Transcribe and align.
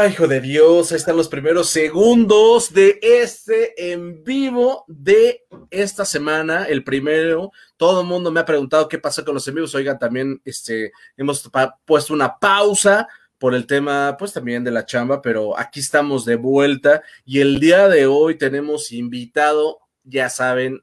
Ay, 0.00 0.12
hijo 0.12 0.26
de 0.26 0.40
Dios, 0.40 0.92
ahí 0.92 0.96
están 0.96 1.18
los 1.18 1.28
primeros 1.28 1.68
segundos 1.68 2.72
de 2.72 2.98
este 3.02 3.92
en 3.92 4.24
vivo 4.24 4.86
de 4.88 5.44
esta 5.68 6.06
semana, 6.06 6.64
el 6.64 6.82
primero. 6.84 7.52
Todo 7.76 8.00
el 8.00 8.06
mundo 8.06 8.30
me 8.30 8.40
ha 8.40 8.46
preguntado 8.46 8.88
qué 8.88 8.98
pasó 8.98 9.22
con 9.26 9.34
los 9.34 9.46
en 9.46 9.56
vivos. 9.56 9.74
Oigan, 9.74 9.98
también 9.98 10.40
este, 10.42 10.92
hemos 11.18 11.50
puesto 11.84 12.14
una 12.14 12.38
pausa 12.38 13.08
por 13.36 13.54
el 13.54 13.66
tema, 13.66 14.16
pues 14.18 14.32
también 14.32 14.64
de 14.64 14.70
la 14.70 14.86
chamba, 14.86 15.20
pero 15.20 15.58
aquí 15.58 15.80
estamos 15.80 16.24
de 16.24 16.36
vuelta 16.36 17.02
y 17.26 17.40
el 17.40 17.60
día 17.60 17.86
de 17.86 18.06
hoy 18.06 18.38
tenemos 18.38 18.92
invitado, 18.92 19.80
ya 20.02 20.30
saben, 20.30 20.82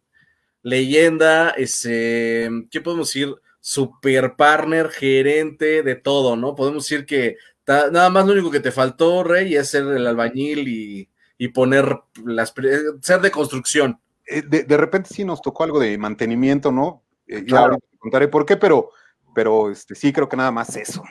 leyenda, 0.62 1.50
ese, 1.58 2.52
¿qué 2.70 2.82
podemos 2.82 3.08
decir? 3.08 3.34
Super 3.62 4.36
partner, 4.36 4.90
gerente 4.90 5.82
de 5.82 5.96
todo, 5.96 6.36
¿no? 6.36 6.54
Podemos 6.54 6.84
decir 6.88 7.08
que 7.08 7.38
Nada 7.68 8.10
más 8.10 8.26
lo 8.26 8.32
único 8.32 8.50
que 8.50 8.62
te 8.62 8.72
faltó, 8.72 9.24
Rey, 9.24 9.56
es 9.56 9.70
ser 9.70 9.84
el 9.84 10.08
albañil 10.08 10.68
y, 10.68 11.48
poner 11.50 12.02
las 12.26 12.54
ser 13.02 13.22
de 13.22 13.32
construcción. 13.32 14.00
Eh, 14.26 14.42
de, 14.42 14.78
repente 14.78 15.10
sí 15.14 15.24
nos 15.24 15.42
tocó 15.42 15.64
algo 15.64 15.80
de 15.80 15.98
mantenimiento, 15.98 16.72
¿no? 16.72 17.04
Eh, 17.28 17.44
claro. 17.46 17.78
te 17.78 17.98
contaré 17.98 18.28
por 18.28 18.46
qué, 18.46 18.58
pero, 18.58 18.92
pero 19.36 19.70
este, 19.70 19.96
sí 19.96 20.14
creo 20.14 20.30
que 20.30 20.38
nada 20.38 20.52
más 20.52 20.76
eso. 20.76 21.04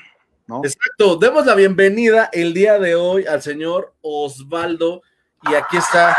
¿no? 0.47 0.63
Exacto. 0.65 1.17
Demos 1.17 1.45
la 1.47 1.55
bienvenida 1.55 2.31
el 2.33 2.55
día 2.55 2.79
de 2.79 2.95
hoy 2.95 3.27
al 3.27 3.43
señor 3.43 3.95
Osvaldo. 4.01 5.03
Y 5.43 5.55
aquí 5.55 5.77
está. 5.77 6.17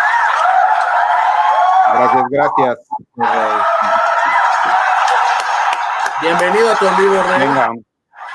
Gracias, 1.93 2.23
gracias. 2.29 2.79
Bienvenido 6.21 6.71
a 6.71 6.75
tu 6.75 6.85
vivo, 7.01 7.23
Rey. 7.23 7.39
Venga. 7.39 7.71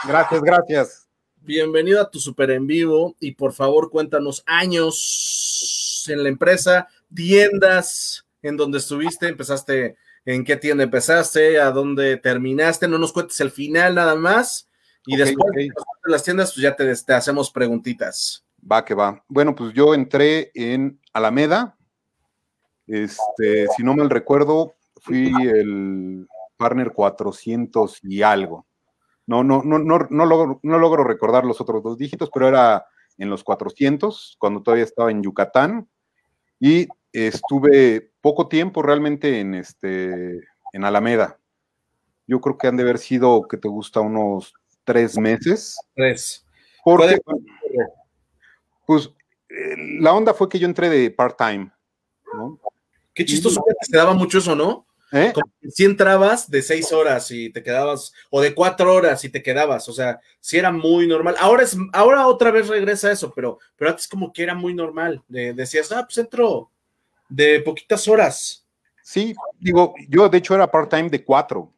Gracias, 0.04 0.42
gracias. 0.42 1.01
Bienvenido 1.44 2.00
a 2.00 2.08
tu 2.08 2.20
super 2.20 2.52
en 2.52 2.68
vivo 2.68 3.16
y 3.18 3.32
por 3.32 3.52
favor 3.52 3.90
cuéntanos 3.90 4.44
años 4.46 6.04
en 6.08 6.22
la 6.22 6.28
empresa, 6.28 6.86
tiendas 7.12 8.24
en 8.42 8.56
donde 8.56 8.78
estuviste, 8.78 9.26
empezaste, 9.26 9.96
en 10.24 10.44
qué 10.44 10.56
tienda 10.56 10.84
empezaste, 10.84 11.58
a 11.58 11.72
dónde 11.72 12.16
terminaste, 12.16 12.86
no 12.86 12.96
nos 12.96 13.12
cuentes 13.12 13.40
el 13.40 13.50
final 13.50 13.96
nada 13.96 14.14
más 14.14 14.68
y 15.04 15.16
después 15.16 15.52
de 15.56 15.68
las 16.04 16.22
tiendas 16.22 16.52
pues 16.52 16.62
ya 16.62 16.76
te, 16.76 16.94
te 16.94 17.12
hacemos 17.12 17.50
preguntitas. 17.50 18.44
Va 18.70 18.84
que 18.84 18.94
va. 18.94 19.24
Bueno, 19.26 19.52
pues 19.56 19.74
yo 19.74 19.94
entré 19.94 20.52
en 20.54 21.00
Alameda, 21.12 21.76
este, 22.86 23.66
si 23.76 23.82
no 23.82 23.96
mal 23.96 24.10
recuerdo, 24.10 24.76
fui 25.00 25.32
el 25.44 26.28
partner 26.56 26.92
400 26.92 27.98
y 28.04 28.22
algo. 28.22 28.64
No, 29.26 29.44
no, 29.44 29.62
no, 29.62 29.78
no, 29.78 30.06
no, 30.10 30.26
logro, 30.26 30.60
no 30.62 30.78
logro 30.78 31.04
recordar 31.04 31.44
los 31.44 31.60
otros 31.60 31.82
dos 31.82 31.96
dígitos, 31.96 32.30
pero 32.32 32.48
era 32.48 32.86
en 33.18 33.30
los 33.30 33.44
400, 33.44 34.36
cuando 34.38 34.62
todavía 34.62 34.84
estaba 34.84 35.10
en 35.10 35.22
Yucatán. 35.22 35.88
Y 36.58 36.88
estuve 37.12 38.12
poco 38.20 38.48
tiempo 38.48 38.82
realmente 38.82 39.40
en, 39.40 39.54
este, 39.54 40.40
en 40.72 40.84
Alameda. 40.84 41.38
Yo 42.26 42.40
creo 42.40 42.56
que 42.56 42.68
han 42.68 42.76
de 42.76 42.84
haber 42.84 42.98
sido, 42.98 43.46
que 43.48 43.56
te 43.56 43.68
gusta, 43.68 44.00
unos 44.00 44.54
tres 44.84 45.18
meses. 45.18 45.78
Tres. 45.94 46.46
Porque, 46.84 47.18
pues, 48.86 49.10
eh, 49.48 49.76
la 50.00 50.12
onda 50.14 50.34
fue 50.34 50.48
que 50.48 50.58
yo 50.58 50.66
entré 50.66 50.88
de 50.88 51.10
part-time, 51.10 51.70
Qué 53.14 53.26
chistoso 53.26 53.62
que 53.66 53.74
te 53.90 53.96
daba 53.98 54.14
mucho 54.14 54.38
eso, 54.38 54.56
¿no? 54.56 54.86
¿Eh? 55.14 55.30
si 55.68 55.84
entrabas 55.84 56.50
de 56.50 56.62
seis 56.62 56.90
horas 56.90 57.30
y 57.30 57.50
te 57.50 57.62
quedabas, 57.62 58.14
o 58.30 58.40
de 58.40 58.54
cuatro 58.54 58.94
horas 58.94 59.22
y 59.24 59.28
te 59.28 59.42
quedabas, 59.42 59.86
o 59.90 59.92
sea, 59.92 60.20
si 60.40 60.56
era 60.56 60.72
muy 60.72 61.06
normal. 61.06 61.36
Ahora 61.38 61.64
es, 61.64 61.76
ahora 61.92 62.26
otra 62.26 62.50
vez 62.50 62.68
regresa 62.68 63.12
eso, 63.12 63.30
pero, 63.34 63.58
pero 63.76 63.90
antes 63.90 64.08
como 64.08 64.32
que 64.32 64.42
era 64.42 64.54
muy 64.54 64.72
normal. 64.72 65.22
decías, 65.28 65.92
ah, 65.92 66.04
pues 66.04 66.16
entro 66.16 66.70
de 67.28 67.60
poquitas 67.60 68.08
horas. 68.08 68.66
Sí, 69.02 69.34
digo, 69.58 69.94
yo 70.08 70.28
de 70.30 70.38
hecho 70.38 70.54
era 70.54 70.70
part-time 70.70 71.10
de 71.10 71.22
cuatro, 71.22 71.70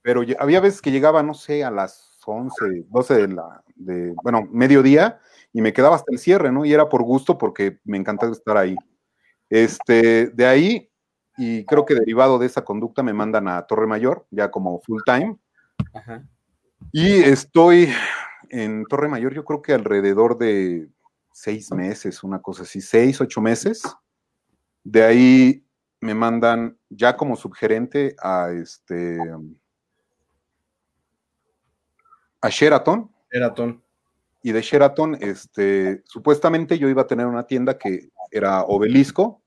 pero 0.00 0.22
había 0.38 0.60
veces 0.60 0.80
que 0.80 0.92
llegaba, 0.92 1.24
no 1.24 1.34
sé, 1.34 1.64
a 1.64 1.72
las 1.72 2.20
once, 2.24 2.84
doce 2.88 3.14
de 3.14 3.28
la, 3.28 3.64
de, 3.74 4.14
bueno, 4.22 4.46
mediodía, 4.50 5.18
y 5.52 5.60
me 5.60 5.72
quedaba 5.72 5.96
hasta 5.96 6.12
el 6.12 6.18
cierre, 6.18 6.52
¿no? 6.52 6.64
Y 6.64 6.72
era 6.72 6.88
por 6.88 7.02
gusto 7.02 7.36
porque 7.36 7.78
me 7.84 7.96
encantaba 7.96 8.30
estar 8.30 8.56
ahí. 8.56 8.76
Este, 9.50 10.26
de 10.28 10.46
ahí 10.46 10.90
y 11.36 11.64
creo 11.64 11.84
que 11.84 11.94
derivado 11.94 12.38
de 12.38 12.46
esa 12.46 12.64
conducta 12.64 13.02
me 13.02 13.12
mandan 13.12 13.48
a 13.48 13.66
Torre 13.66 13.86
Mayor, 13.86 14.26
ya 14.30 14.50
como 14.50 14.80
full 14.80 15.02
time. 15.04 15.36
Y 16.92 17.22
estoy 17.22 17.88
en 18.50 18.84
Torre 18.86 19.08
Mayor, 19.08 19.34
yo 19.34 19.44
creo 19.44 19.62
que 19.62 19.74
alrededor 19.74 20.38
de 20.38 20.88
seis 21.32 21.72
meses, 21.72 22.22
una 22.22 22.40
cosa 22.40 22.62
así, 22.62 22.80
seis, 22.80 23.20
ocho 23.20 23.40
meses. 23.40 23.82
De 24.84 25.02
ahí 25.02 25.66
me 26.00 26.14
mandan 26.14 26.78
ya 26.88 27.16
como 27.16 27.34
subgerente 27.34 28.14
a 28.22 28.50
este 28.50 29.18
a 32.40 32.48
Sheraton. 32.50 33.10
Sheraton. 33.32 33.82
Y 34.42 34.52
de 34.52 34.60
Sheraton, 34.60 35.16
este, 35.20 36.02
supuestamente 36.04 36.78
yo 36.78 36.88
iba 36.90 37.02
a 37.02 37.06
tener 37.06 37.26
una 37.26 37.46
tienda 37.46 37.78
que 37.78 38.10
era 38.30 38.62
Obelisco, 38.64 39.42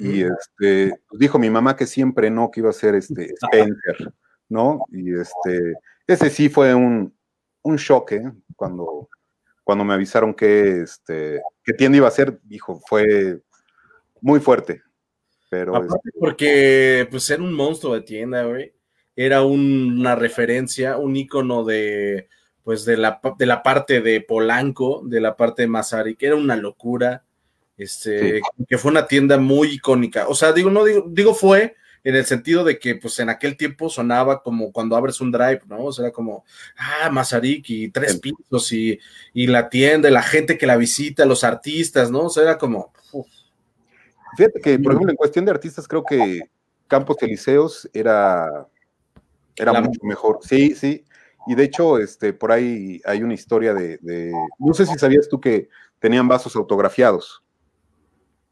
y 0.00 0.22
este, 0.22 0.94
pues, 1.08 1.18
dijo 1.20 1.38
mi 1.38 1.50
mamá 1.50 1.76
que 1.76 1.86
siempre 1.86 2.30
no, 2.30 2.50
que 2.50 2.60
iba 2.60 2.70
a 2.70 2.74
ser 2.74 2.94
este 2.94 3.34
Spencer, 3.42 4.12
¿no? 4.48 4.84
Y 4.90 5.14
este, 5.14 5.74
ese 6.06 6.30
sí 6.30 6.48
fue 6.48 6.74
un, 6.74 7.14
un 7.62 7.76
shock, 7.76 8.12
¿eh? 8.12 8.32
Cuando, 8.56 9.08
cuando 9.62 9.84
me 9.84 9.94
avisaron 9.94 10.34
que, 10.34 10.82
este, 10.82 11.40
que 11.64 11.72
tienda 11.72 11.98
iba 11.98 12.08
a 12.08 12.12
ser, 12.12 12.38
dijo, 12.44 12.80
fue 12.86 13.40
muy 14.20 14.40
fuerte. 14.40 14.82
Pero 15.50 15.76
este 15.82 16.10
porque 16.18 17.06
pues 17.10 17.28
era 17.30 17.42
un 17.42 17.52
monstruo 17.52 17.94
de 17.94 18.00
tienda, 18.00 18.44
güey. 18.44 18.72
Era 19.14 19.42
una 19.42 20.16
referencia, 20.16 20.96
un 20.98 21.14
icono 21.14 21.64
de 21.64 22.28
pues 22.64 22.84
de 22.86 22.96
la, 22.96 23.20
de 23.38 23.46
la 23.46 23.62
parte 23.62 24.00
de 24.00 24.22
Polanco, 24.22 25.02
de 25.04 25.20
la 25.20 25.36
parte 25.36 25.62
de 25.62 25.68
Masaryk, 25.68 26.22
era 26.22 26.34
una 26.34 26.56
locura 26.56 27.23
este, 27.76 28.40
que 28.68 28.78
fue 28.78 28.90
una 28.90 29.06
tienda 29.06 29.38
muy 29.38 29.68
icónica. 29.68 30.28
O 30.28 30.34
sea, 30.34 30.52
digo, 30.52 30.70
no 30.70 30.84
digo, 30.84 31.04
digo 31.08 31.34
fue 31.34 31.76
en 32.04 32.14
el 32.16 32.26
sentido 32.26 32.64
de 32.64 32.78
que, 32.78 32.96
pues, 32.96 33.18
en 33.18 33.30
aquel 33.30 33.56
tiempo 33.56 33.88
sonaba 33.88 34.42
como 34.42 34.70
cuando 34.72 34.94
abres 34.94 35.22
un 35.22 35.32
drive, 35.32 35.62
¿no? 35.66 35.84
O 35.84 35.92
sea, 35.92 36.04
era 36.04 36.12
como, 36.12 36.44
ah, 36.76 37.08
Mazarik 37.10 37.64
y 37.70 37.88
tres 37.88 38.20
pisos 38.20 38.72
y, 38.72 39.00
la 39.46 39.70
tienda, 39.70 40.10
la 40.10 40.22
gente 40.22 40.58
que 40.58 40.66
la 40.66 40.76
visita, 40.76 41.24
los 41.24 41.44
artistas, 41.44 42.10
¿no? 42.10 42.24
O 42.24 42.30
sea, 42.30 42.42
era 42.42 42.58
como... 42.58 42.92
Fíjate 44.36 44.60
que, 44.60 44.78
por 44.78 44.92
ejemplo, 44.92 45.10
en 45.12 45.16
cuestión 45.16 45.44
de 45.44 45.52
artistas, 45.52 45.88
creo 45.88 46.04
que 46.04 46.40
Campos 46.88 47.16
Elíseos 47.22 47.88
era, 47.94 48.66
era 49.56 49.80
mucho 49.80 50.00
mejor. 50.02 50.40
Sí, 50.42 50.74
sí. 50.74 51.04
Y 51.46 51.54
de 51.54 51.64
hecho, 51.64 51.98
este, 51.98 52.32
por 52.32 52.50
ahí 52.50 53.00
hay 53.04 53.22
una 53.22 53.34
historia 53.34 53.72
de, 53.72 53.98
de, 53.98 54.32
no 54.58 54.74
sé 54.74 54.86
si 54.86 54.98
sabías 54.98 55.28
tú 55.28 55.40
que 55.40 55.68
tenían 56.00 56.26
vasos 56.26 56.56
autografiados. 56.56 57.43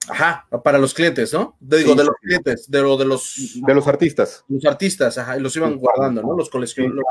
Ajá, 0.09 0.47
para 0.65 0.79
los 0.79 0.95
clientes, 0.95 1.33
¿no? 1.33 1.57
digo, 1.61 1.95
de 1.95 2.05
los 2.05 2.15
clientes, 2.21 2.71
de, 2.71 2.83
lo, 2.83 2.97
de 2.97 3.05
los... 3.05 3.53
De 3.55 3.75
los 3.75 3.87
artistas. 3.87 4.45
Los 4.49 4.65
artistas, 4.65 5.17
ajá, 5.19 5.37
y 5.37 5.41
los 5.41 5.55
iban 5.57 5.77
guardando, 5.77 6.23
¿no? 6.23 6.37
Los 6.37 6.51
coleccionistas. 6.51 7.05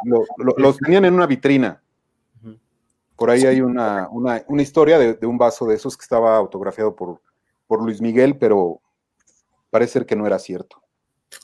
los 0.58 0.78
tenían 0.78 1.06
en 1.06 1.14
una 1.14 1.28
vitrina. 1.28 1.82
Por 3.16 3.30
ahí 3.30 3.46
hay 3.46 3.62
una, 3.62 4.10
historia 4.58 4.98
de, 4.98 5.28
un 5.28 5.38
vaso 5.38 5.68
de 5.68 5.76
esos 5.76 5.96
que 5.96 6.02
estaba 6.02 6.36
autografiado 6.38 6.96
por, 6.96 7.22
por 7.68 7.84
Luis 7.84 8.02
Miguel, 8.02 8.38
pero 8.38 8.82
parece 9.70 9.94
ser 9.94 10.06
que 10.08 10.16
no 10.16 10.26
era 10.26 10.40
cierto. 10.40 10.82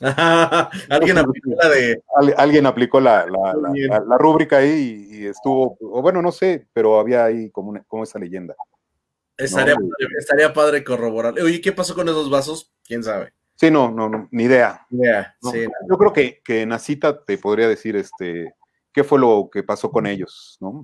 alguien 0.90 1.18
aplicó 1.18 1.50
la 1.50 1.68
de... 1.68 2.02
alguien 2.36 2.66
aplicó 2.66 3.00
la, 3.00 3.26
la, 3.26 4.18
rúbrica 4.18 4.58
ahí 4.58 5.06
y, 5.08 5.26
estuvo, 5.26 5.78
o 5.80 6.02
bueno, 6.02 6.20
no 6.20 6.32
sé, 6.32 6.66
pero 6.72 6.98
había 6.98 7.24
ahí 7.24 7.48
como, 7.50 7.80
como 7.86 8.02
esa 8.02 8.18
leyenda. 8.18 8.56
Estaría, 9.38 10.52
padre, 10.52 10.82
corroborar. 10.82 11.34
Oye, 11.40 11.60
¿qué 11.60 11.72
pasó 11.72 11.94
con 11.94 12.08
esos 12.08 12.28
vasos? 12.28 12.72
¿Quién 12.84 13.04
sabe? 13.04 13.32
Sí, 13.54 13.70
no, 13.70 13.90
no, 13.90 14.08
no 14.08 14.28
ni 14.30 14.44
idea. 14.44 14.86
Yo 14.90 15.96
creo 15.96 16.12
que, 16.12 16.42
que 16.44 16.66
Nacita 16.66 17.24
te 17.24 17.38
podría 17.38 17.68
decir 17.68 17.96
este 17.96 18.54
qué 18.92 19.04
fue 19.04 19.18
lo 19.18 19.48
que 19.52 19.62
pasó 19.62 19.90
con 19.90 20.06
ellos, 20.06 20.58
¿no? 20.60 20.82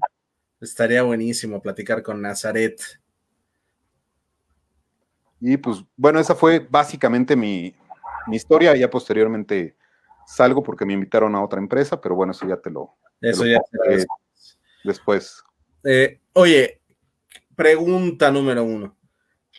Estaría 0.60 1.02
buenísimo 1.02 1.60
platicar 1.60 2.02
con 2.02 2.22
Nazaret. 2.22 2.80
Y 5.40 5.56
pues, 5.56 5.84
bueno, 5.96 6.20
esa 6.20 6.34
fue 6.34 6.60
básicamente 6.60 7.36
mi, 7.36 7.74
historia. 8.30 8.74
Ya 8.76 8.88
posteriormente 8.88 9.76
salgo 10.26 10.62
porque 10.62 10.86
me 10.86 10.94
invitaron 10.94 11.34
a 11.34 11.42
otra 11.42 11.58
empresa, 11.58 12.00
pero 12.00 12.14
bueno, 12.14 12.30
eso 12.32 12.46
ya 12.48 12.56
te 12.56 12.70
lo. 12.70 12.94
Eso 13.20 13.44
ya 13.44 13.60
después. 14.84 15.42
Eh, 15.82 16.20
oye, 16.34 16.80
pregunta 17.54 18.30
número 18.30 18.64
uno. 18.64 18.96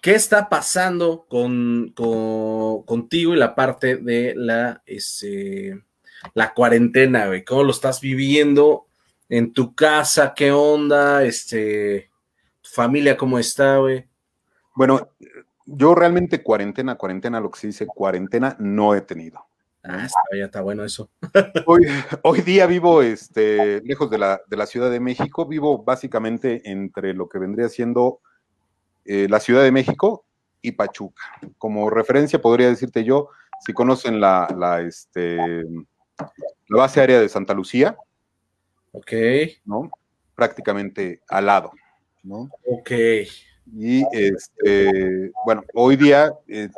¿Qué 0.02 0.14
está 0.14 0.50
pasando 0.50 1.26
con, 1.28 1.94
contigo 2.86 3.34
y 3.34 3.38
la 3.38 3.56
parte 3.56 3.98
de 3.98 4.34
la, 4.36 4.84
este, 4.86 5.82
la 6.34 6.54
cuarentena, 6.54 7.28
güey? 7.28 7.44
¿Cómo 7.44 7.64
lo 7.64 7.72
estás 7.72 8.02
viviendo 8.02 8.86
en 9.30 9.54
tu 9.54 9.74
casa? 9.74 10.34
¿Qué 10.36 10.52
onda? 10.52 11.24
Este, 11.24 12.12
familia 12.62 13.18
cómo 13.18 13.40
está, 13.40 13.78
güey? 13.78 14.08
Bueno, 14.76 15.10
yo 15.66 15.96
realmente 15.96 16.44
cuarentena, 16.44 16.96
cuarentena, 16.96 17.40
lo 17.40 17.50
que 17.50 17.60
se 17.60 17.68
dice 17.68 17.88
cuarentena, 17.88 18.56
no 18.60 18.94
he 18.94 19.02
tenido. 19.02 19.48
Ah, 19.88 20.06
está, 20.06 20.20
ya 20.36 20.46
está 20.46 20.62
bueno 20.62 20.84
eso. 20.84 21.10
Hoy, 21.68 21.86
hoy 22.24 22.42
día 22.42 22.66
vivo 22.66 23.02
este, 23.02 23.82
lejos 23.82 24.10
de 24.10 24.18
la, 24.18 24.42
de 24.48 24.58
la, 24.58 24.66
Ciudad 24.66 24.90
de 24.90 25.00
México, 25.00 25.46
vivo 25.46 25.84
básicamente 25.84 26.62
entre 26.70 27.14
lo 27.14 27.30
que 27.30 27.38
vendría 27.38 27.70
siendo 27.70 28.20
eh, 29.06 29.28
la 29.30 29.40
Ciudad 29.40 29.64
de 29.64 29.72
México 29.72 30.26
y 30.62 30.72
Pachuca. 30.72 31.24
Como 31.58 31.90
referencia 31.90 32.42
podría 32.42 32.68
decirte 32.68 33.04
yo, 33.04 33.30
si 33.66 33.74
conocen 33.74 34.20
la, 34.20 34.48
la, 34.58 34.82
este, 34.82 35.38
la 35.38 36.78
base 36.78 37.00
aérea 37.00 37.20
de 37.20 37.30
Santa 37.30 37.54
Lucía, 37.54 37.96
ok, 38.92 39.12
¿no? 39.66 39.92
prácticamente 40.36 41.22
al 41.28 41.46
lado. 41.46 41.72
¿no? 42.24 42.50
Ok. 42.66 42.92
Y 43.78 44.04
este, 44.12 45.32
bueno, 45.46 45.64
hoy 45.74 45.96
día 45.96 46.34
eh, 46.48 46.70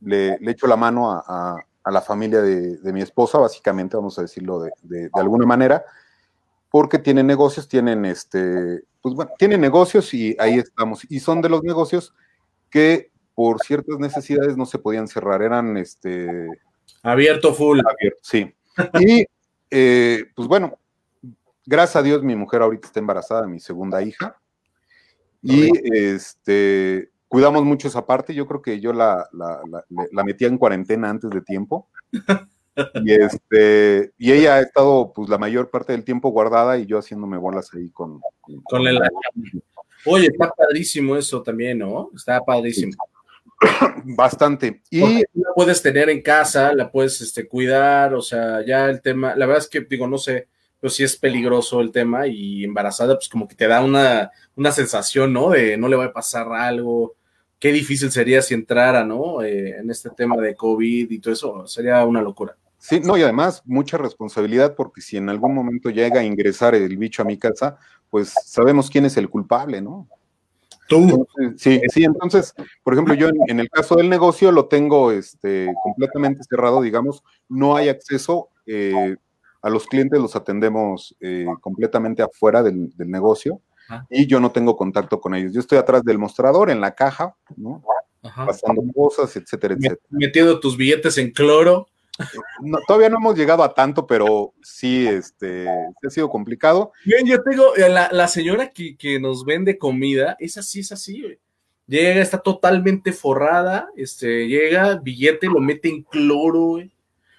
le, 0.00 0.38
le, 0.38 0.50
echo 0.50 0.66
la 0.66 0.76
mano 0.76 1.10
a, 1.10 1.24
a, 1.26 1.56
a 1.86 1.92
la 1.92 2.02
familia 2.02 2.42
de, 2.42 2.78
de, 2.78 2.92
mi 2.92 3.00
esposa, 3.00 3.38
básicamente, 3.38 3.96
vamos 3.96 4.18
a 4.18 4.22
decirlo 4.22 4.58
de, 4.58 4.72
de, 4.82 5.08
alguna 5.12 5.46
manera, 5.46 5.84
porque 6.68 6.98
tienen 6.98 7.28
negocios, 7.28 7.68
tienen 7.68 8.04
este, 8.04 8.82
pues 9.00 9.14
bueno, 9.14 9.30
tienen 9.38 9.60
negocios 9.60 10.12
y 10.12 10.34
ahí 10.40 10.58
estamos. 10.58 11.06
Y 11.08 11.20
son 11.20 11.40
de 11.40 11.48
los 11.48 11.62
negocios 11.62 12.12
que 12.70 13.12
por 13.36 13.60
ciertas 13.60 14.00
necesidades 14.00 14.56
no 14.56 14.66
se 14.66 14.80
podían 14.80 15.06
cerrar, 15.06 15.42
eran 15.42 15.76
este 15.76 16.48
abierto 17.04 17.54
full. 17.54 17.78
Abierto, 17.78 18.18
sí. 18.20 18.52
Y 18.98 19.24
eh, 19.70 20.24
pues 20.34 20.48
bueno, 20.48 20.80
gracias 21.64 21.94
a 21.94 22.02
Dios 22.02 22.24
mi 22.24 22.34
mujer 22.34 22.62
ahorita 22.62 22.88
está 22.88 22.98
embarazada, 22.98 23.46
mi 23.46 23.60
segunda 23.60 24.02
hija. 24.02 24.36
Y 25.40 25.70
este 25.96 27.10
cuidamos 27.28 27.64
mucho 27.64 27.88
esa 27.88 28.06
parte. 28.06 28.34
Yo 28.34 28.46
creo 28.46 28.62
que 28.62 28.80
yo 28.80 28.92
la, 28.92 29.28
la, 29.32 29.60
la, 29.70 29.84
la 30.10 30.24
metía 30.24 30.48
en 30.48 30.58
cuarentena 30.58 31.10
antes 31.10 31.30
de 31.30 31.40
tiempo. 31.40 31.88
y 33.04 33.12
este, 33.12 34.12
y 34.18 34.32
ella 34.32 34.56
ha 34.56 34.60
estado 34.60 35.12
pues 35.14 35.28
la 35.28 35.38
mayor 35.38 35.70
parte 35.70 35.92
del 35.92 36.04
tiempo 36.04 36.30
guardada 36.30 36.78
y 36.78 36.86
yo 36.86 36.98
haciéndome 36.98 37.38
bolas 37.38 37.70
ahí 37.74 37.90
con, 37.90 38.20
con, 38.40 38.62
con 38.62 38.82
Oye, 40.04 40.26
está 40.26 40.50
padrísimo 40.50 41.16
eso 41.16 41.42
también, 41.42 41.78
¿no? 41.78 42.10
Está 42.14 42.40
padrísimo. 42.40 42.92
Bastante. 44.04 44.82
Y 44.90 45.00
Porque 45.00 45.24
la 45.34 45.50
puedes 45.54 45.82
tener 45.82 46.10
en 46.10 46.22
casa, 46.22 46.72
la 46.74 46.90
puedes 46.90 47.20
este, 47.20 47.48
cuidar, 47.48 48.14
o 48.14 48.22
sea, 48.22 48.64
ya 48.64 48.86
el 48.86 49.00
tema, 49.00 49.34
la 49.34 49.46
verdad 49.46 49.64
es 49.64 49.68
que 49.68 49.80
digo, 49.80 50.06
no 50.06 50.18
sé, 50.18 50.48
pero 50.78 50.90
sí 50.90 51.02
es 51.02 51.16
peligroso 51.16 51.80
el 51.80 51.90
tema 51.90 52.26
y 52.26 52.62
embarazada, 52.62 53.16
pues 53.16 53.28
como 53.28 53.48
que 53.48 53.56
te 53.56 53.66
da 53.66 53.82
una, 53.82 54.30
una 54.54 54.70
sensación, 54.70 55.32
¿no? 55.32 55.50
De 55.50 55.76
no 55.76 55.88
le 55.88 55.96
va 55.96 56.04
a 56.04 56.12
pasar 56.12 56.52
algo, 56.52 57.15
qué 57.58 57.72
difícil 57.72 58.10
sería 58.10 58.42
si 58.42 58.54
entrara, 58.54 59.04
¿no? 59.04 59.42
Eh, 59.42 59.76
en 59.78 59.90
este 59.90 60.10
tema 60.10 60.36
de 60.36 60.54
COVID 60.54 61.10
y 61.10 61.18
todo 61.18 61.34
eso, 61.34 61.66
sería 61.66 62.04
una 62.04 62.22
locura. 62.22 62.56
Sí, 62.78 63.00
no, 63.00 63.16
y 63.16 63.22
además 63.22 63.62
mucha 63.64 63.98
responsabilidad 63.98 64.74
porque 64.76 65.00
si 65.00 65.16
en 65.16 65.28
algún 65.28 65.54
momento 65.54 65.90
llega 65.90 66.20
a 66.20 66.24
ingresar 66.24 66.74
el 66.74 66.96
bicho 66.96 67.22
a 67.22 67.24
mi 67.24 67.38
casa, 67.38 67.78
pues 68.10 68.32
sabemos 68.44 68.90
quién 68.90 69.06
es 69.06 69.16
el 69.16 69.28
culpable, 69.28 69.80
¿no? 69.80 70.06
Tú. 70.88 71.26
Entonces, 71.36 71.60
sí, 71.60 71.80
sí, 71.88 72.04
entonces, 72.04 72.54
por 72.84 72.92
ejemplo, 72.92 73.14
yo 73.14 73.28
en, 73.28 73.36
en, 73.48 73.60
el 73.60 73.68
caso 73.68 73.96
del 73.96 74.08
negocio 74.08 74.52
lo 74.52 74.66
tengo 74.66 75.10
este, 75.10 75.74
completamente 75.82 76.44
cerrado, 76.48 76.80
digamos, 76.80 77.24
no 77.48 77.74
hay 77.74 77.88
acceso, 77.88 78.50
eh, 78.66 79.16
a 79.62 79.70
los 79.70 79.86
clientes 79.86 80.20
los 80.20 80.36
atendemos 80.36 81.16
eh, 81.18 81.46
completamente 81.60 82.22
afuera 82.22 82.62
del, 82.62 82.96
del 82.96 83.10
negocio 83.10 83.60
Ajá. 83.88 84.06
y 84.10 84.26
yo 84.26 84.40
no 84.40 84.50
tengo 84.50 84.76
contacto 84.76 85.20
con 85.20 85.34
ellos. 85.34 85.52
Yo 85.52 85.60
estoy 85.60 85.78
atrás 85.78 86.02
del 86.04 86.18
mostrador, 86.18 86.70
en 86.70 86.80
la 86.80 86.94
caja, 86.94 87.36
¿no? 87.56 87.82
Ajá. 88.22 88.46
Pasando 88.46 88.82
cosas, 88.94 89.34
etcétera, 89.36 89.74
etcétera. 89.74 90.00
Metiendo 90.10 90.58
tus 90.58 90.76
billetes 90.76 91.18
en 91.18 91.30
cloro. 91.30 91.86
No, 92.62 92.78
todavía 92.86 93.10
no 93.10 93.18
hemos 93.18 93.36
llegado 93.36 93.62
a 93.62 93.74
tanto, 93.74 94.06
pero 94.06 94.54
sí, 94.62 95.06
este, 95.06 95.68
ha 95.68 96.10
sido 96.10 96.30
complicado. 96.30 96.92
Bien, 97.04 97.26
yo 97.26 97.42
tengo, 97.42 97.76
eh, 97.76 97.88
la, 97.88 98.08
la 98.10 98.26
señora 98.28 98.70
que, 98.70 98.96
que, 98.96 99.20
nos 99.20 99.44
vende 99.44 99.78
comida, 99.78 100.36
es 100.38 100.56
así, 100.56 100.80
es 100.80 100.92
así, 100.92 101.22
güey. 101.22 101.38
Llega, 101.86 102.20
está 102.20 102.38
totalmente 102.38 103.12
forrada, 103.12 103.90
este, 103.96 104.48
llega, 104.48 104.96
billete, 104.96 105.46
lo 105.46 105.60
mete 105.60 105.88
en 105.88 106.02
cloro, 106.02 106.60
güey. 106.60 106.90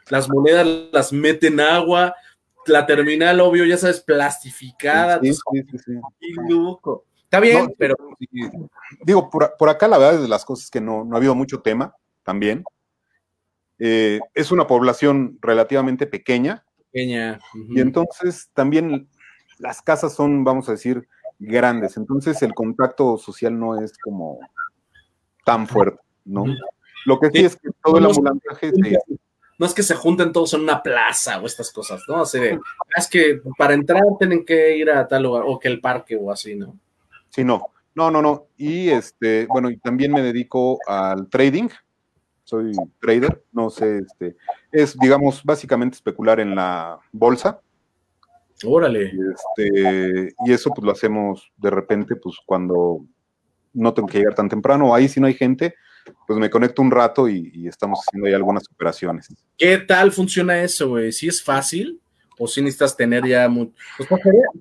Las 0.10 0.30
monedas 0.30 0.66
las 0.94 1.12
mete 1.12 1.48
en 1.48 1.60
agua, 1.60 2.16
la 2.69 2.86
terminal, 2.86 3.40
obvio, 3.40 3.66
ya 3.66 3.78
sabes, 3.78 4.02
plastificada. 4.02 5.19
Sí, 5.22 5.34
sí, 5.34 5.78
sí. 5.78 5.94
Está 7.24 7.40
bien, 7.42 7.66
no, 7.66 7.74
pero. 7.78 7.96
Digo, 9.04 9.30
por, 9.30 9.56
por, 9.58 9.69
acá 9.69 9.88
la 9.88 9.98
verdad 9.98 10.16
es 10.16 10.22
de 10.22 10.28
las 10.28 10.46
cosas 10.46 10.69
que 10.69 10.80
no, 10.80 11.04
no 11.04 11.16
ha 11.16 11.18
habido 11.18 11.36
mucho 11.36 11.62
tema 11.62 11.96
también. 12.24 12.64
Eh, 13.80 14.19
es 14.34 14.52
una 14.52 14.66
población 14.66 15.38
relativamente 15.42 16.08
pequeña. 16.08 16.66
Pequeña. 16.92 17.40
Uh 17.54 17.58
-huh. 17.58 17.78
Y 17.78 17.81
entonces 17.81 18.50
también 18.54 19.10
las 19.60 19.81
casas 19.81 20.14
son, 20.14 20.44
vamos 20.44 20.69
a 20.69 20.74
decir, 20.74 21.08
grandes. 21.38 21.98
Entonces 21.98 22.42
el 22.42 22.54
contacto 22.54 23.18
social 23.18 23.60
no 23.60 23.81
es 23.81 23.98
como 23.98 24.40
tan 25.46 25.68
fuerte, 25.68 26.00
¿no? 26.25 26.44
Uh 26.44 26.48
-huh. 26.48 26.60
Lo 27.06 27.19
que 27.19 27.28
sí, 27.28 27.40
sí, 27.40 27.46
es 27.46 27.56
que 27.56 27.69
todo 27.84 27.98
el 27.98 28.06
ambulantaje 28.06 28.72
se, 28.72 28.98
no 29.57 29.65
es 29.65 29.74
que 29.74 29.83
se 29.83 29.95
junten 29.95 30.31
todos 30.31 30.54
en 30.54 30.62
una 30.62 30.81
plaza 30.83 31.39
o 31.39 31.45
estas 31.45 31.71
cosas, 31.71 32.01
¿no? 32.07 32.21
Así 32.21 32.39
de, 32.39 32.59
es 32.95 33.07
que 33.07 33.42
para 33.57 33.74
entrar 33.74 34.04
tienen 34.19 34.45
que 34.45 34.77
ir 34.77 34.89
a 34.89 35.07
tal 35.07 35.24
lugar, 35.24 35.44
o 35.45 35.57
que 35.59 35.68
el 35.68 35.81
parque 35.81 36.15
o 36.15 36.31
así, 36.31 36.56
¿no? 36.56 36.77
Sí, 37.30 37.44
no, 37.44 37.71
no, 37.95 38.12
no, 38.12 38.21
no. 38.21 38.48
Y 38.57 38.89
este, 38.89 39.48
bueno, 39.48 39.69
y 39.69 39.77
también 39.77 40.12
me 40.12 40.21
dedico 40.21 40.80
al 40.86 41.27
trading, 41.30 41.69
soy 42.44 42.71
trader, 43.00 43.44
no 43.51 43.69
sé, 43.69 44.00
este, 44.00 44.38
es, 44.71 44.98
digamos, 44.98 45.44
básicamente 45.44 45.95
especular 45.95 46.39
en 46.39 46.56
la 46.56 47.00
bolsa. 47.12 47.59
Órale. 48.63 49.12
Y, 49.13 49.19
este, 49.31 50.33
y 50.45 50.54
eso 50.54 50.71
pues 50.71 50.86
lo 50.86 50.92
hacemos 50.92 51.51
de 51.57 51.69
repente, 51.69 52.15
pues 52.15 52.38
cuando 52.45 53.04
no 53.74 53.94
tengo 53.94 54.07
que 54.07 54.19
llegar 54.19 54.35
tan 54.35 54.49
temprano, 54.49 54.94
ahí 54.94 55.07
si 55.07 55.19
no 55.19 55.28
hay 55.28 55.33
gente, 55.33 55.76
pues 56.26 56.40
me 56.40 56.49
conecto 56.49 56.81
un 56.81 56.92
rato 56.92 57.28
y, 57.28 57.52
y 57.54 57.68
estamos 57.68 57.99
haciendo 57.99 58.28
ahí 58.28 58.33
algunas 58.33 58.64
operaciones. 58.71 59.28
¿Qué 59.57 59.78
tal 59.78 60.11
funciona 60.11 60.61
eso, 60.61 60.90
güey? 60.90 61.11
¿Sí 61.11 61.28
es 61.28 61.44
fácil? 61.44 62.02
¿O 62.40 62.47
si 62.47 62.61
necesitas 62.61 62.95
tener 62.95 63.26
ya 63.26 63.49
mucho? 63.49 63.73
Pues, 63.97 64.09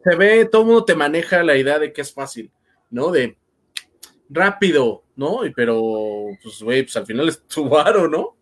se 0.02 0.16
ve, 0.16 0.44
todo 0.46 0.62
el 0.62 0.68
mundo 0.68 0.84
te 0.84 0.94
maneja 0.94 1.42
la 1.42 1.56
idea 1.56 1.78
de 1.78 1.92
que 1.92 2.00
es 2.00 2.12
fácil, 2.12 2.50
¿no? 2.90 3.10
De 3.10 3.36
rápido, 4.30 5.04
¿no? 5.14 5.40
Pero, 5.54 6.26
pues, 6.42 6.62
güey, 6.62 6.82
pues 6.82 6.96
al 6.96 7.06
final 7.06 7.28
es 7.28 7.42
tu 7.46 7.68
varo, 7.68 8.08
¿no? 8.08 8.36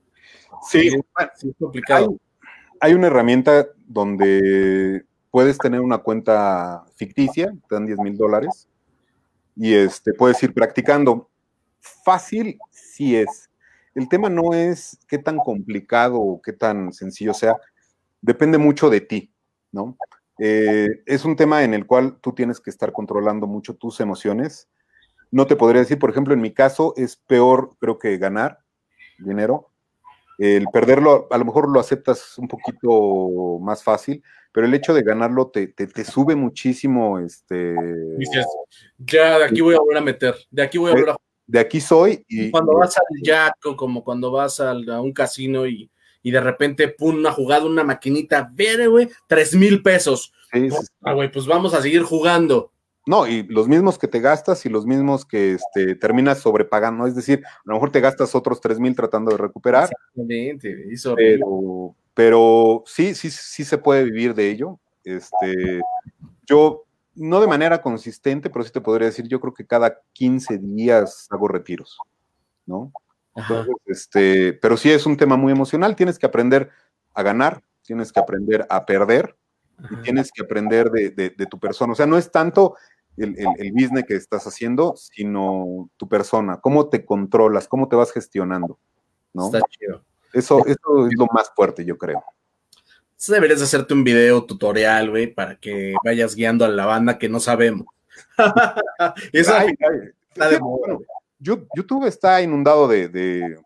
Sí, 0.70 0.90
sí 0.90 1.49
es 1.49 1.56
complicado. 1.58 2.16
Hay, 2.80 2.90
hay, 2.90 2.94
una 2.94 3.08
herramienta 3.08 3.66
donde 3.87 5.04
puedes 5.30 5.58
tener 5.58 5.80
una 5.80 5.99
cuenta 5.99 6.84
ficticia, 6.94 7.52
te 7.68 7.75
dan 7.75 7.87
10 7.87 7.99
mil 7.99 8.16
dólares, 8.16 8.68
y 9.56 9.75
este, 9.75 10.12
puedes 10.14 10.40
ir 10.42 10.54
practicando. 10.54 11.28
Fácil 12.05 12.59
sí 12.71 13.17
es. 13.17 13.50
El 13.95 14.09
tema 14.09 14.29
no 14.29 14.55
es 14.55 14.99
qué 15.07 15.19
tan 15.19 15.38
complicado 15.38 16.19
o 16.19 16.43
qué 16.43 16.53
tan 16.53 16.93
sencillo 16.93 17.35
sea, 17.35 17.57
depende 18.21 18.59
mucho 18.59 18.91
de 18.91 19.00
ti, 19.00 19.33
¿no? 19.71 19.97
Eh, 20.38 20.88
es 21.07 21.25
un 21.25 21.37
tema 21.37 21.62
en 21.62 21.75
el 21.75 21.87
cual 21.87 22.19
tú 22.21 22.33
tienes 22.33 22.61
que 22.61 22.71
estar 22.71 22.93
controlando 22.93 23.47
mucho 23.47 23.76
tus 23.76 24.00
emociones. 24.00 24.69
No 25.31 25.47
te 25.47 25.57
podría 25.57 25.83
decir, 25.83 25.99
por 25.99 26.11
ejemplo, 26.11 26.35
en 26.35 26.41
mi 26.41 26.53
caso 26.53 26.95
es 26.97 27.17
peor, 27.17 27.76
creo 27.79 27.99
que 27.99 28.17
ganar 28.19 28.59
dinero. 29.19 29.71
El 30.38 30.67
perderlo, 30.73 31.29
a 31.31 31.38
lo 31.38 31.45
mejor 31.45 31.71
lo 31.71 31.79
aceptas 31.79 32.37
un 32.38 32.49
poquito 32.49 33.61
más 33.61 33.85
fácil, 33.85 34.23
pero 34.53 34.67
el 34.67 34.75
hecho 34.75 34.93
de 34.93 35.03
ganarlo 35.03 35.49
te, 35.50 35.69
te, 35.69 35.87
te 35.87 36.05
sube 36.05 36.35
muchísimo. 36.35 37.21
Este... 37.21 37.75
Dices, 38.17 38.47
ya 38.99 39.38
de 39.38 39.45
aquí 39.45 39.61
voy 39.61 39.76
a 39.76 39.79
volver 39.79 39.99
a 39.99 40.00
meter, 40.00 40.35
de 40.50 40.62
aquí 40.62 40.79
voy 40.79 40.91
a 40.91 40.95
volver 40.95 41.11
a 41.11 41.17
de 41.46 41.60
aquí 41.60 41.80
soy. 41.80 42.24
Y, 42.28 42.50
cuando 42.50 42.74
vas 42.74 42.96
al 42.96 43.22
jack 43.22 43.56
o 43.66 43.76
como 43.76 44.02
cuando 44.02 44.30
vas 44.30 44.60
a 44.60 44.72
un 44.72 45.12
casino 45.12 45.66
y, 45.66 45.90
y, 46.22 46.30
de 46.30 46.40
repente, 46.40 46.88
pum, 46.88 47.16
una 47.16 47.32
jugada, 47.32 47.64
una 47.64 47.84
maquinita 47.84 48.50
verde, 48.52 48.86
güey, 48.86 49.08
tres 49.26 49.54
mil 49.54 49.82
pesos. 49.82 50.32
Sí, 50.52 50.70
sí, 50.70 50.76
ah, 51.02 51.12
güey, 51.12 51.30
pues 51.30 51.46
vamos 51.46 51.74
a 51.74 51.82
seguir 51.82 52.02
jugando. 52.02 52.70
No, 53.06 53.26
y 53.26 53.42
los 53.42 53.68
mismos 53.68 53.98
que 53.98 54.08
te 54.08 54.20
gastas 54.20 54.64
y 54.64 54.70
los 54.70 54.86
mismos 54.86 55.26
que 55.26 55.52
este, 55.52 55.94
terminas 55.94 56.38
sobrepagando, 56.38 57.06
es 57.06 57.14
decir, 57.14 57.42
a 57.44 57.62
lo 57.66 57.74
mejor 57.74 57.92
te 57.92 58.00
gastas 58.00 58.34
otros 58.34 58.62
tres 58.62 58.80
mil 58.80 58.96
tratando 58.96 59.30
de 59.30 59.36
recuperar. 59.36 59.90
Exactamente, 59.90 60.86
hizo 60.90 61.14
pero, 61.14 61.94
pero 62.14 62.82
sí, 62.86 63.14
sí, 63.14 63.30
sí 63.30 63.64
se 63.64 63.76
puede 63.76 64.04
vivir 64.04 64.34
de 64.34 64.50
ello. 64.50 64.78
Este, 65.04 65.82
yo 66.46 66.84
no 67.14 67.40
de 67.40 67.47
manera 67.47 67.80
consistente, 67.80 68.50
pero 68.50 68.64
sí 68.64 68.73
te 68.73 68.80
podría 68.80 69.09
decir, 69.09 69.26
yo 69.28 69.40
creo 69.40 69.54
que 69.54 69.66
cada 69.66 70.00
15 70.12 70.59
días 70.59 71.26
hago 71.30 71.49
retiros, 71.49 71.99
¿no? 72.66 72.92
Entonces, 73.35 73.75
este, 73.87 74.52
pero 74.54 74.76
sí 74.76 74.90
es 74.90 75.06
un 75.06 75.16
tema 75.16 75.37
muy 75.37 75.52
emocional, 75.52 75.97
tienes 75.97 76.18
que 76.18 76.26
aprender 76.26 76.71
a 77.14 77.23
ganar, 77.23 77.62
tienes 77.83 78.12
que 78.12 78.21
aprender 78.21 78.66
a 78.71 78.87
perder, 78.87 79.37
Ajá. 79.76 79.88
y 79.90 80.02
tienes 80.02 80.30
que 80.33 80.42
aprender 80.42 80.90
de, 80.90 81.11
de, 81.11 81.30
de, 81.30 81.47
tu 81.47 81.59
persona. 81.59 81.92
O 81.92 81.97
sea, 81.97 82.06
no 82.06 82.16
es 82.16 82.30
tanto 82.30 82.76
el, 83.16 83.37
el, 83.59 83.73
business 83.73 84.04
que 84.06 84.14
estás 84.14 84.47
haciendo, 84.47 84.94
sino 84.97 85.90
tu 85.97 86.09
persona, 86.09 86.61
cómo 86.61 86.88
te 86.88 87.04
controlas, 87.04 87.68
cómo 87.68 87.88
te 87.88 87.97
vas 87.97 88.12
gestionando, 88.12 88.78
¿no? 89.33 89.47
Está 89.47 89.61
chido. 89.68 90.04
Eso, 90.33 90.64
eso 90.66 91.06
es 91.06 91.14
lo 91.16 91.26
más 91.33 91.50
fuerte, 91.54 91.85
yo 91.85 91.97
creo. 91.97 92.23
Deberías 93.33 93.62
hacerte 93.62 93.95
un 93.95 94.04
video 94.04 94.45
tutorial, 94.45 95.11
güey, 95.11 95.26
para 95.26 95.57
que 95.57 95.95
vayas 96.04 96.35
guiando 96.35 96.64
a 96.64 96.69
la 96.69 96.87
banda 96.87 97.19
que 97.19 97.28
no 97.28 97.40
sabemos. 97.40 97.87
YouTube 101.38 102.07
está 102.07 102.43
inundado 102.43 102.88
de, 102.88 103.09
de, 103.09 103.57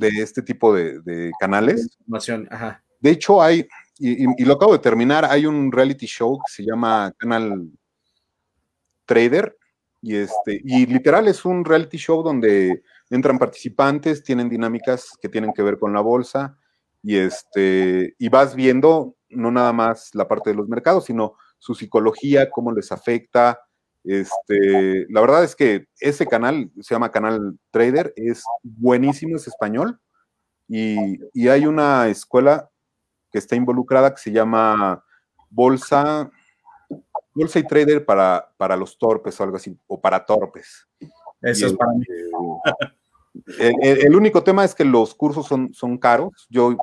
este 0.00 0.42
tipo 0.42 0.74
de, 0.74 1.30
canales. 1.38 1.98
De 3.00 3.10
hecho, 3.10 3.42
hay, 3.42 3.66
y, 3.98 4.44
lo 4.44 4.54
acabo 4.54 4.72
de 4.72 4.78
terminar, 4.78 5.24
hay 5.24 5.46
un 5.46 5.70
reality 5.72 6.06
show 6.06 6.38
que 6.38 6.52
se 6.52 6.64
llama 6.64 7.12
Canal 7.18 7.70
Trader, 9.06 9.56
y 10.02 10.16
este, 10.16 10.60
y 10.64 10.86
literal 10.86 11.28
es 11.28 11.44
un 11.44 11.62
reality 11.64 11.98
show 11.98 12.22
donde 12.22 12.82
entran 13.10 13.38
participantes, 13.38 14.22
tienen 14.22 14.48
dinámicas 14.48 15.10
que 15.20 15.28
tienen 15.28 15.52
que 15.52 15.62
ver 15.62 15.78
con 15.78 15.92
la 15.92 16.00
bolsa, 16.00 16.56
y 17.02 17.16
este, 17.16 18.14
y 18.18 18.28
vas 18.28 18.54
viendo 18.54 19.14
no 19.30 19.50
nada 19.50 19.72
más 19.72 20.10
la 20.14 20.28
parte 20.28 20.50
de 20.50 20.56
los 20.56 20.68
mercados, 20.68 21.04
sino 21.04 21.34
su 21.58 21.74
psicología, 21.74 22.50
cómo 22.50 22.72
les 22.72 22.90
afecta. 22.92 23.60
Este, 24.02 25.06
la 25.08 25.20
verdad 25.20 25.44
es 25.44 25.54
que 25.54 25.86
ese 26.00 26.26
canal 26.26 26.70
se 26.80 26.94
llama 26.94 27.10
Canal 27.10 27.58
Trader, 27.70 28.12
es 28.16 28.42
buenísimo, 28.62 29.36
es 29.36 29.46
español, 29.46 30.00
y, 30.68 31.48
hay 31.48 31.66
una 31.66 32.08
escuela 32.08 32.70
que 33.32 33.38
está 33.38 33.56
involucrada 33.56 34.14
que 34.14 34.20
se 34.20 34.32
llama 34.32 35.04
Bolsa, 35.50 36.30
Bolsa 37.34 37.58
y 37.58 37.66
Trader 37.66 38.04
para, 38.04 38.48
para 38.56 38.76
los 38.76 38.96
torpes 38.96 39.38
o 39.38 39.44
algo 39.44 39.56
así, 39.56 39.76
o 39.86 40.00
para 40.00 40.24
torpes. 40.24 40.86
Eso 41.42 41.66
es 41.66 41.72
para 41.74 41.92
mí. 41.92 42.04
Este, 43.46 44.06
el, 44.06 44.14
único 44.14 44.42
tema 44.42 44.64
es 44.64 44.74
que 44.74 44.84
los 44.84 45.14
cursos 45.14 45.46
son, 45.46 45.72
son 45.72 45.98
caros. 45.98 46.46
Yo, 46.50 46.76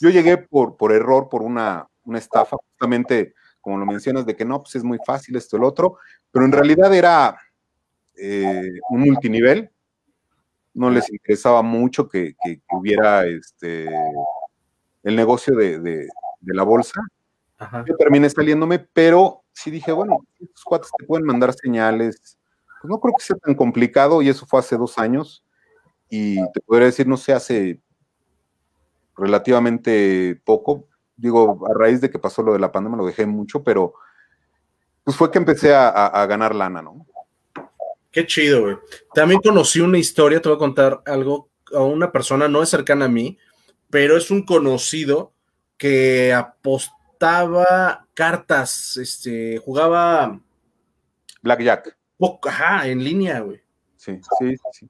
yo 0.00 0.10
llegué 0.10 0.38
por, 0.38 0.76
por 0.76 0.92
error, 0.92 1.28
por 1.28 1.42
una, 1.42 1.88
una 2.04 2.18
estafa, 2.18 2.56
justamente 2.56 3.34
como 3.64 3.78
lo 3.78 3.86
mencionas, 3.86 4.26
de 4.26 4.36
que 4.36 4.44
no, 4.44 4.62
pues 4.62 4.76
es 4.76 4.84
muy 4.84 4.98
fácil 5.06 5.36
esto, 5.36 5.56
el 5.56 5.64
otro, 5.64 5.96
pero 6.30 6.44
en 6.44 6.52
realidad 6.52 6.92
era 6.92 7.38
eh, 8.14 8.78
un 8.90 9.00
multinivel, 9.00 9.70
no 10.74 10.90
les 10.90 11.10
interesaba 11.10 11.62
mucho 11.62 12.06
que, 12.06 12.34
hubiera 12.70 13.24
este, 13.26 13.88
el 15.02 15.16
negocio 15.16 15.56
de, 15.56 16.08
la 16.42 16.62
bolsa. 16.62 17.00
Yo 17.86 17.96
terminé 17.96 18.28
saliéndome, 18.28 18.80
pero 18.80 19.44
sí 19.52 19.70
dije, 19.70 19.92
bueno, 19.92 20.18
estos 20.38 20.64
cuates 20.64 20.90
te 20.98 21.06
pueden 21.06 21.24
mandar 21.24 21.54
señales, 21.54 22.38
pues 22.82 22.90
no 22.90 23.00
creo 23.00 23.14
que 23.16 23.24
sea 23.24 23.36
tan 23.36 23.54
complicado, 23.54 24.20
y 24.20 24.28
eso 24.28 24.44
fue 24.44 24.60
hace 24.60 24.76
dos 24.76 24.98
años, 24.98 25.42
y 26.10 26.36
te 26.52 26.60
podría 26.60 26.86
decir, 26.86 27.06
no 27.06 27.16
sé, 27.16 27.32
hace 27.32 27.80
relativamente 29.16 30.40
poco, 30.44 30.88
digo, 31.16 31.66
a 31.68 31.78
raíz 31.78 32.00
de 32.00 32.10
que 32.10 32.18
pasó 32.18 32.42
lo 32.42 32.52
de 32.52 32.58
la 32.58 32.72
pandemia 32.72 32.98
lo 32.98 33.06
dejé 33.06 33.26
mucho, 33.26 33.62
pero 33.62 33.94
pues 35.04 35.16
fue 35.16 35.30
que 35.30 35.38
empecé 35.38 35.74
a, 35.74 36.26
ganar 36.26 36.54
lana, 36.54 36.80
¿no? 36.80 37.06
Qué 38.10 38.26
chido, 38.26 38.62
güey. 38.62 38.76
También 39.12 39.40
conocí 39.40 39.80
una 39.80 39.98
historia, 39.98 40.40
te 40.40 40.48
voy 40.48 40.56
a 40.56 40.58
contar 40.58 41.02
algo, 41.04 41.50
a 41.74 41.82
una 41.82 42.10
persona 42.10 42.48
no 42.48 42.62
es 42.62 42.70
cercana 42.70 43.04
a 43.04 43.08
mí, 43.08 43.38
pero 43.90 44.16
es 44.16 44.30
un 44.30 44.44
conocido 44.44 45.32
que 45.76 46.32
apostaba 46.32 48.06
cartas, 48.14 48.96
este, 48.96 49.58
jugaba... 49.58 50.40
Blackjack. 51.42 51.96
Ajá, 52.44 52.88
en 52.88 53.04
línea, 53.04 53.40
güey. 53.40 53.60
Sí, 53.96 54.18
sí, 54.38 54.56
sí. 54.72 54.88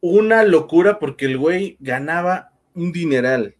Una 0.00 0.44
locura 0.44 1.00
porque 1.00 1.24
el 1.24 1.38
güey 1.38 1.76
ganaba 1.80 2.52
un 2.74 2.92
dineral. 2.92 3.55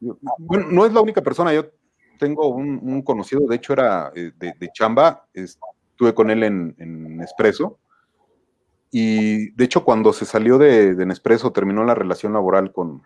No 0.00 0.86
es 0.86 0.92
la 0.92 1.00
única 1.00 1.22
persona, 1.22 1.52
yo 1.52 1.70
tengo 2.18 2.48
un, 2.48 3.02
conocido, 3.02 3.46
de 3.46 3.56
hecho 3.56 3.72
era 3.72 4.12
eh, 4.14 4.32
de, 4.36 4.70
chamba, 4.72 5.26
estuve 5.32 6.14
con 6.14 6.30
él 6.30 6.42
en, 6.42 6.74
en 6.78 7.16
Nespresso, 7.16 7.78
y 8.90 9.50
de 9.50 9.64
hecho 9.64 9.84
cuando 9.84 10.12
se 10.12 10.24
salió 10.24 10.58
de, 10.58 10.94
de 10.94 11.06
Nespresso, 11.06 11.52
terminó 11.52 11.84
la 11.84 11.94
relación 11.94 12.32
laboral 12.32 12.72
con, 12.72 13.02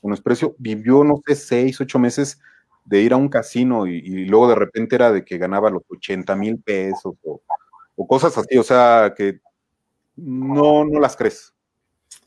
con 0.00 0.10
Nespresso, 0.10 0.54
vivió, 0.58 1.04
no 1.04 1.20
sé, 1.26 1.34
seis, 1.34 1.80
ocho 1.80 1.98
meses 1.98 2.40
de 2.84 3.02
ir 3.02 3.12
a 3.12 3.16
un 3.16 3.28
casino 3.28 3.86
y, 3.86 4.26
luego 4.26 4.48
de 4.48 4.54
repente 4.54 4.96
era 4.96 5.12
de 5.12 5.24
que 5.24 5.38
ganaba 5.38 5.70
los 5.70 5.82
80 5.88 6.34
mil 6.36 6.58
pesos 6.58 7.14
o, 7.22 7.40
cosas 8.06 8.36
así, 8.38 8.56
o 8.56 8.62
sea, 8.62 9.12
que 9.16 9.40
no, 10.16 10.84
no 10.86 10.98
las 10.98 11.16
crees. 11.16 11.54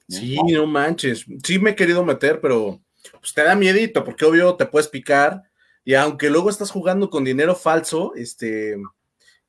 Sí, 0.08 0.38
no 0.52 0.68
manches. 0.68 1.26
Sí 1.44 1.58
me 1.58 1.72
he 1.72 1.76
querido 1.76 2.06
meter, 2.06 2.40
pero 2.40 2.80
pues 3.12 3.34
te 3.34 3.44
da 3.44 3.56
miedito, 3.56 4.04
porque 4.04 4.26
obvio 4.26 4.56
te 4.56 4.66
puedes 4.66 4.88
picar, 4.88 5.44
y 5.86 5.96
aunque 5.96 6.30
luego 6.30 6.50
estás 6.50 6.72
jugando 6.72 7.10
con 7.10 7.24
dinero 7.24 7.56
falso, 7.56 8.14
este, 8.16 8.78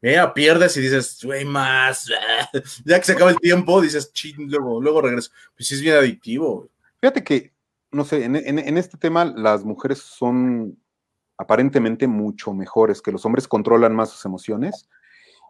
mira, 0.01 0.35
pierdes 0.35 0.77
y 0.77 0.81
dices, 0.81 1.21
güey, 1.23 1.45
más, 1.45 2.11
ya 2.85 2.99
que 2.99 3.07
se 3.07 3.13
acaba 3.13 3.31
el 3.31 3.39
tiempo, 3.39 3.81
dices, 3.81 4.13
ching, 4.13 4.51
luego, 4.51 4.81
luego 4.81 5.03
regreso. 5.03 5.31
Pues 5.57 5.69
sí 5.69 5.75
es 5.75 5.81
bien 5.81 5.97
adictivo. 5.97 6.69
Fíjate 7.01 7.23
que, 7.23 7.53
no 7.93 8.05
sé, 8.05 8.25
en, 8.25 8.37
este 8.79 8.99
tema 8.99 9.25
las 9.25 9.65
mujeres 9.65 9.99
son 9.99 10.77
aparentemente 11.39 12.07
mucho 12.07 12.53
mejores, 12.53 13.01
que 13.01 13.13
los 13.13 13.25
hombres 13.25 13.47
controlan 13.47 13.95
más 13.95 14.11
sus 14.11 14.25
emociones, 14.25 14.89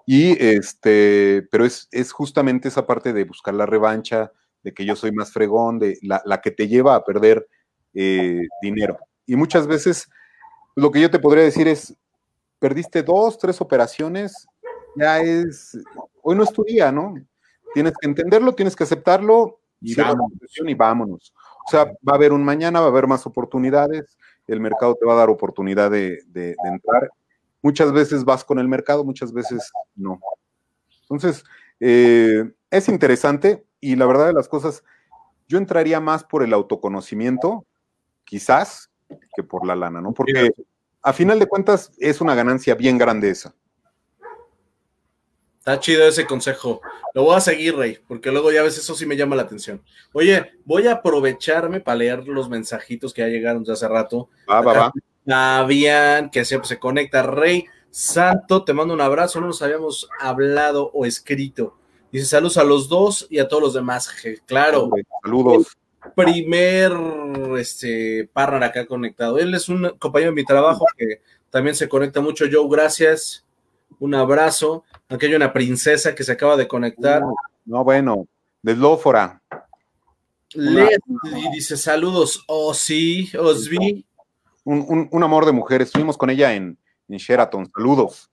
y 0.06 0.32
este, 0.44 1.48
pero 1.50 1.64
es, 1.64 1.88
es 1.90 2.12
justamente 2.12 2.68
esa 2.68 2.86
parte 2.86 3.14
de 3.14 3.24
buscar 3.24 3.54
la 3.54 3.64
revancha, 3.64 4.32
de 4.62 4.74
que 4.74 4.84
yo 4.84 4.96
soy 4.96 5.12
más 5.12 5.32
fregón, 5.32 5.78
de 5.78 5.98
la, 6.02 6.22
la 6.26 6.42
que 6.42 6.50
te 6.50 6.68
lleva 6.68 6.94
a 6.94 7.04
perder 7.04 7.48
eh, 7.94 8.42
dinero. 8.60 8.98
Y 9.26 9.36
muchas 9.36 9.66
veces 9.66 10.08
lo 10.74 10.90
que 10.90 11.00
yo 11.00 11.10
te 11.10 11.18
podría 11.18 11.44
decir 11.44 11.68
es, 11.68 11.96
perdiste 12.58 13.02
dos, 13.02 13.38
tres 13.38 13.60
operaciones, 13.60 14.46
ya 14.96 15.20
es, 15.20 15.78
hoy 16.22 16.36
no 16.36 16.42
es 16.42 16.52
tu 16.52 16.64
día, 16.64 16.90
¿no? 16.92 17.14
Tienes 17.72 17.92
que 18.00 18.06
entenderlo, 18.06 18.54
tienes 18.54 18.76
que 18.76 18.84
aceptarlo 18.84 19.60
y 19.80 19.94
vámonos. 20.74 21.34
O 21.66 21.70
sea, 21.70 21.84
va 21.86 22.12
a 22.12 22.14
haber 22.14 22.32
un 22.32 22.44
mañana, 22.44 22.80
va 22.80 22.86
a 22.86 22.90
haber 22.90 23.06
más 23.06 23.26
oportunidades, 23.26 24.16
el 24.46 24.60
mercado 24.60 24.94
te 24.94 25.06
va 25.06 25.14
a 25.14 25.16
dar 25.16 25.30
oportunidad 25.30 25.90
de, 25.90 26.18
entrar. 26.34 27.10
Muchas 27.62 27.92
veces 27.92 28.24
vas 28.24 28.44
con 28.44 28.58
el 28.58 28.68
mercado, 28.68 29.04
muchas 29.04 29.32
veces 29.32 29.72
no. 29.96 30.20
Entonces, 31.02 31.44
eh, 31.80 32.52
es 32.70 32.88
interesante 32.88 33.64
y 33.80 33.96
la 33.96 34.06
verdad 34.06 34.26
de 34.26 34.32
las 34.34 34.48
cosas, 34.48 34.84
yo 35.48 35.58
entraría 35.58 36.00
más 36.00 36.24
por 36.24 36.42
el 36.42 36.52
autoconocimiento, 36.52 37.66
quizás, 38.24 38.90
que 39.34 39.42
por 39.42 39.66
la 39.66 39.76
lana, 39.76 40.00
¿no? 40.00 40.12
Porque 40.12 40.52
a 41.02 41.12
final 41.12 41.38
de 41.38 41.46
cuentas 41.46 41.92
es 41.98 42.20
una 42.20 42.34
ganancia 42.34 42.74
bien 42.74 42.98
grande 42.98 43.30
esa. 43.30 43.54
Está 45.58 45.80
chido 45.80 46.06
ese 46.06 46.26
consejo. 46.26 46.82
Lo 47.14 47.24
voy 47.24 47.36
a 47.36 47.40
seguir, 47.40 47.76
Rey, 47.76 47.98
porque 48.06 48.30
luego 48.30 48.52
ya 48.52 48.62
ves, 48.62 48.76
eso 48.76 48.94
sí 48.94 49.06
me 49.06 49.16
llama 49.16 49.36
la 49.36 49.42
atención. 49.42 49.82
Oye, 50.12 50.52
voy 50.64 50.86
a 50.86 50.92
aprovecharme 50.92 51.80
para 51.80 51.96
leer 51.96 52.26
los 52.28 52.50
mensajitos 52.50 53.14
que 53.14 53.22
ya 53.22 53.28
llegaron 53.28 53.64
de 53.64 53.72
hace 53.72 53.88
rato. 53.88 54.28
Va, 54.50 54.60
va, 54.60 54.72
va. 54.72 54.92
Fabián, 55.26 56.30
que 56.30 56.44
siempre 56.44 56.68
se 56.68 56.78
conecta. 56.78 57.22
Rey 57.22 57.64
Santo, 57.90 58.64
te 58.64 58.74
mando 58.74 58.92
un 58.92 59.00
abrazo. 59.00 59.40
No 59.40 59.46
nos 59.46 59.62
habíamos 59.62 60.08
hablado 60.20 60.90
o 60.92 61.06
escrito. 61.06 61.78
Dice 62.12 62.26
saludos 62.26 62.58
a 62.58 62.64
los 62.64 62.88
dos 62.88 63.26
y 63.30 63.38
a 63.38 63.48
todos 63.48 63.62
los 63.62 63.74
demás. 63.74 64.10
Claro. 64.46 64.90
Saludos 65.22 65.76
primer 66.14 66.92
este, 67.58 68.28
partner 68.32 68.64
acá 68.64 68.86
conectado. 68.86 69.38
Él 69.38 69.54
es 69.54 69.68
un 69.68 69.90
compañero 69.98 70.30
de 70.30 70.36
mi 70.36 70.44
trabajo 70.44 70.84
que 70.96 71.20
también 71.50 71.74
se 71.74 71.88
conecta 71.88 72.20
mucho. 72.20 72.46
Joe, 72.50 72.68
gracias. 72.68 73.44
Un 73.98 74.14
abrazo. 74.14 74.84
Aquí 75.08 75.26
hay 75.26 75.34
una 75.34 75.52
princesa 75.52 76.14
que 76.14 76.24
se 76.24 76.32
acaba 76.32 76.56
de 76.56 76.68
conectar. 76.68 77.22
No, 77.64 77.84
bueno, 77.84 78.26
de 78.62 78.76
Lófora. 78.76 79.42
y 80.54 81.50
dice 81.52 81.76
saludos, 81.76 82.44
oh 82.46 82.74
sí, 82.74 83.30
os 83.38 83.68
vi. 83.68 84.04
Un, 84.64 85.22
amor 85.22 85.44
de 85.44 85.52
mujer, 85.52 85.82
estuvimos 85.82 86.16
con 86.16 86.30
ella 86.30 86.54
en, 86.54 86.78
en 87.08 87.16
Sheraton, 87.18 87.70
saludos. 87.74 88.30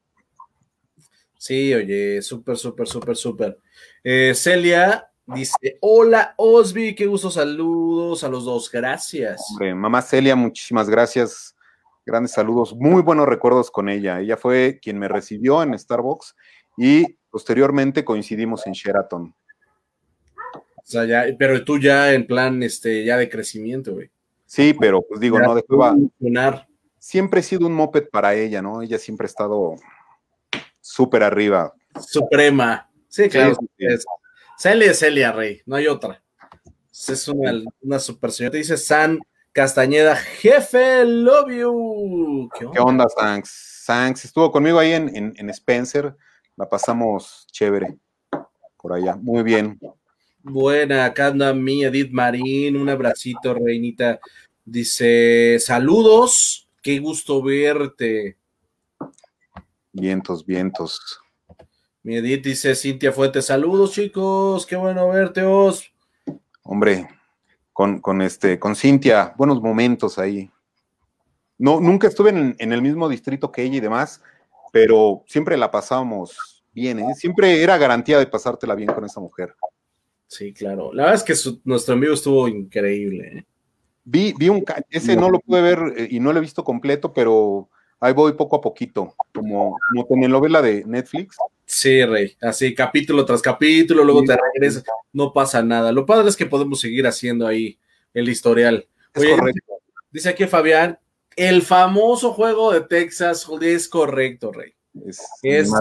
Sí, 1.38 1.74
oye, 1.74 2.22
súper, 2.22 2.56
súper, 2.58 2.88
súper, 2.88 3.18
súper. 3.18 3.58
Eh, 4.04 4.34
Celia 4.36 5.11
Dice, 5.34 5.78
hola 5.80 6.34
Osby, 6.38 6.96
qué 6.96 7.06
gusto, 7.06 7.32
saludos 7.32 8.24
a 8.24 8.30
los 8.30 8.46
dos, 8.46 8.70
gracias. 8.72 9.42
mamá 9.76 10.02
Celia, 10.02 10.36
muchísimas 10.36 10.90
gracias, 10.90 11.56
grandes 12.06 12.32
saludos, 12.32 12.76
muy 12.76 13.02
buenos 13.02 13.28
recuerdos 13.28 13.72
con 13.72 13.88
ella. 13.88 14.20
Ella 14.20 14.36
fue 14.38 14.80
quien 14.82 15.00
me 15.00 15.08
recibió 15.08 15.64
en 15.64 15.78
Starbucks 15.78 16.36
y 16.78 17.18
posteriormente 17.30 18.04
coincidimos 18.04 18.68
en 18.68 18.74
Sheraton. 18.74 19.34
O 20.56 20.84
sea, 20.84 21.06
ya, 21.06 21.26
pero 21.38 21.64
tú 21.64 21.80
ya 21.80 22.14
en 22.14 22.28
plan, 22.28 22.62
este, 22.64 23.06
ya 23.06 23.18
de 23.18 23.30
crecimiento, 23.30 23.94
güey. 23.94 24.10
Sí, 24.46 24.76
pero 24.78 25.02
pues 25.02 25.22
digo, 25.22 25.40
no, 25.40 25.56
de 25.56 25.64
Siempre 27.00 27.40
he 27.40 27.44
sido 27.44 27.68
un 27.68 27.74
moped 27.74 28.10
para 28.10 28.36
ella, 28.36 28.62
¿no? 28.62 28.82
Ella 28.82 28.98
siempre 28.98 29.26
ha 29.26 29.28
estado 29.30 29.76
súper 30.82 31.24
arriba. 31.24 31.74
Suprema. 32.00 32.90
Sí, 33.08 33.30
claro. 33.30 33.58
Celia 34.62 34.92
es 34.92 35.00
Celia, 35.00 35.32
Rey, 35.32 35.60
no 35.66 35.76
hay 35.76 35.88
otra. 35.88 36.22
Es 36.92 37.28
una, 37.28 37.64
una 37.82 37.98
super 37.98 38.32
señora. 38.32 38.52
Te 38.52 38.58
dice 38.60 38.78
San 38.78 39.20
Castañeda, 39.52 40.16
jefe, 40.16 41.04
love 41.04 41.50
you. 41.52 42.48
¿Qué 42.72 42.80
onda, 42.80 43.08
Sanks? 43.10 43.50
Sanks 43.84 44.26
estuvo 44.26 44.52
conmigo 44.52 44.78
ahí 44.78 44.92
en, 44.92 45.34
en 45.36 45.50
Spencer. 45.50 46.16
La 46.56 46.70
pasamos 46.70 47.48
chévere 47.52 47.98
por 48.80 48.94
allá. 48.94 49.16
Muy 49.16 49.42
bien. 49.42 49.80
Buena, 50.44 51.06
acá 51.06 51.30
anda 51.30 51.56
mi 51.56 51.84
Edith 51.84 52.12
Marín, 52.12 52.78
un 52.78 52.88
abracito, 52.88 53.56
reinita. 53.56 54.20
Dice, 54.64 55.58
saludos, 55.60 56.70
qué 56.84 57.00
gusto 57.00 57.42
verte. 57.42 58.38
Vientos, 59.92 60.46
vientos. 60.46 61.20
Mi 62.04 62.16
Edith 62.16 62.44
dice, 62.44 62.74
Cintia 62.76 63.12
Fuentes, 63.12 63.46
saludos 63.46 63.92
chicos, 63.92 64.66
qué 64.66 64.76
bueno 64.76 65.08
verte, 65.10 65.44
Os. 65.44 65.94
Hombre, 66.64 67.08
con, 67.74 68.00
con, 68.00 68.22
este, 68.22 68.58
con 68.58 68.76
Cintia, 68.76 69.36
buenos 69.38 69.62
momentos 69.62 70.18
ahí. 70.18 70.50
No, 71.60 71.80
nunca 71.80 72.08
estuve 72.08 72.32
en, 72.32 72.56
en, 72.58 72.74
el 72.74 72.82
mismo 72.82 73.08
distrito 73.08 73.52
que 73.52 73.62
ella 73.62 73.78
y 73.78 73.82
demás, 73.82 74.22
pero 74.72 75.24
siempre 75.28 75.58
la 75.58 75.70
pasamos 75.70 76.64
bien, 76.72 77.00
¿eh? 77.00 77.14
Siempre 77.16 77.62
era 77.62 77.78
garantía 77.78 78.18
de 78.18 78.26
pasártela 78.26 78.74
bien 78.74 78.92
con 78.92 79.06
esa 79.06 79.20
mujer. 79.20 79.54
Sí, 80.26 80.54
claro. 80.54 80.92
La 80.94 81.04
verdad 81.04 81.24
es 81.28 81.44
que 81.44 81.60
nuestro 81.66 81.94
amigo 81.94 82.14
estuvo 82.14 82.48
increíble. 82.48 83.38
¿eh? 83.38 83.46
Vi, 84.06 84.34
vi 84.40 84.50
un, 84.50 84.64
ese 84.90 85.16
no 85.16 85.30
lo 85.30 85.40
pude 85.40 85.62
ver 85.62 85.80
eh, 85.98 86.08
y 86.10 86.20
no 86.20 86.32
lo 86.32 86.40
he 86.40 86.42
visto 86.42 86.64
completo, 86.64 87.14
pero 87.14 87.70
ahí 88.02 88.14
voy 88.14 88.34
poco 88.34 88.58
a 88.58 88.62
poquito, 88.62 89.16
como, 89.34 89.78
como 89.92 90.06
telenovela 90.08 90.62
de 90.62 90.84
Netflix. 90.86 91.38
Sí, 91.66 92.04
Rey, 92.04 92.36
así 92.42 92.76
capítulo 92.76 93.24
tras 93.24 93.42
capítulo, 93.42 94.04
luego 94.04 94.24
te 94.24 94.36
regresas, 94.36 94.84
no 95.14 95.32
pasa 95.32 95.64
nada. 95.64 95.94
Lo 95.94 96.06
padre 96.06 96.28
es 96.28 96.36
que 96.36 96.46
podemos 96.46 96.82
seguir 96.82 97.08
haciendo 97.08 97.48
ahí 97.48 97.80
el 98.14 98.28
historial. 98.28 98.86
Es 99.14 99.26
correcto. 99.26 99.74
Dice 100.12 100.30
aquí 100.30 100.46
Fabián, 100.48 101.00
el 101.38 101.62
famoso 101.62 102.34
juego 102.34 102.74
de 102.74 102.82
Texas 102.82 103.48
es 103.62 103.88
correcto, 103.88 104.52
Rey. 104.52 104.74
Es, 105.06 105.22
es 105.44 105.72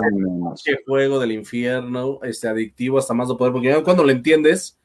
juego 0.87 1.19
del 1.19 1.33
infierno, 1.33 2.21
este 2.23 2.47
adictivo 2.47 2.99
hasta 2.99 3.15
más 3.15 3.29
no 3.29 3.37
poder, 3.37 3.53
porque 3.53 3.83
cuando 3.83 4.05
lo 4.05 4.13
entiendes, 4.13 4.79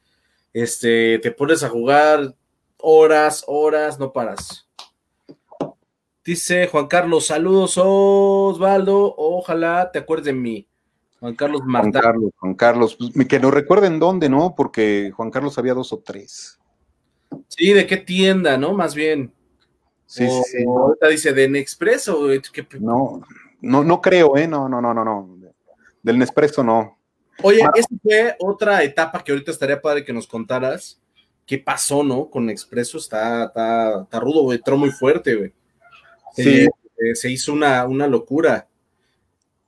este, 0.54 1.20
te 1.20 1.32
pones 1.32 1.62
a 1.62 1.70
jugar 1.70 2.34
horas, 2.78 3.44
horas, 3.46 4.00
no 4.00 4.12
paras. 4.12 4.65
Dice 6.26 6.66
Juan 6.66 6.88
Carlos, 6.88 7.28
saludos 7.28 7.76
Osvaldo, 7.78 9.14
ojalá 9.16 9.92
te 9.92 10.00
acuerdes 10.00 10.26
de 10.26 10.34
mí. 10.34 10.68
Juan 11.20 11.36
Carlos 11.36 11.62
Marta. 11.64 12.02
Juan 12.02 12.02
Carlos, 12.02 12.32
Juan 12.38 12.54
Carlos, 12.56 12.98
pues, 13.14 13.28
que 13.28 13.40
nos 13.40 13.54
recuerden 13.54 14.00
dónde, 14.00 14.28
¿no? 14.28 14.56
Porque 14.56 15.12
Juan 15.16 15.30
Carlos 15.30 15.56
había 15.60 15.76
dos 15.76 15.94
o 15.94 16.00
tres. 16.00 16.60
Sí, 17.48 17.74
¿de 17.74 17.86
qué 17.86 17.98
tienda, 17.98 18.58
no? 18.58 18.74
Más 18.74 18.96
bien. 18.96 19.32
Sí, 20.08 20.28
sí, 20.28 20.42
sí. 20.46 20.64
Ahorita 20.66 21.10
dice 21.10 21.32
de 21.32 21.48
Nespresso. 21.48 22.28
No, 22.80 23.22
no, 23.62 23.84
no 23.84 24.02
creo, 24.02 24.36
¿eh? 24.36 24.48
No, 24.48 24.68
no, 24.68 24.82
no, 24.82 24.96
no, 24.96 25.06
no. 25.06 25.38
Del 26.02 26.18
Nespresso 26.18 26.64
no. 26.64 26.98
Oye, 27.44 27.64
esa 27.76 27.88
fue 28.02 28.36
otra 28.40 28.82
etapa 28.82 29.24
que 29.24 29.32
ahorita 29.32 29.52
estaría 29.52 29.80
padre 29.80 30.04
que 30.04 30.14
nos 30.14 30.26
contaras. 30.26 31.00
¿Qué 31.46 31.60
pasó, 31.60 32.04
no? 32.04 32.32
Con 32.32 32.48
Nespresso 32.48 32.98
está, 32.98 33.46
está, 33.46 34.02
está 34.02 34.20
rudo, 34.20 34.42
güey. 34.42 34.58
Entró 34.58 34.76
muy 34.76 34.90
fuerte, 34.90 35.36
güey. 35.36 35.54
Sí. 36.36 36.66
Eh, 36.66 36.70
eh, 36.98 37.16
se 37.16 37.30
hizo 37.30 37.54
una, 37.54 37.86
una 37.86 38.08
locura. 38.08 38.68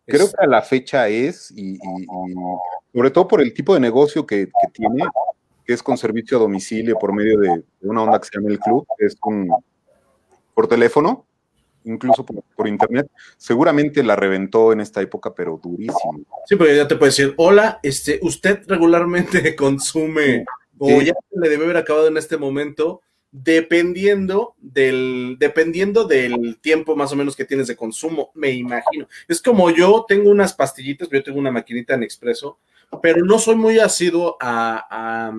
Creo 0.06 0.28
que 0.28 0.36
a 0.38 0.48
la 0.48 0.62
fecha 0.62 1.10
es, 1.10 1.52
y, 1.52 1.78
sobre 2.94 3.12
todo 3.12 3.28
por 3.28 3.42
el 3.42 3.54
tipo 3.54 3.74
de 3.74 3.82
negocio 3.82 4.26
que, 4.26 4.50
tiene, 4.72 5.04
que 5.66 5.74
es 5.74 5.84
con 5.84 5.98
servicio 5.98 6.38
a 6.38 6.40
domicilio 6.40 6.98
por 6.98 7.14
medio 7.14 7.38
de, 7.40 7.64
una 7.82 8.04
onda 8.04 8.20
que 8.20 8.28
se 8.28 8.38
llama 8.38 8.52
el 8.52 8.60
club, 8.60 8.88
es 9.00 9.18
un, 9.26 9.52
por 10.54 10.68
teléfono, 10.68 11.26
incluso 11.84 12.26
por, 12.26 12.68
internet, 12.70 13.10
seguramente 13.38 14.02
la 14.02 14.16
reventó 14.16 14.72
en 14.72 14.80
esta 14.80 15.02
época, 15.02 15.34
pero 15.36 15.60
durísimo. 15.62 16.22
Sí, 16.46 16.56
pero 16.56 16.74
ya 16.74 16.88
te 16.88 16.96
puede 16.96 17.10
decir, 17.10 17.34
hola, 17.36 17.82
este, 17.84 18.20
usted 18.22 18.62
regularmente 18.66 19.56
consume, 19.58 20.46
o 20.78 21.02
ya 21.02 21.14
le 21.32 21.50
debe 21.50 21.66
haber 21.66 21.78
acabado 21.78 22.08
en 22.08 22.16
este 22.16 22.38
momento, 22.38 23.02
dependiendo 23.32 24.56
del, 24.58 25.38
dependiendo 25.40 26.06
del 26.06 26.60
tiempo 26.60 26.96
más 26.96 27.12
o 27.12 27.16
menos 27.16 27.36
que 27.36 27.46
tienes 27.46 27.68
de 27.68 27.76
consumo, 27.76 28.32
me 28.34 28.52
imagino. 28.52 29.08
Es 29.28 29.42
como 29.42 29.70
yo 29.70 30.06
tengo 30.08 30.30
unas 30.30 30.54
pastillitas, 30.54 31.10
yo 31.10 31.24
tengo 31.24 31.40
una 31.40 31.52
maquinita 31.52 31.94
en 31.94 32.04
expreso, 32.04 32.60
pero 33.02 33.26
no 33.26 33.38
soy 33.40 33.56
muy 33.56 33.80
asiduo 33.80 34.38
a, 34.40 34.88
a 34.90 35.34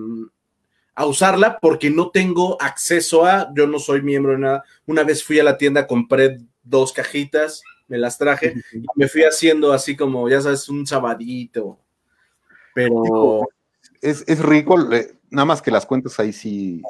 a 0.99 1.07
usarla 1.07 1.61
porque 1.61 1.91
no 1.91 2.11
tengo 2.11 2.61
acceso 2.61 3.25
a, 3.25 3.55
yo 3.55 3.69
no 3.69 3.79
soy 3.79 4.03
miembro 4.03 4.33
de 4.33 4.39
nada. 4.39 4.65
Una 4.85 5.05
vez 5.05 5.23
fui 5.23 5.39
a 5.39 5.45
la 5.45 5.57
tienda, 5.57 5.87
compré 5.87 6.39
dos 6.65 6.93
cajitas, 6.93 7.63
me 7.87 7.99
las 7.99 8.19
traje 8.19 8.55
y 8.73 8.83
me 8.97 9.07
fui 9.07 9.23
haciendo 9.23 9.73
así 9.73 9.95
como, 9.95 10.29
ya 10.29 10.41
sabes, 10.41 10.69
un 10.69 10.85
sabadito. 10.89 11.79
Pero... 12.75 13.49
Es, 14.01 14.25
rico, 14.41 14.77
nada 15.31 15.45
más 15.45 15.63
que 15.63 15.71
las 15.71 15.87
cuentas 15.87 16.19
ahí 16.19 16.33
sí, 16.33 16.83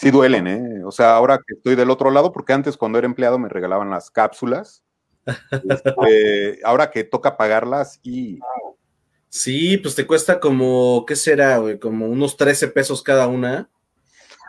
sí 0.00 0.10
duelen, 0.10 0.46
¿eh? 0.46 0.84
O 0.84 0.90
sea, 0.90 1.14
ahora 1.14 1.38
que 1.38 1.54
estoy 1.54 1.74
del 1.74 1.90
otro 1.90 2.10
lado, 2.10 2.32
porque 2.32 2.54
antes 2.54 2.78
cuando 2.78 2.98
era 2.98 3.06
empleado 3.06 3.38
me 3.38 3.50
regalaban 3.50 3.90
las 3.90 4.10
cápsulas. 4.10 4.82
Este, 5.68 6.58
ahora 6.64 6.90
que 6.90 7.04
toca 7.04 7.36
pagarlas 7.36 8.00
y 8.02 8.40
Sí, 9.28 9.76
pues 9.76 9.94
te 9.94 10.06
cuesta 10.06 10.40
como, 10.40 11.04
¿qué 11.06 11.14
será, 11.14 11.58
güey? 11.58 11.78
Como 11.78 12.06
unos 12.06 12.36
13 12.36 12.68
pesos 12.68 13.00
cada 13.00 13.28
una. 13.28 13.70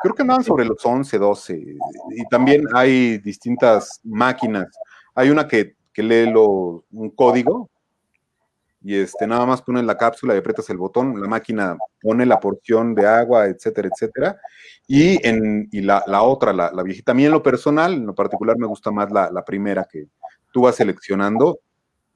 Creo 0.01 0.15
que 0.15 0.23
andan 0.23 0.43
sobre 0.43 0.65
los 0.65 0.83
11, 0.83 1.19
12. 1.19 1.77
Y 2.15 2.25
también 2.31 2.65
hay 2.73 3.19
distintas 3.19 3.99
máquinas. 4.03 4.67
Hay 5.13 5.29
una 5.29 5.47
que, 5.47 5.75
lee 5.95 6.31
lo, 6.31 6.83
un 6.91 7.11
código 7.11 7.69
y 8.81 8.95
este, 8.95 9.27
nada 9.27 9.45
más 9.45 9.61
pones 9.61 9.83
la 9.83 9.97
cápsula 9.97 10.33
y 10.33 10.37
aprietas 10.37 10.69
el 10.69 10.77
botón, 10.77 11.21
la 11.21 11.27
máquina 11.27 11.77
pone 12.01 12.25
la 12.25 12.39
porción 12.39 12.95
de 12.95 13.05
agua, 13.05 13.45
etcétera, 13.45 13.89
etcétera. 13.93 14.37
Y, 14.87 15.25
en, 15.27 15.67
y 15.71 15.81
la, 15.81 16.03
otra, 16.23 16.51
la, 16.51 16.71
la, 16.73 16.83
viejita, 16.83 17.11
a 17.11 17.15
mí 17.15 17.25
en 17.25 17.31
lo 17.31 17.43
personal, 17.43 17.93
en 17.93 18.05
lo 18.05 18.15
particular 18.15 18.57
me 18.57 18.67
gusta 18.67 18.91
más 18.91 19.11
la, 19.11 19.31
la 19.31 19.45
primera 19.45 19.87
que 19.89 20.07
tú 20.51 20.61
vas 20.61 20.75
seleccionando 20.75 21.59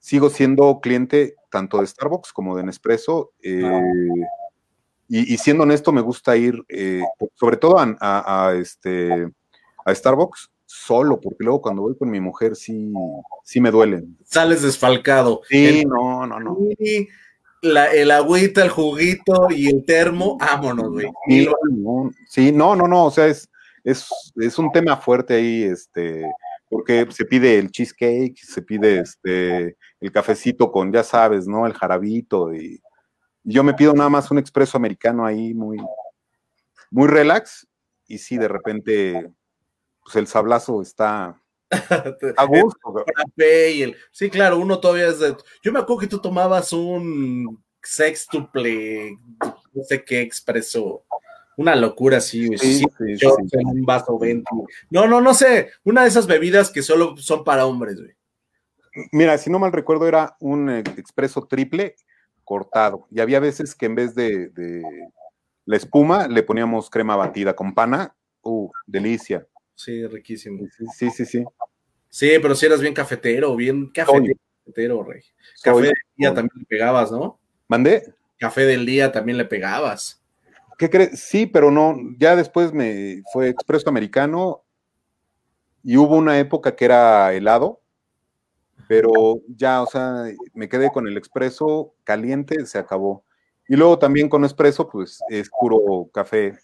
sigo 0.06 0.30
siendo 0.30 0.78
cliente 0.80 1.34
tanto 1.50 1.80
de 1.80 1.86
Starbucks 1.88 2.32
como 2.32 2.56
de 2.56 2.62
Nespresso. 2.62 3.32
Eh, 3.42 3.68
y, 5.08 5.36
siendo 5.38 5.64
honesto, 5.64 5.90
me 5.90 6.00
gusta 6.00 6.36
ir, 6.36 6.64
eh, 6.68 7.02
sobre 7.34 7.56
todo 7.56 7.76
a, 7.78 8.54
este, 8.54 9.28
a 9.84 9.92
Starbucks 9.92 10.48
solo, 10.66 11.20
porque 11.20 11.44
luego 11.44 11.62
cuando 11.62 11.82
voy 11.82 11.96
con 11.96 12.10
mi 12.10 12.20
mujer 12.20 12.56
sí, 12.56 12.92
sí 13.44 13.60
me 13.60 13.70
duelen. 13.70 14.18
Sales 14.24 14.62
desfalcado. 14.62 15.40
Sí, 15.48 15.84
no, 15.86 16.26
no, 16.26 16.40
no. 16.40 16.58
La, 17.62 17.92
el 17.92 18.10
agüita, 18.10 18.62
el 18.62 18.68
juguito 18.68 19.48
y 19.50 19.68
el 19.68 19.84
termo, 19.84 20.36
vámonos, 20.38 20.90
güey. 20.90 21.06
Sí, 22.28 22.52
no, 22.52 22.76
no, 22.76 22.86
no, 22.86 23.06
o 23.06 23.10
sea, 23.10 23.26
es, 23.26 23.48
es, 23.82 24.08
es 24.36 24.58
un 24.58 24.70
tema 24.70 24.96
fuerte 24.96 25.34
ahí, 25.34 25.62
este, 25.62 26.24
porque 26.68 27.06
se 27.10 27.24
pide 27.24 27.58
el 27.58 27.70
cheesecake, 27.70 28.38
se 28.38 28.62
pide 28.62 29.00
este 29.00 29.76
el 30.00 30.12
cafecito 30.12 30.70
con, 30.70 30.92
ya 30.92 31.02
sabes, 31.02 31.46
¿no? 31.48 31.66
El 31.66 31.72
jarabito 31.72 32.54
y, 32.54 32.80
yo 33.48 33.62
me 33.62 33.74
pido 33.74 33.94
nada 33.94 34.10
más 34.10 34.30
un 34.32 34.38
expreso 34.38 34.76
americano 34.76 35.24
ahí 35.24 35.54
muy, 35.54 35.78
muy 36.90 37.06
relax 37.06 37.66
y 38.08 38.18
sí, 38.18 38.36
de 38.36 38.48
repente, 38.48 39.30
pues 40.06 40.16
el 40.16 40.28
sablazo 40.28 40.80
está 40.80 41.42
a 42.36 42.44
gusto. 42.44 43.04
sí, 44.12 44.30
claro, 44.30 44.58
uno 44.58 44.78
todavía 44.78 45.08
es 45.08 45.18
de... 45.18 45.36
Yo 45.62 45.72
me 45.72 45.80
acuerdo 45.80 46.00
que 46.00 46.06
tú 46.06 46.20
tomabas 46.20 46.72
un 46.72 47.60
sextuple, 47.82 49.18
no 49.40 49.82
sé 49.82 50.04
qué 50.04 50.20
expreso 50.20 51.04
una 51.56 51.74
locura 51.74 52.18
así, 52.18 52.56
sí, 52.58 52.84
sí, 52.98 53.26
un 53.64 53.82
vaso 53.84 54.18
20. 54.18 54.44
No, 54.90 55.06
no, 55.06 55.20
no 55.20 55.34
sé, 55.34 55.70
una 55.84 56.02
de 56.02 56.08
esas 56.08 56.26
bebidas 56.26 56.70
que 56.70 56.82
solo 56.82 57.16
son 57.16 57.44
para 57.44 57.66
hombres, 57.66 57.98
güey. 57.98 58.14
Mira, 59.12 59.36
si 59.38 59.50
no 59.50 59.58
mal 59.58 59.72
recuerdo, 59.72 60.06
era 60.06 60.36
un 60.40 60.70
eh, 60.70 60.78
expreso 60.98 61.46
triple 61.46 61.96
cortado. 62.44 63.06
Y 63.10 63.20
había 63.20 63.40
veces 63.40 63.74
que 63.74 63.86
en 63.86 63.94
vez 63.94 64.14
de, 64.14 64.50
la 65.64 65.76
espuma 65.76 66.28
le 66.28 66.42
poníamos 66.42 66.88
crema 66.90 67.16
batida 67.16 67.56
con 67.56 67.74
pana. 67.74 68.14
Uh, 68.42 68.70
delicia. 68.86 69.46
Sí, 69.76 70.06
riquísimo. 70.06 70.66
Sí, 70.96 71.10
sí, 71.10 71.24
sí. 71.24 71.44
Sí, 72.08 72.30
pero 72.40 72.54
si 72.54 72.66
eras 72.66 72.80
bien 72.80 72.94
cafetero, 72.94 73.54
bien 73.54 73.90
cafetero, 73.90 75.04
rey. 75.04 75.22
Café 75.62 75.82
del 75.82 75.94
día 76.16 76.34
también 76.34 76.58
le 76.58 76.64
pegabas, 76.64 77.12
¿no? 77.12 77.38
¿Mandé? 77.68 78.14
Café 78.38 78.64
del 78.64 78.86
día 78.86 79.12
también 79.12 79.36
le 79.36 79.44
pegabas. 79.44 80.22
¿Qué 80.78 80.88
crees? 80.88 81.20
Sí, 81.20 81.46
pero 81.46 81.70
no, 81.70 81.96
ya 82.18 82.34
después 82.36 82.72
me 82.72 83.22
fue 83.32 83.48
expreso 83.48 83.88
americano 83.88 84.62
y 85.82 85.96
hubo 85.98 86.16
una 86.16 86.38
época 86.38 86.74
que 86.74 86.86
era 86.86 87.32
helado 87.32 87.80
Pero 88.88 89.12
ya, 89.48 89.82
o 89.82 89.86
sea, 89.86 90.24
me 90.54 90.68
quedé 90.68 90.90
con 90.90 91.06
el 91.06 91.16
expreso 91.16 91.94
caliente, 92.02 92.64
se 92.66 92.78
acabó. 92.78 93.24
Y 93.68 93.76
luego 93.76 93.98
también 93.98 94.28
con 94.28 94.44
expreso, 94.44 94.88
pues 94.88 95.20
es 95.28 95.50
puro 95.50 96.08
café 96.12 96.58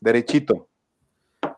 derechito. 0.00 0.68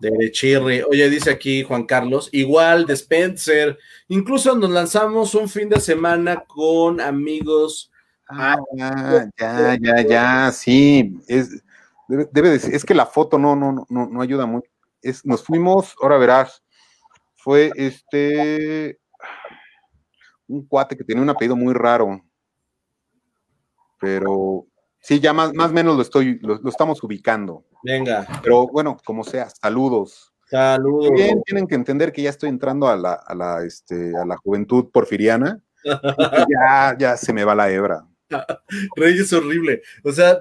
Derechirri. 0.00 0.82
Oye, 0.82 1.10
dice 1.10 1.30
aquí 1.30 1.62
Juan 1.62 1.84
Carlos, 1.84 2.28
igual 2.32 2.86
de 2.86 2.94
Spencer. 2.94 3.78
Incluso 4.08 4.56
nos 4.56 4.70
lanzamos 4.70 5.34
un 5.34 5.48
fin 5.48 5.68
de 5.68 5.80
semana 5.80 6.44
con 6.46 7.00
amigos. 7.00 7.90
Ah, 8.28 8.56
ya, 8.76 9.78
ya, 9.80 10.02
ya, 10.02 10.52
sí. 10.52 11.18
Es, 11.26 11.62
debe, 12.08 12.50
decir, 12.50 12.74
es 12.74 12.84
que 12.84 12.94
la 12.94 13.06
foto 13.06 13.38
no, 13.38 13.56
no, 13.56 13.86
no, 13.88 14.06
no 14.06 14.22
ayuda 14.22 14.46
mucho. 14.46 14.70
Es, 15.02 15.24
nos 15.24 15.42
fuimos, 15.42 15.94
ahora 16.02 16.18
verás, 16.18 16.62
fue 17.36 17.70
este 17.76 18.98
un 20.48 20.66
cuate 20.66 20.96
que 20.96 21.04
tiene 21.04 21.22
un 21.22 21.30
apellido 21.30 21.56
muy 21.56 21.74
raro. 21.74 22.20
Pero 24.00 24.66
sí, 25.00 25.20
ya 25.20 25.32
más, 25.32 25.54
más 25.54 25.70
o 25.70 25.74
menos 25.74 25.96
lo 25.96 26.02
estoy, 26.02 26.38
lo, 26.40 26.60
estamos 26.68 27.02
ubicando. 27.02 27.64
Venga. 27.82 28.26
Pero 28.42 28.66
bueno, 28.68 28.96
como 29.04 29.24
sea, 29.24 29.48
saludos. 29.50 30.32
Saludos. 30.50 31.10
Bien, 31.14 31.42
tienen 31.44 31.66
que 31.66 31.74
entender 31.74 32.12
que 32.12 32.22
ya 32.22 32.30
estoy 32.30 32.48
entrando 32.48 32.88
a 32.88 32.96
la, 32.96 33.12
a 33.12 33.34
la, 33.34 33.64
este, 33.64 34.12
a 34.16 34.24
la 34.24 34.36
juventud 34.36 34.90
porfiriana. 34.90 35.60
ya, 35.84 36.96
ya 36.98 37.16
se 37.16 37.32
me 37.32 37.44
va 37.44 37.54
la 37.54 37.70
hebra. 37.70 38.06
Rey 38.96 39.18
es 39.18 39.32
horrible. 39.32 39.82
O 40.04 40.12
sea, 40.12 40.38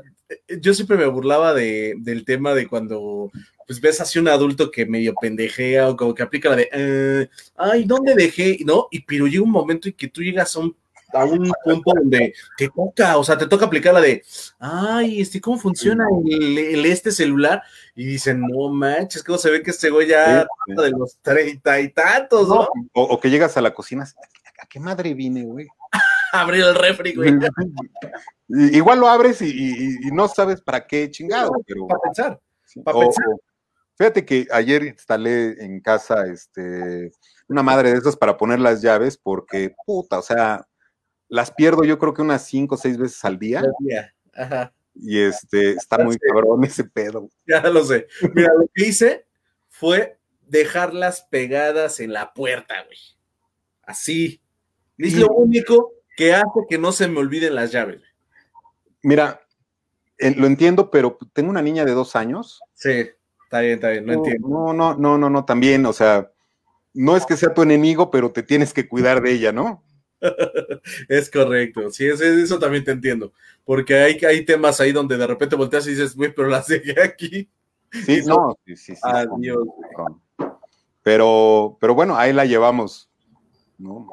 yo 0.61 0.73
siempre 0.73 0.97
me 0.97 1.07
burlaba 1.07 1.53
de, 1.53 1.95
del 1.99 2.25
tema 2.25 2.53
de 2.53 2.67
cuando 2.67 3.31
pues 3.65 3.81
ves 3.81 3.99
así 3.99 4.17
un 4.17 4.29
adulto 4.29 4.71
que 4.71 4.85
medio 4.85 5.13
pendejea 5.13 5.89
o 5.89 5.97
como 5.97 6.15
que 6.15 6.23
aplica 6.23 6.49
la 6.49 6.55
de, 6.55 6.69
eh, 6.71 7.29
ay, 7.57 7.83
¿dónde 7.83 8.15
dejé? 8.15 8.59
¿No? 8.65 8.87
Y 8.91 9.01
pero 9.01 9.27
llega 9.27 9.43
un 9.43 9.51
momento 9.51 9.89
en 9.89 9.93
que 9.93 10.07
tú 10.07 10.21
llegas 10.21 10.55
a 10.55 10.59
un, 10.59 10.75
a 11.13 11.25
un 11.25 11.51
punto 11.63 11.93
donde 11.95 12.33
te 12.57 12.69
toca, 12.69 13.17
o 13.17 13.23
sea, 13.23 13.37
te 13.37 13.47
toca 13.47 13.65
aplicar 13.65 13.93
la 13.93 14.01
de, 14.01 14.23
ay, 14.59 15.21
este, 15.21 15.39
¿cómo 15.39 15.57
funciona 15.57 16.05
el, 16.25 16.85
este 16.85 17.11
celular? 17.11 17.63
Y 17.95 18.05
dicen, 18.05 18.41
no 18.41 18.69
manches, 18.69 19.23
¿cómo 19.23 19.37
se 19.37 19.51
ve 19.51 19.63
que 19.63 19.71
este 19.71 19.89
güey 19.89 20.07
ya 20.07 20.45
de 20.67 20.91
los 20.91 21.17
treinta 21.21 21.79
y 21.79 21.89
tantos, 21.89 22.47
¿no? 22.47 22.67
O, 22.93 23.19
que 23.19 23.29
llegas 23.29 23.57
a 23.57 23.61
la 23.61 23.73
cocina, 23.73 24.05
¿a 24.59 24.65
qué 24.67 24.79
madre 24.79 25.13
vine, 25.13 25.43
güey? 25.43 25.67
Abrir 26.33 26.63
el 26.63 26.75
refri, 26.75 27.15
güey. 27.15 27.33
Igual 28.49 28.99
lo 28.99 29.07
abres 29.07 29.41
y, 29.41 29.99
no 30.11 30.27
sabes 30.27 30.61
para 30.61 30.85
qué 30.85 31.09
chingado, 31.09 31.51
pero. 31.65 31.87
Para 31.87 31.99
pensar. 32.01 32.39
Para 32.83 32.99
pensar. 32.99 33.25
Fíjate 33.97 34.25
que 34.25 34.47
ayer 34.51 34.83
instalé 34.83 35.63
en 35.63 35.81
casa 35.81 36.27
este, 36.27 37.11
una 37.47 37.63
madre 37.63 37.91
de 37.91 37.97
esas 37.97 38.15
para 38.15 38.37
poner 38.37 38.59
las 38.59 38.81
llaves 38.81 39.17
porque, 39.17 39.73
puta, 39.85 40.19
o 40.19 40.21
sea, 40.21 40.67
las 41.29 41.51
pierdo 41.51 41.83
yo 41.83 41.99
creo 41.99 42.13
que 42.13 42.21
unas 42.21 42.45
cinco 42.45 42.75
o 42.75 42.77
seis 42.77 42.97
veces 42.97 43.23
al 43.25 43.37
día. 43.37 43.63
Ajá. 44.33 44.73
Y 44.93 45.19
este, 45.19 45.71
está 45.71 45.97
muy 45.99 46.17
cabrón 46.17 46.63
ese 46.63 46.83
pedo. 46.83 47.29
Ya 47.47 47.61
lo 47.61 47.83
sé. 47.83 48.07
Mira, 48.33 48.51
lo 48.57 48.67
que 48.73 48.87
hice 48.87 49.27
fue 49.69 50.19
dejarlas 50.41 51.27
pegadas 51.29 51.99
en 51.99 52.13
la 52.13 52.33
puerta, 52.33 52.75
güey. 52.85 52.97
Así. 53.83 54.41
Es 54.97 55.15
lo 55.15 55.27
único 55.27 55.93
que 56.15 56.33
hace 56.33 56.65
que 56.67 56.77
no 56.77 56.91
se 56.91 57.07
me 57.07 57.19
olviden 57.19 57.55
las 57.55 57.71
llaves. 57.71 58.01
Mira, 59.03 59.41
lo 60.19 60.47
entiendo, 60.47 60.89
pero 60.89 61.17
tengo 61.33 61.51
una 61.51 61.61
niña 61.61 61.85
de 61.85 61.91
dos 61.91 62.15
años. 62.15 62.59
Sí. 62.73 63.09
Está 63.43 63.61
bien, 63.61 63.75
está 63.75 63.89
bien, 63.91 64.05
no, 64.05 64.13
entiendo. 64.13 64.47
No, 64.49 64.73
no, 64.73 64.95
no, 64.95 65.17
no, 65.17 65.29
no, 65.29 65.45
también, 65.45 65.85
o 65.85 65.93
sea, 65.93 66.29
no 66.93 67.15
es 67.15 67.25
que 67.25 67.37
sea 67.37 67.53
tu 67.53 67.61
enemigo, 67.61 68.11
pero 68.11 68.29
te 68.31 68.43
tienes 68.43 68.73
que 68.73 68.89
cuidar 68.89 69.21
de 69.21 69.31
ella, 69.31 69.53
¿no? 69.53 69.85
es 71.07 71.29
correcto, 71.29 71.89
sí, 71.91 72.07
eso, 72.07 72.23
eso, 72.23 72.59
también 72.59 72.83
te 72.83 72.91
entiendo, 72.91 73.33
porque 73.65 73.95
hay, 73.95 74.17
hay 74.25 74.45
temas 74.45 74.79
ahí 74.81 74.91
donde 74.91 75.17
de 75.17 75.27
repente 75.27 75.55
volteas 75.55 75.87
y 75.87 75.91
dices, 75.91 76.15
güey, 76.15 76.33
pero 76.33 76.47
las 76.47 76.67
dejé 76.67 77.01
aquí. 77.01 77.49
Sí, 77.91 78.21
no, 78.25 78.57
sí, 78.65 78.75
sí, 78.75 78.95
sí. 78.95 79.01
Adiós. 79.03 79.65
Pero, 81.03 81.77
pero 81.79 81.95
bueno, 81.95 82.17
ahí 82.17 82.33
la 82.33 82.45
llevamos, 82.45 83.09
¿no? 83.77 84.09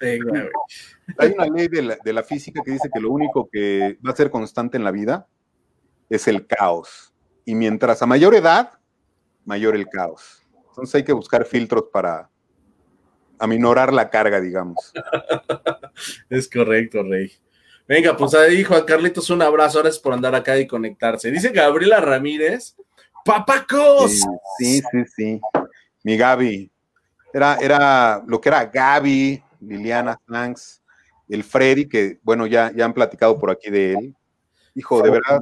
Hay 0.00 0.20
una 1.30 1.46
ley 1.46 1.68
de 1.68 1.82
la, 1.82 1.98
de 2.04 2.12
la 2.12 2.22
física 2.22 2.60
que 2.62 2.72
dice 2.72 2.90
que 2.92 3.00
lo 3.00 3.10
único 3.10 3.48
que 3.50 3.98
va 4.06 4.10
a 4.10 4.16
ser 4.16 4.30
constante 4.30 4.76
en 4.76 4.84
la 4.84 4.90
vida 4.90 5.26
es 6.10 6.28
el 6.28 6.46
caos 6.46 7.14
y 7.44 7.54
mientras 7.54 8.02
a 8.02 8.06
mayor 8.06 8.34
edad, 8.34 8.78
mayor 9.44 9.74
el 9.76 9.88
caos. 9.88 10.42
Entonces 10.68 10.94
hay 10.96 11.04
que 11.04 11.12
buscar 11.12 11.44
filtros 11.44 11.84
para 11.92 12.30
aminorar 13.44 13.92
la 13.92 14.10
carga, 14.10 14.40
digamos. 14.40 14.92
es 16.30 16.48
correcto, 16.48 17.02
Rey. 17.02 17.32
Venga, 17.86 18.16
pues 18.16 18.34
ahí, 18.34 18.64
Juan 18.64 18.84
Carlitos, 18.84 19.28
un 19.30 19.42
abrazo. 19.42 19.80
Gracias 19.80 20.02
por 20.02 20.12
andar 20.12 20.34
acá 20.34 20.58
y 20.58 20.66
conectarse. 20.66 21.30
Dice 21.30 21.50
Gabriela 21.50 22.00
Ramírez, 22.00 22.76
¡Papacos! 23.24 24.22
Sí, 24.58 24.82
sí, 24.90 25.04
sí, 25.16 25.40
Mi 26.02 26.16
Gaby. 26.16 26.70
Era, 27.32 27.56
era 27.56 28.22
lo 28.26 28.40
que 28.40 28.48
era 28.48 28.66
Gaby, 28.66 29.42
Liliana 29.60 30.20
Thanks, 30.30 30.82
el 31.28 31.42
Freddy, 31.42 31.88
que 31.88 32.18
bueno, 32.22 32.46
ya, 32.46 32.70
ya 32.74 32.84
han 32.84 32.92
platicado 32.92 33.38
por 33.38 33.50
aquí 33.50 33.70
de 33.70 33.94
él. 33.94 34.14
Hijo, 34.74 35.02
de 35.02 35.10
verdad. 35.10 35.40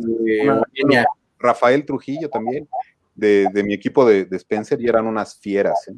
Rafael 1.38 1.84
Trujillo 1.84 2.30
también, 2.30 2.68
de, 3.14 3.50
mi 3.64 3.74
equipo 3.74 4.06
de, 4.06 4.28
Spencer, 4.30 4.80
y 4.80 4.88
eran 4.88 5.06
unas 5.06 5.36
fieras. 5.38 5.88
¿eh? 5.88 5.94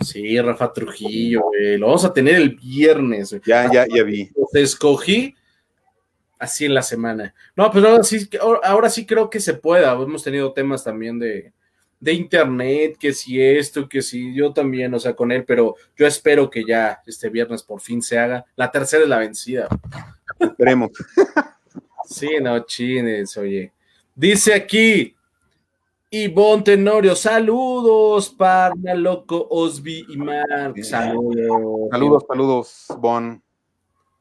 Sí, 0.00 0.40
Rafa 0.40 0.72
Trujillo, 0.72 1.42
lo 1.78 1.86
vamos 1.86 2.04
a 2.04 2.12
tener 2.12 2.36
el 2.36 2.56
viernes. 2.56 3.36
Ya, 3.46 3.70
ya, 3.72 3.86
ya 3.88 4.02
vi. 4.02 4.30
Te 4.52 4.62
escogí 4.62 5.34
así 6.38 6.64
en 6.64 6.74
la 6.74 6.82
semana. 6.82 7.34
No, 7.56 7.70
pero 7.70 7.88
ahora 7.88 8.04
sí, 8.04 8.28
ahora 8.62 8.90
sí 8.90 9.06
creo 9.06 9.30
que 9.30 9.40
se 9.40 9.54
pueda. 9.54 9.92
Hemos 9.92 10.22
tenido 10.22 10.52
temas 10.52 10.84
también 10.84 11.18
de, 11.18 11.52
de 12.00 12.12
internet, 12.12 12.96
que 12.98 13.12
si 13.12 13.40
esto, 13.40 13.88
que 13.88 14.02
si 14.02 14.34
yo 14.34 14.52
también, 14.52 14.92
o 14.94 14.98
sea, 14.98 15.14
con 15.14 15.32
él, 15.32 15.44
pero 15.44 15.76
yo 15.96 16.06
espero 16.06 16.50
que 16.50 16.64
ya 16.66 17.00
este 17.06 17.30
viernes 17.30 17.62
por 17.62 17.80
fin 17.80 18.02
se 18.02 18.18
haga. 18.18 18.44
La 18.56 18.70
tercera 18.70 19.04
es 19.04 19.08
la 19.08 19.18
vencida. 19.18 19.68
Esperemos. 20.38 20.90
Sí, 22.06 22.28
no 22.42 22.60
chines, 22.66 23.36
oye. 23.38 23.72
Dice 24.14 24.52
aquí 24.52 25.16
Ivonne 26.16 26.62
Tenorio, 26.62 27.16
saludos, 27.16 28.30
Parna, 28.30 28.94
Loco, 28.94 29.48
Osby 29.50 30.06
y 30.08 30.16
Mark. 30.16 30.74
Saludos. 30.84 31.88
Saludos, 31.90 32.24
saludos, 32.28 32.86
Bon. 33.00 33.42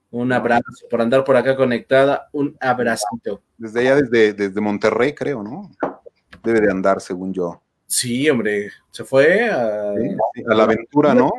Un 0.10 0.34
abrazo 0.34 0.88
por 0.89 1.01
andar 1.01 1.23
por 1.23 1.38
acá 1.38 1.56
conectada. 1.56 2.29
Un 2.32 2.58
abracito. 2.60 3.43
Desde 3.60 3.82
allá, 3.82 3.95
desde, 3.97 4.34
desde 4.34 4.60
Monterrey, 4.60 5.13
creo, 5.13 5.43
¿no? 5.43 5.69
Debe 6.43 6.62
de 6.62 6.71
andar, 6.71 6.99
según 6.99 7.32
yo. 7.32 7.62
Sí, 7.86 8.27
hombre. 8.27 8.71
Se 8.89 9.03
fue 9.03 9.51
a, 9.51 9.91
a 9.91 10.56
la 10.56 10.63
aventura, 10.63 11.13
¿no? 11.13 11.29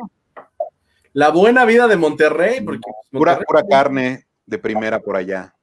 La 1.11 1.31
buena 1.31 1.65
vida 1.65 1.85
de 1.85 1.97
Monterrey. 1.97 2.61
Porque 2.61 2.89
pura, 3.11 3.39
pura 3.39 3.61
carne 3.69 4.25
de 4.45 4.57
primera 4.57 5.01
por 5.01 5.17
allá. 5.17 5.53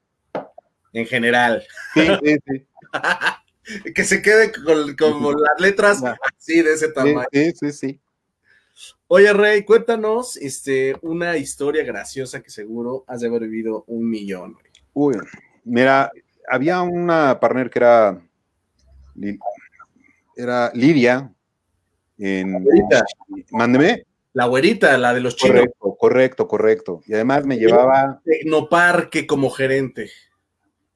En 0.91 1.07
general. 1.07 1.63
Sí, 1.95 2.07
sí, 2.23 2.37
sí. 2.45 2.67
que 3.95 4.03
se 4.03 4.21
quede 4.21 4.51
con, 4.51 5.41
las 5.41 5.59
letras 5.59 6.03
así 6.35 6.61
de 6.61 6.73
ese 6.73 6.89
tamaño. 6.89 7.25
Sí, 7.31 7.51
sí, 7.53 7.71
sí. 7.71 7.99
Oye, 9.07 9.31
Rey, 9.33 9.63
cuéntanos 9.63 10.37
este, 10.37 10.95
una 11.01 11.37
historia 11.37 11.83
graciosa 11.83 12.41
que 12.41 12.49
seguro 12.49 13.03
has 13.07 13.21
de 13.21 13.27
haber 13.27 13.43
vivido 13.43 13.83
un 13.87 14.09
millón. 14.09 14.57
Uy, 14.93 15.15
mira, 15.63 16.11
había 16.47 16.81
una 16.81 17.39
partner 17.39 17.69
que 17.69 17.79
era, 17.79 18.21
era 20.35 20.71
Lidia. 20.73 21.31
En, 22.17 22.65
Mándeme. 23.51 24.03
La 24.33 24.45
güerita, 24.45 24.97
la 24.97 25.13
de 25.13 25.21
los 25.21 25.35
chinos. 25.35 25.57
Correcto, 25.57 25.95
correcto, 25.99 26.47
correcto. 26.47 27.01
Y 27.05 27.13
además 27.13 27.45
me 27.45 27.57
llevaba. 27.57 28.21
Tecnoparque 28.23 29.27
como 29.27 29.51
gerente 29.51 30.09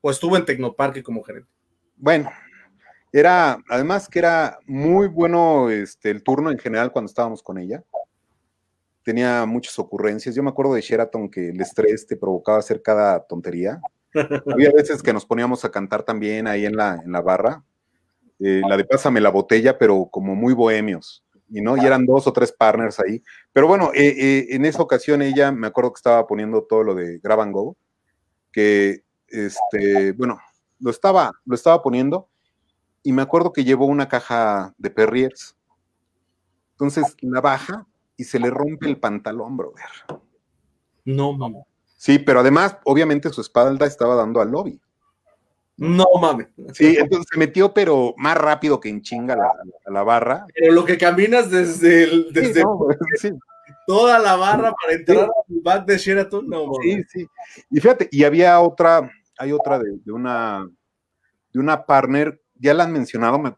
o 0.02 0.12
estuvo 0.12 0.38
en 0.38 0.46
Tecnoparque 0.46 1.04
como 1.04 1.24
gerente? 1.24 1.50
Bueno, 1.96 2.32
era, 3.20 3.58
además 3.70 4.08
que 4.08 4.20
era 4.20 4.60
muy 4.68 5.08
bueno 5.08 5.70
este, 5.70 6.12
el 6.12 6.22
turno 6.22 6.52
en 6.52 6.60
general 6.60 6.92
cuando 6.92 7.10
estábamos 7.10 7.42
con 7.42 7.58
ella. 7.58 7.84
Tenía 9.04 9.46
muchas 9.46 9.80
ocurrencias. 9.80 10.36
Yo 10.36 10.44
me 10.44 10.50
acuerdo 10.50 10.74
de 10.74 10.82
Sheraton 10.82 11.30
que 11.30 11.50
el 11.50 11.60
estrés 11.60 12.06
te 12.06 12.16
provocaba 12.16 12.60
hacer 12.60 12.82
cada 12.82 13.26
tontería. 13.26 13.82
Había 14.54 14.72
veces 14.72 15.02
que 15.02 15.14
nos 15.14 15.26
poníamos 15.26 15.66
a 15.66 15.72
cantar 15.72 16.04
también 16.04 16.48
ahí 16.48 16.66
en 16.66 16.76
la, 16.76 17.02
en 17.04 17.12
la 17.12 17.22
barra. 17.22 17.64
Eh, 18.40 18.62
la 18.68 18.78
de 18.78 18.86
Pásame 18.86 19.20
la 19.20 19.30
botella, 19.30 19.78
pero 19.78 20.08
como 20.12 20.36
muy 20.36 20.54
bohemios. 20.54 21.24
Y 21.50 21.62
no, 21.62 21.78
y 21.78 21.80
eran 21.80 22.06
dos 22.06 22.28
o 22.28 22.34
tres 22.34 22.52
partners 22.52 23.00
ahí. 23.00 23.24
Pero 23.52 23.68
bueno, 23.68 23.92
eh, 23.96 24.14
eh, 24.16 24.48
en 24.50 24.66
esa 24.66 24.84
ocasión 24.84 25.24
ella 25.24 25.52
me 25.52 25.68
acuerdo 25.68 25.94
que 25.94 26.00
estaba 26.00 26.28
poniendo 26.28 26.64
todo 26.64 26.84
lo 26.84 26.94
de 26.94 27.20
Grab 27.20 27.40
and 27.40 27.54
Go, 27.54 27.78
que 28.52 29.04
este, 29.30 30.12
bueno, 30.12 30.40
lo 30.80 30.92
estaba, 30.92 31.32
lo 31.46 31.56
estaba 31.56 31.82
poniendo 31.82 32.30
y 33.08 33.14
me 33.14 33.22
acuerdo 33.22 33.54
que 33.54 33.64
llevó 33.64 33.86
una 33.86 34.10
caja 34.10 34.74
de 34.78 34.90
Perriers. 34.90 35.56
Entonces 36.72 37.16
la 37.22 37.40
baja 37.40 37.88
y 38.18 38.26
se 38.26 38.38
le 38.38 38.50
rompe 38.50 38.86
el 38.86 39.00
pantalón, 39.00 39.56
brother. 39.56 39.86
No, 41.06 41.32
mames. 41.32 41.64
Sí, 41.96 42.20
pero 42.20 42.42
además, 42.42 42.76
obviamente, 42.84 43.30
su 43.30 43.40
espalda 43.40 43.86
estaba 43.86 44.16
dando 44.16 44.42
al 44.42 44.52
lobby. 44.52 44.78
No 45.78 46.04
mames. 46.20 46.48
Sí, 46.74 46.98
entonces 47.00 47.28
se 47.32 47.40
metió, 47.40 47.74
pero 47.74 48.14
más 48.18 48.36
rápido 48.36 48.78
que 48.82 48.90
en 48.90 49.02
chinga 49.02 49.38
la, 49.38 49.54
la 49.86 50.04
barra. 50.04 50.46
Pero 50.54 50.74
lo 50.74 50.84
que 50.84 50.98
caminas 50.98 51.50
desde, 51.50 52.04
el, 52.04 52.34
desde 52.34 52.56
Sí, 52.56 52.62
no, 52.62 52.88
sí. 53.22 53.32
toda 53.88 54.20
la 54.20 54.36
barra 54.36 54.74
para 54.74 54.94
entrar 54.98 55.20
al 55.48 55.62
back 55.64 55.86
de 55.86 55.98
Sheraton, 55.98 56.46
no 56.46 56.66
Sí, 56.82 56.90
mames. 56.92 57.08
sí. 57.10 57.28
Y 57.70 57.80
fíjate, 57.80 58.10
y 58.12 58.26
había 58.26 58.60
otra, 58.60 59.10
hay 59.38 59.54
otra 59.54 59.80
de, 59.80 59.98
de 60.04 60.12
una 60.12 60.68
de 61.54 61.60
una 61.62 61.86
partner, 61.86 62.40
ya 62.60 62.74
la 62.74 62.84
han 62.84 62.92
mencionado, 62.94 63.40
me- 63.40 63.56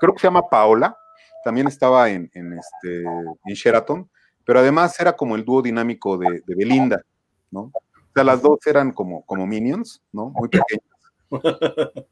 creo 0.00 0.12
que 0.14 0.20
se 0.20 0.26
llama 0.26 0.48
Paola, 0.48 0.96
también 1.44 1.66
estaba 1.68 2.10
en, 2.10 2.30
en 2.34 2.52
este 2.54 3.02
en 3.02 3.54
Sheraton, 3.54 4.08
pero 4.44 4.58
además 4.60 4.98
era 5.00 5.14
como 5.14 5.36
el 5.36 5.44
dúo 5.44 5.62
dinámico 5.62 6.16
de, 6.18 6.42
de 6.46 6.54
Belinda, 6.54 7.02
¿no? 7.50 7.60
O 7.74 8.12
sea, 8.14 8.24
las 8.24 8.40
dos 8.42 8.58
eran 8.66 8.92
como, 8.92 9.24
como 9.26 9.46
minions, 9.46 10.00
¿no? 10.12 10.30
Muy 10.30 10.48
pequeñas. 10.48 10.84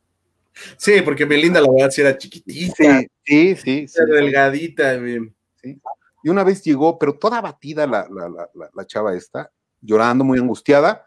Sí, 0.76 1.00
porque 1.02 1.24
Belinda 1.24 1.62
la 1.62 1.68
verdad 1.72 1.90
sí 1.90 2.02
era 2.02 2.16
chiquitita, 2.18 2.74
Sí, 2.76 3.06
sí, 3.24 3.56
sí. 3.56 3.88
sí. 3.88 3.98
era 4.02 4.14
delgadita. 4.16 4.94
Y 6.22 6.28
una 6.28 6.44
vez 6.44 6.62
llegó, 6.62 6.98
pero 6.98 7.18
toda 7.18 7.40
batida 7.40 7.86
la, 7.86 8.06
la, 8.10 8.28
la, 8.28 8.50
la- 8.54 8.70
la 8.72 8.86
chava 8.86 9.14
esta, 9.14 9.50
llorando, 9.80 10.24
muy 10.24 10.38
angustiada, 10.38 11.06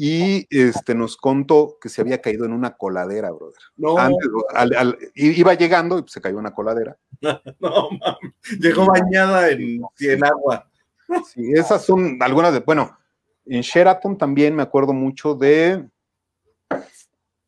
y 0.00 0.46
este, 0.50 0.94
nos 0.94 1.16
contó 1.16 1.76
que 1.80 1.88
se 1.88 2.00
había 2.00 2.22
caído 2.22 2.44
en 2.44 2.52
una 2.52 2.76
coladera, 2.76 3.32
brother. 3.32 3.60
No, 3.76 3.98
Antes, 3.98 4.28
al- 4.54 4.76
al- 4.76 4.98
i- 5.16 5.40
iba 5.40 5.54
llegando 5.54 5.98
y 5.98 6.04
se 6.06 6.20
cayó 6.20 6.34
en 6.36 6.40
una 6.40 6.54
coladera. 6.54 6.96
no 7.58 7.90
mames. 7.90 8.32
Llegó 8.60 8.86
bañada 8.86 9.50
en, 9.50 9.82
en 9.98 10.24
agua. 10.24 10.70
Sí, 11.26 11.50
esas 11.52 11.84
son 11.84 12.16
algunas 12.22 12.52
de, 12.52 12.60
bueno, 12.60 12.96
en 13.44 13.62
Sheraton 13.62 14.16
también 14.16 14.54
me 14.54 14.62
acuerdo 14.62 14.92
mucho 14.92 15.34
de 15.34 15.88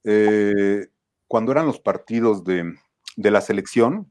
eh, 0.05 0.89
cuando 1.29 1.53
eran 1.53 1.67
los 1.67 1.79
partidos 1.79 2.43
de, 2.45 2.75
de 3.17 3.31
la 3.31 3.41
selección, 3.41 4.11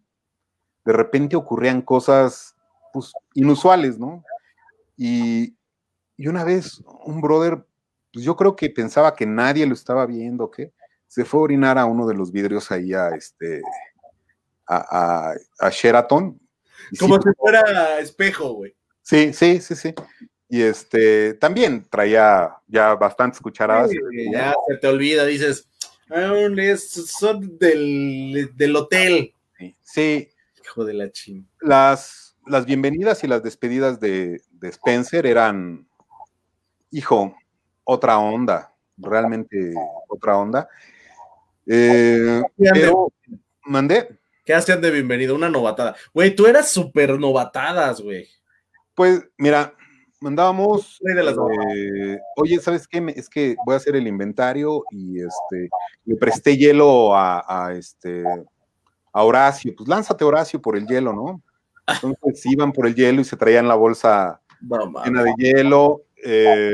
de 0.86 0.94
repente 0.94 1.36
ocurrían 1.36 1.82
cosas 1.82 2.56
pues, 2.94 3.12
inusuales, 3.34 3.98
¿no? 4.00 4.24
Y, 4.96 5.56
y 6.16 6.28
una 6.28 6.44
vez 6.44 6.82
un 7.04 7.20
brother, 7.22 7.66
pues 8.12 8.26
yo 8.26 8.36
creo 8.36 8.56
que 8.56 8.70
pensaba 8.70 9.16
que 9.16 9.26
nadie 9.26 9.66
lo 9.66 9.74
estaba 9.74 10.06
viendo, 10.06 10.50
¿qué? 10.50 10.72
Se 11.08 11.26
fue 11.26 11.40
a 11.40 11.44
orinar 11.44 11.78
a 11.78 11.86
uno 11.86 12.06
de 12.08 12.14
los 12.16 12.32
vidrios 12.32 12.72
ahí 12.72 12.94
a 12.94 13.10
este 13.10 13.62
a, 14.68 15.32
a- 15.32 15.36
a 15.60 15.70
Sheraton. 15.70 16.40
Sí, 16.92 16.98
Como 17.00 17.22
si 17.22 17.30
fuera 17.38 18.00
espejo, 18.00 18.54
güey. 18.54 18.76
Sí, 19.02 19.34
sí, 19.34 19.60
sí, 19.62 19.76
sí. 19.76 19.94
Y 20.48 20.62
este 20.62 21.34
también 21.36 21.86
traía 21.90 22.56
ya 22.68 22.96
bastantes 22.96 23.40
cucharadas. 23.40 23.90
Sí, 23.92 23.98
ya 24.32 24.56
se 24.68 24.78
te 24.78 24.88
olvida, 24.88 25.26
dices, 25.26 25.68
"Ah, 26.10 26.34
es- 26.58 26.90
son 26.92 27.58
del, 27.58 28.52
del 28.56 28.76
hotel. 28.76 29.34
Sí, 29.84 30.30
Hijo 30.64 30.86
de 30.86 30.94
la 30.94 31.12
ching. 31.12 31.44
las, 31.62 32.36
las 32.46 32.66
bienvenidas 32.66 33.24
y 33.24 33.28
las 33.28 33.42
despedidas 33.44 34.00
de, 34.00 34.42
de 34.52 34.70
Spencer 34.70 35.26
eran, 35.26 35.88
hijo, 36.92 37.36
otra 37.90 38.20
onda, 38.20 38.72
realmente 38.98 39.74
otra 40.08 40.38
onda. 40.38 40.70
Eh, 41.66 42.42
pero 42.58 43.12
mandé, 43.64 44.20
¿Qué 44.46 44.56
hacían 44.56 44.82
de 44.82 44.90
bienvenido? 44.90 45.36
Una 45.36 45.48
novatada. 45.48 45.96
Güey, 46.12 46.36
tú 46.36 46.48
eras 46.48 46.72
súper 46.72 47.20
novatadas, 47.20 48.02
güey. 48.02 48.28
pues 48.96 49.24
mira, 49.38 49.76
mandábamos, 50.20 51.00
Rey 51.04 51.16
de 51.16 51.24
las 51.24 51.36
eh, 51.36 52.20
oye, 52.36 52.60
¿sabes 52.60 52.88
qué? 52.88 53.14
Es 53.16 53.30
que 53.30 53.56
voy 53.64 53.76
a 53.76 53.78
hacer 53.78 53.96
el 53.96 54.08
inventario 54.08 54.84
y 54.90 55.20
este, 55.20 55.70
le 56.04 56.16
presté 56.16 56.58
hielo 56.58 57.16
a, 57.16 57.44
a, 57.48 57.74
este, 57.74 58.24
a 59.14 59.24
Horacio, 59.24 59.72
pues 59.78 59.88
lánzate 59.88 60.26
Horacio 60.26 60.60
por 60.60 60.76
el 60.76 60.88
hielo, 60.88 61.14
¿no? 61.14 61.44
Entonces 61.88 62.44
iban 62.48 62.72
por 62.72 62.88
el 62.88 62.96
hielo 62.96 63.22
y 63.22 63.26
se 63.26 63.38
traían 63.38 63.68
la 63.68 63.76
bolsa 63.76 64.42
No, 64.62 65.04
llena 65.04 65.24
de 65.24 65.34
hielo, 65.38 66.02
eh, 66.24 66.74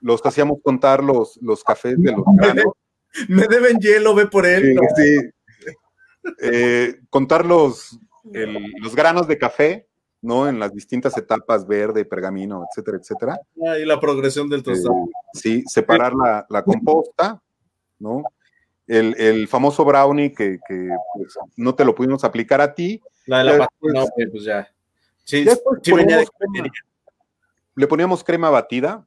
los 0.00 0.24
hacíamos 0.24 0.58
contar 0.62 1.02
los, 1.02 1.38
los 1.42 1.62
cafés 1.64 2.00
de 2.00 2.12
los 2.12 2.24
granos, 2.34 2.64
Me 3.28 3.46
deben 3.48 3.78
hielo, 3.78 4.14
ve 4.14 4.26
por 4.26 4.46
él. 4.46 4.78
sí, 4.96 5.02
sí. 5.18 6.32
Eh, 6.42 7.00
contar 7.10 7.44
los, 7.46 7.98
el- 8.32 8.72
los 8.80 8.94
granos 8.94 9.26
de 9.26 9.38
café, 9.38 9.88
¿no? 10.20 10.48
En 10.48 10.58
las 10.58 10.74
distintas 10.74 11.16
etapas, 11.16 11.66
verde, 11.66 12.04
pergamino, 12.04 12.64
etcétera, 12.70 12.98
etcétera. 13.00 13.40
Y 13.80 13.84
la 13.84 13.98
progresión 14.00 14.48
del 14.48 14.60
Eh, 14.60 14.64
tostado. 14.64 15.08
sí, 15.32 15.62
separar 15.66 16.12
la, 16.14 16.46
la 16.50 16.62
composta, 16.62 17.40
¿no? 17.98 18.22
El, 18.86 19.14
el 19.20 19.48
famoso 19.48 19.84
brownie 19.84 20.32
que, 20.32 20.58
que, 20.66 20.88
pues, 21.14 21.38
no 21.56 21.74
te 21.74 21.84
lo 21.84 21.94
pudimos 21.94 22.24
aplicar 22.24 22.60
a 22.60 22.74
ti, 22.74 23.00
la 23.26 23.38
de 23.38 23.44
la 23.44 23.52
después- 23.58 23.94
no, 23.94 24.06
pues 24.32 24.44
ya. 24.44 24.68
Sí, 25.24 25.44
Ya 25.44 25.54
sí 25.82 25.92
venía 25.92 26.16
de 26.18 26.26
crema. 26.26 26.68
le 27.74 27.86
poníamos 27.86 28.24
crema 28.24 28.48
batida, 28.50 29.06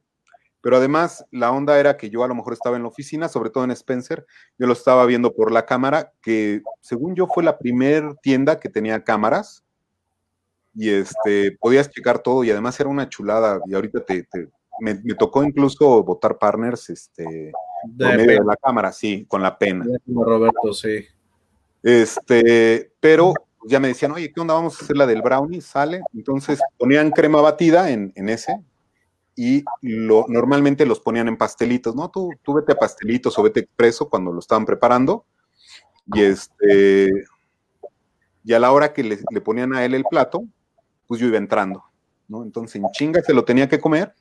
pero 0.62 0.78
además 0.78 1.26
la 1.30 1.50
onda 1.52 1.78
era 1.78 1.96
que 1.98 2.08
yo 2.08 2.24
a 2.24 2.28
lo 2.28 2.34
mejor 2.34 2.54
estaba 2.54 2.76
en 2.76 2.82
la 2.82 2.88
oficina, 2.88 3.28
sobre 3.28 3.50
todo 3.50 3.64
en 3.64 3.72
Spencer, 3.72 4.24
yo 4.58 4.66
lo 4.66 4.72
estaba 4.72 5.04
viendo 5.04 5.34
por 5.34 5.52
la 5.52 5.66
cámara, 5.66 6.12
que 6.22 6.62
según 6.80 7.14
yo 7.14 7.26
fue 7.26 7.42
la 7.44 7.58
primer 7.58 8.14
tienda 8.22 8.58
que 8.58 8.70
tenía 8.70 9.04
cámaras 9.04 9.64
y 10.74 10.88
este 10.88 11.58
podías 11.60 11.90
checar 11.90 12.20
todo 12.20 12.44
y 12.44 12.50
además 12.50 12.80
era 12.80 12.88
una 12.88 13.08
chulada 13.08 13.60
y 13.66 13.74
ahorita 13.74 14.04
te, 14.04 14.22
te- 14.22 14.48
me, 14.80 14.94
me 14.94 15.14
tocó 15.14 15.44
incluso 15.44 16.02
votar 16.02 16.38
partners 16.38 16.88
este 16.88 17.52
por 17.82 18.08
de, 18.08 18.16
medio 18.16 18.40
de 18.40 18.46
la 18.46 18.56
cámara, 18.56 18.90
sí, 18.92 19.26
con 19.28 19.42
la 19.42 19.58
pena. 19.58 19.84
Roberto, 20.06 20.72
sí. 20.72 21.04
Este, 21.82 22.92
pero 23.00 23.34
ya 23.64 23.80
me 23.80 23.88
decían, 23.88 24.12
oye, 24.12 24.32
¿qué 24.32 24.40
onda? 24.40 24.54
Vamos 24.54 24.80
a 24.80 24.84
hacer 24.84 24.96
la 24.96 25.06
del 25.06 25.20
brownie, 25.22 25.60
sale. 25.60 26.02
Entonces 26.14 26.60
ponían 26.78 27.10
crema 27.10 27.40
batida 27.40 27.90
en, 27.90 28.12
en 28.14 28.28
ese 28.28 28.60
y 29.36 29.64
lo, 29.82 30.26
normalmente 30.28 30.86
los 30.86 31.00
ponían 31.00 31.28
en 31.28 31.36
pastelitos, 31.38 31.94
¿no? 31.96 32.10
Tú, 32.10 32.30
tú 32.42 32.54
vete 32.54 32.72
a 32.72 32.76
pastelitos 32.76 33.38
o 33.38 33.42
vete 33.42 33.60
expreso 33.60 34.08
cuando 34.10 34.32
lo 34.32 34.40
estaban 34.40 34.66
preparando. 34.66 35.24
Y 36.14 36.22
este, 36.22 37.10
y 38.44 38.52
a 38.52 38.58
la 38.58 38.72
hora 38.72 38.92
que 38.92 39.02
le, 39.02 39.18
le 39.30 39.40
ponían 39.40 39.74
a 39.74 39.84
él 39.84 39.94
el 39.94 40.04
plato, 40.04 40.44
pues 41.06 41.20
yo 41.20 41.26
iba 41.28 41.38
entrando, 41.38 41.84
¿no? 42.28 42.42
Entonces 42.42 42.76
en 42.76 42.90
chinga 42.92 43.22
se 43.22 43.34
lo 43.34 43.44
tenía 43.44 43.68
que 43.68 43.80
comer 43.80 44.14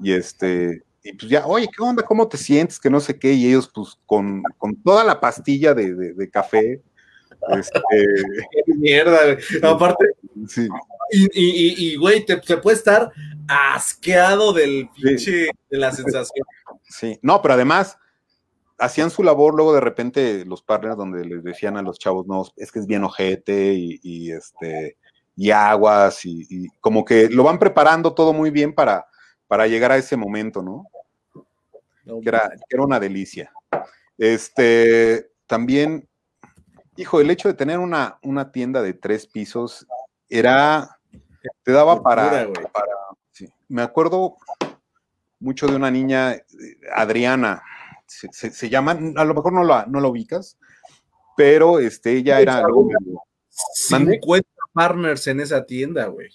y 0.00 0.12
este, 0.12 0.82
y 1.04 1.14
pues 1.14 1.30
ya, 1.30 1.46
oye, 1.46 1.68
¿qué 1.74 1.82
onda? 1.82 2.04
¿Cómo 2.04 2.28
te 2.28 2.38
sientes? 2.38 2.80
Que 2.80 2.90
no 2.90 3.00
sé 3.00 3.18
qué, 3.18 3.32
y 3.34 3.48
ellos 3.48 3.70
pues 3.74 3.98
con, 4.06 4.42
con 4.58 4.76
toda 4.82 5.04
la 5.04 5.20
pastilla 5.20 5.74
de, 5.74 5.94
de- 5.94 6.14
de 6.14 6.30
café, 6.30 6.82
este, 7.48 7.80
Qué 8.66 8.74
mierda, 8.74 9.24
güey. 9.24 9.38
Aparte, 9.62 10.04
sí, 10.48 10.68
y, 11.10 11.24
y, 11.32 11.92
y, 11.92 11.96
güey, 11.96 12.24
te, 12.24 12.36
te 12.36 12.56
puede 12.58 12.76
estar 12.76 13.10
asqueado 13.48 14.52
del 14.52 14.88
pinche, 14.94 15.50
de 15.70 15.78
la 15.78 15.92
sensación. 15.92 16.46
sí, 16.88 17.18
no, 17.22 17.42
pero 17.42 17.54
además 17.54 17.98
hacían 18.78 19.10
su 19.10 19.22
labor 19.22 19.54
luego 19.54 19.74
de 19.74 19.80
repente 19.80 20.44
los 20.46 20.62
partners 20.62 20.96
donde 20.96 21.24
les 21.24 21.42
decían 21.44 21.76
a 21.76 21.82
los 21.82 21.98
chavos, 21.98 22.26
no, 22.26 22.44
es 22.56 22.72
que 22.72 22.78
es 22.78 22.86
bien 22.86 23.04
ojete 23.04 23.74
y, 23.74 24.00
y, 24.02 24.32
este, 24.32 24.96
y 25.36 25.50
aguas 25.50 26.24
y, 26.24 26.46
y 26.48 26.68
como 26.80 27.04
que 27.04 27.28
lo 27.28 27.44
van 27.44 27.58
preparando 27.58 28.14
todo 28.14 28.32
muy 28.32 28.50
bien 28.50 28.74
para, 28.74 29.06
para 29.46 29.66
llegar 29.66 29.92
a 29.92 29.96
ese 29.96 30.16
momento, 30.16 30.62
¿no? 30.62 30.86
No, 32.04 32.20
que 32.20 32.28
era, 32.28 32.48
que 32.50 32.76
era 32.76 32.84
una 32.84 33.00
delicia. 33.00 33.52
Este, 34.16 35.30
también, 35.46 36.08
hijo, 36.96 37.20
el 37.20 37.30
hecho 37.30 37.48
de 37.48 37.54
tener 37.54 37.78
una, 37.78 38.18
una 38.22 38.50
tienda 38.52 38.82
de 38.82 38.92
tres 38.94 39.26
pisos 39.26 39.86
era, 40.28 40.98
te 41.62 41.72
daba 41.72 42.02
para, 42.02 42.46
sí. 43.32 43.48
me 43.68 43.82
acuerdo 43.82 44.36
mucho 45.38 45.66
de 45.66 45.76
una 45.76 45.90
niña, 45.90 46.36
Adriana, 46.94 47.62
se, 48.06 48.28
se- 48.32 48.50
se 48.50 48.68
llama, 48.68 48.92
a 49.16 49.24
lo 49.24 49.34
mejor 49.34 49.52
no 49.52 49.64
la, 49.64 49.86
no 49.86 50.00
la 50.00 50.08
ubicas, 50.08 50.58
pero 51.36 51.78
este, 51.78 52.12
ella 52.12 52.40
era 52.40 52.62
¿Mande? 53.90 54.14
50 54.20 54.48
partners 54.72 55.26
en 55.26 55.40
esa 55.40 55.64
tienda, 55.64 56.06
güey. 56.06 56.30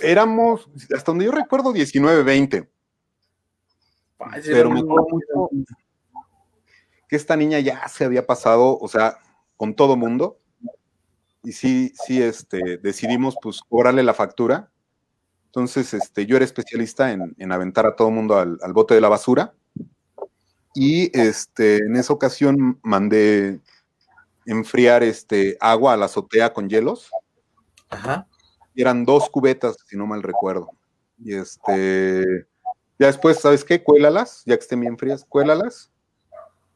éramos, 0.00 0.68
hasta 0.94 1.10
donde 1.12 1.24
yo 1.26 1.32
recuerdo, 1.32 1.72
19, 1.72 2.22
20. 2.22 2.68
Ay, 4.20 4.40
pero 4.44 4.70
me 4.70 4.80
acuerdo 4.80 5.06
mucho 5.10 5.50
que 7.12 7.16
esta 7.16 7.36
niña 7.36 7.60
ya 7.60 7.86
se 7.88 8.06
había 8.06 8.26
pasado, 8.26 8.78
o 8.78 8.88
sea, 8.88 9.18
con 9.58 9.74
todo 9.74 9.98
mundo. 9.98 10.40
Y 11.42 11.52
sí, 11.52 11.92
sí, 12.06 12.22
este, 12.22 12.78
decidimos 12.78 13.36
pues 13.42 13.60
cobrarle 13.60 14.02
la 14.02 14.14
factura. 14.14 14.70
Entonces, 15.44 15.92
este, 15.92 16.24
yo 16.24 16.36
era 16.36 16.46
especialista 16.46 17.12
en, 17.12 17.34
en 17.36 17.52
aventar 17.52 17.84
a 17.84 17.96
todo 17.96 18.10
mundo 18.10 18.38
al, 18.38 18.58
al 18.62 18.72
bote 18.72 18.94
de 18.94 19.02
la 19.02 19.10
basura. 19.10 19.52
Y 20.74 21.14
este, 21.14 21.84
en 21.84 21.96
esa 21.96 22.14
ocasión 22.14 22.80
mandé 22.82 23.60
enfriar 24.46 25.02
este, 25.02 25.58
agua 25.60 25.92
a 25.92 25.98
la 25.98 26.06
azotea 26.06 26.54
con 26.54 26.70
hielos. 26.70 27.10
Ajá. 27.90 28.26
Y 28.74 28.80
eran 28.80 29.04
dos 29.04 29.28
cubetas, 29.28 29.76
si 29.86 29.98
no 29.98 30.06
mal 30.06 30.22
recuerdo. 30.22 30.70
Y 31.18 31.34
este, 31.34 32.46
ya 32.98 33.08
después, 33.08 33.38
¿sabes 33.38 33.64
qué? 33.64 33.82
Cuélalas, 33.82 34.44
ya 34.46 34.56
que 34.56 34.62
estén 34.62 34.80
bien 34.80 34.96
frías, 34.96 35.26
cuélalas. 35.26 35.91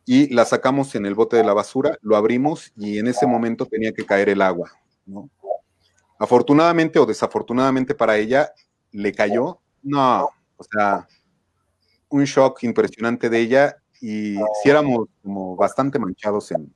Y 0.07 0.33
las 0.33 0.51
sacamos 0.51 0.95
en 0.95 1.05
el 1.05 1.15
bote 1.15 1.37
de 1.37 1.45
la 1.45 1.53
basura, 1.53 1.99
lo 2.01 2.17
abrimos 2.17 2.73
y 2.77 2.99
en 2.99 3.09
ese 3.09 3.27
momento 3.27 3.67
tenía 3.67 3.93
que 3.93 4.07
caer 4.07 4.29
el 4.29 4.41
agua, 4.41 4.71
¿no? 5.05 5.29
Afortunadamente 6.19 6.99
o 6.99 7.07
desafortunadamente 7.07 7.95
para 7.95 8.17
ella, 8.17 8.53
le 8.93 9.13
cayó. 9.13 9.61
No, 9.83 10.31
o 10.57 10.65
sea, 10.65 11.07
un 12.09 12.25
shock 12.25 12.63
impresionante 12.63 13.29
de 13.29 13.41
ella 13.41 13.77
y 14.01 14.37
si 14.63 14.71
éramos 14.71 15.09
como 15.23 15.57
bastante 15.57 15.99
manchados 15.99 16.53
en 16.53 16.73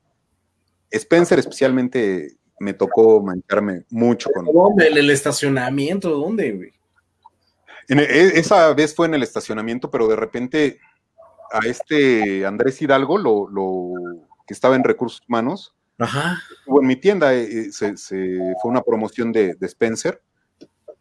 Spencer 0.90 1.38
especialmente 1.38 2.36
me 2.58 2.74
tocó 2.74 3.22
mancharme 3.22 3.84
mucho 3.90 4.30
con 4.34 4.44
¿Dónde? 4.44 4.88
¿En 4.88 4.98
el 4.98 5.10
estacionamiento? 5.10 6.10
¿Dónde, 6.10 6.52
güey? 6.52 6.72
E, 7.88 8.38
esa 8.38 8.72
vez 8.74 8.94
fue 8.94 9.06
en 9.06 9.14
el 9.14 9.22
estacionamiento, 9.22 9.90
pero 9.90 10.06
de 10.06 10.16
repente 10.16 10.78
a 11.50 11.58
este 11.66 12.44
Andrés 12.46 12.80
Hidalgo, 12.80 13.18
lo, 13.18 13.48
lo 13.48 13.92
que 14.46 14.54
estaba 14.54 14.76
en 14.76 14.84
recursos 14.84 15.20
humanos, 15.28 15.74
Ajá. 15.98 16.38
estuvo 16.58 16.80
en 16.80 16.86
mi 16.86 16.96
tienda, 16.96 17.34
eh, 17.34 17.42
eh, 17.44 17.72
se, 17.72 17.96
se- 17.96 18.54
fue 18.62 18.70
una 18.70 18.82
promoción 18.82 19.32
de, 19.32 19.54
de 19.54 19.66
Spencer, 19.66 20.22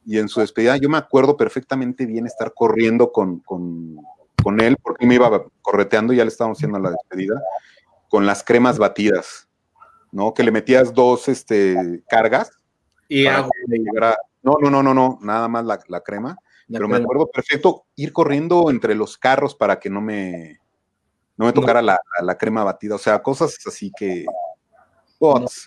y 0.06 0.18
en 0.18 0.28
su 0.28 0.40
despedida 0.40 0.78
yo 0.78 0.90
me 0.90 0.98
acuerdo 0.98 1.38
perfectamente 1.38 2.06
bien 2.06 2.26
estar 2.26 2.54
corriendo 2.56 3.12
con, 3.12 3.40
con, 3.42 3.98
con 4.42 4.60
él, 4.60 4.76
porque 4.82 5.06
me 5.06 5.16
iba 5.16 5.46
correteando, 5.62 6.14
ya 6.14 6.24
le 6.24 6.30
estábamos 6.30 6.58
haciendo 6.58 6.80
la 6.80 6.92
despedida, 6.92 7.40
con 8.10 8.26
las 8.26 8.44
cremas 8.44 8.80
batidas, 8.80 9.48
¿no? 10.12 10.34
Que 10.34 10.42
le 10.44 10.52
metías 10.52 10.94
dos 10.94 11.28
este, 11.28 12.02
cargas. 12.10 12.52
Y 13.08 13.28
agua. 13.28 13.52
No, 14.42 14.56
no, 14.60 14.72
no, 14.72 14.82
no, 14.82 14.94
no, 14.94 15.20
nada 15.22 15.48
más 15.48 15.66
la, 15.66 15.80
la 15.88 16.02
crema. 16.02 16.38
Pero 16.72 16.88
me 16.88 16.98
acuerdo 16.98 17.28
perfecto 17.28 17.86
ir 17.96 18.14
corriendo 18.14 18.70
entre 18.70 18.96
los 18.96 19.18
carros 19.18 19.56
para 19.56 19.80
que 19.80 19.90
no 19.90 20.02
me, 20.02 20.60
no 21.38 21.46
me 21.46 21.54
tocara 21.54 21.82
la, 21.82 22.00
la 22.22 22.38
crema 22.38 22.64
batida. 22.64 22.96
O 22.96 23.00
sea, 23.00 23.22
cosas 23.22 23.58
así 23.66 23.92
que. 23.98 24.26
bots. 25.20 25.66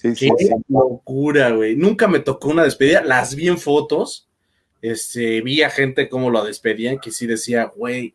Sí, 0.00 0.14
sí, 0.14 0.30
Qué 0.36 0.46
sí. 0.46 0.54
locura, 0.68 1.50
güey. 1.50 1.76
Nunca 1.76 2.06
me 2.08 2.20
tocó 2.20 2.48
una 2.48 2.64
despedida. 2.64 3.02
Las 3.02 3.34
vi 3.34 3.48
en 3.48 3.58
fotos. 3.58 4.28
Este, 4.82 5.40
vi 5.40 5.62
a 5.62 5.70
gente 5.70 6.10
cómo 6.10 6.28
lo 6.28 6.44
despedían, 6.44 6.98
que 6.98 7.10
sí 7.10 7.26
decía, 7.26 7.72
güey, 7.74 8.14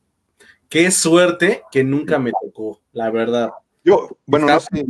qué 0.70 0.92
suerte 0.92 1.64
que 1.72 1.84
nunca 1.84 2.20
me 2.20 2.32
tocó, 2.32 2.80
la 2.92 3.10
verdad. 3.10 3.50
Yo, 3.84 4.20
bueno, 4.28 4.46
no 4.46 4.60
sé, 4.60 4.86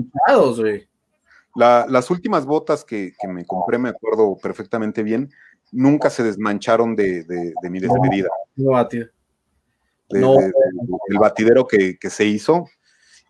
la- 1.56 1.86
las 1.90 2.12
últimas 2.12 2.46
botas 2.46 2.84
que, 2.84 3.14
que 3.18 3.28
me 3.30 3.46
compré, 3.46 3.78
me 3.78 3.88
acuerdo 3.90 4.36
perfectamente 4.42 5.04
bien, 5.04 5.32
nunca 5.72 6.10
se 6.10 6.24
desmancharon 6.24 6.96
de, 6.96 7.24
de- 7.24 7.54
de 7.62 7.70
mi 7.70 7.80
despedida. 7.80 8.30
No, 8.56 8.78
de- 10.10 10.20
No. 10.22 10.36
el 11.08 11.20
batidero 11.20 11.68
que, 11.68 11.98
que 12.00 12.10
se 12.10 12.26
hizo. 12.26 12.66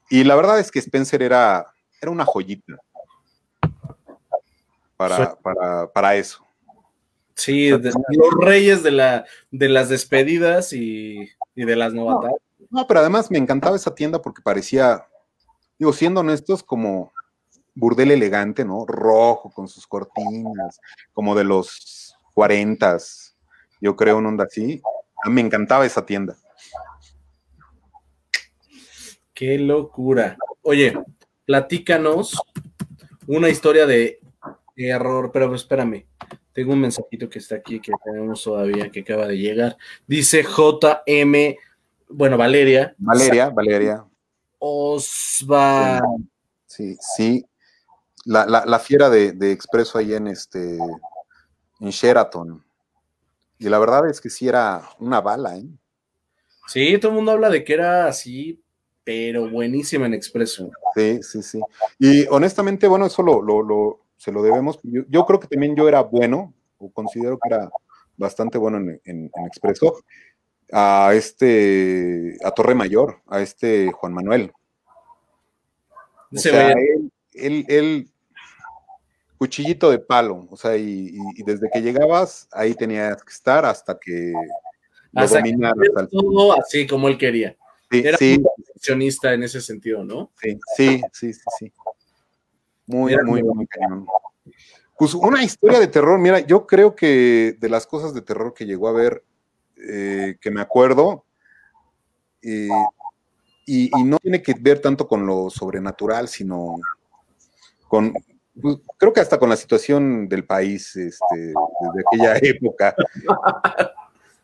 Y 0.10 0.24
la 0.24 0.36
verdad 0.36 0.60
es 0.60 0.72
que 0.72 0.80
Spencer 0.80 1.22
era, 1.22 1.66
era 2.02 2.12
una 2.12 2.26
joyita 2.26 2.78
para, 4.98 5.36
para, 5.36 5.92
para 5.92 6.16
eso. 6.16 6.46
Sí, 7.36 7.70
de- 7.70 7.92
los 8.10 8.34
reyes 8.42 8.84
de, 8.84 8.92
la, 8.92 9.26
de 9.52 9.70
las 9.70 9.90
despedidas 9.90 10.74
y, 10.74 11.30
y 11.56 11.66
de 11.66 11.76
las 11.76 11.94
novatas. 11.94 12.32
No, 12.70 12.86
pero 12.86 13.00
además 13.00 13.32
me 13.32 13.38
encantaba 13.38 13.76
esa 13.76 13.96
tienda 13.96 14.22
porque 14.22 14.42
parecía, 14.42 15.06
digo, 15.78 15.94
siendo 15.94 16.20
honestos, 16.20 16.64
como 16.64 17.12
burdel 17.76 18.12
elegante, 18.12 18.66
¿no? 18.66 18.86
Rojo, 18.86 19.52
con 19.52 19.68
sus 19.70 19.88
cortinas, 19.88 20.82
como 21.14 21.34
de 21.34 21.46
los 21.46 22.09
40, 22.40 22.98
yo 23.82 23.98
creo, 23.98 24.18
una 24.18 24.30
onda 24.30 24.46
así. 24.46 24.82
A 25.26 25.28
mí 25.28 25.36
Me 25.36 25.42
encantaba 25.42 25.86
esa 25.86 26.06
tienda. 26.06 26.38
Qué 29.34 29.58
locura. 29.60 30.38
Oye, 30.62 30.98
platícanos 31.44 32.42
una 33.28 33.50
historia 33.50 33.86
de 33.86 34.22
error, 34.78 35.32
pero 35.34 35.54
espérame. 35.54 36.06
Tengo 36.54 36.72
un 36.72 36.80
mensajito 36.80 37.30
que 37.30 37.40
está 37.40 37.56
aquí 37.56 37.82
que 37.82 37.92
tenemos 38.06 38.42
todavía 38.42 38.90
que 38.90 39.02
acaba 39.02 39.28
de 39.28 39.38
llegar. 39.38 39.76
Dice 40.08 40.42
JM, 40.44 41.58
bueno, 42.08 42.38
Valeria. 42.38 42.96
Valeria, 43.00 43.50
Valeria, 43.50 44.06
Osva. 44.60 46.00
sí, 46.66 46.96
sí. 47.18 47.46
La, 48.24 48.46
la, 48.46 48.66
la 48.66 48.80
fiera 48.80 49.10
de, 49.10 49.34
de 49.34 49.52
Expreso 49.52 49.98
ahí 49.98 50.14
en 50.14 50.28
este 50.28 50.78
en 51.80 51.90
Sheraton. 51.90 52.64
Y 53.58 53.68
la 53.70 53.80
verdad 53.80 54.10
es 54.10 54.22
que 54.22 54.30
sí 54.30 54.48
era 54.48 54.82
una 55.00 55.22
bala, 55.22 55.58
¿eh? 55.58 55.66
Sí, 56.68 56.98
todo 57.00 57.12
el 57.12 57.16
mundo 57.16 57.32
habla 57.32 57.50
de 57.50 57.64
que 57.64 57.74
era 57.74 58.06
así, 58.08 58.62
pero 59.04 59.50
buenísima 59.50 60.06
en 60.06 60.14
expreso. 60.14 60.70
Sí, 60.96 61.20
sí, 61.24 61.42
sí. 61.42 61.60
Y 61.98 62.28
honestamente, 62.28 62.88
bueno, 62.88 63.06
eso 63.08 63.24
lo, 63.24 63.42
lo- 63.42 63.64
lo- 63.64 64.00
se 64.18 64.32
lo 64.32 64.44
debemos. 64.44 64.80
Yo, 64.84 65.02
yo 65.10 65.26
creo 65.26 65.40
que 65.40 65.48
también 65.48 65.76
yo 65.76 65.88
era 65.88 66.02
bueno, 66.02 66.54
o 66.78 66.92
considero 66.92 67.38
que 67.40 67.50
era 67.54 67.70
bastante 68.18 68.58
bueno 68.58 68.78
en, 68.78 69.02
en- 69.06 69.32
en 69.34 69.46
Expreso, 69.48 69.96
a 70.72 71.12
este, 71.16 72.38
a 72.44 72.52
Torre 72.52 72.76
Mayor, 72.76 73.22
a 73.28 73.42
este 73.42 73.92
Juan 73.92 74.14
Manuel. 74.14 74.52
O 76.32 76.38
Se 76.38 76.52
sea, 76.52 76.68
ve- 76.68 76.74
él, 76.94 77.12
él, 77.34 77.66
él, 77.68 78.10
cuchillito 79.40 79.90
de 79.90 80.00
palo, 80.00 80.46
o 80.52 80.58
sea, 80.58 80.76
y, 80.76 81.18
desde 81.46 81.70
que 81.72 81.82
llegabas, 81.82 82.50
ahí 82.52 82.76
tenías 82.76 83.24
que 83.24 83.32
estar 83.32 83.64
hasta 83.64 83.98
que 83.98 84.34
lo 85.14 85.22
Hasta 85.22 85.42
que 85.42 85.52
dominaras. 85.52 85.90
al- 85.96 86.10
todo 86.10 86.60
así 86.60 86.86
como 86.86 87.08
él 87.08 87.18
quería. 87.18 87.56
Sí, 87.90 88.02
Era 88.06 88.18
sí, 88.18 88.36
un 88.38 88.44
perfeccionista 88.44 89.34
en 89.34 89.44
ese 89.44 89.62
sentido, 89.62 90.04
¿no? 90.04 90.30
Sí, 90.42 90.60
sí, 90.76 91.02
sí, 91.14 91.34
sí, 91.34 91.42
sí. 91.58 91.74
Muy, 92.86 93.16
muy, 93.24 93.42
muy 93.42 93.66
cañón. 93.66 94.06
Pues 94.98 95.14
una 95.14 95.42
historia 95.42 95.80
de 95.80 95.88
terror, 95.88 96.20
mira, 96.20 96.42
yo 96.42 96.68
creo 96.68 96.94
que 96.94 97.56
de 97.58 97.70
las 97.70 97.88
cosas 97.88 98.14
de 98.14 98.22
terror 98.22 98.54
que 98.54 98.66
llegó 98.66 98.90
a 98.90 98.92
ver, 98.92 99.24
eh, 99.78 100.36
que 100.42 100.52
me 100.52 100.60
acuerdo, 100.60 101.24
eh, 102.42 102.68
y, 103.66 103.86
y 103.98 104.04
no 104.04 104.18
tiene 104.20 104.42
que 104.42 104.54
ver 104.60 104.82
tanto 104.82 105.08
con 105.08 105.26
lo 105.26 105.50
sobrenatural, 105.50 106.28
sino 106.28 106.76
con, 107.88 108.14
pues, 108.62 108.78
creo 108.98 109.14
que 109.14 109.20
hasta 109.22 109.38
con 109.40 109.50
la 109.50 109.56
situación 109.56 110.28
del 110.28 110.46
país 110.46 110.96
este, 110.96 111.36
desde 111.36 112.04
aquella 112.08 112.34
época. 112.42 112.96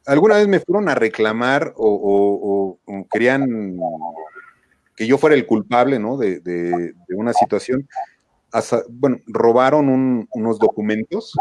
Alguna 0.05 0.35
vez 0.35 0.47
me 0.47 0.59
fueron 0.59 0.87
a 0.89 0.95
reclamar 0.95 1.73
o, 1.75 1.87
o- 1.87 2.39
o- 2.51 2.79
o 2.99 3.07
querían 3.09 3.77
que 4.95 5.07
yo 5.07 5.17
fuera 5.17 5.35
el 5.35 5.45
culpable, 5.47 5.97
¿no? 5.99 6.15
De, 6.17 6.39
de- 6.39 6.93
de 7.07 7.15
una 7.15 7.33
situación. 7.33 7.87
Hasta- 8.51 8.83
bueno, 8.89 9.17
robaron 9.27 9.89
un- 9.89 10.27
unos 10.31 10.59
documentos 10.59 11.33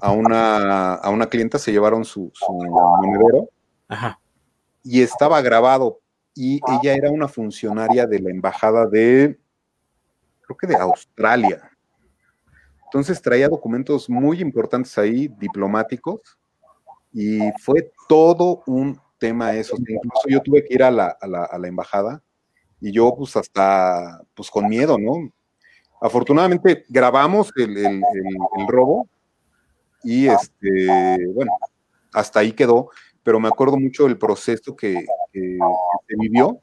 a 0.00 0.12
una, 0.12 0.94
a 0.94 1.10
una 1.10 1.26
clienta, 1.26 1.58
se 1.58 1.72
llevaron 1.72 2.04
su, 2.04 2.30
su 2.34 2.52
monedero 2.52 3.48
Ajá. 3.88 4.18
y 4.82 5.02
estaba 5.02 5.40
grabado. 5.42 6.00
Y 6.36 6.60
ella 6.80 6.94
era 6.94 7.10
una 7.10 7.28
funcionaria 7.28 8.06
de 8.06 8.18
la 8.20 8.30
embajada 8.30 8.86
de, 8.86 9.38
creo 10.42 10.56
que 10.56 10.66
de 10.66 10.76
Australia. 10.76 11.70
Entonces 12.94 13.20
traía 13.20 13.48
documentos 13.48 14.08
muy 14.08 14.40
importantes 14.40 14.96
ahí, 14.98 15.26
diplomáticos, 15.26 16.20
y 17.12 17.40
fue 17.60 17.90
todo 18.08 18.62
un 18.68 19.00
tema 19.18 19.52
eso. 19.52 19.74
Incluso 19.76 20.28
yo 20.28 20.40
tuve 20.40 20.64
que 20.64 20.74
ir 20.74 20.84
a 20.84 20.92
la, 20.92 21.18
embajada 21.64 22.22
y 22.80 22.92
yo 22.92 23.12
pues 23.16 23.34
hasta, 23.34 24.22
pues 24.32 24.48
con 24.48 24.68
miedo, 24.68 24.96
¿no? 24.96 25.28
Afortunadamente 26.00 26.84
grabamos 26.88 27.50
el, 27.56 28.00
robo 28.68 29.08
y 30.04 30.28
este, 30.28 31.18
bueno, 31.34 31.50
hasta 32.12 32.38
ahí 32.38 32.52
quedó, 32.52 32.90
pero 33.24 33.40
me 33.40 33.48
acuerdo 33.48 33.76
mucho 33.76 34.04
del 34.04 34.18
proceso 34.18 34.76
que- 34.76 35.04
que 35.32 35.58
se 36.06 36.16
vivió, 36.16 36.60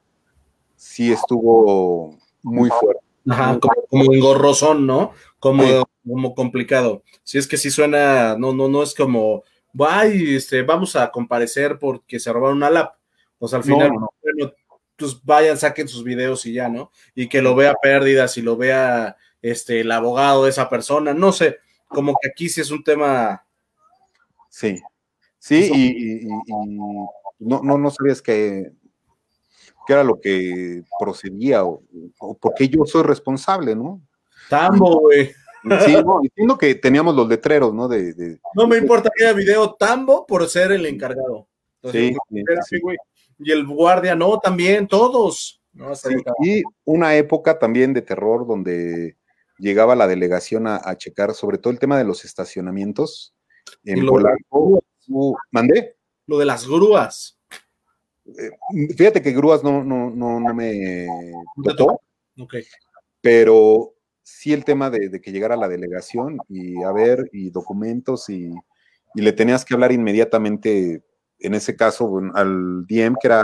sí 0.78 1.12
estuvo 1.12 2.18
muy 2.42 2.70
fuerte. 2.70 3.11
Ajá, 3.30 3.60
como, 3.60 3.74
como 3.90 4.14
engorrosón, 4.14 4.88
¿no? 4.88 5.14
Como, 5.40 5.64
Sí. 5.64 5.84
como 6.08 6.36
complicado. 6.36 7.04
Si 7.24 7.38
es 7.38 7.48
que 7.48 7.58
sí 7.58 7.70
suena, 7.72 8.36
no, 8.38 8.54
no, 8.54 8.68
no 8.68 8.82
es 8.84 8.96
como, 8.96 9.44
ay, 9.80 10.36
este, 10.36 10.64
vamos 10.64 10.96
a 10.96 11.12
comparecer 11.12 11.78
porque 11.80 12.20
se 12.20 12.34
robaron 12.34 12.58
una 12.58 12.70
lap. 12.70 12.96
O 13.40 13.48
sea, 13.48 13.58
al 13.60 13.64
final, 13.64 13.90
no, 13.94 14.00
no. 14.02 14.10
bueno, 14.22 14.54
pues 14.96 15.20
vayan, 15.24 15.58
saquen 15.58 15.88
sus 15.88 16.04
videos 16.04 16.46
y 16.46 16.54
ya, 16.54 16.70
¿no? 16.70 16.92
Y 17.16 17.28
que 17.30 17.42
lo 17.42 17.56
vea 17.56 17.74
pérdidas 17.82 18.38
y 18.38 18.42
lo 18.42 18.56
vea 18.58 19.16
este, 19.42 19.82
el 19.82 19.92
abogado 19.92 20.44
de 20.44 20.52
esa 20.52 20.70
persona, 20.70 21.14
no 21.14 21.32
sé, 21.32 21.58
como 21.88 22.16
que 22.22 22.30
aquí 22.30 22.50
sí 22.50 22.62
es 22.62 22.70
un 22.72 22.84
tema, 22.84 23.44
Sí, 24.50 24.80
sí, 25.40 25.70
y, 25.74 25.86
y- 25.88 26.14
y- 26.26 26.28
y 26.28 26.68
no, 27.40 27.62
no, 27.64 27.78
no 27.78 27.90
sabías 27.90 28.22
que, 28.22 28.72
que 29.86 29.94
era 29.94 30.04
lo 30.04 30.20
que 30.20 30.84
procedía 31.00 31.64
o, 31.66 31.82
o 32.20 32.38
porque 32.38 32.68
yo 32.70 32.86
soy 32.86 33.04
responsable, 33.04 33.76
¿no? 33.76 34.02
tambo, 34.50 35.00
güey. 35.02 35.32
Sí, 35.86 35.96
no, 36.04 36.20
entiendo 36.24 36.58
que 36.58 36.74
teníamos 36.76 37.16
los 37.16 37.28
letreros, 37.28 37.72
¿no? 37.74 37.88
De, 37.88 38.14
de- 38.14 38.40
No 38.56 38.68
me 38.68 38.78
importa 38.78 39.12
que 39.16 39.24
haya 39.26 39.34
video 39.34 39.76
Tambo 39.76 40.26
por 40.26 40.48
ser 40.50 40.72
el 40.72 40.86
encargado. 40.88 41.48
Entonces, 41.82 42.18
Sí, 42.30 42.44
sí, 42.68 42.80
güey. 42.82 42.98
Y 43.40 43.52
el 43.52 43.66
guardia, 43.68 44.16
no, 44.16 44.40
también, 44.40 44.88
todos. 44.88 45.62
No, 45.74 45.96
Sí, 45.96 46.10
y 46.44 46.64
una 46.84 47.16
época 47.16 47.58
también 47.60 47.94
de 47.94 48.02
terror 48.02 48.46
donde 48.48 49.18
llegaba 49.60 49.96
la 49.96 50.08
delegación 50.08 50.66
a, 50.68 50.82
a 50.84 50.98
checar 50.98 51.34
sobre 51.36 51.60
todo 51.60 51.72
el 51.72 51.80
tema 51.80 51.98
de 51.98 52.04
los 52.06 52.26
estacionamientos 52.26 53.34
en 53.86 54.04
lo- 54.06 54.14
Polanco. 54.14 54.84
¿Mandé? 55.52 55.96
Lo 56.26 56.40
de 56.40 56.46
las 56.46 56.68
grúas. 56.68 57.38
Fíjate 58.98 59.22
que 59.22 59.32
grúas 59.32 59.64
no, 59.64 59.84
no, 59.84 60.10
no, 60.10 60.40
no 60.40 60.54
me 60.54 61.06
¿No 61.56 61.64
te 61.64 61.76
tocó, 61.76 62.02
Ok. 62.40 62.56
pero 63.22 63.94
sí 64.24 64.54
el 64.54 64.64
tema 64.64 64.90
de, 64.90 65.10
de 65.10 65.22
que 65.22 65.32
llegara 65.32 65.56
la 65.56 65.68
delegación 65.68 66.38
y 66.48 66.82
a 66.84 66.92
ver, 66.92 67.30
y 67.34 67.50
documentos, 67.50 68.30
y, 68.30 68.54
y 69.16 69.22
le 69.22 69.34
tenías 69.34 69.66
que 69.66 69.74
hablar 69.74 69.92
inmediatamente, 69.92 71.04
en 71.40 71.54
ese 71.54 71.76
caso, 71.76 72.12
al 72.34 72.86
DM, 72.88 73.16
que 73.20 73.28
era 73.28 73.44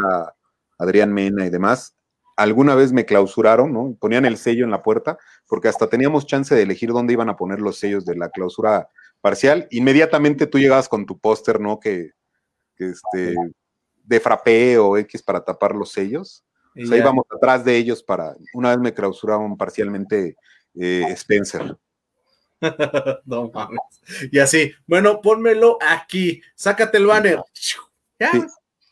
Adrián 0.78 1.14
Mena 1.14 1.46
y 1.46 1.50
demás. 1.50 1.96
Alguna 2.36 2.76
vez 2.76 2.94
me 2.94 3.06
clausuraron, 3.06 3.74
¿no? 3.74 3.98
Ponían 4.00 4.26
el 4.26 4.38
sello 4.38 4.64
en 4.64 4.72
la 4.72 4.84
puerta, 4.84 5.18
porque 5.48 5.68
hasta 5.68 5.90
teníamos 5.90 6.28
chance 6.28 6.54
de 6.54 6.62
elegir 6.62 6.90
dónde 6.90 7.14
iban 7.14 7.30
a 7.30 7.36
poner 7.36 7.60
los 7.60 7.80
sellos 7.80 8.06
de 8.06 8.16
la 8.16 8.30
clausura 8.30 8.90
parcial. 9.22 9.68
Inmediatamente 9.72 10.46
tú 10.46 10.60
llegabas 10.60 10.88
con 10.88 11.08
tu 11.08 11.18
póster, 11.20 11.60
¿no? 11.60 11.80
Que, 11.80 12.12
que 12.76 12.92
este, 12.92 13.36
de 14.08 14.20
frappé 14.20 14.78
o 14.78 14.98
X 14.98 15.22
para 15.22 15.44
tapar 15.44 15.76
los 15.76 15.92
sellos. 15.92 16.44
Y 16.74 16.84
O 16.84 16.88
sea, 16.88 16.98
ya. 16.98 17.04
íbamos 17.04 17.26
atrás 17.30 17.64
de 17.66 17.76
ellos 17.76 18.02
para. 18.02 18.36
Una 18.54 18.70
vez 18.70 18.80
me 18.80 18.94
clausuraron 18.94 19.58
parcialmente 19.58 20.38
eh, 20.76 21.06
Spencer. 21.10 21.78
no 23.26 23.52
mames. 23.54 23.80
Y 24.32 24.40
así, 24.40 24.72
bueno, 24.88 25.22
pónmelo 25.22 25.78
aquí. 25.82 26.42
Sácate 26.56 26.98
el 26.98 27.06
banner. 27.06 27.42
Ya. 28.20 28.32
Sí. 28.32 28.44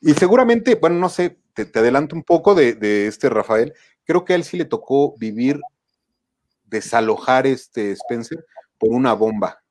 Y 0.01 0.13
seguramente, 0.13 0.76
bueno, 0.76 0.97
no 0.97 1.09
sé, 1.09 1.39
te, 1.53 1.66
te 1.66 1.80
adelanto 1.80 2.16
un 2.16 2.24
poco 2.24 2.53
de, 2.53 2.74
de 2.74 3.07
este 3.07 3.30
Rafael. 3.30 3.74
Creo 4.03 4.26
que 4.26 4.34
a 4.34 4.36
él 4.36 4.43
sí 4.43 4.57
le 4.57 4.66
tocó 4.66 5.16
vivir, 5.18 5.59
desalojar 6.66 7.47
este 7.47 7.91
Spencer 7.91 8.45
por 8.78 8.91
una 8.91 9.13
bomba 9.13 9.63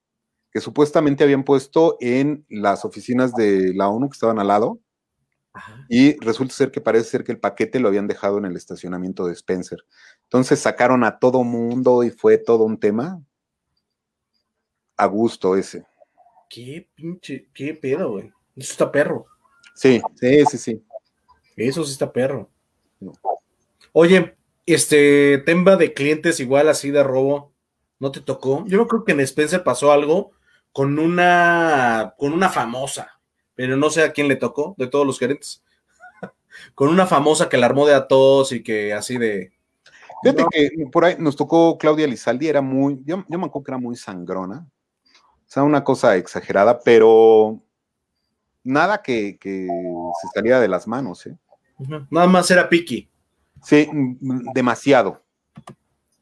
que 0.55 0.61
supuestamente 0.61 1.25
habían 1.25 1.43
puesto 1.43 1.97
en 2.01 2.47
las 2.49 2.85
oficinas 2.85 3.35
de 3.35 3.75
la 3.75 3.89
ONU 3.89 4.09
que 4.09 4.15
estaban 4.15 4.39
al 4.39 4.47
lado. 4.47 4.79
Ajá. 5.55 5.87
Y 5.89 6.19
resulta 6.21 6.55
ser 6.55 6.71
que 6.71 6.81
parece 6.81 7.09
ser 7.09 7.25
que 7.25 7.33
el 7.33 7.39
paquete 7.39 7.81
lo 7.81 7.89
habían 7.89 8.07
dejado 8.07 8.39
en 8.39 8.45
el 8.45 8.57
estacionamiento 8.57 9.27
de 9.27 9.33
Spencer. 9.33 9.85
Entonces 10.25 10.59
sacaron 10.59 11.05
a 11.05 11.19
todo 11.19 11.45
mundo 11.45 12.03
y 12.03 12.11
fue 12.11 12.37
todo 12.37 12.65
un 12.65 12.79
tema. 12.79 13.23
A 14.97 15.07
gusto 15.07 15.57
ese. 15.57 15.87
Qué 16.51 16.89
pinche, 16.95 17.49
qué 17.55 17.75
pedo, 17.75 18.13
güey. 18.13 18.33
Eso 18.57 18.73
está 18.73 18.93
perro. 18.93 19.27
Sí, 19.75 20.01
sí, 20.21 20.45
sí, 20.51 20.59
sí. 20.59 20.85
Eso 21.57 21.85
sí 21.85 21.93
está 21.93 22.13
perro. 22.13 22.51
No. 23.01 23.13
Oye, 23.93 24.37
este 24.67 25.39
tema 25.39 25.77
de 25.77 25.95
clientes 25.95 26.41
igual 26.41 26.69
así 26.69 26.91
de 26.91 27.03
robo, 27.03 27.53
¿no 27.99 28.11
te 28.11 28.21
tocó? 28.21 28.65
Yo 28.67 28.87
creo 28.87 29.05
que 29.05 29.13
en 29.13 29.21
Spencer 29.21 29.63
pasó 29.63 29.93
algo 29.93 30.33
con 30.73 30.99
una 30.99 32.15
con 32.19 32.33
una 32.33 32.49
famosa, 32.49 33.21
pero 33.55 33.77
no 33.77 33.91
sé 33.91 34.03
a 34.03 34.13
quién 34.13 34.29
le 34.29 34.37
tocó 34.37 34.75
de 34.79 34.87
todos 34.87 35.07
los 35.07 35.19
gerentes. 35.19 35.63
con 36.75 36.89
una 36.89 37.07
famosa 37.07 37.49
que 37.49 37.57
la 37.57 37.67
armó 37.67 37.87
de 37.87 37.95
a 37.95 38.09
todos 38.09 38.53
y 38.53 38.63
que 38.63 38.93
así 38.93 39.19
de 39.19 39.55
Fíjate 40.25 40.43
No. 40.43 40.49
que 40.49 40.71
por 40.91 41.05
ahí 41.05 41.17
nos 41.19 41.37
tocó 41.37 41.77
Claudia 41.77 42.07
Lizaldi, 42.07 42.49
era 42.49 42.63
muy, 42.63 43.03
yo, 43.05 43.25
yo 43.29 43.39
me 43.39 43.45
acuerdo 43.45 43.65
que 43.65 43.71
era 43.73 43.79
muy 43.79 43.95
sangrona. 43.95 44.67
O 45.15 45.47
sea, 45.47 45.63
una 45.63 45.85
cosa 45.85 46.17
exagerada, 46.17 46.81
pero 46.81 47.61
nada 48.63 49.03
que, 49.03 49.37
que 49.39 49.69
se 50.23 50.29
saliera 50.35 50.61
de 50.61 50.69
las 50.69 50.89
manos, 50.89 51.27
¿eh? 51.27 51.37
Nada 52.11 52.27
más 52.27 52.51
era 52.51 52.69
Piki. 52.69 53.11
Sí, 53.63 53.87
mm, 53.93 54.53
demasiado. 54.55 55.23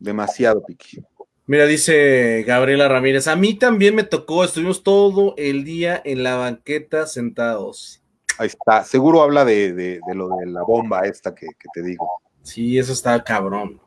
Demasiado, 0.01 0.65
Piqui. 0.65 1.01
Mira, 1.47 1.67
dice 1.67 2.45
Gabriela 2.47 2.89
Ramírez, 2.89 3.27
a 3.27 3.37
mí 3.37 3.55
también 3.55 3.95
me 3.95 4.05
tocó, 4.05 4.45
estuvimos 4.45 4.83
todo 4.83 5.35
el 5.37 5.65
día 5.65 6.01
en 6.05 6.23
la 6.23 6.37
banqueta 6.37 7.07
sentados. 7.07 8.01
Ahí 8.39 8.47
está. 8.47 8.85
Seguro 8.85 9.23
habla 9.23 9.45
de, 9.45 9.73
de- 9.73 10.01
de 10.07 10.15
lo 10.15 10.29
de 10.37 10.47
la 10.47 10.63
bomba 10.63 11.01
esta 11.01 11.35
que, 11.35 11.47
que 11.47 11.69
te 11.75 11.83
digo. 11.83 12.09
Sí, 12.43 12.79
eso 12.79 12.93
está 12.93 13.23
cabrón. 13.23 13.81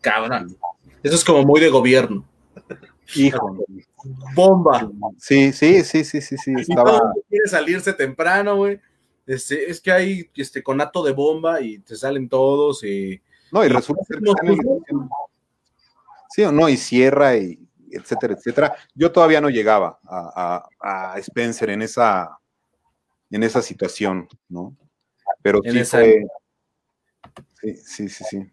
Cabrón. 0.00 0.56
Eso 1.02 1.14
es 1.14 1.24
como 1.24 1.42
muy 1.44 1.60
de 1.60 1.70
gobierno. 1.70 2.24
Hijo. 3.16 3.56
Bomba. 4.34 4.88
Sí, 5.18 5.52
sí, 5.52 5.82
sí, 5.82 6.04
sí, 6.04 6.20
sí, 6.20 6.36
sí. 6.38 6.52
Estaba. 6.56 7.12
quiere 7.28 7.48
salirse 7.48 7.92
temprano, 7.92 8.56
güey. 8.56 8.78
Este, 9.26 9.70
es 9.70 9.80
que 9.80 9.90
hay 9.92 10.30
este 10.36 10.62
conato 10.62 11.02
de 11.02 11.12
bomba 11.12 11.60
y 11.60 11.78
te 11.80 11.96
salen 11.96 12.28
todos 12.28 12.84
y 12.84 13.20
No, 13.52 13.64
y 13.64 13.68
resulta 13.68 14.04
ser 14.04 14.18
que 14.20 14.30
están 14.30 14.46
en 14.46 14.52
el- 14.52 15.08
Sí 16.30 16.42
o 16.42 16.52
no, 16.52 16.68
y 16.68 16.76
cierra 16.76 17.36
y 17.36 17.58
etcétera, 17.90 18.34
etcétera. 18.34 18.74
Yo 18.94 19.10
todavía 19.10 19.40
no 19.40 19.50
llegaba 19.50 19.98
a, 20.04 20.64
a- 20.80 21.12
a 21.12 21.18
Spencer 21.18 21.70
en 21.70 21.82
esa, 21.82 22.38
en 23.30 23.42
esa 23.42 23.62
situación, 23.62 24.28
¿no? 24.48 24.76
Pero 25.42 25.60
sí 25.64 25.84
fue. 25.84 26.24
Sí, 27.60 27.74
sí, 27.76 28.08
sí, 28.08 28.24
sí. 28.24 28.50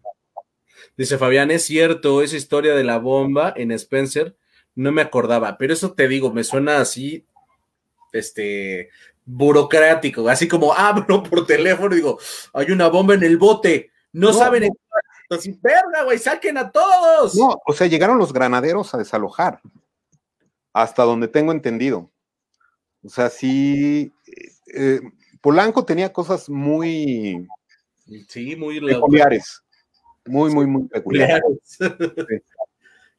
dice 0.96 1.18
Fabián, 1.18 1.50
es 1.50 1.64
cierto, 1.64 2.22
esa 2.22 2.36
historia 2.36 2.74
de 2.74 2.84
la 2.84 2.98
bomba 2.98 3.52
en 3.56 3.70
Spencer, 3.72 4.36
no 4.74 4.92
me 4.92 5.02
acordaba, 5.02 5.56
pero 5.56 5.72
eso 5.72 5.92
te 5.94 6.08
digo, 6.08 6.32
me 6.32 6.44
suena 6.44 6.78
así, 6.80 7.24
este, 8.12 8.90
burocrático, 9.24 10.28
así 10.28 10.46
como 10.48 10.72
hablo 10.76 11.22
por 11.22 11.46
teléfono 11.46 11.94
y 11.94 11.98
digo, 11.98 12.18
hay 12.52 12.70
una 12.70 12.88
bomba 12.88 13.14
en 13.14 13.22
el 13.22 13.38
bote, 13.38 13.90
no, 14.12 14.28
No, 14.28 14.38
saben, 14.38 14.64
en- 14.64 14.72
así, 15.30 15.58
verga, 15.62 16.04
güey, 16.04 16.18
saquen 16.18 16.58
a 16.58 16.70
todos. 16.70 17.34
No, 17.34 17.56
o 17.66 17.72
sea, 17.72 17.86
llegaron 17.86 18.18
los 18.18 18.32
granaderos 18.32 18.94
a 18.94 18.98
desalojar, 18.98 19.60
hasta 20.72 21.02
donde 21.04 21.28
tengo 21.28 21.52
entendido. 21.52 22.10
O 23.04 23.08
sea, 23.08 23.30
sí. 23.30 24.12
eh, 24.26 24.52
eh, 24.74 25.00
Polanco 25.40 25.84
tenía 25.84 26.12
cosas 26.12 26.48
muy 26.48 27.46
Sí, 28.28 28.56
muy 28.56 28.80
peculiares. 28.80 29.62
Muy, 30.26 30.52
muy, 30.52 30.66
muy 30.66 30.84
peculiares. 30.88 31.78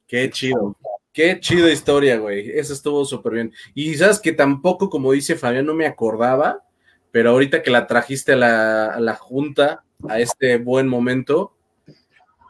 Qué 0.06 0.30
chido. 0.30 0.76
Qué 1.12 1.38
chida 1.40 1.70
historia, 1.70 2.18
güey. 2.18 2.50
Eso 2.50 2.72
estuvo 2.72 3.04
súper 3.04 3.32
bien. 3.32 3.52
Y 3.74 3.94
sabes 3.94 4.18
que 4.20 4.32
tampoco, 4.32 4.90
como 4.90 5.12
dice 5.12 5.36
Fabián, 5.36 5.66
no 5.66 5.74
me 5.74 5.86
acordaba, 5.86 6.64
pero 7.10 7.30
ahorita 7.30 7.62
que 7.62 7.70
la 7.70 7.86
trajiste 7.86 8.32
a 8.32 8.36
la, 8.36 8.86
a 8.86 9.00
la 9.00 9.14
junta, 9.14 9.84
a 10.08 10.20
este 10.20 10.58
buen 10.58 10.88
momento, 10.88 11.56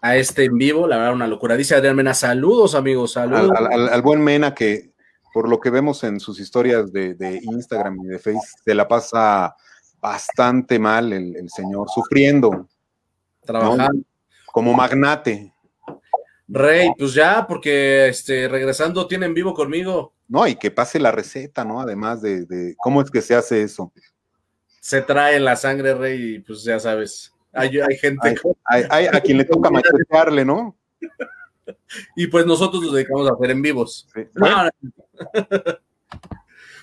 a 0.02 0.16
este 0.16 0.44
en 0.44 0.56
vivo, 0.56 0.86
la 0.86 0.96
verdad, 0.96 1.14
una 1.14 1.26
locura. 1.26 1.56
Dice 1.56 1.74
Adrián 1.74 1.96
Mena, 1.96 2.14
saludos, 2.14 2.74
amigos, 2.74 3.16
al, 3.16 3.30
saludos. 3.30 3.56
al- 3.56 3.72
al- 3.72 3.88
al 3.88 4.02
buen 4.02 4.20
Mena 4.22 4.54
que 4.54 4.90
por 5.32 5.48
lo 5.48 5.60
que 5.60 5.70
vemos 5.70 6.02
en 6.04 6.18
sus 6.18 6.40
historias 6.40 6.92
de, 6.92 7.14
de 7.14 7.38
Instagram 7.42 7.98
y 8.04 8.06
de 8.08 8.18
Facebook, 8.18 8.42
se 8.64 8.74
la 8.74 8.88
pasa 8.88 9.54
bastante 10.00 10.78
mal 10.78 11.12
el, 11.12 11.36
el 11.36 11.48
señor, 11.50 11.88
sufriendo 11.88 12.68
trabajando. 13.44 14.02
como 14.46 14.72
magnate, 14.74 15.52
Rey, 16.48 16.90
pues 16.98 17.14
ya, 17.14 17.46
porque 17.46 18.08
este, 18.08 18.48
regresando 18.48 19.06
tiene 19.06 19.26
en 19.26 19.34
vivo 19.34 19.54
conmigo. 19.54 20.14
¿no? 20.26 20.46
Y 20.48 20.56
que 20.56 20.70
pase 20.72 20.98
la 20.98 21.12
receta, 21.12 21.64
¿no? 21.64 21.80
Además 21.80 22.22
de, 22.22 22.44
de 22.46 22.74
cómo 22.78 23.00
es 23.02 23.10
que 23.10 23.20
se 23.22 23.34
hace 23.36 23.62
eso. 23.62 23.92
Se 24.80 25.00
trae 25.02 25.38
la 25.38 25.54
sangre, 25.56 25.94
Rey, 25.94 26.36
y 26.36 26.38
pues 26.40 26.64
ya 26.64 26.80
sabes. 26.80 27.32
Hay, 27.52 27.78
hay 27.80 27.96
gente. 27.96 28.28
Hay, 28.28 28.34
hay- 28.64 28.84
hay 28.90 29.06
a 29.06 29.20
quien 29.20 29.38
le 29.38 29.44
toca 29.44 29.70
machetearle, 29.72 30.44
¿no? 30.44 30.76
Y 32.16 32.26
pues 32.26 32.46
nosotros 32.46 32.82
nos 32.82 32.92
dedicamos 32.94 33.28
a 33.30 33.34
hacer 33.34 33.50
en 33.50 33.62
vivos. 33.62 34.08
Sí. 34.14 34.22
No, 34.34 34.64
no. 34.64 34.70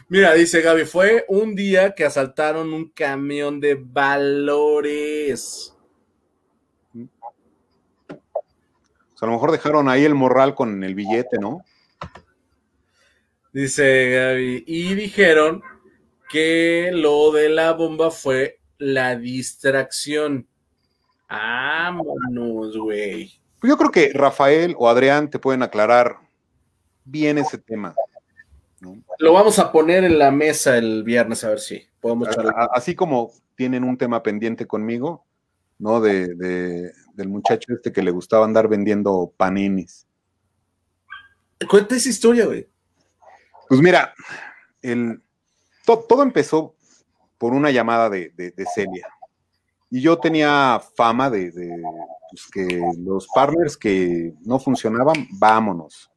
Mira, 0.10 0.34
dice 0.34 0.62
Gaby, 0.62 0.86
fue 0.86 1.26
un 1.28 1.54
día 1.56 1.94
que 1.94 2.06
asaltaron 2.06 2.74
un 2.74 2.90
camión 2.92 3.60
de 3.60 3.76
valores. 3.76 5.74
O 8.10 9.18
sea, 9.18 9.26
a 9.26 9.26
lo 9.28 9.32
mejor 9.34 9.52
dejaron 9.52 9.90
ahí 9.90 10.06
el 10.06 10.16
morral 10.16 10.56
con 10.56 10.84
el 10.84 10.96
billete, 10.96 11.38
¿no? 11.40 11.66
Dice 13.52 14.10
Gaby. 14.12 14.64
Y 14.68 14.96
dijeron 14.96 15.62
que 16.30 16.92
lo 16.94 17.32
de 17.32 17.50
la 17.50 17.74
bomba 17.74 18.12
fue 18.12 18.60
la 18.78 19.16
distracción. 19.18 20.47
Vámonos, 21.30 22.78
güey. 22.78 23.40
Pues 23.60 23.70
yo 23.70 23.78
creo 23.78 23.92
que 23.92 24.12
Rafael 24.14 24.76
o 24.78 24.88
Adrián 24.90 25.30
te 25.30 25.40
pueden 25.40 25.64
aclarar 25.64 26.18
bien 27.06 27.38
ese 27.38 27.58
tema. 27.58 27.96
¿no? 28.80 28.98
Lo 29.20 29.34
vamos 29.34 29.58
a 29.60 29.72
poner 29.72 30.04
en 30.04 30.20
la 30.20 30.30
mesa 30.32 30.78
el 30.78 31.04
viernes 31.04 31.44
a 31.44 31.50
ver 31.50 31.60
si 31.60 31.82
podemos 32.00 32.28
a- 32.30 32.70
Así 32.74 32.94
como 32.96 33.32
tienen 33.56 33.84
un 33.84 33.98
tema 33.98 34.22
pendiente 34.22 34.68
conmigo, 34.68 35.26
¿no? 35.80 36.00
De, 36.00 36.36
de- 36.36 36.92
del 37.16 37.28
muchacho 37.30 37.74
este 37.74 37.92
que 37.92 38.04
le 38.04 38.12
gustaba 38.12 38.46
andar 38.46 38.68
vendiendo 38.68 39.34
paninis. 39.36 40.06
Cuenta 41.68 41.96
esa 41.96 42.10
historia, 42.10 42.46
güey. 42.46 42.68
Pues 43.68 43.82
mira, 43.82 44.14
el, 44.84 45.22
todo 45.86 46.22
empezó 46.22 46.76
por 47.40 47.54
una 47.54 47.72
llamada 47.72 48.10
de, 48.10 48.32
Celia. 48.76 49.08
Y 49.90 50.02
yo 50.02 50.18
tenía 50.18 50.82
fama 50.96 51.30
de, 51.30 51.52
pues, 52.30 52.48
que 52.52 52.82
los 53.00 53.28
partners 53.34 53.78
que 53.78 54.34
no 54.44 54.60
funcionaban, 54.60 55.28
vámonos. 55.32 56.12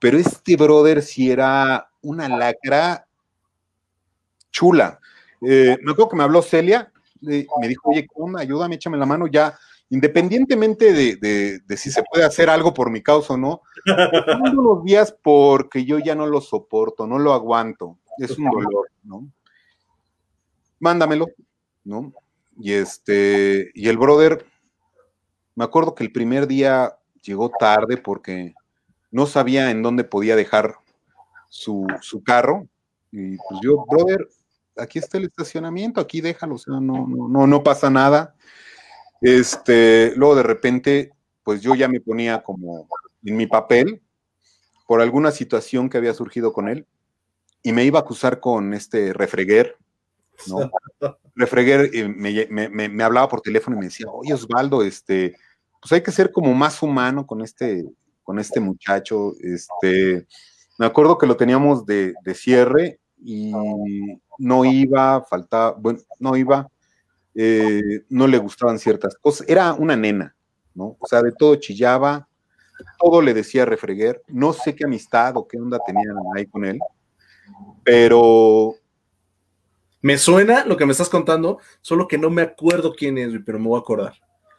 Pero 0.00 0.18
este 0.18 0.56
brother 0.56 1.02
sí 1.02 1.30
era 1.30 1.88
una 2.02 2.28
lacra 2.28 3.06
chula. 4.50 4.98
Eh, 5.40 5.76
me 5.82 5.92
acuerdo 5.92 6.10
que 6.10 6.16
me 6.16 6.22
habló 6.22 6.42
Celia, 6.42 6.90
me 7.20 7.68
dijo, 7.68 7.90
oye, 7.90 8.06
¿cómo? 8.06 8.38
Ayúdame, 8.38 8.76
échame 8.76 8.96
la 8.96 9.06
mano, 9.06 9.26
ya, 9.26 9.58
independientemente 9.90 10.92
de, 10.92 11.76
si 11.76 11.90
se 11.90 12.02
puede 12.02 12.24
hacer 12.24 12.48
algo 12.48 12.72
por 12.72 12.90
mi 12.90 13.02
causa 13.02 13.34
o 13.34 13.36
no, 13.36 13.62
unos 14.52 14.84
días 14.84 15.16
porque 15.22 15.84
yo 15.84 15.98
ya 15.98 16.14
no 16.14 16.26
lo 16.26 16.40
soporto, 16.40 17.06
no 17.06 17.18
lo 17.18 17.32
aguanto, 17.32 17.98
es 18.18 18.38
un 18.38 18.50
dolor, 18.50 18.90
¿no? 19.02 19.26
Mándamelo, 20.80 21.28
¿no? 21.84 22.12
Y 22.58 22.72
este, 22.72 23.70
y 23.74 23.88
el 23.88 23.98
brother, 23.98 24.46
me 25.54 25.64
acuerdo 25.64 25.94
que 25.94 26.04
el 26.04 26.12
primer 26.12 26.46
día 26.46 26.96
llegó 27.22 27.50
tarde 27.50 27.96
porque 27.96 28.54
no 29.10 29.26
sabía 29.26 29.70
en 29.70 29.82
dónde 29.82 30.04
podía 30.04 30.36
dejar 30.36 30.76
su, 31.48 31.86
su 32.00 32.22
carro. 32.22 32.68
Y 33.12 33.36
pues 33.36 33.60
yo, 33.62 33.84
brother, 33.86 34.28
aquí 34.76 34.98
está 34.98 35.18
el 35.18 35.24
estacionamiento, 35.24 36.00
aquí 36.00 36.20
déjalo, 36.20 36.56
o 36.56 36.58
sea, 36.58 36.80
no, 36.80 37.06
no, 37.06 37.46
no, 37.46 37.62
pasa 37.62 37.90
nada. 37.90 38.34
Este, 39.20 40.12
luego 40.16 40.34
de 40.34 40.42
repente, 40.42 41.12
pues 41.42 41.60
yo 41.60 41.74
ya 41.74 41.88
me 41.88 42.00
ponía 42.00 42.42
como 42.42 42.88
en 43.24 43.36
mi 43.36 43.46
papel 43.46 44.02
por 44.86 45.00
alguna 45.00 45.30
situación 45.30 45.88
que 45.88 45.98
había 45.98 46.14
surgido 46.14 46.52
con 46.52 46.68
él 46.68 46.86
y 47.62 47.72
me 47.72 47.84
iba 47.84 47.98
a 47.98 48.02
acusar 48.02 48.40
con 48.40 48.74
este 48.74 49.12
refreguer, 49.12 49.78
¿no? 50.46 50.70
refreguer 51.34 51.90
eh, 51.92 52.08
me, 52.08 53.04
hablaba 53.04 53.28
por 53.28 53.40
teléfono 53.40 53.76
y 53.76 53.80
me 53.80 53.86
decía, 53.86 54.06
oye 54.08 54.34
Osvaldo, 54.34 54.82
este, 54.82 55.36
pues 55.80 55.92
hay 55.92 56.02
que 56.02 56.12
ser 56.12 56.32
como 56.32 56.54
más 56.54 56.82
humano 56.82 57.26
con 57.26 57.40
este, 57.40 57.84
con 58.22 58.38
este 58.38 58.60
muchacho, 58.60 59.32
este, 59.40 60.26
me 60.78 60.86
acuerdo 60.86 61.18
que 61.18 61.26
lo 61.26 61.36
teníamos 61.36 61.84
de, 61.86 62.14
de 62.24 62.34
cierre 62.34 63.00
y 63.22 63.52
no 64.38 64.64
iba, 64.64 65.22
faltaba, 65.22 65.72
bueno, 65.72 66.00
no 66.18 66.36
iba, 66.36 66.68
eh, 67.34 68.02
no 68.08 68.26
le 68.26 68.38
gustaban 68.38 68.78
ciertas 68.78 69.16
cosas. 69.16 69.48
Era 69.48 69.72
una 69.72 69.96
nena, 69.96 70.36
¿no? 70.74 70.96
O 71.00 71.06
sea, 71.06 71.22
de 71.22 71.32
todo 71.32 71.56
chillaba, 71.56 72.28
todo 72.98 73.22
le 73.22 73.34
decía 73.34 73.64
refreguer. 73.64 74.22
No 74.28 74.52
sé 74.52 74.74
qué 74.74 74.84
amistad 74.84 75.36
o 75.36 75.46
qué 75.46 75.58
onda 75.58 75.78
tenían 75.84 76.16
ahí 76.36 76.46
con 76.46 76.64
él, 76.64 76.78
pero. 77.82 78.76
Me 80.04 80.18
suena 80.18 80.66
lo 80.66 80.76
que 80.76 80.84
me 80.84 80.92
estás 80.92 81.08
contando, 81.08 81.60
solo 81.80 82.06
que 82.06 82.18
no 82.18 82.28
me 82.28 82.42
acuerdo 82.42 82.92
quién 82.94 83.16
es, 83.16 83.32
pero 83.46 83.58
me 83.58 83.68
voy 83.68 83.78
a 83.78 83.80
acordar. 83.80 84.12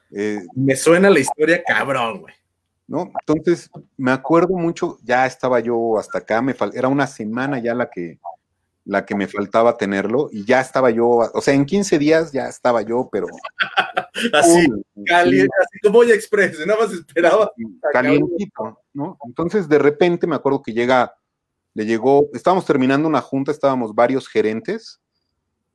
Eh, 0.09 0.39
me 0.55 0.75
suena 0.75 1.07
la 1.07 1.19
historia 1.19 1.61
cabrón, 1.63 2.21
güey. 2.21 2.33
¿No? 2.87 3.11
Entonces, 3.27 3.69
me 3.95 4.09
acuerdo 4.09 4.55
mucho, 4.55 4.97
ya 5.03 5.27
estaba 5.27 5.59
yo 5.59 5.99
hasta 5.99 6.17
acá, 6.17 6.41
me 6.41 6.55
era 6.73 6.87
una 6.87 7.05
semana 7.05 7.59
ya 7.59 7.75
la 7.75 7.91
que, 7.91 8.17
la 8.85 9.05
que 9.05 9.13
me 9.13 9.27
faltaba 9.27 9.77
tenerlo 9.77 10.29
y 10.31 10.45
ya 10.45 10.61
estaba 10.61 10.89
yo, 10.89 11.05
o 11.07 11.41
sea, 11.41 11.53
en 11.53 11.67
15 11.67 11.99
días 11.99 12.31
ya 12.31 12.47
estaba 12.47 12.81
yo, 12.81 13.07
pero... 13.11 13.27
así, 14.33 14.67
caliente, 15.05 15.53
así 15.61 15.79
como 15.83 16.03
ya 16.03 16.15
Express, 16.15 16.65
nada 16.65 16.79
más 16.79 16.91
esperaba. 16.91 17.51
Calientito, 17.93 18.79
¿no? 18.93 19.15
Entonces, 19.23 19.69
de 19.69 19.77
repente 19.77 20.25
me 20.25 20.37
acuerdo 20.37 20.63
que 20.63 20.73
llega, 20.73 21.13
le 21.75 21.85
llegó, 21.85 22.31
estábamos 22.33 22.65
terminando 22.65 23.07
una 23.07 23.21
junta, 23.21 23.51
estábamos 23.51 23.93
varios 23.93 24.27
gerentes 24.27 25.01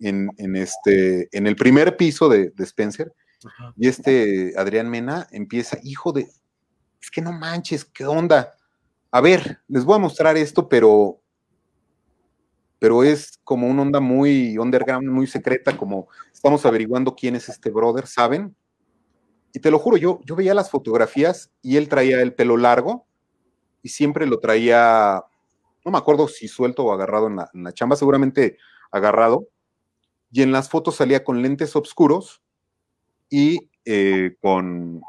en, 0.01 0.57
este, 0.57 1.28
en 1.36 1.46
el 1.46 1.57
primer 1.57 1.96
piso 1.96 2.28
de, 2.28 2.53
Spencer, 2.59 3.12
y 3.76 3.88
este 3.88 4.53
Adrián 4.57 4.90
Mena 4.90 5.26
empieza, 5.30 5.78
hijo 5.82 6.12
de, 6.12 6.28
es 7.01 7.11
que 7.11 7.22
no 7.22 7.32
manches, 7.32 7.84
¿qué 7.84 8.05
onda? 8.05 8.55
A 9.11 9.20
ver, 9.20 9.61
les 9.68 9.84
voy 9.84 9.96
a 9.96 10.01
mostrar 10.01 10.36
esto, 10.36 10.68
pero 10.68 11.20
pero 12.80 13.05
es 13.05 13.38
como 13.44 13.68
una 13.68 13.82
onda 13.82 14.01
muy 14.01 14.57
underground, 14.57 15.07
muy 15.07 15.26
secreta, 15.26 15.76
como 15.76 16.09
estamos 16.32 16.64
averiguando 16.64 17.14
quién 17.14 17.36
es 17.36 17.48
este 17.51 17.70
brother, 17.70 18.07
¿saben? 18.07 18.57
Y 19.53 19.61
te 19.61 19.70
lo 19.70 19.78
juro, 19.78 19.98
yo, 19.98 20.20
yo 20.24 20.34
veía 20.34 20.55
las 20.55 20.70
fotografías 20.70 21.51
y 21.61 21.76
él 21.76 21.90
traía 21.90 22.22
el 22.22 22.32
pelo 22.32 22.57
largo 22.57 23.07
y 23.82 23.90
siempre 23.90 24.26
lo 24.26 24.40
traía, 24.40 25.22
no 25.84 25.90
me 25.92 25.98
acuerdo 25.98 26.26
si 26.26 26.48
suelto 26.48 26.84
o 26.84 26.92
agarrado 26.92 27.26
en 27.26 27.64
la, 27.64 27.72
chamba, 27.74 27.96
seguramente 27.96 28.57
agarrado, 28.90 29.46
y 30.31 30.43
en 30.43 30.53
las 30.53 30.68
fotos 30.68 30.97
salía 30.97 31.24
con 31.24 31.43
lentes 31.43 31.74
oscuros 31.76 32.43
y 33.28 33.70
eh, 33.85 34.37
con, 34.41 35.03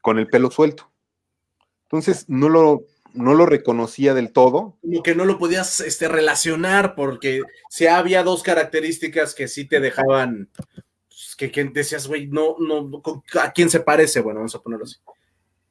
con 0.00 0.18
el 0.18 0.28
pelo 0.28 0.50
suelto. 0.50 0.90
Entonces, 1.84 2.24
no 2.28 2.48
lo, 2.48 2.84
no 3.12 3.34
lo 3.34 3.46
reconocía 3.46 4.14
del 4.14 4.32
todo. 4.32 4.76
Como 4.82 5.02
que 5.02 5.14
no 5.14 5.24
lo 5.24 5.38
podías 5.38 5.80
este, 5.80 6.08
relacionar, 6.08 6.94
porque 6.94 7.42
si 7.70 7.86
había 7.86 8.22
dos 8.22 8.42
características 8.42 9.34
que 9.34 9.48
sí 9.48 9.66
te 9.66 9.80
dejaban, 9.80 10.50
pues, 11.08 11.34
que, 11.36 11.50
que, 11.50 11.64
decías, 11.64 12.06
güey, 12.06 12.26
no, 12.26 12.56
no, 12.58 13.02
¿a 13.40 13.52
quién 13.52 13.70
se 13.70 13.80
parece? 13.80 14.20
Bueno, 14.20 14.40
vamos 14.40 14.54
a 14.54 14.62
ponerlo 14.62 14.84
así. 14.84 14.96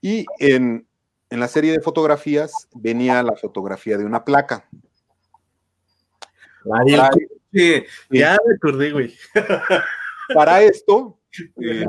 Y 0.02 0.26
en, 0.39 0.88
la 1.30 1.48
serie 1.48 1.72
de 1.72 1.82
fotografías 1.82 2.68
venía 2.74 3.22
la 3.24 3.36
fotografía 3.36 3.98
de 3.98 4.06
una 4.06 4.24
placa. 4.24 4.70
Sí, 7.56 7.84
ya 8.10 8.38
me 8.45 8.56
acordé, 8.56 8.91
güey. 8.91 9.16
Para 10.36 10.62
esto, 10.62 11.20
eh, 11.62 11.86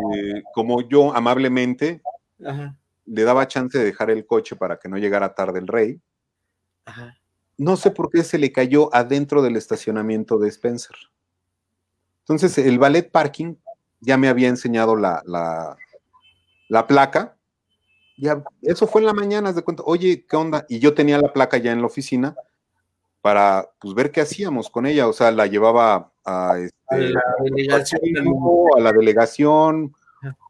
como 0.55 0.87
yo 0.89 1.15
amablemente 1.15 2.01
Ajá 2.45 2.77
le 3.07 3.23
daba 3.23 3.49
chance 3.49 3.79
de 3.79 3.85
dejar 3.85 4.11
el 4.11 4.27
coche 4.27 4.57
para 4.57 4.79
que 4.79 4.89
no 4.89 4.99
llegara 4.99 5.35
tarde 5.35 5.61
el 5.61 5.69
rey. 5.69 6.01
No 7.57 7.77
sé 7.77 7.91
por 7.91 8.11
qué 8.11 8.23
se 8.23 8.39
le 8.39 8.53
cayó 8.53 8.95
adentro 8.95 9.43
del 9.43 9.57
estacionamiento 9.57 10.39
de 10.39 10.49
Spencer. 10.49 10.97
Entonces, 12.21 12.59
el 12.59 12.79
ballet 12.79 13.11
parking 13.11 13.55
ya 14.01 14.17
me 14.19 14.29
había 14.29 14.49
enseñado 14.49 14.97
la, 14.97 15.23
la, 16.69 16.87
placa. 16.87 17.37
Ya, 18.19 18.43
eso 18.63 18.87
fue 18.87 19.01
en 19.01 19.07
la 19.07 19.15
mañana, 19.15 19.53
de 19.53 19.63
cuenta, 19.63 19.85
oye, 19.87 20.27
¿qué 20.29 20.37
onda? 20.37 20.67
Y 20.69 20.81
yo 20.81 20.95
tenía 20.95 21.19
la 21.19 21.33
placa 21.33 21.57
ya 21.59 21.73
en 21.73 21.81
la 21.81 21.87
oficina 21.87 22.35
para 23.27 23.69
pues, 23.81 23.93
ver 23.93 24.13
qué 24.13 24.21
hacíamos 24.21 24.71
con 24.71 24.87
ella. 24.87 25.09
O 25.09 25.13
sea, 25.13 25.33
la 25.33 25.49
llevaba 25.49 26.13
a, 26.25 26.61
este, 26.61 27.11
la 27.11 27.21
delegación, 27.43 28.01
a 28.77 28.81
la 28.81 28.93
delegación 28.93 29.93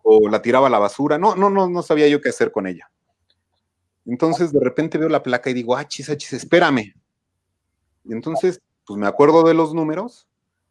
o 0.02 0.28
la 0.28 0.42
tiraba 0.42 0.66
a 0.66 0.70
la 0.70 0.78
basura. 0.78 1.16
No, 1.16 1.34
no, 1.36 1.48
no, 1.48 1.70
no 1.70 1.82
sabía 1.82 2.06
yo 2.06 2.20
qué 2.20 2.28
hacer 2.28 2.52
con 2.52 2.66
ella. 2.66 2.90
Entonces 4.04 4.52
de 4.52 4.60
repente 4.60 4.98
veo 4.98 5.08
la 5.08 5.22
placa 5.22 5.48
y 5.48 5.54
digo, 5.54 5.74
ah, 5.74 5.88
chis, 5.88 6.10
ah, 6.10 6.18
chis, 6.18 6.34
espérame. 6.34 6.92
Y 8.04 8.12
entonces, 8.12 8.60
pues 8.86 9.00
me 9.00 9.06
acuerdo 9.06 9.42
de 9.44 9.54
los 9.54 9.72
números, 9.72 10.28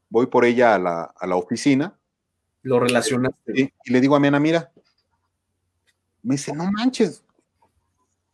voy 0.09 0.27
por 0.27 0.45
ella 0.45 0.75
a 0.75 0.77
la, 0.77 1.35
oficina. 1.35 1.97
Lo 2.61 2.79
relacionaste. 2.79 3.51
Y, 3.59 3.91
le 3.91 3.99
digo 3.99 4.15
a 4.15 4.19
Mena, 4.19 4.39
mira, 4.39 4.71
me 6.21 6.35
dice, 6.35 6.53
no 6.53 6.71
manches, 6.71 7.23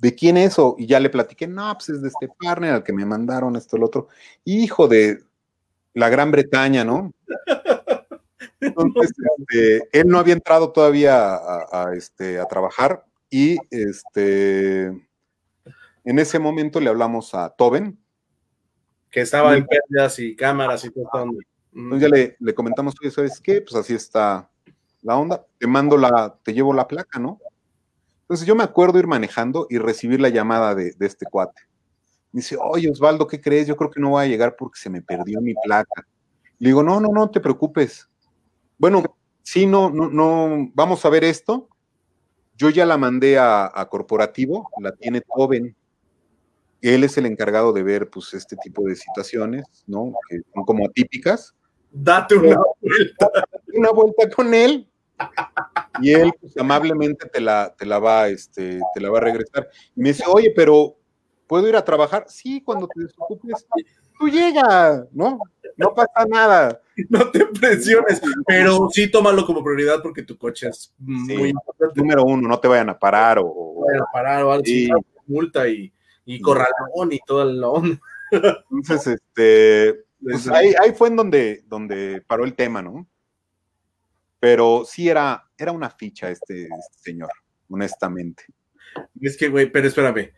¿de 0.01 0.15
quién 0.15 0.35
es 0.35 0.53
eso? 0.53 0.75
Y 0.79 0.87
ya 0.87 0.99
le 0.99 1.11
platiqué, 1.11 1.47
no, 1.47 1.71
pues 1.75 1.89
es 1.89 2.01
de 2.01 2.07
este 2.07 2.27
partner 2.39 2.73
al 2.73 2.83
que 2.83 2.91
me 2.91 3.05
mandaron 3.05 3.55
esto, 3.55 3.77
el 3.77 3.83
otro. 3.83 4.07
Hijo 4.43 4.87
de 4.87 5.23
la 5.93 6.09
Gran 6.09 6.31
Bretaña, 6.31 6.83
¿no? 6.83 7.13
Entonces, 8.59 9.13
este, 9.37 9.99
él 9.99 10.07
no 10.07 10.17
había 10.17 10.33
entrado 10.33 10.71
todavía 10.71 11.35
a, 11.35 11.93
este, 11.95 12.39
a 12.39 12.45
trabajar 12.45 13.05
y 13.29 13.57
este, 13.69 14.85
en 14.85 16.19
ese 16.19 16.39
momento 16.39 16.79
le 16.79 16.89
hablamos 16.89 17.33
a 17.35 17.49
Toben. 17.49 17.99
Que 19.11 19.21
estaba 19.21 19.55
en 19.55 19.67
pérdidas 19.67 20.17
y 20.19 20.35
cámaras 20.35 20.83
y 20.85 20.89
todo. 20.89 21.31
Entonces 21.73 22.01
ya 22.01 22.09
le, 22.09 22.37
le 22.39 22.53
comentamos, 22.55 22.95
¿sabes 23.11 23.39
qué? 23.39 23.61
Pues 23.61 23.75
así 23.75 23.93
está 23.93 24.49
la 25.01 25.17
onda. 25.17 25.45
Te 25.57 25.67
mando 25.67 25.97
la, 25.97 26.35
te 26.43 26.53
llevo 26.53 26.73
la 26.73 26.87
placa, 26.87 27.19
¿no? 27.19 27.39
Entonces 28.31 28.47
yo 28.47 28.55
me 28.55 28.63
acuerdo 28.63 28.97
ir 28.97 29.07
manejando 29.07 29.67
y 29.69 29.77
recibir 29.77 30.21
la 30.21 30.29
llamada 30.29 30.73
de, 30.73 30.93
de 30.93 31.05
este 31.05 31.25
cuate. 31.25 31.63
dice, 32.31 32.57
oye 32.57 32.89
Osvaldo, 32.89 33.27
¿qué 33.27 33.41
crees? 33.41 33.67
Yo 33.67 33.75
creo 33.75 33.91
que 33.91 33.99
no 33.99 34.11
voy 34.11 34.23
a 34.23 34.27
llegar 34.27 34.55
porque 34.55 34.79
se 34.79 34.89
me 34.89 35.01
perdió 35.01 35.41
mi 35.41 35.53
placa. 35.53 36.07
Le 36.57 36.69
digo, 36.69 36.81
no, 36.81 37.01
no, 37.01 37.09
no 37.09 37.29
te 37.29 37.41
preocupes 37.41 38.07
bueno, 38.81 39.03
sí, 39.43 39.67
no, 39.67 39.91
no, 39.91 40.09
no, 40.09 40.71
vamos 40.73 41.05
a 41.05 41.09
ver 41.09 41.23
esto. 41.23 41.69
Yo 42.57 42.71
ya 42.71 42.83
la 42.83 42.97
mandé 42.97 43.37
a, 43.37 43.87
corporativo, 43.91 44.71
la 44.81 44.91
tiene 44.95 45.21
Toben. 45.21 45.75
Él 46.81 47.03
es 47.03 47.15
el 47.19 47.27
encargado 47.27 47.73
de 47.73 47.83
ver, 47.83 48.09
pues, 48.09 48.33
este 48.33 48.55
tipo 48.55 48.83
de 48.85 48.95
situaciones, 48.95 49.65
¿no? 49.85 50.13
Que 50.27 50.39
son 50.51 50.63
como 50.65 50.87
atípicas. 50.87 51.53
Date 51.91 52.35
una 52.37 52.59
vuelta. 52.81 53.29
Una 53.71 53.91
vuelta 53.91 54.29
con 54.31 54.51
él. 54.51 54.90
Y 56.01 56.11
él, 56.13 56.31
pues, 56.39 56.57
amablemente 56.57 57.27
te 57.27 57.41
la, 57.41 57.73
te 57.77 57.85
la 57.85 57.99
va, 57.99 58.27
este, 58.27 58.79
te 58.93 59.01
la 59.01 59.09
va 59.09 59.19
a 59.19 59.21
regresar. 59.21 59.69
Y 59.95 60.01
me 60.01 60.09
dice, 60.09 60.23
oye, 60.27 60.51
pero 60.55 60.97
¿puedo 61.47 61.67
ir 61.67 61.75
a 61.75 61.85
trabajar? 61.85 62.25
Sí, 62.27 62.61
cuando 62.61 62.87
te 62.87 63.01
desocupes, 63.01 63.65
tú 64.19 64.29
llega, 64.29 65.05
¿no? 65.11 65.39
No 65.77 65.93
pasa 65.93 66.25
nada. 66.29 66.81
No 67.09 67.31
te 67.31 67.47
presiones, 67.47 68.21
pero 68.45 68.87
sí 68.91 69.09
tómalo 69.09 69.43
como 69.43 69.63
prioridad 69.63 70.03
porque 70.03 70.21
tu 70.21 70.37
coche 70.37 70.67
es 70.67 70.93
muy 70.99 71.49
importante. 71.49 71.99
Número 71.99 72.23
uno, 72.23 72.47
no 72.47 72.59
te 72.59 72.67
vayan 72.67 72.89
a 72.89 72.99
parar 72.99 73.39
o... 73.39 73.85
Vayan 73.87 74.03
a 74.03 74.11
parar 74.13 74.43
o 74.43 74.51
algo, 74.51 74.65
multa 75.25 75.67
y, 75.67 75.91
y 76.25 76.39
corralón 76.41 77.11
y 77.11 77.19
todo 77.25 77.41
el 77.49 77.63
onda. 77.63 77.99
Entonces, 78.69 79.19
este, 79.19 80.03
pues 80.21 80.47
ahí, 80.49 80.73
ahí, 80.79 80.91
fue 80.91 81.07
en 81.07 81.15
donde, 81.15 81.63
donde 81.65 82.21
paró 82.27 82.43
el 82.43 82.53
tema, 82.53 82.83
¿no? 82.83 83.07
Pero 84.41 84.85
sí 84.85 85.07
era, 85.07 85.47
era 85.55 85.71
una 85.71 85.91
ficha 85.91 86.31
este, 86.31 86.63
este 86.63 86.97
señor, 86.99 87.29
honestamente. 87.69 88.43
Es 89.21 89.37
que, 89.37 89.49
güey, 89.49 89.71
pero 89.71 89.87
espérame. 89.87 90.33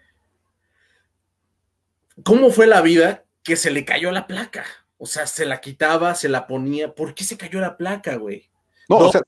¿Cómo 2.22 2.52
fue 2.52 2.68
la 2.68 2.82
vida 2.82 3.24
que 3.42 3.56
se 3.56 3.72
le 3.72 3.86
cayó 3.86 4.12
la 4.12 4.28
placa? 4.28 4.66
O 4.98 5.06
sea, 5.06 5.26
se 5.26 5.46
la 5.46 5.62
quitaba, 5.62 6.16
se 6.16 6.28
la 6.28 6.48
ponía. 6.48 6.94
¿Por 6.94 7.16
qué 7.16 7.24
se 7.24 7.38
cayó 7.38 7.62
la 7.62 7.78
placa, 7.78 8.18
güey? 8.18 8.50
No, 8.90 8.98
o 8.98 9.10
sea, 9.10 9.22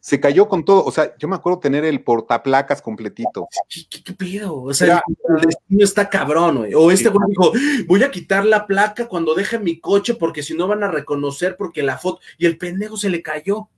se 0.00 0.18
cayó 0.18 0.48
con 0.48 0.64
todo. 0.64 0.84
O 0.84 0.90
sea, 0.90 1.16
yo 1.16 1.28
me 1.28 1.36
acuerdo 1.36 1.60
tener 1.60 1.84
el 1.84 2.02
portaplacas 2.02 2.82
completito. 2.82 3.46
¿Qué, 3.68 4.02
qué, 4.02 4.12
pedo? 4.14 4.62
O 4.62 4.74
sea, 4.74 5.00
el 5.06 5.40
destino 5.42 5.84
está 5.84 6.08
cabrón, 6.08 6.56
güey. 6.58 6.74
O 6.74 6.90
este 6.90 7.08
güey 7.08 7.28
dijo, 7.28 7.52
voy 7.86 8.02
a 8.02 8.10
quitar 8.10 8.44
la 8.44 8.66
placa 8.66 9.06
cuando 9.06 9.36
deje 9.36 9.60
mi 9.60 9.78
coche 9.78 10.14
porque 10.14 10.42
si 10.42 10.54
no 10.54 10.66
van 10.66 10.82
a 10.82 10.90
reconocer 10.90 11.56
porque 11.56 11.84
la 11.84 11.98
foto. 11.98 12.20
Y 12.36 12.46
el 12.46 12.58
pendejo 12.58 12.96
se 12.96 13.10
le 13.10 13.22
cayó. 13.22 13.68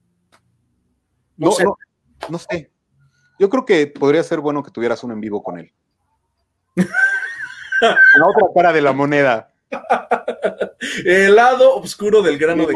No, 1.41 1.53
sé. 1.53 1.65
no 2.29 2.39
sé. 2.39 2.71
Yo 3.39 3.49
creo 3.49 3.65
que 3.65 3.87
podría 3.87 4.23
ser 4.23 4.41
bueno 4.41 4.63
que 4.63 4.71
tuvieras 4.71 5.03
un 5.03 5.13
en 5.13 5.21
vivo 5.21 5.43
con 5.43 5.59
él. 5.59 5.73
la 7.81 8.27
otra 8.27 8.47
cara 8.55 8.73
de 8.73 8.83
la 8.83 8.93
moneda. 8.93 9.51
El 11.05 11.37
lado 11.37 11.77
oscuro 11.77 12.21
del 12.23 12.37
grano 12.37 12.67
de 12.67 12.75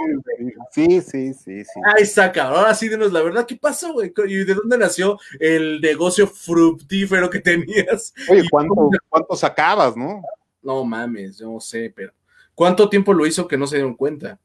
Sí, 0.71 1.03
sí, 1.03 1.35
sí, 1.35 1.65
sí. 1.65 1.81
Ahí 1.95 2.05
está, 2.05 2.33
cabrón. 2.33 2.61
Ahora 2.61 2.75
sí, 2.75 2.89
dinos 2.89 3.13
la 3.13 3.21
verdad. 3.21 3.45
¿Qué 3.45 3.57
pasó, 3.57 3.93
güey? 3.93 4.13
¿Y 4.27 4.45
de 4.45 4.55
dónde 4.55 4.79
nació 4.79 5.19
el 5.39 5.81
negocio 5.83 6.27
fructífero 6.27 7.29
que 7.29 7.41
tenías? 7.41 8.15
Oye, 8.31 8.45
¿cuánto, 8.51 8.91
¿cuánto 9.11 9.37
sacabas, 9.37 9.97
no? 9.97 10.23
No 10.63 10.85
mames, 10.85 11.39
yo 11.39 11.51
no 11.51 11.61
sé, 11.61 11.93
pero 11.95 12.13
¿cuánto 12.55 12.89
tiempo 12.89 13.13
lo 13.13 13.27
hizo 13.27 13.47
que 13.47 13.59
no 13.59 13.67
se 13.67 13.77
dieron 13.77 13.95
cuenta? 13.95 14.39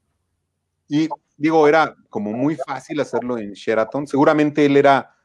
Y 0.89 1.07
digo, 1.39 1.67
era 1.67 1.95
como 2.09 2.31
muy 2.33 2.55
fácil 2.55 2.99
hacerlo 2.99 3.37
en 3.37 3.53
Sheraton. 3.53 4.05
Seguramente 4.05 4.65
él 4.65 4.77
era 4.77 5.15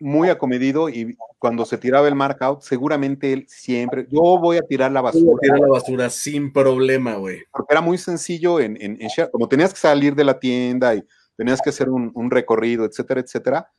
muy 0.00 0.28
acomedido 0.28 0.88
y 0.88 1.16
cuando 1.38 1.64
se 1.64 1.78
tiraba 1.78 2.08
el 2.08 2.14
mark 2.14 2.38
out, 2.40 2.62
seguramente 2.62 3.32
él 3.32 3.46
siempre, 3.48 4.06
yo 4.10 4.38
voy 4.38 4.58
a 4.58 4.62
tirar 4.62 4.90
la 4.92 5.00
basura. 5.00 5.38
Tirar 5.40 5.60
la 5.60 5.68
basura 5.68 6.10
sin 6.10 6.52
problema, 6.52 7.14
güey. 7.14 7.42
Porque 7.50 7.72
era 7.72 7.80
muy 7.80 7.98
sencillo 7.98 8.60
en, 8.60 8.76
en, 8.80 8.98
como 9.30 9.48
tenías 9.48 9.72
que 9.72 9.80
salir 9.80 10.14
de 10.14 10.24
la 10.24 10.38
tienda 10.38 10.94
y 10.94 11.04
tenías 11.36 11.62
que 11.62 11.70
hacer 11.70 11.88
un, 11.88 12.10
un, 12.14 12.30
recorrido, 12.30 12.84
etcétera, 12.84 13.20
etcétera, 13.20 13.70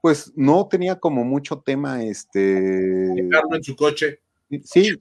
pues 0.00 0.32
no 0.34 0.66
tenía 0.66 0.98
como 0.98 1.24
mucho 1.24 1.60
tema, 1.60 2.02
este... 2.02 2.40
Dejarlo 2.40 3.56
en 3.56 3.62
su 3.62 3.76
coche. 3.76 4.20
Sí. 4.64 4.98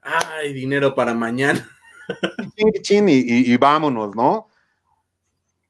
Ay, 0.00 0.52
dinero 0.54 0.94
para 0.94 1.14
mañana. 1.14 1.68
Y, 2.56 3.56
vámonos, 3.56 4.14
¿no? 4.14 4.48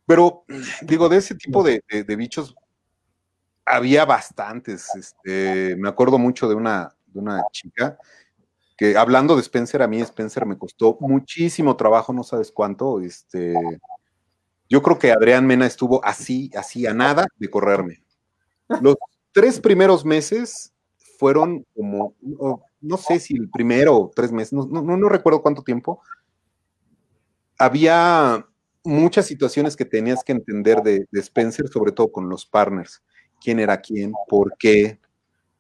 Pero, 0.07 0.45
digo, 0.83 1.09
de 1.09 1.17
ese 1.19 1.35
tipo 1.35 1.63
de, 1.63 1.83
bichos, 2.17 2.55
había 3.65 4.05
bastantes. 4.05 4.95
Este, 4.95 5.77
me 5.77 5.89
acuerdo 5.89 6.19
mucho 6.19 6.49
de 6.49 6.55
una, 6.55 6.95
de 7.07 7.19
una 7.19 7.43
chica 7.51 7.99
que 8.77 8.97
hablando 8.97 9.35
de 9.35 9.43
Spencer, 9.43 9.83
a 9.83 9.89
mí 9.89 10.01
Spencer 10.03 10.45
me 10.45 10.59
costó 10.59 10.99
muchísimo 11.01 11.77
trabajo, 11.77 12.13
no 12.13 12.23
sabes 12.23 12.53
cuánto. 12.53 13.01
Este, 13.01 13.55
yo 14.69 14.83
creo 14.83 14.99
que 14.99 15.13
Adrián 15.13 15.47
Mena 15.47 15.67
estuvo 15.67 16.05
así, 16.05 16.51
así 16.55 16.87
a 16.87 16.93
nada 16.93 17.27
de 17.39 17.49
correrme. 17.49 18.03
Los 18.81 18.97
tres 19.33 19.61
primeros 19.61 20.05
meses 20.05 20.73
fueron 21.19 21.65
como, 21.75 22.15
no 22.81 22.97
sé 22.99 23.19
si 23.19 23.35
el 23.37 23.49
primero 23.49 23.97
o 23.97 24.11
tres 24.15 24.31
meses, 24.31 24.53
no, 24.53 24.67
no, 24.67 24.97
no 24.97 25.09
recuerdo 25.09 25.41
cuánto 25.41 25.63
tiempo. 25.63 26.03
Había 27.59 28.47
muchas 28.85 29.27
situaciones 29.27 29.77
que 29.77 29.85
tenías 29.85 30.23
que 30.25 30.33
entender 30.33 30.83
de, 30.83 31.07
de 31.11 31.21
Spencer, 31.21 31.69
sobre 31.69 31.93
todo 31.93 32.13
con 32.13 32.29
los 32.29 32.47
partners 32.47 33.03
quién 33.41 33.61
era 33.61 33.81
quién, 33.81 34.13
por 34.29 34.57
qué. 34.59 34.99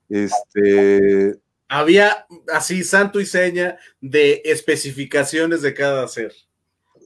Este. 0.08 1.38
Había 1.68 2.26
así 2.52 2.84
santo 2.84 3.20
y 3.20 3.26
seña 3.26 3.78
de 4.00 4.42
especificaciones 4.44 5.62
de 5.62 5.74
cada 5.74 6.06
ser. 6.08 6.32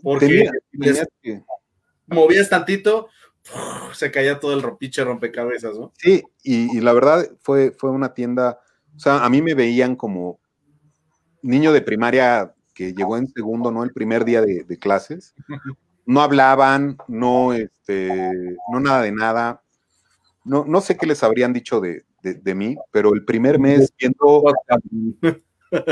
Porque 0.03 0.51
movías 2.07 2.49
tantito, 2.49 3.09
se 3.95 4.11
caía 4.11 4.41
todo 4.41 4.55
el 4.55 4.63
rompiche 4.63 5.05
rompecabezas, 5.05 5.79
¿no? 5.79 5.93
Sí, 5.99 6.23
y, 6.43 6.77
y, 6.77 6.81
la 6.81 6.93
verdad 6.93 7.31
fue, 7.41 7.71
fue 7.71 7.91
una 7.91 8.13
tienda, 8.13 8.61
o 8.97 8.99
sea, 8.99 9.25
a 9.25 9.31
mí 9.31 9.41
me 9.41 9.55
veían 9.55 9.97
como 9.97 10.41
niño 11.43 11.73
de 11.73 11.83
primaria 11.83 12.55
que 12.81 12.95
llegó 12.95 13.19
en 13.19 13.29
segundo, 13.29 13.71
¿no? 13.71 13.85
El 13.85 13.93
primer 13.93 14.25
día 14.25 14.41
de, 14.41 14.65
de 14.65 14.79
clases. 14.79 15.35
No 16.07 16.23
hablaban, 16.23 16.97
no, 17.09 17.53
este, 17.53 18.33
no 18.73 18.81
nada 18.81 19.03
de 19.03 19.13
nada 19.13 19.63
no, 20.45 20.65
no 20.67 20.81
sé 20.81 20.97
qué 20.97 21.07
les 21.07 21.23
habrían 21.23 21.53
dicho 21.53 21.81
de, 21.81 22.05
de, 22.23 22.55
mí, 22.55 22.77
pero 22.91 23.15
el 23.15 23.25
primer 23.25 23.59
mes 23.59 23.93
viendo 23.99 24.45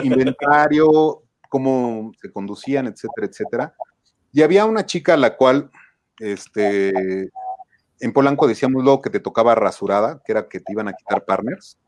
inventario, 0.02 1.22
cómo 1.48 2.12
se 2.20 2.30
conducían, 2.32 2.86
etcétera, 2.86 3.26
etcétera. 3.26 3.74
Y 4.32 4.42
había 4.42 4.66
una 4.66 4.86
chica 4.86 5.14
a 5.14 5.18
la 5.18 5.36
cual, 5.36 5.70
este, 6.18 7.30
en 8.00 8.12
Polanco 8.12 8.46
decíamos 8.46 8.82
luego 8.82 9.02
que 9.02 9.10
te 9.10 9.20
tocaba 9.20 9.54
rasurada, 9.54 10.20
que 10.24 10.32
era 10.32 10.48
que 10.48 10.60
te 10.60 10.72
iban 10.72 10.88
a 10.88 10.92
quitar 10.92 11.24
partners 11.24 11.78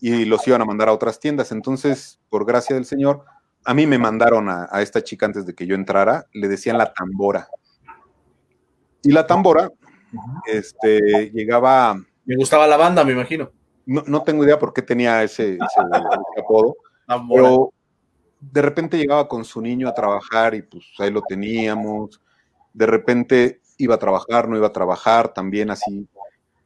y 0.00 0.24
los 0.26 0.46
iban 0.46 0.62
a 0.62 0.66
mandar 0.66 0.88
a 0.88 0.92
otras 0.92 1.18
tiendas. 1.18 1.52
Entonces, 1.52 2.20
por 2.28 2.44
gracia 2.44 2.76
del 2.76 2.84
Señor, 2.84 3.24
a 3.66 3.74
mí 3.74 3.86
me 3.86 3.98
mandaron 3.98 4.48
a, 4.48 4.68
a 4.70 4.80
esta 4.80 5.02
chica 5.02 5.26
antes 5.26 5.44
de 5.44 5.54
que 5.54 5.66
yo 5.66 5.74
entrara, 5.74 6.26
le 6.32 6.48
decían 6.48 6.78
la 6.78 6.92
tambora. 6.92 7.48
Y 9.02 9.12
la 9.12 9.26
tambora 9.26 9.70
este, 10.46 11.30
llegaba... 11.32 12.00
Me 12.24 12.36
gustaba 12.36 12.66
la 12.66 12.76
banda, 12.76 13.04
me 13.04 13.12
imagino. 13.12 13.50
No, 13.84 14.02
no 14.06 14.22
tengo 14.22 14.44
idea 14.44 14.58
por 14.58 14.72
qué 14.72 14.82
tenía 14.82 15.22
ese, 15.22 15.54
ese, 15.54 15.60
apodo, 16.40 16.76
pero 17.32 17.72
de 18.40 18.62
repente 18.62 18.98
llegaba 18.98 19.28
con 19.28 19.44
su 19.44 19.60
niño 19.60 19.88
a 19.88 19.94
trabajar 19.94 20.54
y 20.54 20.62
pues 20.62 20.84
ahí 20.98 21.10
lo 21.10 21.22
teníamos. 21.22 22.20
De 22.72 22.86
repente 22.86 23.60
iba 23.78 23.94
a 23.94 23.98
trabajar, 23.98 24.48
no 24.48 24.56
iba 24.56 24.66
a 24.66 24.72
trabajar, 24.72 25.32
también 25.32 25.70
así. 25.70 26.08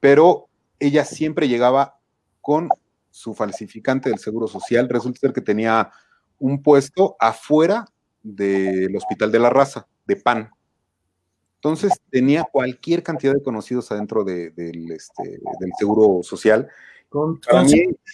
Pero 0.01 0.49
ella 0.79 1.05
siempre 1.05 1.49
llegaba 1.49 1.99
con 2.41 2.69
su 3.11 3.35
falsificante 3.35 4.09
del 4.09 4.19
Seguro 4.19 4.47
Social. 4.47 4.89
Resulta 4.89 5.21
ser 5.21 5.33
que 5.33 5.43
tenía 5.43 5.91
un 6.41 6.63
puesto 6.63 7.17
afuera 7.21 7.87
del 8.23 8.95
Hospital 8.97 9.31
de 9.31 9.39
la 9.39 9.51
Raza, 9.51 9.87
de 10.07 10.17
pan. 10.17 10.51
Entonces 11.57 11.93
tenía 12.11 12.45
cualquier 12.51 13.03
cantidad 13.03 13.35
de 13.35 13.43
conocidos 13.43 13.93
adentro 13.93 14.25
de, 14.25 14.51
del, 14.51 14.91
este, 14.91 15.23
del 15.61 15.71
seguro 15.79 16.23
social. 16.23 16.69
Con, 17.09 17.39
con 17.49 17.67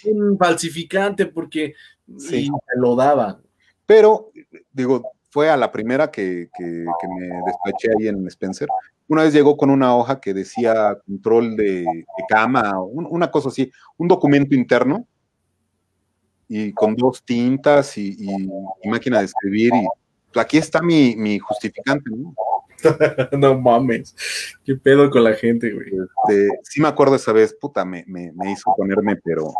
un 0.04 0.38
falsificante 0.38 1.26
porque 1.26 1.74
sí. 2.18 2.48
lo 2.76 2.96
daba. 2.96 3.40
Pero, 3.86 4.32
digo, 4.72 5.02
fue 5.30 5.48
a 5.48 5.56
la 5.56 5.70
primera 5.70 6.10
que, 6.10 6.48
que, 6.56 6.64
que, 6.64 7.08
me 7.08 7.26
despaché 7.46 7.90
ahí 7.96 8.08
en 8.08 8.26
Spencer. 8.26 8.68
Una 9.06 9.22
vez 9.22 9.32
llegó 9.32 9.56
con 9.56 9.70
una 9.70 9.94
hoja 9.94 10.18
que 10.18 10.34
decía 10.34 10.98
control 11.06 11.56
de, 11.56 11.82
de 11.84 12.24
cama, 12.28 12.80
un, 12.80 13.06
una 13.08 13.30
cosa 13.30 13.50
así, 13.50 13.70
un 13.96 14.08
documento 14.08 14.56
interno, 14.56 15.06
y 16.48 16.72
con 16.72 16.94
dos 16.94 17.22
tintas 17.22 17.96
y, 17.98 18.16
máquina 18.84 19.20
de 19.20 19.26
escribir. 19.26 19.72
Y 20.34 20.38
aquí 20.38 20.58
está 20.58 20.82
mi, 20.82 21.16
mi 21.16 21.38
justificante, 21.38 22.10
¿no? 22.10 22.34
no 23.32 23.58
mames, 23.58 24.14
qué 24.64 24.76
pedo 24.76 25.10
con 25.10 25.24
la 25.24 25.32
gente, 25.34 25.72
güey. 25.72 25.88
Este, 25.88 26.48
sí 26.62 26.80
me 26.80 26.88
acuerdo 26.88 27.16
esa 27.16 27.32
vez, 27.32 27.56
puta, 27.58 27.84
me, 27.84 28.04
me, 28.06 28.32
me 28.32 28.52
hizo 28.52 28.74
ponerme, 28.76 29.16
pero 29.16 29.52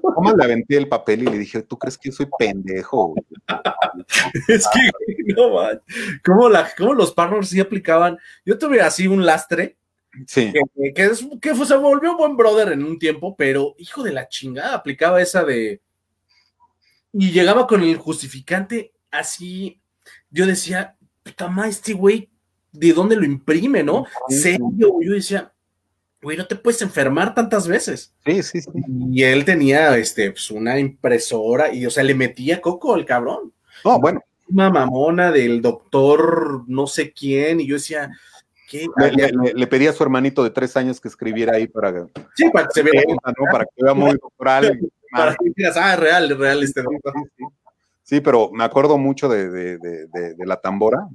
¿Cómo 0.00 0.32
le 0.32 0.44
aventé 0.44 0.76
el 0.76 0.88
papel 0.88 1.22
y 1.22 1.26
le 1.26 1.38
dije, 1.38 1.62
¿tú 1.62 1.78
crees 1.78 1.98
que 1.98 2.10
yo 2.10 2.16
soy 2.16 2.28
pendejo? 2.38 3.14
es 4.48 4.66
que, 4.68 5.34
no 5.34 5.54
man. 5.54 5.80
¿Cómo, 6.24 6.48
la, 6.48 6.68
¿Cómo, 6.76 6.94
los 6.94 7.12
partners 7.12 7.48
sí 7.48 7.60
aplicaban? 7.60 8.18
Yo 8.44 8.58
tuve 8.58 8.80
así 8.80 9.06
un 9.06 9.24
lastre. 9.24 9.76
Sí. 10.26 10.52
Que, 10.52 10.92
que, 10.92 11.04
es, 11.06 11.26
que 11.40 11.54
se 11.54 11.76
volvió 11.76 12.16
buen 12.16 12.36
brother 12.36 12.72
en 12.72 12.84
un 12.84 12.98
tiempo, 12.98 13.34
pero 13.36 13.74
hijo 13.78 14.02
de 14.02 14.12
la 14.12 14.28
chingada, 14.28 14.74
aplicaba 14.74 15.20
esa 15.20 15.44
de. 15.44 15.80
Y 17.12 17.30
llegaba 17.30 17.66
con 17.66 17.82
el 17.82 17.96
justificante 17.96 18.92
así. 19.10 19.80
Yo 20.30 20.46
decía, 20.46 20.96
puta 21.22 21.48
madre, 21.48 21.70
este 21.70 21.92
güey 21.92 22.30
de 22.72 22.92
dónde 22.92 23.16
lo 23.16 23.24
imprime, 23.24 23.82
¿no? 23.82 24.06
Sí. 24.28 24.38
Serio, 24.38 24.96
yo 25.00 25.12
decía, 25.12 25.52
güey, 26.22 26.36
no 26.38 26.46
te 26.46 26.56
puedes 26.56 26.80
enfermar 26.82 27.34
tantas 27.34 27.68
veces. 27.68 28.14
Sí, 28.24 28.42
sí, 28.42 28.62
sí. 28.62 28.70
Y 29.10 29.22
él 29.24 29.44
tenía, 29.44 29.96
este, 29.98 30.30
pues, 30.30 30.50
una 30.50 30.78
impresora 30.78 31.72
y, 31.74 31.84
o 31.84 31.90
sea, 31.90 32.02
le 32.02 32.14
metía 32.14 32.60
coco 32.60 32.94
al 32.94 33.04
cabrón. 33.04 33.52
No, 33.84 34.00
bueno. 34.00 34.22
Una 34.48 34.70
mamona 34.70 35.30
del 35.30 35.62
doctor 35.62 36.64
no 36.66 36.86
sé 36.86 37.12
quién, 37.12 37.60
y 37.60 37.66
yo 37.66 37.76
decía, 37.76 38.10
¿qué? 38.68 38.86
Le, 38.98 39.10
le- 39.12 39.28
le- 39.32 39.54
le 39.54 39.66
pedí 39.66 39.86
a 39.86 39.92
su 39.94 40.02
hermanito 40.02 40.42
de 40.44 40.50
tres 40.50 40.76
años 40.76 41.00
que 41.00 41.08
escribiera 41.08 41.54
ahí 41.56 41.66
para, 41.68 42.06
Sí, 42.34 42.50
para 42.52 42.66
que 42.66 42.72
se 42.74 42.82
vea, 42.82 43.02
¿no? 43.08 43.44
para 43.50 43.64
que 43.64 43.82
vea 43.82 43.94
muy 43.94 44.10
doctoral. 44.22 44.78
Para 45.12 45.32
que 45.36 45.52
digas, 45.54 45.76
ah, 45.76 45.96
real, 45.96 46.36
real 46.38 46.62
este. 46.62 46.82
Sí, 48.02 48.20
pero 48.20 48.50
me 48.50 48.64
acuerdo 48.64 48.98
mucho 48.98 49.28
de, 49.28 49.48
de- 49.48 49.78
de- 49.78 50.36
la 50.46 50.60
tambora. 50.60 51.08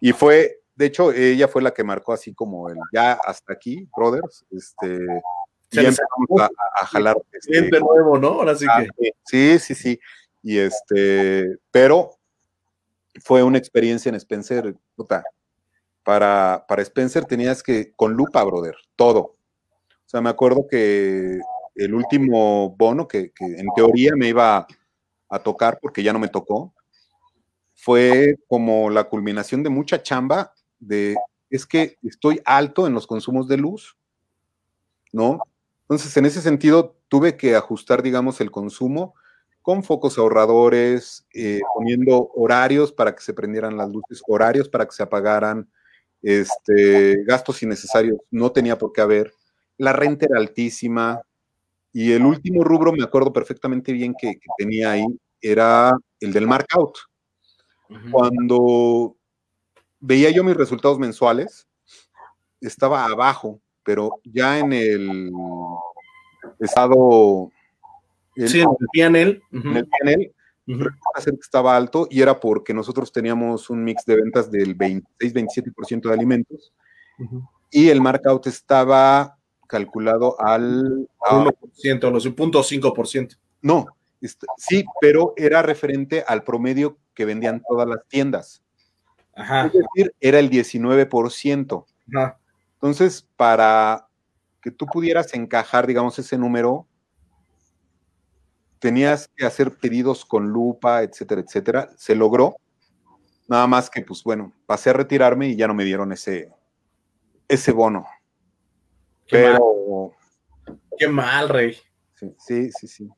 Y 0.00 0.12
fue, 0.12 0.60
de 0.74 0.86
hecho, 0.86 1.12
ella 1.12 1.48
fue 1.48 1.60
la 1.62 1.72
que 1.72 1.84
marcó 1.84 2.12
así 2.12 2.32
como 2.34 2.68
el 2.70 2.76
ya 2.92 3.12
hasta 3.12 3.52
aquí, 3.52 3.88
brothers. 3.96 4.44
Este, 4.50 5.04
y 5.70 5.78
empezamos 5.78 6.40
a, 6.40 6.48
a 6.80 6.86
jalar. 6.86 7.16
este, 7.32 7.80
nuevo, 7.80 8.18
¿no? 8.18 8.28
Ahora 8.28 8.54
sí 8.54 8.64
ah, 8.70 8.84
que. 8.98 9.12
sí, 9.24 9.58
sí, 9.58 9.74
sí. 9.74 10.00
Y 10.42 10.58
este, 10.58 11.58
pero 11.70 12.12
fue 13.22 13.42
una 13.42 13.58
experiencia 13.58 14.08
en 14.08 14.14
Spencer, 14.14 14.74
puta. 14.96 15.24
Para, 16.04 16.64
para 16.66 16.80
Spencer 16.82 17.24
tenías 17.26 17.62
que, 17.62 17.92
con 17.94 18.14
lupa, 18.14 18.42
brother, 18.44 18.74
todo. 18.96 19.20
O 19.20 20.10
sea, 20.10 20.22
me 20.22 20.30
acuerdo 20.30 20.66
que 20.66 21.38
el 21.78 21.94
último 21.94 22.74
bono 22.76 23.06
que, 23.06 23.32
en 23.40 23.66
teoría 23.74 24.12
me 24.16 24.28
iba 24.28 24.66
a 25.28 25.38
tocar, 25.38 25.78
porque 25.80 26.02
ya 26.02 26.12
no 26.12 26.18
me 26.18 26.28
tocó, 26.28 26.74
fue 27.74 28.36
como 28.48 28.90
la 28.90 29.04
culminación 29.04 29.62
de 29.62 29.70
mucha 29.70 30.02
chamba 30.02 30.52
de, 30.80 31.16
es 31.48 31.64
que 31.64 31.96
estoy 32.02 32.40
alto 32.44 32.86
en 32.86 32.94
los 32.94 33.06
consumos 33.06 33.46
de 33.46 33.56
luz, 33.56 33.96
¿no? 35.12 35.38
Entonces, 35.82 36.16
en 36.16 36.26
ese 36.26 36.42
sentido, 36.42 36.96
tuve 37.08 37.36
que 37.36 37.54
ajustar, 37.54 38.02
digamos, 38.02 38.40
el 38.40 38.50
consumo 38.50 39.14
con 39.62 39.84
focos 39.84 40.18
ahorradores, 40.18 41.26
eh, 41.34 41.60
poniendo 41.74 42.30
horarios 42.34 42.92
para 42.92 43.14
que 43.14 43.22
se 43.22 43.34
prendieran 43.34 43.76
las 43.76 43.90
luces, 43.90 44.22
horarios 44.26 44.68
para 44.68 44.86
que 44.86 44.92
se 44.92 45.02
apagaran, 45.02 45.70
este, 46.22 47.22
gastos 47.24 47.62
innecesarios, 47.62 48.18
no 48.30 48.50
tenía 48.50 48.76
por 48.76 48.92
qué 48.92 49.02
haber, 49.02 49.32
la 49.76 49.92
renta 49.92 50.26
era 50.26 50.38
altísima, 50.38 51.22
y 52.00 52.12
el 52.12 52.24
último 52.24 52.62
rubro, 52.62 52.92
me 52.92 53.02
acuerdo 53.02 53.32
perfectamente 53.32 53.92
bien 53.92 54.14
que, 54.18 54.32
que 54.34 54.46
tenía 54.56 54.92
ahí, 54.92 55.04
era 55.40 55.92
el 56.20 56.32
del 56.32 56.46
markout. 56.46 56.96
Cuando 58.12 59.16
veía 59.98 60.30
yo 60.30 60.44
mis 60.44 60.56
resultados 60.56 60.98
mensuales, 60.98 61.66
estaba 62.60 63.04
abajo, 63.06 63.60
pero 63.82 64.10
ya 64.24 64.58
en 64.58 64.72
el 64.72 65.30
estado 66.60 67.50
el- 68.36 68.48
Sí, 68.48 68.60
en 68.60 68.68
el 68.68 68.86
PNL. 68.92 69.42
en 69.52 69.76
el 69.76 69.88
panel, 69.88 70.34
que 71.24 71.40
estaba 71.40 71.76
alto 71.76 72.06
y 72.10 72.20
era 72.20 72.38
porque 72.38 72.74
nosotros 72.74 73.10
teníamos 73.10 73.70
un 73.70 73.82
mix 73.82 74.04
de 74.04 74.16
ventas 74.16 74.50
del 74.50 74.76
26-27% 74.76 76.08
de 76.08 76.14
alimentos 76.14 76.72
y 77.70 77.88
el 77.88 78.00
markout 78.02 78.46
estaba 78.46 79.37
calculado 79.68 80.34
al... 80.40 81.08
a- 81.24 81.44
1%, 81.44 82.10
los 82.10 82.24
0.5%. 82.26 83.36
no, 83.62 83.86
est- 84.20 84.42
sí, 84.56 84.84
pero 85.00 85.34
era 85.36 85.62
referente 85.62 86.24
al 86.26 86.42
promedio 86.42 86.98
que 87.14 87.24
vendían 87.24 87.62
todas 87.68 87.86
las 87.86 88.00
tiendas. 88.08 88.62
Ajá. 89.36 89.66
Es 89.66 89.72
decir, 89.74 90.12
era 90.20 90.40
el 90.40 90.50
19%. 90.50 91.84
ajá. 92.16 92.38
Entonces, 92.74 93.26
para 93.36 94.08
que 94.62 94.70
tú 94.72 94.86
pudieras 94.86 95.32
encajar, 95.34 95.86
digamos, 95.86 96.18
ese 96.18 96.36
número, 96.38 96.86
tenías 98.78 99.28
que 99.36 99.44
hacer 99.44 99.76
pedidos 99.76 100.24
con 100.24 100.48
lupa, 100.50 101.02
etcétera, 101.02 101.40
etcétera. 101.40 101.90
Se 101.96 102.14
logró. 102.14 102.56
Nada 103.48 103.66
más 103.66 103.90
que, 103.90 104.02
pues 104.02 104.22
bueno, 104.22 104.52
pasé 104.66 104.90
a 104.90 104.92
retirarme 104.92 105.48
y 105.48 105.56
ya 105.56 105.66
no 105.66 105.74
me 105.74 105.84
dieron 105.84 106.12
ese, 106.12 106.52
ese 107.48 107.72
bono. 107.72 108.06
Qué, 109.28 109.42
mal, 109.42 109.52
Pero 109.52 110.12
qué 110.98 111.08
mal, 111.08 111.48
rey. 111.48 111.76
sí, 112.14 112.34
sí, 112.38 112.70
sí, 112.72 112.88
sí. 112.88 113.08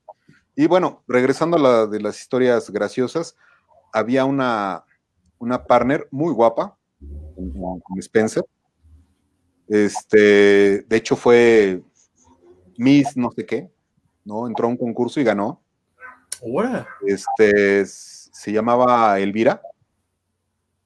Y 0.55 0.67
bueno, 0.67 1.03
regresando 1.09 1.57
a 1.57 1.61
la 1.61 1.87
de 1.87 2.01
las 2.01 2.21
historias 2.21 2.69
graciosas, 2.71 3.37
había 3.93 4.25
una, 4.25 4.85
una 5.39 5.65
partner 5.65 6.07
muy 6.11 6.35
guapa, 6.35 6.77
con 7.35 7.99
Spencer. 7.99 8.45
Este, 9.69 10.83
de 10.83 10.97
hecho 10.97 11.15
fue 11.15 11.81
Miss 12.77 13.17
no 13.17 13.31
sé 13.31 13.47
qué, 13.47 13.71
¿no? 14.25 14.47
Entró 14.47 14.67
a 14.67 14.71
un 14.71 14.77
concurso 14.77 15.21
y 15.21 15.25
ganó. 15.25 15.63
Ahora. 16.43 16.87
Este, 17.07 17.85
se 17.87 18.53
llamaba 18.53 19.19
Elvira. 19.21 19.63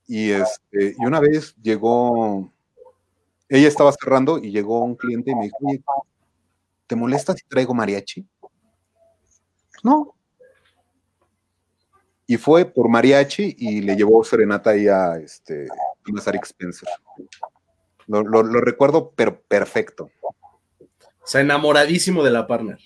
Y 0.06 0.30
este, 0.30 0.94
y 0.98 1.06
una 1.06 1.18
vez 1.18 1.56
llegó, 1.62 2.52
ella 3.56 3.68
estaba 3.68 3.92
cerrando 3.92 4.38
y 4.38 4.50
llegó 4.50 4.80
un 4.80 4.96
cliente 4.96 5.30
y 5.30 5.34
me 5.34 5.44
dijo, 5.44 5.56
oye, 5.62 5.82
¿te 6.86 6.96
molesta 6.96 7.34
si 7.34 7.44
traigo 7.46 7.74
mariachi? 7.74 8.26
No. 9.82 10.14
Y 12.26 12.36
fue 12.38 12.64
por 12.64 12.88
mariachi 12.88 13.54
y 13.58 13.80
le 13.82 13.96
llevó 13.96 14.24
serenata 14.24 14.70
ahí 14.70 14.88
a 14.88 15.16
este, 15.18 15.68
Masaryk 16.06 16.44
Spencer. 16.44 16.88
Lo, 18.06 18.22
lo- 18.22 18.42
lo 18.42 18.60
recuerdo 18.60 19.12
pero 19.14 19.40
perfecto. 19.42 20.10
O 20.20 21.26
sea, 21.26 21.40
enamoradísimo 21.42 22.22
de 22.22 22.30
la 22.30 22.46
partner. 22.46 22.78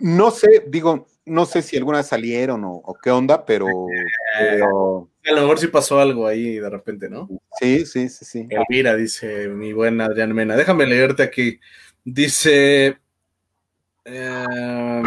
No 0.00 0.30
sé, 0.32 0.64
digo, 0.68 1.06
no 1.24 1.46
sé 1.46 1.62
si 1.62 1.76
alguna 1.76 1.98
vez 1.98 2.06
salieron 2.08 2.64
o, 2.64 2.72
o 2.74 2.94
qué 2.94 3.10
onda, 3.10 3.44
pero, 3.44 3.66
pero 4.38 5.08
A 5.28 5.32
lo 5.34 5.42
mejor 5.42 5.58
sí 5.58 5.66
pasó 5.68 6.00
algo 6.00 6.26
ahí 6.26 6.58
de 6.58 6.70
repente, 6.70 7.08
¿no? 7.10 7.28
sí, 7.60 7.84
sí, 7.84 8.08
sí, 8.08 8.24
sí. 8.24 8.48
Elvira, 8.50 8.94
dice 8.94 9.48
mi 9.48 9.72
buena 9.72 10.06
Adrián 10.06 10.32
Mena. 10.34 10.56
Déjame 10.56 10.86
leerte 10.86 11.22
aquí. 11.22 11.60
Dice. 12.04 12.98
em, 14.04 15.04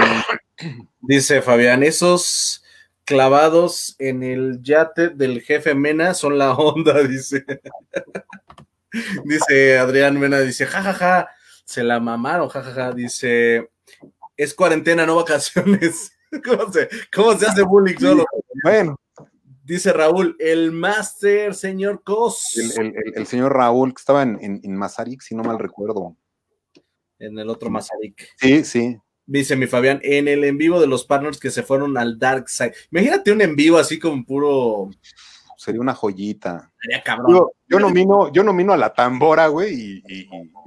dice 1.01 1.41
Fabián, 1.41 1.83
esos 1.83 2.63
clavados 3.03 3.95
en 3.99 4.23
el 4.23 4.61
yate 4.61 5.09
del 5.09 5.41
jefe 5.41 5.73
Mena 5.75 6.13
son 6.13 6.37
la 6.37 6.53
onda, 6.53 7.01
dice. 7.07 7.45
dice 9.25 9.79
Adrián 9.79 10.19
Mena, 10.19 10.39
dice, 10.41 10.65
jajaja, 10.65 11.29
se 11.65 11.83
la 11.83 11.99
mamaron, 11.99 12.49
jajaja. 12.49 12.91
Dice, 12.91 13.69
es 14.37 14.53
cuarentena, 14.53 15.05
no 15.05 15.15
vacaciones. 15.15 16.13
¿Cómo 16.45 16.71
se, 16.71 16.89
cómo 17.13 17.37
se 17.37 17.47
hace 17.47 17.61
bullying 17.63 17.97
solo? 17.97 18.25
Bueno, 18.63 19.00
Dice 19.71 19.93
Raúl, 19.93 20.35
el 20.39 20.73
máster, 20.73 21.55
señor 21.55 22.03
Cos. 22.03 22.57
el, 22.57 22.87
el- 22.87 22.93
el- 22.97 23.13
el 23.15 23.25
señor 23.25 23.53
Raúl, 23.53 23.93
que 23.93 23.99
estaba 24.01 24.21
en, 24.23 24.37
en, 24.41 24.59
en 24.63 24.75
Mazarik, 24.75 25.21
si 25.21 25.33
no 25.33 25.43
mal 25.43 25.59
recuerdo. 25.59 26.17
En 27.19 27.39
el 27.39 27.49
otro 27.49 27.69
Mazarik. 27.69 28.27
Sí, 28.37 28.65
sí. 28.65 28.97
Dice 29.25 29.55
mi 29.55 29.67
Fabián, 29.67 30.01
en 30.03 30.27
el 30.27 30.43
en 30.43 30.57
vivo 30.57 30.81
de 30.81 30.87
los 30.87 31.05
partners 31.05 31.39
que 31.39 31.51
se 31.51 31.63
fueron 31.63 31.97
al 31.97 32.19
Dark 32.19 32.49
Side. 32.49 32.73
Imagínate 32.91 33.31
un 33.31 33.41
en 33.41 33.55
vivo 33.55 33.77
así 33.77 33.97
como 33.97 34.25
puro. 34.25 34.89
Sería 35.55 35.79
una 35.79 35.93
joyita. 35.93 36.69
Sería 36.81 37.01
cabrón. 37.01 37.31
Yo, 37.33 37.51
yo 37.69 37.79
nomino, 37.79 38.29
yo 38.33 38.43
nomino 38.43 38.73
a 38.73 38.77
la 38.77 38.91
tambora, 38.93 39.47
güey, 39.47 39.73
y, 39.73 40.03
y- 40.05 40.19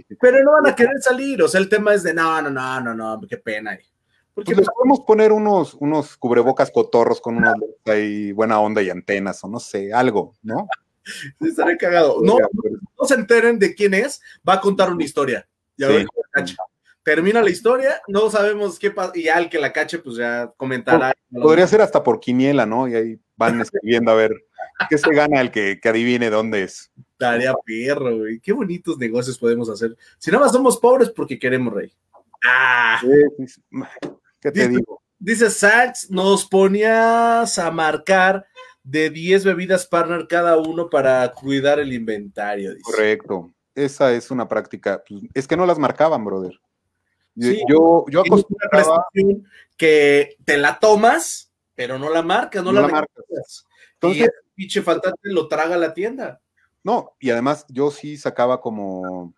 y- 0.09 0.14
Pero 0.18 0.42
no 0.42 0.52
van 0.52 0.68
a 0.72 0.74
querer 0.74 0.98
salir. 1.02 1.42
O 1.42 1.48
sea, 1.48 1.61
el 1.61 1.68
tema 1.68 1.92
es 1.92 2.05
de 2.05 2.14
no, 2.14 2.40
no, 2.40 2.48
no, 2.48 2.80
no, 2.80 2.94
no, 2.94 3.20
qué 3.28 3.36
pena. 3.36 3.78
Porque 4.35 4.53
pues 4.53 4.66
les 4.66 4.74
podemos 4.74 5.01
poner 5.07 5.32
unos, 5.32 5.74
unos 5.74 6.16
cubrebocas 6.16 6.70
cotorros 6.70 7.20
con 7.20 7.37
unos 7.37 7.55
ahí, 7.85 8.32
buena 8.32 8.61
onda 8.61 8.82
y 8.82 8.91
antenas, 8.91 9.43
o 9.45 9.49
no 9.49 9.61
sé, 9.61 9.93
algo, 9.93 10.35
¿no? 10.43 10.66
sí 11.41 11.49
estaría 11.49 11.76
cagado. 11.76 12.20
No, 12.20 12.39
no 12.39 13.07
se 13.07 13.14
enteren 13.14 13.59
de 13.59 13.74
quién 13.74 13.95
es, 13.95 14.20
va 14.47 14.55
a 14.55 14.61
contar 14.61 14.91
una 14.91 15.05
historia. 15.05 15.47
Sí. 15.78 16.07
Termina 17.05 17.43
la 17.43 17.51
historia, 17.51 18.01
no 18.09 18.30
sabemos 18.30 18.78
qué 18.78 18.91
pasa, 18.91 19.12
y 19.14 19.24
ya 19.24 19.39
el 19.39 19.51
que 19.51 19.59
la 19.59 19.72
cache, 19.72 19.99
pues 19.99 20.16
ya 20.16 20.53
comentará. 20.57 21.12
Podría 21.30 21.66
ser 21.66 21.82
hasta 21.82 22.03
por 22.03 22.18
quiniela, 22.18 22.64
¿no? 22.64 22.89
Y 22.89 22.95
ahí 22.95 23.20
van 23.37 23.61
escribiendo 23.61 24.11
a 24.11 24.14
ver 24.14 24.32
qué 24.89 24.97
se 24.97 25.14
gana 25.14 25.43
el 25.43 25.51
que, 25.51 25.78
que 25.80 25.89
adivine 25.91 26.30
dónde 26.30 26.62
es. 26.62 26.91
Estaría 27.12 27.55
perro, 27.64 28.16
güey. 28.16 28.41
Qué 28.41 28.53
bonitos 28.53 28.97
negocios 28.97 29.39
podemos 29.39 29.68
hacer. 29.68 29.95
Si 30.18 30.30
nada 30.30 30.45
más 30.45 30.53
somos 30.53 30.78
pobres 30.78 31.11
porque 31.11 31.39
queremos, 31.39 31.74
rey. 31.74 31.93
Ah. 32.43 32.99
Sí, 33.03 33.09
sí, 33.37 33.49
sí. 33.49 33.62
¿Qué 34.45 34.53
te 34.53 34.61
Dice- 34.68 34.70
digo? 34.78 35.03
Dice 35.18 35.49
Sax, 35.51 36.11
nos 36.11 36.45
ponías 36.47 37.59
a 37.59 37.70
marcar 37.70 38.47
de 38.82 39.09
10 39.09 39.42
bebidas 39.45 39.86
partner 39.86 40.26
cada 40.28 40.59
uno 40.59 40.90
para 40.90 41.32
cuidar 41.32 41.80
el 41.80 41.95
inventario. 41.95 42.72
Dice. 42.74 42.82
Correcto. 42.84 43.51
Esa 43.74 44.12
es 44.12 44.30
una 44.30 44.47
práctica. 44.47 45.03
pues, 45.09 45.22
es 45.32 45.49
que 45.49 45.57
no 45.57 45.64
las 45.64 45.78
marcaban, 45.78 46.24
brother. 46.24 46.61
Yo, 47.34 47.51
Sí. 47.51 47.62
yo, 47.68 48.05
yo 48.11 48.20
acostumbraba. 48.20 49.07
que 49.76 50.36
te 50.45 50.57
la 50.59 50.78
tomas, 50.78 51.51
pero 51.74 51.99
no 51.99 52.11
la 52.11 52.22
marcas, 52.22 52.62
no, 52.62 52.70
No 52.70 52.80
la, 52.82 52.86
la 52.86 52.92
marcas. 52.92 53.24
Entonces- 53.95 54.20
y 54.20 54.24
el 54.24 54.30
pinche 54.55 54.82
faltante 54.82 55.20
lo 55.30 55.49
traga 55.49 55.76
la 55.78 55.95
tienda. 55.95 56.40
No, 56.84 57.16
y 57.18 57.30
además 57.30 57.64
yo 57.68 57.90
sí 57.90 58.16
sacaba 58.18 58.61
como 58.61 59.32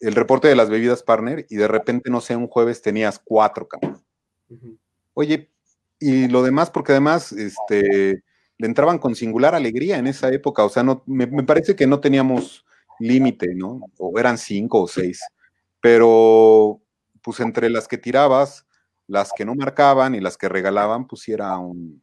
el 0.00 0.14
reporte 0.14 0.48
de 0.48 0.56
las 0.56 0.70
bebidas 0.70 1.02
partner 1.02 1.46
y 1.48 1.56
de 1.56 1.68
repente, 1.68 2.10
no 2.10 2.20
sé, 2.20 2.34
un 2.34 2.48
jueves 2.48 2.82
tenías 2.82 3.20
cuatro, 3.22 3.68
cabrón. 3.68 4.02
Oye, 5.14 5.50
y 5.98 6.28
lo 6.28 6.42
demás, 6.42 6.70
porque 6.70 6.92
además, 6.92 7.32
este, 7.32 8.22
le 8.58 8.66
entraban 8.66 8.98
con 8.98 9.14
singular 9.14 9.54
alegría 9.54 9.98
en 9.98 10.06
esa 10.06 10.30
época, 10.30 10.64
o 10.64 10.68
sea, 10.68 10.82
no, 10.82 11.02
me, 11.06 11.26
me 11.26 11.44
parece 11.44 11.76
que 11.76 11.86
no 11.86 12.00
teníamos 12.00 12.64
límite, 12.98 13.54
¿no? 13.54 13.80
O 13.98 14.18
eran 14.18 14.38
cinco 14.38 14.82
o 14.82 14.88
seis, 14.88 15.20
pero 15.80 16.80
pues 17.22 17.40
entre 17.40 17.68
las 17.70 17.86
que 17.86 17.98
tirabas, 17.98 18.66
las 19.06 19.32
que 19.32 19.44
no 19.44 19.54
marcaban 19.54 20.14
y 20.14 20.20
las 20.20 20.36
que 20.36 20.48
regalaban, 20.48 21.06
pues 21.06 21.28
era 21.28 21.58
un... 21.58 22.02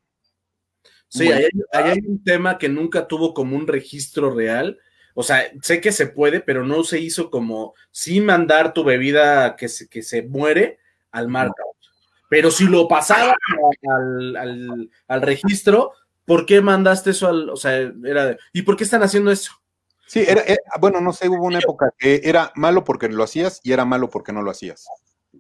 Sí, 1.10 1.32
ahí 1.32 1.48
hay, 1.72 1.84
hay, 1.92 2.00
un 2.06 2.22
tema 2.22 2.58
que 2.58 2.68
nunca 2.68 3.08
tuvo 3.08 3.34
como 3.34 3.56
un 3.56 3.66
registro 3.66 4.30
real. 4.30 4.78
O 5.20 5.24
sea, 5.24 5.52
sé 5.64 5.82
que 5.82 5.92
se 5.92 6.06
puede, 6.06 6.42
pero 6.42 6.64
no 6.64 6.84
se 6.84 7.00
hizo 7.00 7.32
como 7.32 7.74
sin 7.90 8.24
mandar 8.24 8.72
tu 8.72 8.84
bebida 8.84 9.56
que 9.56 9.68
se, 9.68 9.90
que 9.90 10.04
se 10.04 10.22
muere 10.22 10.78
al 11.10 11.28
markout. 11.28 11.76
Pero 12.30 12.52
si 12.52 12.66
lo 12.66 12.88
pasaba 12.88 13.36
al, 13.90 14.36
al, 14.36 14.92
al, 15.08 15.22
registro, 15.24 15.94
¿por 16.24 16.46
qué 16.46 16.62
mandaste 16.62 17.10
eso 17.10 17.30
al, 17.30 17.50
o 17.50 17.56
sea, 17.56 17.78
era 18.06 18.28
de, 18.28 18.38
¿y 18.54 18.62
por 18.62 18.78
qué 18.78 18.84
están 18.84 19.02
haciendo 19.02 19.32
eso? 19.32 19.54
Sí, 20.06 20.24
era, 20.28 20.42
era, 20.42 20.62
bueno, 20.80 21.02
no 21.02 21.12
sé, 21.12 21.28
hubo 21.28 21.48
una 21.48 21.58
época 21.58 21.92
que 21.98 22.22
era 22.24 22.52
malo 22.54 22.84
porque 22.84 23.10
lo 23.10 23.24
hacías 23.24 23.60
y 23.64 23.72
era 23.72 23.86
malo 23.86 24.12
porque 24.12 24.32
no 24.32 24.44
lo 24.44 24.52
hacías. 24.52 24.88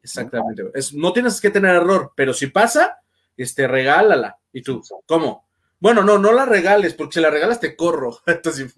Exactamente. 0.02 0.72
Es, 0.74 0.92
no 0.92 1.14
tienes 1.14 1.40
que 1.40 1.52
tener 1.52 1.76
error, 1.76 2.14
pero 2.16 2.34
si 2.34 2.48
pasa, 2.48 2.98
este, 3.36 3.68
regálala. 3.68 4.40
¿Y 4.52 4.64
tú? 4.64 4.82
¿Cómo? 5.06 5.47
Bueno, 5.80 6.04
no, 6.04 6.18
no 6.18 6.32
la 6.32 6.46
regales, 6.46 6.94
porque 6.94 7.16
si 7.16 7.20
la 7.20 7.30
regalas 7.30 7.60
te 7.60 7.76
corro. 7.76 8.18
Entonces, 8.26 8.74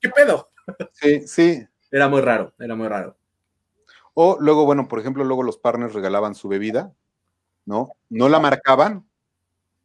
¿qué 0.00 0.08
pedo? 0.10 0.50
Sí, 0.92 1.26
sí. 1.26 1.66
Era 1.90 2.08
muy 2.08 2.20
raro, 2.20 2.52
era 2.58 2.74
muy 2.74 2.88
raro. 2.88 3.16
O 4.14 4.36
luego, 4.40 4.64
bueno, 4.64 4.88
por 4.88 4.98
ejemplo, 4.98 5.24
luego 5.24 5.42
los 5.42 5.58
partners 5.58 5.94
regalaban 5.94 6.34
su 6.34 6.48
bebida, 6.48 6.92
¿no? 7.64 7.88
No 8.10 8.28
la 8.28 8.40
marcaban 8.40 9.08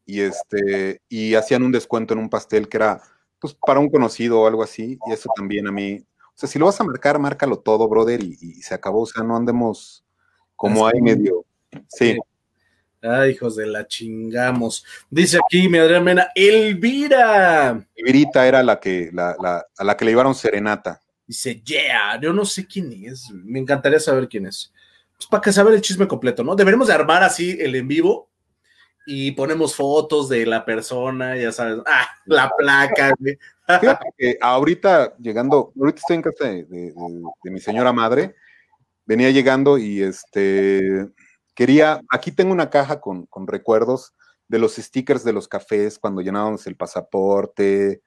y 0.06 0.22
este, 0.22 1.02
y 1.08 1.36
hacían 1.36 1.64
un 1.64 1.72
descuento 1.72 2.14
en 2.14 2.20
un 2.20 2.30
pastel 2.30 2.68
que 2.68 2.78
era, 2.78 3.02
pues, 3.40 3.54
para 3.54 3.80
un 3.80 3.90
conocido 3.90 4.42
o 4.42 4.48
algo 4.48 4.64
así, 4.64 4.98
y 5.08 5.14
eso 5.14 5.30
también 5.36 5.68
a 5.68 5.72
mí, 5.72 6.04
o 6.28 6.34
sea, 6.34 6.50
si 6.50 6.60
lo 6.60 6.66
vas 6.66 6.82
a 6.82 6.84
marcar, 6.84 7.20
márcalo 7.20 7.60
todo, 7.60 7.88
brother, 7.88 8.22
y, 8.24 8.38
y 8.42 8.62
se 8.64 8.74
acabó, 8.74 9.02
o 9.02 9.06
sea, 9.06 9.24
no 9.24 9.38
andemos 9.38 10.04
como 10.56 10.88
hay 10.88 11.02
medio, 11.02 11.46
sí. 11.88 12.18
Ay, 13.04 13.32
hijos 13.32 13.58
de 13.58 13.68
la 13.68 13.86
chingamos. 13.86 14.86
Dice 15.10 15.38
aquí 15.38 15.68
mi 15.68 15.78
Adrián 15.78 16.06
Mena, 16.06 16.30
Elvira. 16.34 17.86
Elvirita 17.96 18.48
era 18.48 18.64
la 18.64 18.80
que, 18.80 19.10
la, 19.12 19.36
la, 19.42 19.66
a 19.78 19.84
la 19.84 19.98
que 19.98 20.06
le 20.06 20.12
llevaron 20.12 20.34
serenata. 20.34 21.02
Dice, 21.28 21.62
yeah, 21.64 22.18
yo 22.22 22.32
no 22.32 22.46
sé 22.46 22.66
quién 22.66 22.94
es. 22.94 23.30
Me 23.32 23.60
encantaría 23.60 24.00
saber 24.00 24.30
quién 24.30 24.46
es. 24.46 24.72
Pues 25.18 25.28
para 25.28 25.42
que 25.42 25.52
saber 25.52 25.74
el 25.74 25.82
chisme 25.82 26.08
completo, 26.08 26.46
¿no? 26.46 26.56
Deberíamos 26.56 26.88
de 26.88 26.94
armar 26.94 27.24
así 27.24 27.58
el 27.60 27.76
en 27.76 27.90
vivo 27.90 28.30
y 29.06 29.32
ponemos 29.32 29.76
fotos 29.76 30.30
de 30.30 30.46
la 30.46 30.64
persona, 30.64 31.36
ya 31.36 31.52
sabes, 31.52 31.80
ah, 31.86 32.08
la 32.26 32.50
placa. 32.58 33.14
que 34.18 34.38
ahorita 34.40 35.18
llegando, 35.18 35.74
ahorita 35.78 36.00
estoy 36.00 36.16
en 36.16 36.22
casa 36.22 36.46
de, 36.46 36.64
de, 36.64 36.78
de, 36.94 37.24
de 37.44 37.52
mi 37.52 37.60
señora 37.60 37.92
madre, 37.92 38.34
venía 39.06 39.30
llegando 39.30 39.78
y 39.78 40.02
este 40.02 41.10
quería, 41.56 42.02
aquí 42.10 42.32
tengo 42.32 42.52
una 42.52 42.70
caja 42.70 43.00
con, 43.00 43.26
con, 43.28 43.48
recuerdos 43.48 44.14
de 44.48 44.60
los 44.60 44.76
stickers 44.76 45.24
de 45.24 45.34
los 45.34 45.48
cafés 45.48 46.00
cuando 46.00 46.22
llenábamos 46.22 46.68
el 46.68 46.76
pasaporte, 46.76 48.02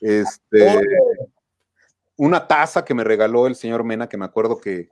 este, 0.00 0.80
una 2.16 2.46
taza 2.46 2.84
que 2.84 2.94
me 2.94 3.04
regaló 3.04 3.46
el 3.46 3.56
señor 3.56 3.84
Mena, 3.84 4.08
que 4.08 4.16
me 4.16 4.24
acuerdo 4.24 4.58
que, 4.58 4.88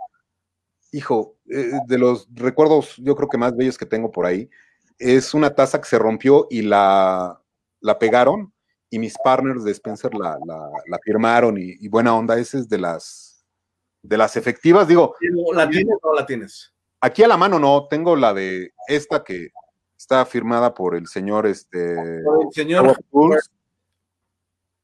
hijo, 0.92 1.36
eh, 1.50 1.72
de 1.86 1.98
los 1.98 2.28
recuerdos 2.32 2.96
yo 2.98 3.16
creo 3.16 3.28
que 3.28 3.38
más 3.38 3.56
bellos 3.56 3.78
que 3.78 3.86
tengo 3.86 4.10
por 4.10 4.26
ahí, 4.26 4.48
es 4.98 5.34
una 5.34 5.54
taza 5.54 5.80
que 5.80 5.88
se 5.88 5.98
rompió 5.98 6.46
y 6.50 6.62
la, 6.62 7.40
la 7.80 7.98
pegaron 7.98 8.52
y 8.90 8.98
mis 8.98 9.14
partners 9.22 9.64
de 9.64 9.72
Spencer 9.72 10.14
la, 10.14 10.38
la, 10.46 10.70
la 10.86 10.98
firmaron 11.02 11.58
y, 11.58 11.76
y, 11.80 11.88
buena 11.88 12.14
onda, 12.14 12.38
esa 12.38 12.58
es 12.58 12.68
de 12.68 12.78
las, 12.78 13.44
de 14.02 14.16
las 14.16 14.36
efectivas, 14.36 14.86
digo. 14.86 15.16
¿La 15.52 15.68
tienes 15.68 15.96
o 16.00 16.08
no 16.08 16.14
la 16.14 16.24
tienes? 16.24 16.73
Aquí 17.04 17.22
a 17.22 17.28
la 17.28 17.36
mano 17.36 17.58
no, 17.58 17.86
tengo 17.86 18.16
la 18.16 18.32
de 18.32 18.72
esta 18.88 19.22
que 19.22 19.48
está 19.94 20.24
firmada 20.24 20.72
por 20.72 20.94
el 20.94 21.06
señor, 21.06 21.46
este, 21.46 21.96
el 21.96 22.50
señor 22.50 22.96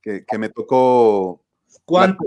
que, 0.02 0.26
que, 0.26 0.38
me 0.38 0.50
tocó 0.50 1.42
un, 1.86 2.18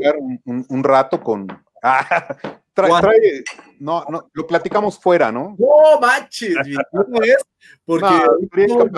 un, 0.46 0.66
un, 0.68 0.84
rato 0.84 1.22
con. 1.22 1.48
Ah, 1.86 2.38
trae, 2.74 3.02
trae, 3.02 3.44
no, 3.78 4.06
no, 4.10 4.30
lo 4.32 4.48
platicamos 4.48 4.98
fuera, 4.98 5.34
¿no? 5.34 5.56
No 5.60 6.00
manches, 6.00 6.56
¿cómo 6.90 7.22
es? 7.22 7.46
Porque 7.86 8.26
no, 8.70 8.90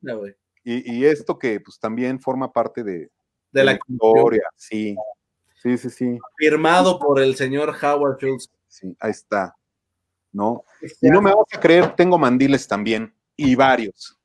no, 0.00 0.26
y, 0.64 0.96
y, 0.96 1.04
esto 1.06 1.38
que 1.38 1.60
pues 1.60 1.78
también 1.78 2.20
forma 2.20 2.52
parte 2.52 2.82
de, 2.82 3.08
de, 3.52 3.64
la 3.64 3.74
historia, 3.74 4.42
sí. 4.56 4.96
Sí, 5.62 5.78
sí, 5.78 5.90
sí. 5.90 6.18
Firmado 6.36 6.98
por 6.98 7.20
el 7.20 7.36
señor 7.36 7.72
Howard 7.80 8.18
Schultz. 8.18 8.50
Sí, 8.66 8.96
ahí 8.98 9.12
está. 9.12 9.54
¿No? 10.34 10.64
Y 11.00 11.08
no 11.08 11.22
me 11.22 11.32
vas 11.34 11.46
a 11.52 11.60
creer, 11.60 11.94
tengo 11.94 12.18
mandiles 12.18 12.68
también, 12.68 13.14
y 13.36 13.54
varios. 13.54 14.18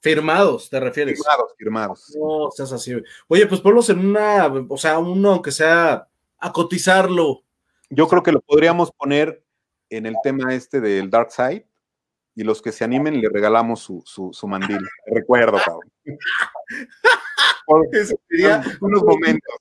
Firmados, 0.00 0.68
¿te 0.68 0.80
refieres? 0.80 1.18
Firmados, 1.18 1.54
firmados. 1.56 2.16
No, 2.18 2.50
seas 2.50 2.72
así. 2.72 2.94
Oye, 3.28 3.46
pues 3.46 3.60
ponlos 3.60 3.88
en 3.90 4.04
una, 4.04 4.46
o 4.46 4.76
sea, 4.76 4.98
uno 4.98 5.30
aunque 5.30 5.52
sea 5.52 6.08
a 6.38 6.52
cotizarlo. 6.52 7.44
Yo 7.88 8.08
creo 8.08 8.22
que 8.22 8.32
lo 8.32 8.40
podríamos 8.40 8.90
poner 8.90 9.44
en 9.90 10.06
el 10.06 10.16
tema 10.24 10.54
este 10.54 10.80
del 10.80 11.10
Dark 11.10 11.30
Side, 11.30 11.68
y 12.34 12.42
los 12.42 12.62
que 12.62 12.72
se 12.72 12.82
animen 12.82 13.20
le 13.20 13.28
regalamos 13.28 13.80
su, 13.80 14.02
su, 14.06 14.32
su 14.32 14.48
mandil. 14.48 14.80
Recuerdo, 15.06 15.58
cabrón. 15.64 15.92
Eso 17.92 18.16
sería 18.28 18.62
unos 18.80 19.04
momentos. 19.04 19.54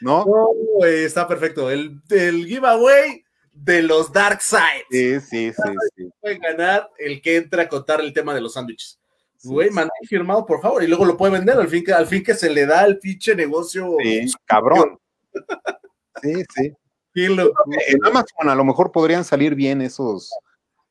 ¿No? 0.00 0.24
no 0.26 0.86
está 0.86 1.26
perfecto. 1.26 1.70
El, 1.70 2.00
el 2.10 2.46
giveaway 2.46 3.24
de 3.62 3.82
los 3.82 4.12
Dark 4.12 4.40
Side. 4.40 4.86
Sí, 4.90 5.20
sí, 5.20 5.52
sí. 5.52 5.72
sí. 5.96 6.10
Pueden 6.20 6.40
ganar 6.40 6.90
el 6.98 7.20
que 7.20 7.36
entra 7.36 7.62
a 7.64 7.68
contar 7.68 8.00
el 8.00 8.12
tema 8.12 8.34
de 8.34 8.40
los 8.40 8.54
sándwiches. 8.54 8.98
Güey, 9.42 9.70
mandé 9.70 9.92
firmado, 10.06 10.44
por 10.44 10.60
favor, 10.60 10.82
y 10.82 10.86
luego 10.86 11.04
lo 11.04 11.16
puede 11.16 11.32
vender 11.32 11.56
al 11.58 11.68
fin 11.68 11.82
que, 11.82 11.92
al 11.92 12.06
fin 12.06 12.22
que 12.22 12.34
se 12.34 12.50
le 12.50 12.66
da 12.66 12.84
el 12.84 12.98
pinche 12.98 13.34
negocio. 13.34 13.96
Sí, 14.02 14.32
cabrón. 14.44 14.98
Sí, 16.22 16.34
sí. 16.54 16.74
En 17.14 18.04
Amazon 18.04 18.50
a 18.50 18.54
lo 18.54 18.62
mejor 18.62 18.92
podrían 18.92 19.24
salir 19.24 19.54
bien 19.54 19.80
esos 19.80 20.30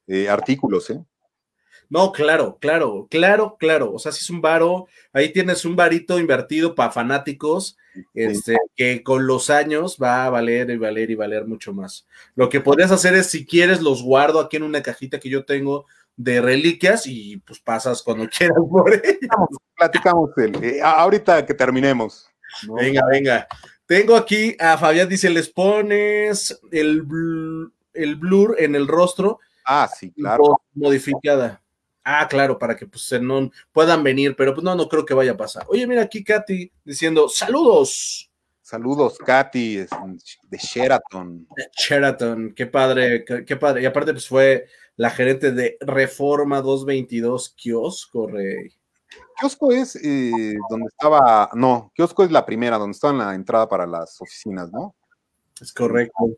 eh, 0.07 0.27
artículos, 0.27 0.89
¿eh? 0.89 0.99
No, 1.89 2.11
claro, 2.11 2.57
claro, 2.61 3.07
claro, 3.09 3.57
claro. 3.59 3.93
O 3.93 3.99
sea, 3.99 4.11
si 4.11 4.19
es 4.19 4.29
un 4.29 4.41
varo, 4.41 4.87
ahí 5.11 5.33
tienes 5.33 5.65
un 5.65 5.75
varito 5.75 6.19
invertido 6.19 6.75
para 6.75 6.91
fanáticos, 6.91 7.77
este, 8.13 8.57
que 8.75 9.01
con 9.01 9.25
los 9.25 9.49
años 9.49 9.97
va 10.01 10.25
a 10.25 10.29
valer 10.29 10.69
y 10.69 10.77
valer 10.77 11.09
y 11.09 11.15
valer 11.15 11.47
mucho 11.47 11.73
más. 11.73 12.05
Lo 12.35 12.47
que 12.47 12.61
podrías 12.61 12.91
hacer 12.91 13.15
es, 13.15 13.27
si 13.27 13.43
quieres, 13.43 13.81
los 13.81 14.03
guardo 14.03 14.39
aquí 14.39 14.57
en 14.57 14.63
una 14.63 14.83
cajita 14.83 15.19
que 15.19 15.29
yo 15.29 15.45
tengo 15.45 15.87
de 16.15 16.41
reliquias 16.41 17.07
y 17.07 17.37
pues 17.37 17.59
pasas 17.59 18.03
cuando 18.03 18.27
quieras 18.37 18.57
por. 18.69 19.01
Platicamos 19.75 20.29
el, 20.37 20.63
eh, 20.63 20.81
ahorita 20.83 21.45
que 21.45 21.55
terminemos. 21.55 22.29
¿no? 22.67 22.75
Venga, 22.75 23.01
venga. 23.09 23.47
Tengo 23.87 24.15
aquí 24.15 24.55
a 24.59 24.77
Fabián, 24.77 25.09
dice, 25.09 25.31
les 25.31 25.49
pones 25.49 26.59
el, 26.71 27.01
bl 27.01 27.73
el 27.93 28.15
blur 28.15 28.55
en 28.59 28.75
el 28.75 28.87
rostro. 28.87 29.39
Ah, 29.65 29.89
sí, 29.91 30.11
claro. 30.11 30.61
Modificada. 30.75 31.61
Ah, 32.03 32.27
claro, 32.27 32.57
para 32.57 32.75
que 32.75 32.85
pues 32.87 33.11
no 33.21 33.51
puedan 33.71 34.03
venir, 34.03 34.35
pero 34.35 34.53
pues 34.53 34.63
no, 34.63 34.73
no 34.75 34.87
creo 34.87 35.05
que 35.05 35.13
vaya 35.13 35.31
a 35.31 35.37
pasar. 35.37 35.65
Oye, 35.67 35.85
mira 35.85 36.03
aquí 36.03 36.23
Katy 36.23 36.71
diciendo 36.83 37.29
saludos. 37.29 38.25
Saludos, 38.61 39.17
Katy, 39.17 39.77
de 39.77 40.57
Sheraton. 40.57 41.47
De 41.55 41.69
Sheraton, 41.75 42.53
qué 42.55 42.67
padre, 42.67 43.25
qué, 43.25 43.43
qué, 43.43 43.55
padre. 43.57 43.81
Y 43.81 43.85
aparte, 43.87 44.11
pues 44.11 44.27
fue 44.27 44.67
la 44.95 45.09
gerente 45.09 45.51
de 45.51 45.75
Reforma 45.79 46.61
222 46.61 47.55
Kiosco, 47.55 48.27
Rey. 48.27 48.69
Kiosco 49.39 49.71
es 49.71 49.95
eh, 49.95 50.57
donde 50.69 50.87
estaba, 50.87 51.49
no, 51.53 51.91
Kiosco 51.95 52.23
es 52.23 52.31
la 52.31 52.45
primera, 52.45 52.77
donde 52.77 52.93
estaba 52.93 53.13
en 53.13 53.19
la 53.19 53.33
entrada 53.33 53.67
para 53.67 53.87
las 53.87 54.21
oficinas, 54.21 54.71
¿no? 54.71 54.93
Es 55.59 55.73
correcto. 55.73 56.37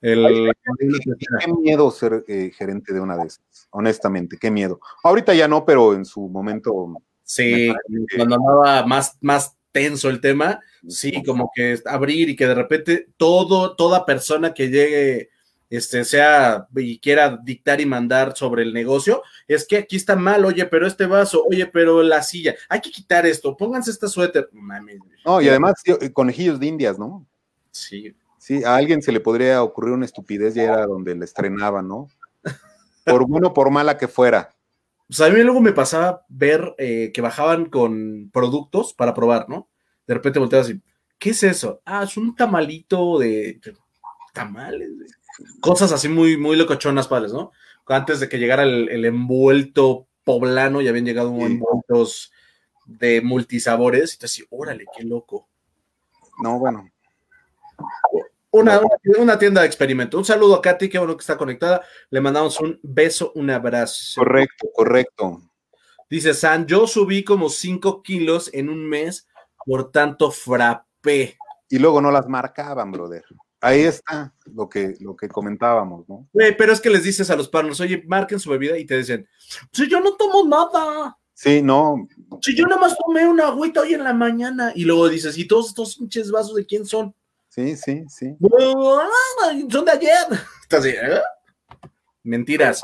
El... 0.00 0.52
Qué 0.78 1.52
miedo 1.60 1.90
ser 1.90 2.24
eh, 2.28 2.50
gerente 2.56 2.92
de 2.94 3.00
una 3.00 3.16
de 3.16 3.26
esas, 3.26 3.68
honestamente, 3.70 4.38
qué 4.38 4.50
miedo. 4.50 4.80
Ahorita 5.02 5.34
ya 5.34 5.48
no, 5.48 5.64
pero 5.64 5.94
en 5.94 6.04
su 6.04 6.28
momento. 6.28 7.02
Sí, 7.24 7.72
que... 8.08 8.16
cuando 8.16 8.36
andaba 8.36 8.86
más, 8.86 9.18
más 9.20 9.56
tenso 9.72 10.08
el 10.08 10.20
tema, 10.20 10.60
sí, 10.88 11.22
como 11.24 11.50
que 11.54 11.78
abrir 11.84 12.30
y 12.30 12.36
que 12.36 12.46
de 12.46 12.54
repente 12.54 13.08
todo, 13.16 13.76
toda 13.76 14.06
persona 14.06 14.54
que 14.54 14.68
llegue, 14.70 15.30
este, 15.68 16.04
sea 16.04 16.66
y 16.76 16.98
quiera 16.98 17.38
dictar 17.42 17.80
y 17.80 17.86
mandar 17.86 18.36
sobre 18.36 18.62
el 18.62 18.72
negocio, 18.72 19.22
es 19.46 19.66
que 19.66 19.76
aquí 19.76 19.96
está 19.96 20.16
mal, 20.16 20.44
oye, 20.44 20.64
pero 20.66 20.86
este 20.86 21.06
vaso, 21.06 21.44
oye, 21.44 21.66
pero 21.66 22.02
la 22.02 22.22
silla, 22.22 22.54
hay 22.68 22.80
que 22.80 22.90
quitar 22.90 23.26
esto, 23.26 23.56
pónganse 23.56 23.90
esta 23.90 24.08
suéter. 24.08 24.48
Mami. 24.52 24.94
No, 25.24 25.40
y 25.40 25.48
además 25.48 25.74
conejillos 26.12 26.58
de 26.58 26.66
indias, 26.66 26.98
¿no? 26.98 27.26
Sí. 27.70 28.14
Sí, 28.48 28.64
a 28.64 28.76
alguien 28.76 29.02
se 29.02 29.12
le 29.12 29.20
podría 29.20 29.62
ocurrir 29.62 29.92
una 29.92 30.06
estupidez 30.06 30.56
y 30.56 30.60
era 30.60 30.86
donde 30.86 31.14
le 31.14 31.26
estrenaba, 31.26 31.82
¿no? 31.82 32.08
Por 33.04 33.28
bueno, 33.28 33.52
por 33.52 33.70
mala 33.70 33.98
que 33.98 34.08
fuera. 34.08 34.56
Pues 35.06 35.20
a 35.20 35.28
mí 35.28 35.38
luego 35.42 35.60
me 35.60 35.74
pasaba 35.74 36.24
ver 36.30 36.74
eh, 36.78 37.10
que 37.12 37.20
bajaban 37.20 37.66
con 37.66 38.30
productos 38.32 38.94
para 38.94 39.12
probar, 39.12 39.50
¿no? 39.50 39.68
De 40.06 40.14
repente 40.14 40.38
volteabas 40.38 40.70
y, 40.70 40.80
¿qué 41.18 41.28
es 41.28 41.42
eso? 41.42 41.82
Ah, 41.84 42.04
es 42.04 42.16
un 42.16 42.34
tamalito 42.34 43.18
de 43.18 43.60
tamales, 44.32 44.92
cosas 45.60 45.92
así 45.92 46.08
muy, 46.08 46.38
muy 46.38 46.56
locochonas, 46.56 47.06
padres, 47.06 47.34
¿no? 47.34 47.52
Antes 47.86 48.18
de 48.18 48.30
que 48.30 48.38
llegara 48.38 48.62
el, 48.62 49.04
envuelto 49.04 50.06
poblano, 50.24 50.80
ya 50.80 50.88
habían 50.88 51.04
llegado 51.04 51.36
envueltos 51.36 52.32
de 52.86 53.20
multisabores, 53.20 54.14
y 54.14 54.18
te 54.18 54.24
decía, 54.24 54.46
órale, 54.48 54.86
qué 54.96 55.04
loco. 55.04 55.50
No, 56.42 56.58
bueno. 56.58 56.90
Una, 58.50 58.80
una, 59.18 59.38
tienda 59.38 59.60
de 59.60 59.66
experimento. 59.66 60.16
Un 60.16 60.24
saludo 60.24 60.54
a 60.54 60.62
Katy, 60.62 60.88
qué 60.88 60.98
bueno 60.98 61.16
que 61.16 61.20
está 61.20 61.36
conectada. 61.36 61.82
Le 62.10 62.20
mandamos 62.20 62.58
un 62.60 62.78
beso, 62.82 63.32
un 63.34 63.50
abrazo. 63.50 64.20
Correcto, 64.20 64.68
correcto. 64.74 65.42
Dice 66.08 66.32
San, 66.32 66.66
yo 66.66 66.86
subí 66.86 67.22
como 67.22 67.50
5 67.50 68.02
kilos 68.02 68.50
en 68.54 68.70
un 68.70 68.88
mes 68.88 69.28
por 69.66 69.90
tanto 69.90 70.30
frappé. 70.30 71.36
Y 71.68 71.78
luego 71.78 72.00
no 72.00 72.10
las 72.10 72.26
marcaban, 72.26 72.90
brother. 72.90 73.22
Ahí 73.60 73.80
está 73.80 74.32
lo 74.46 74.68
que, 74.68 74.94
lo 75.00 75.16
que 75.16 75.28
comentábamos, 75.28 76.08
¿no? 76.08 76.28
pero 76.32 76.72
es 76.72 76.80
que 76.80 76.90
les 76.90 77.02
dices 77.02 77.28
a 77.28 77.36
los 77.36 77.48
partners, 77.48 77.80
oye, 77.80 78.04
marquen 78.06 78.38
su 78.38 78.50
bebida 78.50 78.78
y 78.78 78.86
te 78.86 78.96
dicen, 78.96 79.28
si 79.72 79.88
yo 79.88 80.00
no 80.00 80.14
tomo 80.14 80.46
nada. 80.46 81.18
Sí, 81.34 81.60
no. 81.60 82.08
Si 82.40 82.56
yo 82.56 82.66
nada 82.66 82.80
más 82.80 82.96
tomé 82.96 83.28
una 83.28 83.48
agüita 83.48 83.80
hoy 83.82 83.94
en 83.94 84.02
la 84.02 84.12
mañana. 84.12 84.72
Y 84.74 84.84
luego 84.84 85.08
dices, 85.08 85.36
¿y 85.38 85.46
todos 85.46 85.68
estos 85.68 85.96
pinches 85.96 86.30
vasos 86.30 86.54
de 86.54 86.66
quién 86.66 86.84
son? 86.84 87.14
Sí, 87.58 87.76
sí, 87.76 88.04
sí. 88.08 88.36
son 89.68 89.84
de 89.84 89.90
ayer. 89.90 90.26
¿eh? 90.30 91.20
Mentiras. 92.22 92.80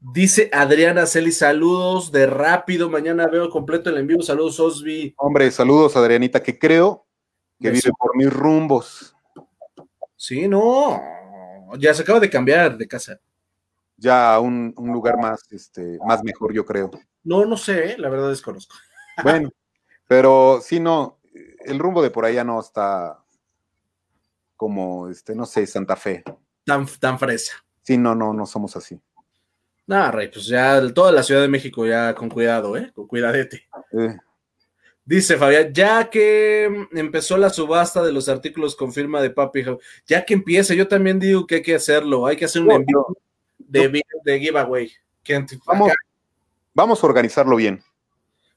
Dice 0.00 0.48
Adriana 0.54 1.04
Celi, 1.04 1.32
saludos 1.32 2.10
de 2.10 2.24
rápido. 2.24 2.88
Mañana 2.88 3.26
veo 3.26 3.50
completo 3.50 3.90
el 3.90 3.98
envío. 3.98 4.22
Saludos, 4.22 4.58
Osby. 4.58 5.12
Hombre, 5.18 5.50
saludos, 5.50 5.98
Adrianita, 5.98 6.42
que 6.42 6.58
creo 6.58 7.06
que 7.60 7.68
vive 7.68 7.90
por 7.98 8.16
mis 8.16 8.32
rumbos. 8.32 9.14
Sí, 10.16 10.48
no. 10.48 10.98
Ya 11.78 11.92
se 11.92 12.00
acaba 12.00 12.18
de 12.18 12.30
cambiar 12.30 12.78
de 12.78 12.88
casa. 12.88 13.20
Ya 13.98 14.32
a 14.32 14.40
un, 14.40 14.72
lugar 14.78 15.18
más, 15.18 15.46
este, 15.50 15.98
más 16.06 16.24
mejor, 16.24 16.54
yo 16.54 16.64
creo. 16.64 16.90
No, 17.22 17.44
no 17.44 17.58
sé, 17.58 17.92
¿eh? 17.92 17.98
la 17.98 18.08
verdad 18.08 18.30
desconozco. 18.30 18.76
Bueno, 19.22 19.50
pero 20.08 20.60
sí, 20.62 20.80
no, 20.80 21.18
el 21.66 21.78
rumbo 21.78 22.00
de 22.00 22.10
por 22.10 22.24
allá 22.24 22.44
no 22.44 22.58
está 22.60 23.25
como, 24.56 25.08
este, 25.08 25.34
no 25.34 25.46
sé, 25.46 25.66
Santa 25.66 25.96
Fe. 25.96 26.24
Tan, 26.64 26.86
tan 26.98 27.18
fresa. 27.18 27.64
Sí, 27.82 27.96
no, 27.96 28.14
no, 28.14 28.32
no 28.32 28.46
somos 28.46 28.74
así. 28.76 29.00
Nada, 29.86 30.10
Rey, 30.10 30.28
pues 30.28 30.46
ya 30.46 30.82
toda 30.92 31.12
la 31.12 31.22
Ciudad 31.22 31.42
de 31.42 31.48
México 31.48 31.86
ya 31.86 32.14
con 32.14 32.28
cuidado, 32.28 32.76
¿eh? 32.76 32.90
Con 32.92 33.06
cuidadete. 33.06 33.68
Dice 35.04 35.36
Fabián, 35.36 35.72
ya 35.72 36.10
que 36.10 36.88
empezó 36.90 37.36
la 37.36 37.50
subasta 37.50 38.02
de 38.02 38.12
los 38.12 38.28
artículos 38.28 38.74
con 38.74 38.92
firma 38.92 39.22
de 39.22 39.30
Papi, 39.30 39.64
ya 40.04 40.24
que 40.24 40.34
empiece, 40.34 40.74
yo 40.74 40.88
también 40.88 41.20
digo 41.20 41.46
que 41.46 41.56
hay 41.56 41.62
que 41.62 41.76
hacerlo, 41.76 42.26
hay 42.26 42.36
que 42.36 42.46
hacer 42.46 42.62
un 42.62 42.72
envío 42.72 43.06
de, 43.58 44.02
de 44.24 44.40
giveaway. 44.40 44.90
Vamos, 45.64 45.92
vamos 46.74 47.04
a 47.04 47.06
organizarlo 47.06 47.54
bien. 47.54 47.80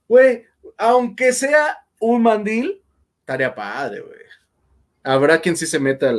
Güey, 0.07 0.45
aunque 0.77 1.31
sea 1.33 1.77
un 1.99 2.23
mandil, 2.23 2.81
tarea 3.25 3.53
padre, 3.53 4.01
güey 4.01 4.29
habrá 5.09 5.41
quien 5.41 5.57
sí 5.57 5.65
se 5.65 5.79
meta 5.79 6.13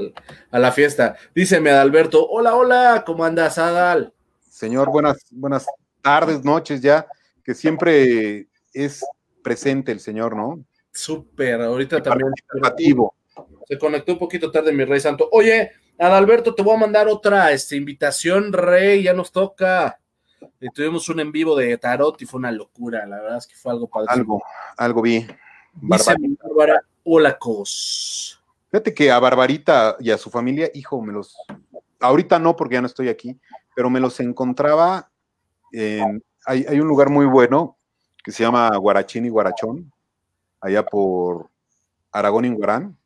a 0.50 0.58
la 0.58 0.72
fiesta. 0.72 1.16
Díceme 1.34 1.70
Adalberto, 1.70 2.28
hola, 2.28 2.54
hola, 2.56 3.04
¿cómo 3.06 3.24
andas, 3.24 3.56
Adal? 3.58 4.12
Señor, 4.48 4.90
buenas, 4.90 5.24
buenas 5.30 5.66
tardes, 6.02 6.44
noches 6.44 6.80
ya, 6.80 7.06
que 7.44 7.54
siempre 7.54 8.48
es 8.72 9.04
presente 9.42 9.92
el 9.92 10.00
señor, 10.00 10.34
¿no? 10.34 10.64
Súper, 10.92 11.62
ahorita 11.62 12.02
también. 12.02 12.32
Se 13.68 13.78
conectó 13.78 14.12
un 14.12 14.18
poquito 14.18 14.50
tarde 14.50 14.72
mi 14.72 14.84
rey 14.84 14.98
santo. 14.98 15.28
Oye, 15.30 15.70
Adalberto, 15.96 16.54
te 16.54 16.62
voy 16.62 16.74
a 16.74 16.80
mandar 16.80 17.06
otra 17.06 17.52
este, 17.52 17.76
invitación, 17.76 18.52
rey, 18.52 19.04
ya 19.04 19.12
nos 19.12 19.30
toca. 19.30 20.00
Y 20.60 20.68
tuvimos 20.70 21.08
un 21.08 21.20
en 21.20 21.30
vivo 21.30 21.54
de 21.54 21.78
tarot 21.78 22.20
y 22.20 22.26
fue 22.26 22.38
una 22.38 22.50
locura, 22.50 23.06
la 23.06 23.20
verdad 23.20 23.38
es 23.38 23.46
que 23.46 23.54
fue 23.54 23.70
algo 23.70 23.86
padre. 23.86 24.08
Algo, 24.08 24.42
algo 24.76 25.00
vi. 25.02 25.26
Dice 25.74 26.14
Bárbara, 26.42 26.82
hola, 27.04 27.38
cos. 27.38 28.39
Fíjate 28.70 28.94
que 28.94 29.10
a 29.10 29.18
Barbarita 29.18 29.96
y 29.98 30.10
a 30.10 30.18
su 30.18 30.30
familia, 30.30 30.70
hijo, 30.74 31.02
me 31.02 31.12
los. 31.12 31.36
Ahorita 31.98 32.38
no, 32.38 32.56
porque 32.56 32.74
ya 32.74 32.80
no 32.80 32.86
estoy 32.86 33.08
aquí, 33.08 33.38
pero 33.74 33.90
me 33.90 34.00
los 34.00 34.20
encontraba. 34.20 35.10
En, 35.72 36.22
hay, 36.46 36.80
un 36.80 36.86
lugar 36.86 37.10
muy 37.10 37.26
bueno 37.26 37.76
que 38.24 38.32
se 38.32 38.42
llama 38.44 38.74
Guarachín 38.76 39.26
y 39.26 39.28
Guarachón, 39.28 39.92
allá 40.60 40.84
por 40.84 41.50
Aragón 42.12 42.44
y 42.44 42.50
Guarán. 42.50 42.96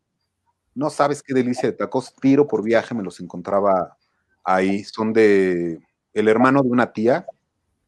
No 0.74 0.90
sabes 0.90 1.22
qué 1.22 1.32
delicia 1.32 1.70
de 1.70 1.76
tacos. 1.76 2.14
Tiro 2.20 2.46
por 2.46 2.62
viaje 2.62 2.94
me 2.94 3.02
los 3.02 3.20
encontraba 3.20 3.96
ahí. 4.42 4.84
Son 4.84 5.12
de 5.12 5.80
el 6.12 6.28
hermano 6.28 6.62
de 6.62 6.68
una 6.68 6.92
tía, 6.92 7.26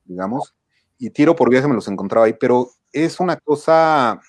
digamos, 0.05 0.55
y 0.99 1.11
tiro 1.11 1.37
por 1.37 1.51
viaje 1.51 1.69
me 1.69 1.75
los 1.75 1.89
encontraba 1.89 2.27
ahí, 2.27 2.35
pero 2.39 2.71
es 2.93 3.21
una 3.21 3.37
cosa 3.37 4.21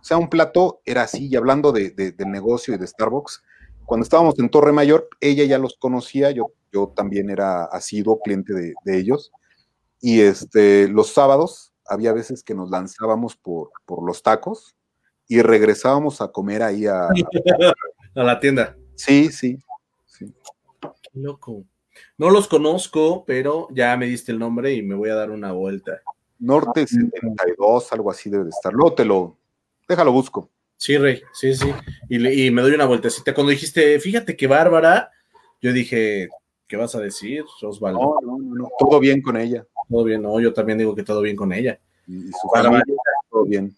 o 0.00 0.04
sea, 0.04 0.16
un 0.16 0.28
plato 0.28 0.80
era 0.84 1.02
así, 1.02 1.28
y 1.28 1.36
hablando 1.36 1.72
de, 1.72 1.90
del 1.90 2.30
negocio 2.30 2.74
y 2.74 2.78
de 2.78 2.86
Starbucks, 2.86 3.42
cuando 3.84 4.04
estábamos 4.04 4.38
en 4.38 4.50
Torre 4.50 4.72
Mayor, 4.72 5.08
ella 5.20 5.44
ya 5.44 5.58
los 5.58 5.76
conocía, 5.78 6.30
yo, 6.30 6.52
yo 6.72 6.92
también 6.94 7.30
era 7.30 7.64
asiduo 7.64 8.20
cliente 8.20 8.52
de, 8.52 8.98
ellos, 8.98 9.32
y 10.00 10.20
este, 10.20 10.88
los 10.88 11.12
sábados 11.12 11.72
había 11.86 12.12
veces 12.12 12.42
que 12.42 12.54
nos 12.54 12.70
lanzábamos 12.70 13.36
por, 13.36 13.70
por 13.86 14.06
los 14.06 14.22
tacos 14.22 14.76
y 15.26 15.42
regresábamos 15.42 16.20
a 16.20 16.28
comer 16.28 16.62
ahí 16.62 16.86
a, 16.86 17.08
a 18.14 18.22
la 18.22 18.38
tienda. 18.38 18.76
Sí, 18.94 19.30
sí, 19.30 19.58
sí. 20.06 20.32
Qué 20.80 21.20
loco. 21.20 21.64
No 22.16 22.30
los 22.30 22.46
conozco, 22.46 23.24
pero 23.26 23.68
ya 23.70 23.96
me 23.96 24.06
diste 24.06 24.32
el 24.32 24.38
nombre 24.38 24.74
y 24.74 24.82
me 24.82 24.94
voy 24.94 25.10
a 25.10 25.14
dar 25.14 25.30
una 25.30 25.52
vuelta. 25.52 26.00
Norte 26.38 26.86
72, 26.86 27.92
algo 27.92 28.10
así 28.10 28.30
debe 28.30 28.44
de 28.44 28.50
estar. 28.50 28.72
Luego 28.72 28.94
te 28.94 29.04
lo, 29.04 29.37
Déjalo 29.88 30.12
busco. 30.12 30.50
Sí, 30.76 30.96
Rey, 30.96 31.22
sí, 31.32 31.54
sí. 31.54 31.72
Y, 32.08 32.50
me 32.50 32.62
doy 32.62 32.72
una 32.72 32.84
vueltecita. 32.84 33.34
Cuando 33.34 33.50
dijiste, 33.50 33.98
fíjate 33.98 34.36
que 34.36 34.46
Bárbara, 34.46 35.10
yo 35.60 35.72
dije, 35.72 36.28
¿qué 36.68 36.76
vas 36.76 36.94
a 36.94 37.00
decir, 37.00 37.44
Osvaldo? 37.62 38.20
No, 38.22 38.38
no, 38.38 38.54
no, 38.54 38.68
todo 38.78 39.00
bien 39.00 39.20
con 39.20 39.36
ella. 39.36 39.66
Todo 39.88 40.04
bien, 40.04 40.22
no, 40.22 40.38
yo 40.38 40.52
también 40.52 40.78
digo 40.78 40.94
que 40.94 41.02
todo 41.02 41.22
bien 41.22 41.34
con 41.34 41.52
ella. 41.52 41.80
Y, 42.06 42.30
su 42.30 42.48
familia, 42.54 42.84
todo 43.28 43.44
bien. 43.44 43.76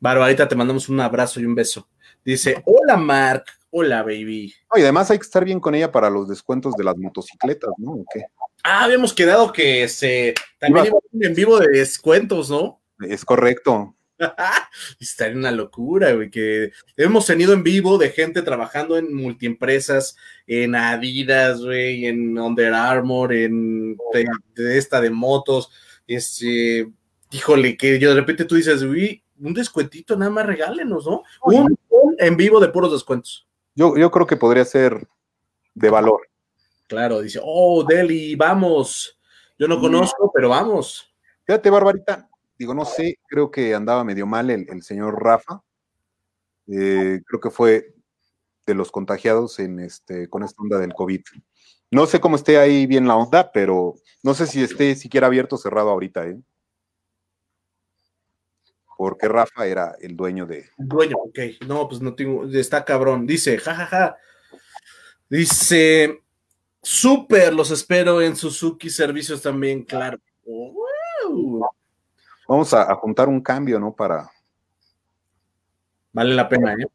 Barbarita, 0.00 0.48
te 0.48 0.56
mandamos 0.56 0.88
un 0.88 1.00
abrazo 1.00 1.40
y 1.40 1.44
un 1.44 1.54
beso. 1.54 1.86
Dice, 2.24 2.62
hola 2.64 2.96
Mark, 2.96 3.44
hola 3.70 4.02
baby. 4.02 4.54
y 4.76 4.80
además 4.80 5.10
hay 5.10 5.18
que 5.18 5.24
estar 5.24 5.44
bien 5.44 5.60
con 5.60 5.74
ella 5.74 5.90
para 5.92 6.08
los 6.08 6.28
descuentos 6.28 6.74
de 6.76 6.84
las 6.84 6.96
motocicletas, 6.96 7.70
¿no? 7.76 7.92
¿O 7.92 8.04
qué? 8.12 8.24
Ah, 8.62 8.84
habíamos 8.84 9.12
quedado 9.12 9.52
que 9.52 9.88
se 9.88 10.34
también 10.58 10.86
iba 10.86 10.98
en 11.26 11.34
vivo 11.34 11.58
de 11.58 11.68
descuentos, 11.68 12.48
¿no? 12.48 12.80
Es 13.00 13.24
correcto. 13.24 13.94
En 15.20 15.38
una 15.38 15.50
locura, 15.50 16.12
güey, 16.12 16.30
que 16.30 16.72
hemos 16.96 17.26
tenido 17.26 17.52
en 17.52 17.62
vivo 17.62 17.98
de 17.98 18.10
gente 18.10 18.42
trabajando 18.42 18.96
en 18.96 19.14
multiempresas, 19.14 20.16
en 20.46 20.74
Adidas, 20.74 21.60
güey, 21.60 22.06
en 22.06 22.38
Under 22.38 22.72
Armour, 22.72 23.32
en 23.32 23.96
de, 24.12 24.78
esta 24.78 25.00
de 25.00 25.10
motos, 25.10 25.70
este, 26.06 26.90
híjole, 27.30 27.76
que 27.76 27.98
yo 27.98 28.10
de 28.10 28.20
repente 28.20 28.44
tú 28.44 28.54
dices, 28.54 28.84
güey, 28.84 29.22
un 29.40 29.54
descuentito, 29.54 30.16
nada 30.16 30.30
más 30.30 30.46
regálenos, 30.46 31.06
¿no? 31.06 31.22
Un, 31.42 31.76
en 32.18 32.36
vivo 32.36 32.60
de 32.60 32.68
puros 32.68 32.92
descuentos. 32.92 33.46
Yo, 33.74 33.96
yo 33.96 34.10
creo 34.10 34.26
que 34.26 34.36
podría 34.36 34.64
ser 34.64 35.06
de 35.74 35.90
valor. 35.90 36.28
Claro, 36.88 37.20
dice, 37.20 37.40
oh, 37.42 37.84
Deli, 37.84 38.34
vamos. 38.34 39.18
Yo 39.58 39.68
no 39.68 39.78
conozco, 39.80 40.30
pero 40.34 40.48
vamos. 40.48 41.12
Fíjate, 41.44 41.70
Barbarita, 41.70 42.28
digo, 42.58 42.74
no 42.74 42.84
sé, 42.84 43.18
creo 43.26 43.50
que 43.50 43.74
andaba 43.74 44.04
medio 44.04 44.26
mal 44.26 44.50
el, 44.50 44.82
señor 44.82 45.22
Rafa. 45.22 45.62
Eh, 46.66 47.20
creo 47.26 47.40
que 47.40 47.50
fue 47.50 47.94
de 48.66 48.74
los 48.74 48.90
contagiados 48.90 49.58
en 49.58 49.80
este, 49.80 50.28
con 50.28 50.42
esta 50.42 50.62
onda 50.62 50.78
del 50.78 50.92
COVID. 50.92 51.22
No 51.90 52.06
sé 52.06 52.20
cómo 52.20 52.36
esté 52.36 52.58
ahí 52.58 52.86
bien 52.86 53.08
la 53.08 53.16
onda, 53.16 53.50
pero 53.52 53.94
no 54.22 54.34
sé 54.34 54.46
si 54.46 54.62
esté 54.62 54.94
siquiera 54.94 55.28
abierto 55.28 55.56
o 55.56 55.58
cerrado 55.58 55.90
ahorita, 55.90 56.26
¿eh? 56.26 56.38
Porque 58.96 59.28
Rafa 59.28 59.64
era 59.64 59.94
el 60.00 60.16
dueño 60.16 60.44
de. 60.44 60.68
El 60.76 60.88
dueño, 60.88 61.16
ok. 61.18 61.38
No, 61.68 61.88
pues 61.88 62.02
no 62.02 62.14
tengo. 62.14 62.44
Está 62.46 62.84
cabrón. 62.84 63.26
Dice, 63.28 63.56
jajaja. 63.56 64.16
Dice, 65.30 66.20
súper, 66.82 67.54
los 67.54 67.70
espero 67.70 68.20
en 68.20 68.34
Suzuki 68.34 68.90
Servicios 68.90 69.40
también, 69.40 69.84
claro. 69.84 70.18
Vamos 72.48 72.72
a, 72.72 72.94
juntar 72.94 73.28
un 73.28 73.42
cambio, 73.42 73.78
¿no? 73.78 73.94
Para. 73.94 74.30
Vale 76.14 76.34
la 76.34 76.48
pena, 76.48 76.72
¿eh? 76.72 76.86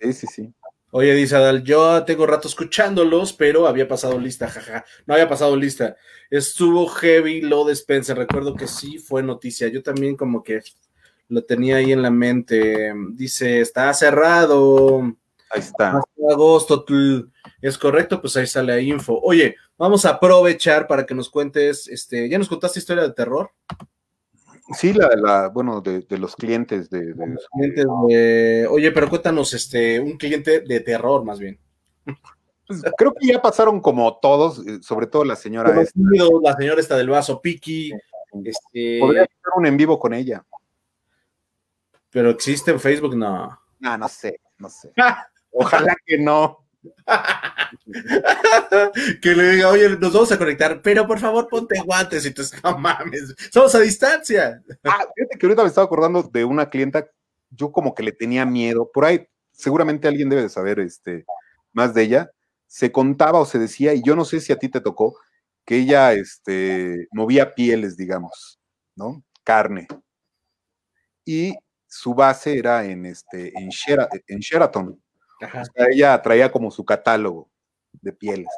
Sí, 0.00 0.12
sí, 0.12 0.26
sí. 0.28 0.54
Oye, 0.92 1.12
dice 1.12 1.34
Adal, 1.34 1.64
yo 1.64 2.04
tengo 2.04 2.24
rato 2.24 2.46
escuchándolos, 2.46 3.32
pero 3.32 3.66
había 3.66 3.88
pasado 3.88 4.16
lista, 4.20 4.48
jaja. 4.48 4.84
No 5.04 5.14
había 5.14 5.28
pasado 5.28 5.56
lista. 5.56 5.96
Estuvo 6.30 6.86
heavy 6.86 7.40
lo 7.40 7.64
de 7.64 7.72
Spencer. 7.72 8.16
Recuerdo 8.16 8.54
que 8.54 8.68
sí 8.68 8.98
fue 8.98 9.24
noticia. 9.24 9.66
Yo 9.66 9.82
también 9.82 10.16
como 10.16 10.44
que 10.44 10.62
lo 11.28 11.44
tenía 11.44 11.76
ahí 11.76 11.90
en 11.90 12.02
la 12.02 12.10
mente. 12.10 12.94
Dice, 13.10 13.60
está 13.60 13.92
cerrado. 13.92 15.00
Ahí 15.50 15.60
está. 15.60 15.98
Hasta 15.98 16.32
agosto. 16.32 16.84
Es 17.60 17.76
correcto, 17.76 18.20
pues 18.20 18.36
ahí 18.36 18.46
sale 18.46 18.72
la 18.72 18.80
info. 18.80 19.18
Oye, 19.20 19.56
vamos 19.76 20.04
a 20.04 20.10
aprovechar 20.10 20.86
para 20.86 21.04
que 21.04 21.14
nos 21.14 21.28
cuentes, 21.28 21.88
este, 21.88 22.28
¿ya 22.28 22.38
nos 22.38 22.48
contaste 22.48 22.78
historia 22.78 23.02
de 23.02 23.12
terror? 23.12 23.50
Sí, 24.74 24.92
la, 24.92 25.10
la 25.14 25.48
bueno, 25.48 25.80
de, 25.80 26.04
los 26.18 26.34
clientes 26.34 26.90
de, 26.90 27.14
los 27.14 27.46
clientes 27.52 27.86
de, 28.08 28.66
Oye, 28.68 28.90
pero 28.90 29.08
cuéntanos, 29.08 29.54
este, 29.54 30.00
un 30.00 30.16
cliente 30.16 30.60
de 30.60 30.80
terror 30.80 31.24
más 31.24 31.38
bien. 31.38 31.58
Pues, 32.66 32.82
creo 32.96 33.14
que 33.14 33.28
ya 33.28 33.40
pasaron 33.40 33.80
como 33.80 34.18
todos, 34.18 34.66
eh, 34.66 34.82
sobre 34.82 35.06
todo 35.06 35.24
la 35.24 35.36
señora 35.36 35.80
esta. 35.80 36.00
La 36.42 36.54
señora 36.54 36.80
esta 36.80 36.96
del 36.96 37.08
vaso, 37.08 37.40
Piki. 37.40 37.92
Este... 38.44 38.98
Podría 39.00 39.22
hacer 39.22 39.36
un 39.56 39.66
en 39.66 39.76
vivo 39.76 39.98
con 39.98 40.12
ella. 40.12 40.44
Pero 42.10 42.30
existe 42.30 42.72
en 42.72 42.80
Facebook, 42.80 43.16
no. 43.16 43.58
No, 43.78 43.98
no 43.98 44.08
sé, 44.08 44.40
no 44.58 44.68
sé. 44.68 44.92
Ojalá 45.52 45.96
que 46.04 46.18
no. 46.18 46.65
que 49.22 49.34
le 49.34 49.52
diga, 49.52 49.68
oye, 49.68 49.88
nos 49.98 50.12
vamos 50.12 50.32
a 50.32 50.38
conectar, 50.38 50.80
pero 50.82 51.06
por 51.06 51.18
favor 51.18 51.48
ponte 51.48 51.80
guantes 51.80 52.24
y 52.26 52.32
tú 52.32 52.42
no 52.62 52.78
mames, 52.78 53.34
somos 53.52 53.74
a 53.74 53.80
distancia. 53.80 54.62
Ah, 54.84 55.06
fíjate 55.14 55.38
que 55.38 55.46
ahorita 55.46 55.62
me 55.62 55.68
estaba 55.68 55.84
acordando 55.84 56.22
de 56.22 56.44
una 56.44 56.68
clienta, 56.68 57.08
yo 57.50 57.72
como 57.72 57.94
que 57.94 58.02
le 58.02 58.12
tenía 58.12 58.44
miedo, 58.44 58.90
por 58.92 59.04
ahí 59.04 59.26
seguramente 59.52 60.08
alguien 60.08 60.28
debe 60.28 60.42
de 60.42 60.48
saber 60.48 60.80
este, 60.80 61.24
más 61.72 61.94
de 61.94 62.02
ella, 62.02 62.30
se 62.66 62.92
contaba 62.92 63.40
o 63.40 63.46
se 63.46 63.58
decía, 63.58 63.94
y 63.94 64.02
yo 64.02 64.16
no 64.16 64.24
sé 64.24 64.40
si 64.40 64.52
a 64.52 64.58
ti 64.58 64.68
te 64.68 64.80
tocó, 64.80 65.18
que 65.64 65.78
ella 65.78 66.12
este, 66.12 67.08
movía 67.10 67.54
pieles, 67.54 67.96
digamos, 67.96 68.60
¿no? 68.94 69.24
Carne. 69.44 69.88
Y 71.24 71.54
su 71.86 72.14
base 72.14 72.58
era 72.58 72.84
en, 72.84 73.06
este, 73.06 73.52
en, 73.58 73.70
ella 75.74 76.20
traía 76.22 76.50
como 76.50 76.70
su 76.70 76.84
catálogo 76.84 77.48
de 77.92 78.12
pieles. 78.12 78.48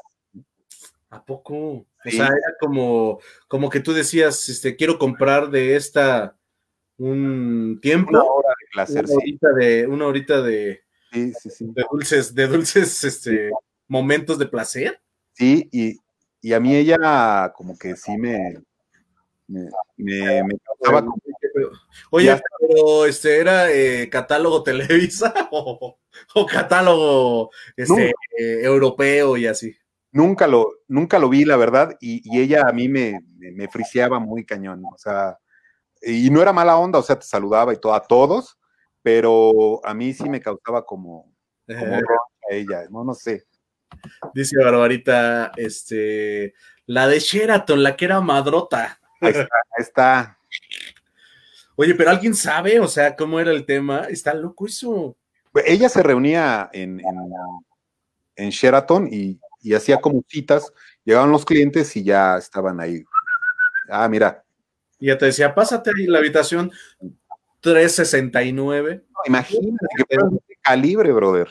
¿A 1.11 1.25
poco? 1.25 1.55
O 1.55 2.11
sea, 2.11 2.27
era 2.27 2.55
como, 2.61 3.19
como 3.49 3.71
que 3.71 3.81
tú 3.81 3.93
decías, 3.93 4.49
este, 4.49 4.77
quiero 4.77 4.99
comprar 4.99 5.51
de 5.51 5.77
esta 5.77 6.37
un 6.99 7.79
tiempo. 7.81 8.11
Una 8.11 8.23
hora 8.25 8.49
de 8.49 8.67
placer, 8.73 9.05
una 9.05 9.15
horita 9.15 9.53
de, 9.53 9.87
una 9.87 10.07
horita 10.07 10.43
de, 10.43 10.81
sí, 11.13 11.33
sí, 11.41 11.51
sí. 11.51 11.67
de 11.73 11.85
dulces, 11.91 12.35
de 12.35 12.47
dulces 12.47 13.05
este, 13.05 13.51
momentos 13.87 14.39
de 14.39 14.47
placer. 14.47 15.01
Sí, 15.33 15.69
y, 15.73 15.97
y, 16.43 16.53
a 16.53 16.61
mí 16.61 16.75
ella 16.75 17.53
como 17.55 17.79
que 17.79 17.95
sí 17.97 18.17
me, 18.17 18.61
me, 19.47 19.71
me, 19.97 20.59
causaba 20.59 21.01
como... 21.01 21.17
Oye, 22.11 22.41
pero 22.61 23.05
este 23.07 23.39
era 23.39 23.71
eh, 23.71 24.09
catálogo 24.11 24.63
Televisa 24.63 25.33
o, 25.51 25.99
catálogo 26.51 27.51
este, 27.77 28.13
europeo 28.37 29.37
y 29.37 29.47
así. 29.47 29.77
Nunca 30.11 30.47
lo, 30.47 30.71
nunca 30.89 31.19
lo 31.19 31.29
vi, 31.29 31.45
la 31.45 31.57
verdad, 31.57 31.97
y, 32.01 32.23
ella 32.39 32.63
a 32.67 32.73
mí 32.73 32.89
me, 32.89 33.21
me, 33.37 33.69
friseaba 33.69 34.19
muy 34.19 34.45
cañón, 34.45 34.83
o 34.85 34.97
sea, 34.97 35.39
y 36.01 36.31
no 36.31 36.41
era 36.41 36.53
mala 36.53 36.79
onda, 36.79 36.99
o 36.99 37.03
sea, 37.03 37.19
te 37.19 37.27
saludaba 37.27 37.75
y 37.75 37.77
todo 37.77 37.95
a 37.95 38.03
todos, 38.03 38.59
pero 39.03 39.85
a 39.85 39.93
mí 39.93 40.15
sí 40.15 40.29
me 40.29 40.41
causaba 40.41 40.85
como, 40.85 41.31
como 41.67 41.95
a 41.95 42.01
ella, 42.51 42.87
no, 42.91 43.05
no 43.05 43.15
sé. 43.15 43.45
Dice 44.35 44.57
Barbarita, 44.59 45.53
este, 45.57 46.55
la 46.87 47.07
de 47.07 47.21
Sheraton, 47.21 47.83
la 47.83 47.97
que 47.97 48.07
era 48.07 48.21
madrota. 48.21 48.99
Ahí 49.21 49.31
está, 49.31 49.57
ahí 49.77 49.83
está. 49.83 50.38
Oye, 51.81 51.95
pero 51.95 52.11
alguien 52.11 52.35
sabe, 52.35 52.81
o 52.81 52.89
sea, 52.89 53.15
cómo 53.15 53.39
era 53.39 53.53
el 53.53 53.65
tema. 53.65 54.09
Está 54.11 54.35
loco 54.35 54.67
eso. 54.67 55.17
Ella 55.65 55.89
se 55.89 56.03
reunía 56.03 56.69
en, 56.73 57.01
en, 58.35 58.51
Sheraton 58.51 59.09
y, 59.09 59.39
hacía 59.73 59.99
como 59.99 60.25
citas. 60.27 60.73
Llegaban 61.05 61.31
los 61.31 61.45
clientes 61.45 61.97
y 61.97 62.03
ya 62.03 62.37
estaban 62.37 62.81
ahí. 62.81 63.05
Ah, 63.89 64.09
mira. 64.09 64.43
Y 64.99 65.07
ya 65.07 65.17
te 65.17 65.27
decía, 65.27 65.55
pásate 65.55 65.93
ahí 65.97 66.09
la 66.09 66.19
habitación 66.19 66.73
369. 67.61 69.05
imagínate 69.27 69.87
que 69.97 70.55
calibre, 70.61 71.13
brother. 71.13 71.49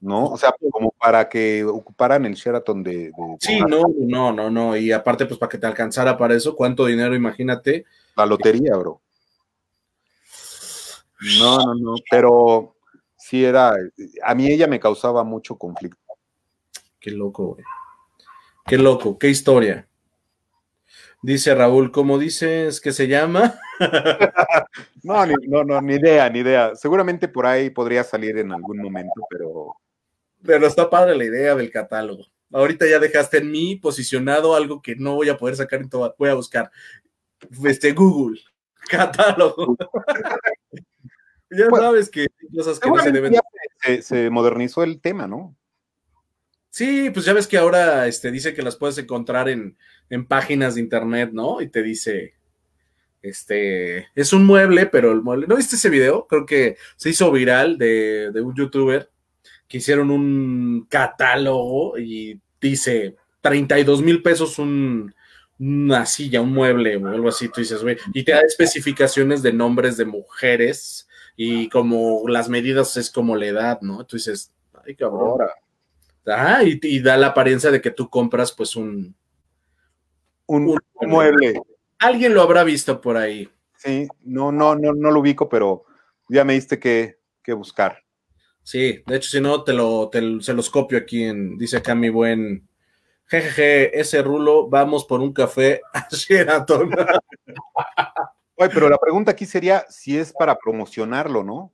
¿no? 0.00 0.26
O 0.26 0.36
sea, 0.36 0.54
como 0.70 0.90
para 0.92 1.30
que 1.30 1.64
ocuparan 1.64 2.26
el 2.26 2.34
Sheraton 2.34 2.82
de... 2.82 3.10
sí, 3.40 3.60
no, 3.60 3.82
no, 3.96 4.32
no, 4.32 4.50
no, 4.50 4.76
y 4.76 4.92
aparte, 4.92 5.26
pues 5.26 5.38
para 5.38 5.50
que 5.50 5.58
te 5.58 5.66
alcanzara 5.66 6.16
para 6.16 6.34
eso, 6.34 6.54
¿cuánto 6.54 6.86
dinero, 6.86 7.14
imagínate? 7.14 7.84
La 8.18 8.26
lotería, 8.26 8.76
bro. 8.76 9.00
No, 11.38 11.58
no, 11.58 11.74
no, 11.74 11.94
pero 12.10 12.74
sí 13.16 13.44
era, 13.44 13.74
a 14.24 14.34
mí 14.34 14.48
ella 14.48 14.66
me 14.66 14.80
causaba 14.80 15.22
mucho 15.22 15.56
conflicto. 15.56 16.00
Qué 16.98 17.12
loco, 17.12 17.54
güey. 17.54 17.64
Qué 18.66 18.76
loco, 18.76 19.18
qué 19.18 19.28
historia. 19.28 19.88
Dice 21.22 21.54
Raúl, 21.54 21.92
¿cómo 21.92 22.18
dices 22.18 22.80
que 22.80 22.92
se 22.92 23.06
llama? 23.06 23.58
no, 25.04 25.24
no, 25.26 25.64
no, 25.64 25.80
ni 25.80 25.94
idea, 25.94 26.28
ni 26.28 26.40
idea. 26.40 26.74
Seguramente 26.74 27.28
por 27.28 27.46
ahí 27.46 27.70
podría 27.70 28.02
salir 28.02 28.36
en 28.38 28.52
algún 28.52 28.78
momento, 28.78 29.22
pero 29.30 29.76
pero 30.44 30.66
está 30.66 30.88
padre 30.88 31.16
la 31.16 31.24
idea 31.24 31.54
del 31.54 31.70
catálogo. 31.70 32.26
Ahorita 32.52 32.86
ya 32.88 32.98
dejaste 32.98 33.38
en 33.38 33.50
mí 33.50 33.76
posicionado 33.76 34.54
algo 34.54 34.80
que 34.80 34.96
no 34.96 35.14
voy 35.14 35.28
a 35.28 35.36
poder 35.36 35.56
sacar 35.56 35.80
en 35.80 35.90
todo. 35.90 36.14
Voy 36.18 36.30
a 36.30 36.34
buscar 36.34 36.70
este 37.66 37.92
Google, 37.92 38.40
catálogo. 38.88 39.76
ya 41.50 41.68
sabes 41.70 42.10
que 42.10 42.26
cosas 42.54 42.80
que 42.80 42.88
no 42.88 42.98
se 42.98 43.12
deben. 43.12 43.34
Se, 44.02 44.30
modernizó 44.30 44.82
el 44.82 45.00
tema, 45.00 45.26
¿no? 45.26 45.56
Sí, 46.70 47.10
pues 47.10 47.24
ya 47.24 47.32
ves 47.32 47.46
que 47.46 47.58
ahora 47.58 48.06
este, 48.06 48.30
dice 48.30 48.54
que 48.54 48.62
las 48.62 48.76
puedes 48.76 48.98
encontrar 48.98 49.48
en, 49.48 49.76
en 50.10 50.26
páginas 50.26 50.74
de 50.74 50.80
internet, 50.80 51.30
¿no? 51.32 51.60
Y 51.60 51.68
te 51.68 51.82
dice, 51.82 52.34
este, 53.22 54.08
es 54.14 54.32
un 54.32 54.44
mueble, 54.44 54.86
pero 54.86 55.12
el 55.12 55.22
mueble, 55.22 55.46
¿no 55.46 55.56
viste 55.56 55.76
ese 55.76 55.90
video? 55.90 56.26
Creo 56.26 56.46
que 56.46 56.76
se 56.96 57.10
hizo 57.10 57.30
viral 57.32 57.78
de, 57.78 58.30
de 58.32 58.40
un 58.40 58.54
youtuber 58.54 59.10
que 59.66 59.78
hicieron 59.78 60.10
un 60.10 60.86
catálogo 60.88 61.98
y 61.98 62.40
dice 62.60 63.16
32 63.40 64.02
mil 64.02 64.22
pesos 64.22 64.58
un, 64.58 65.14
una 65.58 66.06
silla, 66.06 66.40
un 66.40 66.52
mueble 66.52 66.96
o 66.96 67.08
algo 67.08 67.28
así, 67.28 67.48
tú 67.48 67.60
dices, 67.60 67.82
güey, 67.82 67.96
y 68.14 68.22
te 68.22 68.32
da 68.32 68.40
especificaciones 68.40 69.42
de 69.42 69.52
nombres 69.52 69.96
de 69.96 70.04
mujeres 70.04 71.08
y 71.36 71.68
como 71.68 72.28
las 72.28 72.48
medidas 72.48 72.96
es 72.96 73.10
como 73.10 73.36
la 73.36 73.46
edad, 73.46 73.80
¿no? 73.80 74.04
Tú 74.06 74.16
dices, 74.16 74.52
ay 74.86 74.94
cabrón. 74.94 75.48
Ah, 76.26 76.62
y, 76.62 77.00
da 77.00 77.16
la 77.16 77.28
apariencia 77.28 77.70
de 77.70 77.80
que 77.80 77.90
tú 77.90 78.10
compras 78.10 78.52
pues 78.52 78.76
un, 78.76 79.14
un, 80.46 80.78
mueble. 81.00 81.60
Alguien 81.98 82.34
lo 82.34 82.42
habrá 82.42 82.64
visto 82.64 83.00
por 83.00 83.16
ahí. 83.16 83.48
Sí, 83.76 84.06
no, 84.24 84.52
no, 84.52 84.74
no, 84.74 84.92
no 84.92 85.10
lo 85.10 85.20
ubico, 85.20 85.48
pero 85.48 85.84
ya 86.28 86.44
me 86.44 86.52
diste 86.52 86.78
que, 86.78 87.18
que 87.42 87.52
buscar. 87.54 88.04
Sí, 88.62 89.02
de 89.06 89.16
hecho, 89.16 89.30
si 89.30 89.40
no, 89.40 89.64
te 89.64 89.72
lo, 89.72 90.10
se 90.40 90.52
los 90.52 90.68
copio 90.68 90.98
aquí 90.98 91.24
en, 91.24 91.56
dice 91.56 91.78
acá 91.78 91.94
mi 91.94 92.10
buen, 92.10 92.68
jejeje, 93.28 93.98
ese 93.98 94.22
rulo, 94.22 94.68
vamos 94.68 95.04
por 95.04 95.20
un 95.20 95.32
café 95.32 95.80
a 95.92 96.08
Sheraton. 96.10 96.90
Oye, 98.56 98.70
pero 98.74 98.88
la 98.88 98.98
pregunta 98.98 99.30
aquí 99.30 99.46
sería 99.46 99.86
si 99.88 100.18
es 100.18 100.32
para 100.32 100.58
promocionarlo, 100.58 101.44
¿no? 101.44 101.72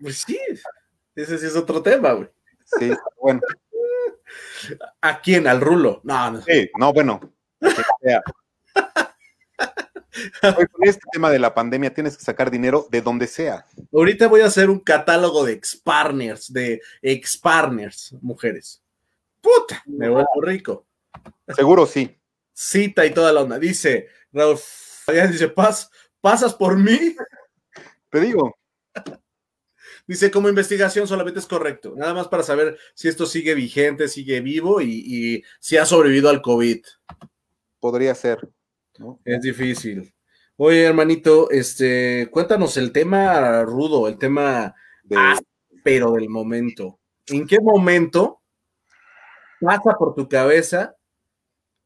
Pues 0.00 0.18
sí, 0.18 0.38
ese 1.16 1.38
sí 1.38 1.46
es 1.46 1.56
otro 1.56 1.82
tema, 1.82 2.12
güey. 2.12 2.28
Sí, 2.78 2.92
bueno. 3.20 3.40
¿A 5.00 5.20
quién? 5.20 5.48
¿Al 5.48 5.60
rulo? 5.60 6.00
No, 6.04 6.30
no. 6.30 6.42
Sí, 6.42 6.70
no, 6.78 6.92
bueno. 6.92 7.20
con 7.60 7.72
este 10.82 11.02
tema 11.12 11.30
de 11.30 11.38
la 11.38 11.54
pandemia 11.54 11.92
tienes 11.92 12.16
que 12.16 12.24
sacar 12.24 12.50
dinero 12.50 12.86
de 12.90 13.02
donde 13.02 13.26
sea. 13.26 13.66
Ahorita 13.92 14.28
voy 14.28 14.42
a 14.42 14.46
hacer 14.46 14.70
un 14.70 14.78
catálogo 14.78 15.44
de 15.44 15.54
ex-partners, 15.54 16.52
de 16.52 16.80
ex-partners, 17.02 18.14
mujeres. 18.20 18.82
Puta, 19.48 19.82
me 19.86 20.10
vuelvo 20.10 20.40
rico. 20.42 20.86
Seguro 21.48 21.86
sí. 21.86 22.14
Cita 22.52 23.06
y 23.06 23.14
toda 23.14 23.32
la 23.32 23.42
onda. 23.42 23.58
Dice, 23.58 24.08
Raúl, 24.32 24.58
dice, 25.30 25.48
Paz, 25.48 25.90
¿pasas 26.20 26.52
por 26.54 26.76
mí? 26.76 27.16
Te 28.10 28.20
digo. 28.20 28.54
Dice, 30.06 30.30
como 30.30 30.48
investigación 30.48 31.06
solamente 31.06 31.40
es 31.40 31.46
correcto. 31.46 31.94
Nada 31.96 32.14
más 32.14 32.28
para 32.28 32.42
saber 32.42 32.78
si 32.94 33.08
esto 33.08 33.26
sigue 33.26 33.54
vigente, 33.54 34.08
sigue 34.08 34.40
vivo 34.40 34.80
y, 34.80 35.04
y 35.06 35.42
si 35.60 35.76
ha 35.76 35.86
sobrevivido 35.86 36.28
al 36.28 36.42
COVID. 36.42 36.84
Podría 37.80 38.14
ser. 38.14 38.48
Es 39.24 39.40
difícil. 39.40 40.12
Oye, 40.56 40.84
hermanito, 40.84 41.50
este, 41.50 42.28
cuéntanos 42.30 42.76
el 42.76 42.90
tema 42.90 43.62
rudo, 43.62 44.08
el 44.08 44.18
tema 44.18 44.74
ah, 45.14 45.38
pero 45.84 46.12
del 46.12 46.28
momento. 46.28 46.98
¿En 47.28 47.46
qué 47.46 47.60
momento 47.60 48.37
pasa 49.60 49.94
por 49.98 50.14
tu 50.14 50.28
cabeza 50.28 50.96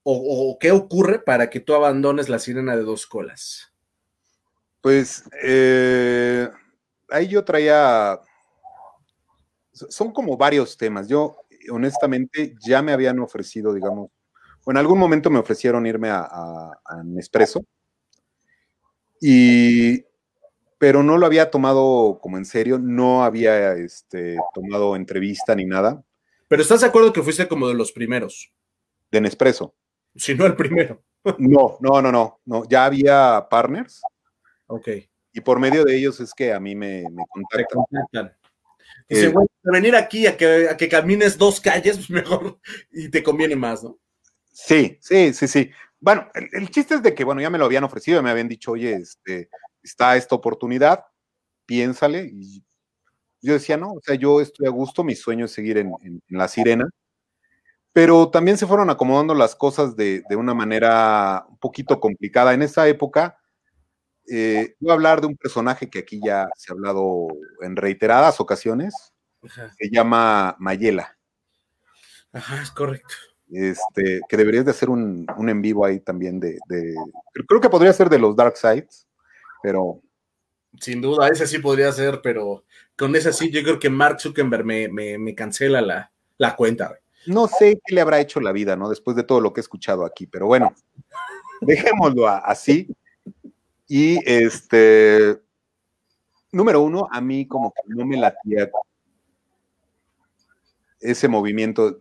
o, 0.04 0.56
qué 0.60 0.72
ocurre 0.72 1.20
para 1.20 1.48
que 1.48 1.60
tú 1.60 1.74
abandones 1.74 2.28
la 2.28 2.38
sirena 2.38 2.76
de 2.76 2.82
dos 2.82 3.06
colas? 3.06 3.72
Pues 4.80 5.24
eh, 5.44 6.48
ahí 7.08 7.28
yo 7.28 7.44
traía, 7.44 8.18
son 9.72 10.12
como 10.12 10.36
varios 10.36 10.76
temas. 10.76 11.08
Yo 11.08 11.36
honestamente 11.70 12.54
ya 12.64 12.82
me 12.82 12.92
habían 12.92 13.20
ofrecido, 13.20 13.72
digamos, 13.72 14.10
o 14.64 14.70
en 14.70 14.76
algún 14.76 14.98
momento 14.98 15.30
me 15.30 15.38
ofrecieron 15.38 15.86
irme 15.86 16.08
a, 16.10 16.22
a, 16.84 17.02
Nespresso, 17.04 17.64
y, 19.20 20.04
pero 20.78 21.02
no 21.02 21.18
lo 21.18 21.26
había 21.26 21.50
tomado 21.50 22.18
como 22.20 22.38
en 22.38 22.44
serio, 22.44 22.78
no 22.78 23.24
había 23.24 23.72
este, 23.74 24.36
tomado 24.54 24.96
entrevista 24.96 25.54
ni 25.54 25.64
nada. 25.64 26.02
Pero 26.52 26.60
estás 26.60 26.82
de 26.82 26.86
acuerdo 26.86 27.14
que 27.14 27.22
fuiste 27.22 27.48
como 27.48 27.66
de 27.66 27.72
los 27.72 27.92
primeros. 27.92 28.52
De 29.10 29.22
Nespresso. 29.22 29.74
Si 30.14 30.34
no 30.34 30.44
el 30.44 30.54
primero. 30.54 31.02
No, 31.38 31.78
no, 31.80 32.02
no, 32.02 32.12
no, 32.12 32.40
no. 32.44 32.68
Ya 32.68 32.84
había 32.84 33.46
partners. 33.48 34.02
Ok. 34.66 34.86
Y 35.32 35.40
por 35.40 35.58
medio 35.58 35.82
de 35.82 35.96
ellos 35.96 36.20
es 36.20 36.34
que 36.34 36.52
a 36.52 36.60
mí 36.60 36.74
me, 36.74 37.06
me 37.10 37.24
contactan. 37.30 38.36
Dice, 39.08 39.28
bueno, 39.28 39.48
eh, 39.50 39.70
venir 39.72 39.96
aquí 39.96 40.26
a 40.26 40.36
que, 40.36 40.68
a 40.68 40.76
que 40.76 40.90
camines 40.90 41.38
dos 41.38 41.58
calles, 41.58 41.96
pues 41.96 42.10
mejor 42.26 42.58
y 42.90 43.08
te 43.08 43.22
conviene 43.22 43.56
más, 43.56 43.82
¿no? 43.82 43.98
Sí, 44.52 44.98
sí, 45.00 45.32
sí, 45.32 45.48
sí. 45.48 45.70
Bueno, 46.00 46.28
el, 46.34 46.68
chiste 46.68 46.96
es 46.96 47.02
de 47.02 47.14
que, 47.14 47.24
bueno, 47.24 47.40
ya 47.40 47.48
me 47.48 47.56
lo 47.56 47.64
habían 47.64 47.84
ofrecido, 47.84 48.22
me 48.22 48.28
habían 48.28 48.48
dicho, 48.48 48.72
oye, 48.72 48.92
este, 48.92 49.48
está 49.82 50.18
esta 50.18 50.34
oportunidad, 50.34 51.02
piénsale. 51.64 52.30
Y 52.30 52.62
yo 53.42 53.52
decía, 53.54 53.76
no, 53.76 53.92
o 53.92 54.00
sea, 54.02 54.14
yo 54.14 54.40
estoy 54.40 54.66
a 54.66 54.70
gusto, 54.70 55.04
mi 55.04 55.14
sueño 55.14 55.44
es 55.46 55.52
seguir 55.52 55.78
en, 55.78 55.92
La 56.28 56.48
Sirena. 56.48 56.88
Pero 57.92 58.30
también 58.30 58.56
se 58.56 58.66
fueron 58.66 58.88
acomodando 58.88 59.34
las 59.34 59.54
cosas 59.54 59.96
de, 59.96 60.22
de 60.28 60.36
una 60.36 60.54
manera 60.54 61.44
un 61.48 61.58
poquito 61.58 62.00
complicada. 62.00 62.54
En 62.54 62.62
esa 62.62 62.88
época, 62.88 63.36
eh, 64.30 64.76
voy 64.80 64.90
a 64.90 64.94
hablar 64.94 65.20
de 65.20 65.26
un 65.26 65.36
personaje 65.36 65.90
que 65.90 65.98
aquí 66.00 66.20
ya 66.24 66.48
se 66.56 66.72
ha 66.72 66.74
hablado 66.74 67.28
en 67.60 67.76
reiteradas 67.76 68.40
ocasiones, 68.40 69.12
se 69.78 69.90
llama 69.90 70.56
Mayela. 70.58 71.18
Ajá, 72.32 72.62
es 72.62 72.70
correcto. 72.70 73.14
Este, 73.50 74.20
que 74.28 74.36
deberías 74.36 74.64
de 74.64 74.70
hacer 74.70 74.88
un, 74.88 75.26
en 75.36 75.60
vivo 75.60 75.84
ahí 75.84 76.00
también 76.00 76.40
de, 76.40 76.58
Creo 77.46 77.60
que 77.60 77.68
podría 77.68 77.92
ser 77.92 78.08
de 78.08 78.18
los 78.18 78.34
Dark 78.36 78.56
Sides, 78.56 79.06
pero. 79.62 80.00
Sin 80.80 81.02
duda, 81.02 81.28
ese 81.28 81.46
sí 81.46 81.58
podría 81.58 81.92
ser, 81.92 82.20
pero 82.22 82.64
con 82.96 83.14
ese 83.16 83.32
sí, 83.32 83.50
yo 83.50 83.62
creo 83.62 83.78
que 83.78 83.90
Mark 83.90 84.20
Zuckerberg 84.20 84.64
me, 84.64 85.34
cancela 85.34 85.80
la, 85.80 86.12
la 86.38 86.56
cuenta. 86.56 86.94
No 87.26 87.46
sé 87.46 87.80
qué 87.84 87.94
le 87.94 88.00
habrá 88.00 88.20
hecho 88.20 88.40
la 88.40 88.52
vida, 88.52 88.76
¿no? 88.76 88.88
Después 88.88 89.16
de 89.16 89.22
todo 89.22 89.40
lo 89.40 89.52
que 89.52 89.60
he 89.60 89.62
escuchado 89.62 90.04
aquí, 90.04 90.26
pero 90.26 90.46
bueno, 90.46 90.74
dejémoslo 91.60 92.28
así. 92.28 92.88
Y 93.88 94.18
este, 94.28 95.40
número 96.50 96.80
uno, 96.80 97.08
a 97.10 97.20
mí 97.20 97.46
como 97.46 97.72
que 97.72 97.82
no 97.86 98.04
me 98.04 98.16
latía 98.16 98.70
ese 101.00 101.28
movimiento. 101.28 102.00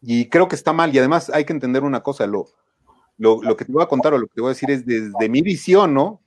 Y 0.00 0.28
creo 0.28 0.48
que 0.48 0.56
está 0.56 0.72
mal. 0.72 0.94
Y 0.94 0.98
además 0.98 1.30
hay 1.30 1.44
que 1.44 1.52
entender 1.52 1.82
una 1.82 2.02
cosa, 2.02 2.26
lo, 2.26 2.46
lo, 3.16 3.42
lo 3.42 3.56
que 3.56 3.64
te 3.64 3.72
voy 3.72 3.82
a 3.82 3.88
contar 3.88 4.14
o 4.14 4.18
lo 4.18 4.26
que 4.26 4.34
te 4.34 4.40
voy 4.40 4.48
a 4.48 4.54
decir 4.54 4.70
es 4.70 4.86
desde 4.86 5.28
mi 5.28 5.42
visión, 5.42 5.94
¿no? 5.94 6.22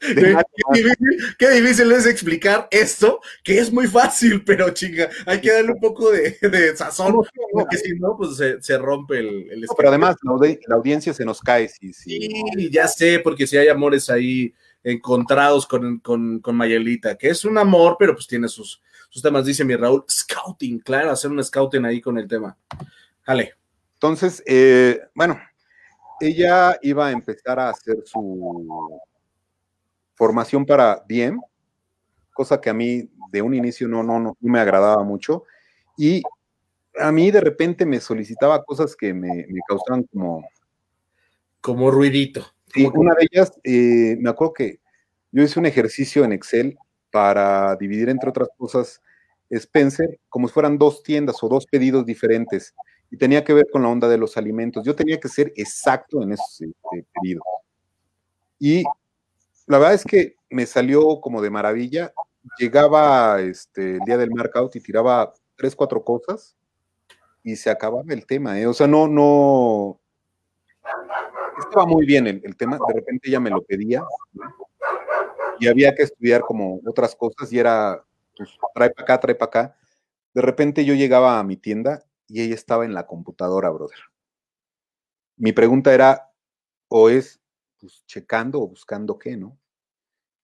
Qué 0.00 1.50
difícil, 1.50 1.90
es 1.92 2.06
explicar 2.06 2.68
esto, 2.70 3.20
que 3.42 3.58
es 3.58 3.72
muy 3.72 3.86
fácil, 3.86 4.42
pero 4.46 4.70
chinga, 4.70 5.08
hay 5.26 5.40
que 5.40 5.52
darle 5.52 5.72
un 5.72 5.80
poco 5.80 6.10
de, 6.10 6.76
sazón, 6.76 7.16
porque 7.52 7.76
si 7.76 7.94
no, 7.98 8.16
pues 8.16 8.36
se, 8.36 8.78
rompe 8.78 9.18
el, 9.18 9.66
Pero 9.76 9.88
además, 9.88 10.16
la, 10.22 10.76
audiencia 10.76 11.12
se 11.12 11.24
nos 11.24 11.40
cae. 11.40 11.68
Sí, 11.68 11.92
sí. 11.92 12.70
ya 12.70 12.86
sé, 12.86 13.20
porque 13.20 13.46
si 13.46 13.56
hay 13.56 13.68
amores 13.68 14.08
ahí 14.10 14.54
encontrados 14.84 15.66
con, 15.66 15.98
con, 15.98 16.56
Mayelita, 16.56 17.16
que 17.16 17.28
es 17.28 17.44
un 17.44 17.58
amor, 17.58 17.96
pero 17.98 18.14
pues 18.14 18.26
tiene 18.26 18.48
sus, 18.48 18.80
sus 19.08 19.22
temas, 19.22 19.44
dice 19.44 19.64
mi 19.64 19.74
Raúl, 19.74 20.04
scouting, 20.08 20.78
claro, 20.80 21.10
hacer 21.10 21.30
un 21.30 21.42
scouting 21.42 21.84
ahí 21.84 22.00
con 22.00 22.18
el 22.18 22.28
tema. 22.28 22.56
Jale. 23.22 23.54
Entonces, 23.94 24.42
eh, 24.46 25.00
bueno, 25.12 25.40
ella 26.20 26.78
iba 26.82 27.08
a 27.08 27.10
empezar 27.10 27.58
a 27.58 27.70
hacer 27.70 27.96
su 28.04 29.00
formación 30.18 30.66
para 30.66 31.04
DM, 31.08 31.40
cosa 32.34 32.60
que 32.60 32.68
a 32.68 32.74
mí 32.74 33.08
de 33.30 33.40
un 33.40 33.54
inicio 33.54 33.86
no, 33.86 34.02
no, 34.02 34.18
no 34.18 34.36
me 34.40 34.58
agradaba 34.58 35.04
mucho. 35.04 35.44
Y 35.96 36.22
a 36.98 37.12
mí 37.12 37.30
de 37.30 37.40
repente 37.40 37.86
me 37.86 38.00
solicitaba 38.00 38.64
cosas 38.64 38.96
que 38.96 39.14
me, 39.14 39.46
causaban 39.68 40.02
como... 40.12 40.44
Como 41.60 41.90
ruidito. 41.90 42.44
Y 42.74 42.86
una 42.86 43.14
de 43.14 43.28
ellas, 43.30 43.52
eh, 43.62 44.16
me 44.20 44.30
acuerdo 44.30 44.54
que 44.54 44.80
yo 45.30 45.42
hice 45.42 45.58
un 45.58 45.66
ejercicio 45.66 46.24
en 46.24 46.32
Excel 46.32 46.76
para 47.10 47.76
dividir, 47.76 48.08
entre 48.08 48.30
otras 48.30 48.48
cosas, 48.56 49.00
Spencer 49.50 50.18
como 50.28 50.48
si 50.48 50.54
fueran 50.54 50.78
dos 50.78 51.02
tiendas 51.02 51.42
o 51.42 51.48
dos 51.48 51.64
pedidos 51.66 52.04
diferentes 52.04 52.74
y 53.10 53.16
tenía 53.16 53.42
que 53.44 53.54
ver 53.54 53.66
con 53.72 53.82
la 53.82 53.88
onda 53.88 54.08
de 54.08 54.18
los 54.18 54.36
alimentos. 54.36 54.84
Yo 54.84 54.94
tenía 54.94 55.18
que 55.18 55.28
ser 55.28 55.52
exacto 55.56 56.22
en 56.22 56.32
esos 56.32 56.60
este, 56.60 57.06
pedidos. 57.14 57.44
Y 58.58 58.84
la 59.68 59.78
verdad 59.78 59.94
es 59.94 60.04
que 60.04 60.36
me 60.50 60.66
salió 60.66 61.20
como 61.20 61.42
de 61.42 61.50
maravilla. 61.50 62.12
Llegaba 62.58 63.40
este, 63.40 63.96
el 63.96 64.00
día 64.00 64.16
del 64.16 64.30
markout 64.30 64.74
y 64.76 64.80
tiraba 64.80 65.32
tres, 65.56 65.76
cuatro 65.76 66.02
cosas 66.02 66.56
y 67.42 67.54
se 67.56 67.70
acababa 67.70 68.04
el 68.08 68.26
tema. 68.26 68.58
¿eh? 68.58 68.66
O 68.66 68.72
sea, 68.72 68.86
no, 68.86 69.06
no. 69.06 70.00
Estaba 71.58 71.84
muy 71.84 72.06
bien 72.06 72.26
el, 72.26 72.56
tema. 72.56 72.78
De 72.88 72.94
repente 72.94 73.28
ella 73.28 73.40
me 73.40 73.50
lo 73.50 73.62
pedía 73.62 74.02
y 75.60 75.68
había 75.68 75.94
que 75.94 76.04
estudiar 76.04 76.40
como 76.42 76.80
otras 76.86 77.14
cosas 77.14 77.52
y 77.52 77.58
era, 77.58 78.02
pues, 78.36 78.50
trae 78.74 78.90
para 78.90 79.02
acá, 79.02 79.20
trae 79.20 79.34
para 79.34 79.48
acá. 79.48 79.76
De 80.32 80.40
repente 80.40 80.84
yo 80.84 80.94
llegaba 80.94 81.38
a 81.38 81.44
mi 81.44 81.56
tienda 81.56 82.04
y 82.26 82.42
ella 82.42 82.54
estaba 82.54 82.86
en 82.86 82.94
la 82.94 83.06
computadora, 83.06 83.68
brother. 83.70 83.98
Mi 85.36 85.52
pregunta 85.52 85.92
era, 85.92 86.32
o 86.88 87.10
es, 87.10 87.40
pues, 87.80 88.04
checando 88.06 88.60
o 88.60 88.68
buscando 88.68 89.18
qué, 89.18 89.36
¿no? 89.36 89.56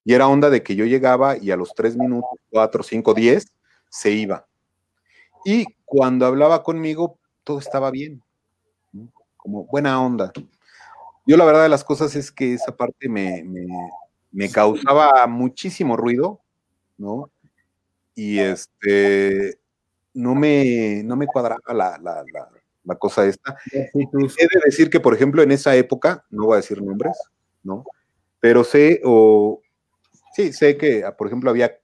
Y 0.04 0.12
era 0.12 0.28
onda 0.28 0.50
de 0.50 0.62
que 0.62 0.76
yo 0.76 0.84
llegaba 0.84 1.36
y 1.38 1.50
a 1.50 1.56
los 1.56 1.74
tres 1.74 1.96
minutos, 1.96 2.38
cuatro, 2.50 2.82
cinco, 2.82 3.14
diez, 3.14 3.46
se 3.88 4.10
iba. 4.10 4.46
Y 5.44 5.64
cuando 5.84 6.26
hablaba 6.26 6.62
conmigo, 6.62 7.18
todo 7.42 7.58
estaba 7.58 7.90
bien, 7.90 8.22
como 9.36 9.64
buena 9.64 10.00
onda. 10.02 10.32
Yo 11.26 11.36
la 11.36 11.44
verdad 11.44 11.62
de 11.62 11.68
las 11.70 11.84
cosas 11.84 12.14
es 12.16 12.30
que 12.30 12.54
esa 12.54 12.76
parte 12.76 13.08
me, 13.08 13.44
me, 14.30 14.50
causaba 14.50 15.26
muchísimo 15.26 15.96
ruido, 15.96 16.40
¿no? 16.98 17.30
Y 18.14 18.38
este, 18.38 19.58
no 20.12 20.34
me, 20.34 21.02
no 21.02 21.16
me 21.16 21.26
cuadraba 21.26 21.72
la, 21.72 21.98
la, 21.98 22.24
la 22.30 22.50
cosa 22.96 23.26
esta. 23.26 23.56
He 23.72 23.88
de 23.94 24.60
decir 24.64 24.90
que, 24.90 25.00
por 25.00 25.14
ejemplo, 25.14 25.42
en 25.42 25.50
esa 25.50 25.74
época, 25.76 26.24
no 26.30 26.46
voy 26.46 26.54
a 26.54 26.56
decir 26.60 26.82
nombres, 26.82 27.16
¿no? 27.62 27.84
Pero 28.40 28.62
sé, 28.64 29.00
o 29.04 29.62
sí, 30.34 30.52
sé 30.52 30.76
que, 30.76 31.04
por 31.16 31.26
ejemplo, 31.26 31.50
había 31.50 31.78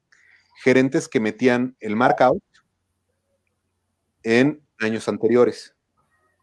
gerentes 0.63 1.09
que 1.09 1.21
metían 1.21 1.77
el 1.81 1.97
markout 1.97 2.43
en 4.23 4.63
años 4.79 5.09
anteriores 5.09 5.75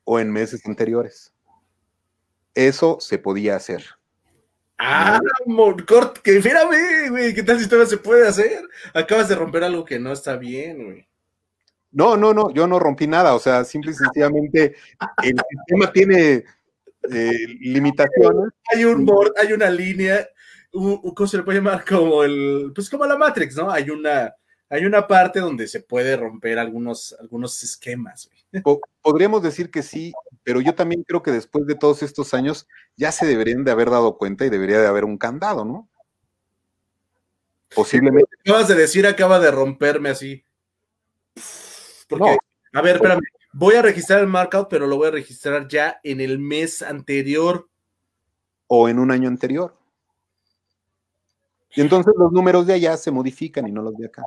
o 0.04 0.20
en 0.20 0.32
meses 0.32 0.66
anteriores. 0.66 1.34
Eso 2.56 2.98
se 3.00 3.20
podía 3.20 3.56
hacer. 3.56 3.86
Ah, 4.80 5.20
Moncort, 5.46 6.20
que 6.20 6.38
espérame, 6.38 7.10
güey, 7.10 7.34
¿qué 7.34 7.44
tal 7.44 7.60
si 7.60 7.68
todavía 7.68 7.90
se 7.90 7.98
puede 7.98 8.28
hacer? 8.28 8.62
Acabas 8.94 9.28
de 9.28 9.36
romper 9.36 9.64
algo 9.64 9.84
que 9.86 10.00
no 10.00 10.12
está 10.12 10.36
bien, 10.38 10.86
güey. 10.86 11.07
No, 11.98 12.16
no, 12.16 12.32
no, 12.32 12.54
yo 12.54 12.68
no 12.68 12.78
rompí 12.78 13.08
nada, 13.08 13.34
o 13.34 13.40
sea, 13.40 13.64
simple 13.64 13.90
y 13.90 13.96
sencillamente 13.96 14.76
el 15.24 15.36
sistema 15.50 15.92
tiene 15.92 16.44
eh, 17.12 17.48
limitaciones. 17.60 18.52
Hay 18.72 18.86
un 18.86 19.04
board, 19.04 19.34
hay 19.36 19.52
una 19.52 19.68
línea, 19.72 20.30
¿cómo 20.72 21.28
se 21.28 21.38
le 21.38 21.44
puede 21.44 21.58
llamar? 21.58 21.84
Como 21.84 22.24
el, 22.24 22.72
pues 22.76 22.88
como 22.88 23.04
la 23.08 23.18
Matrix, 23.18 23.56
¿no? 23.56 23.72
Hay 23.72 23.90
una, 23.90 24.32
hay 24.70 24.86
una 24.86 25.08
parte 25.08 25.40
donde 25.40 25.68
se 25.68 25.80
puede 25.80 26.16
romper 26.16 26.60
algunos, 26.60 27.16
algunos 27.20 27.64
esquemas. 27.64 28.30
Podríamos 29.02 29.42
decir 29.42 29.72
que 29.72 29.82
sí, 29.82 30.14
pero 30.44 30.62
yo 30.62 30.76
también 30.76 31.02
creo 31.02 31.24
que 31.24 31.32
después 31.32 31.66
de 31.66 31.74
todos 31.74 32.04
estos 32.04 32.36
años 32.36 32.68
ya 32.96 33.12
se 33.12 33.26
deberían 33.26 33.64
de 33.64 33.72
haber 33.72 33.90
dado 33.90 34.20
cuenta 34.20 34.46
y 34.46 34.52
debería 34.52 34.80
de 34.80 34.86
haber 34.86 35.04
un 35.04 35.18
candado, 35.18 35.66
¿no? 35.66 35.90
Posiblemente. 37.74 38.30
Acabas 38.42 38.68
de 38.68 38.76
decir, 38.76 39.08
acaba 39.08 39.40
de 39.40 39.50
romperme 39.50 40.10
así. 40.10 40.44
Porque, 42.08 42.38
no. 42.74 42.80
a 42.80 42.82
ver, 42.82 42.96
espérame, 42.96 43.20
pues 43.20 43.48
voy 43.54 43.76
a 43.76 43.82
registrar 43.82 44.20
el 44.20 44.28
markout, 44.28 44.70
pero 44.70 44.88
lo 44.88 44.98
voy 44.98 45.08
a 45.08 45.12
registrar 45.12 45.68
ya 45.68 46.00
en 46.04 46.22
el 46.22 46.40
mes 46.40 46.82
anterior. 46.82 47.70
O 48.68 48.90
en 48.90 49.00
un 49.00 49.12
año 49.12 49.28
anterior. 49.28 49.76
Y 51.76 51.82
entonces 51.82 52.14
los 52.18 52.32
números 52.32 52.66
de 52.66 52.74
allá 52.74 52.98
se 52.98 53.12
modifican 53.12 53.68
y 53.68 53.72
no 53.72 53.82
los 53.82 53.96
de 53.96 54.08
acá. 54.08 54.24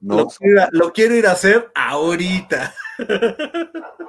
No. 0.00 0.18
Lo, 0.18 0.28
quiero 0.28 0.66
lo, 0.72 0.92
quiero 0.92 1.14
ir 1.14 1.26
a 1.26 1.32
hacer 1.32 1.70
ahorita. 1.74 2.74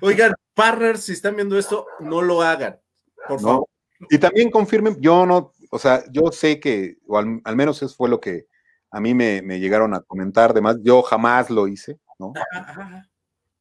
Oigan, 0.00 0.34
partners, 0.54 1.02
si 1.02 1.12
están 1.12 1.36
viendo 1.36 1.58
esto, 1.58 1.86
no 2.00 2.22
lo 2.22 2.40
hagan, 2.40 2.80
por 3.28 3.40
favor. 3.40 3.66
Y 4.08 4.16
también 4.16 4.50
confirmen, 4.50 4.96
yo 4.98 5.26
no, 5.26 5.52
o 5.70 5.78
sea, 5.78 6.04
yo 6.12 6.32
sé 6.32 6.60
que, 6.60 6.98
o 7.06 7.16
al, 7.16 7.56
menos 7.56 7.82
eso 7.82 7.94
fue 7.94 8.08
lo 8.08 8.20
que 8.20 8.46
a 8.90 9.00
mí 9.00 9.14
me, 9.14 9.40
llegaron 9.60 9.94
a 9.94 10.00
comentar, 10.00 10.50
además, 10.50 10.76
yo 10.82 11.00
jamás 11.02 11.48
lo 11.48 11.68
hice, 11.68 11.98
¿no? 12.18 12.32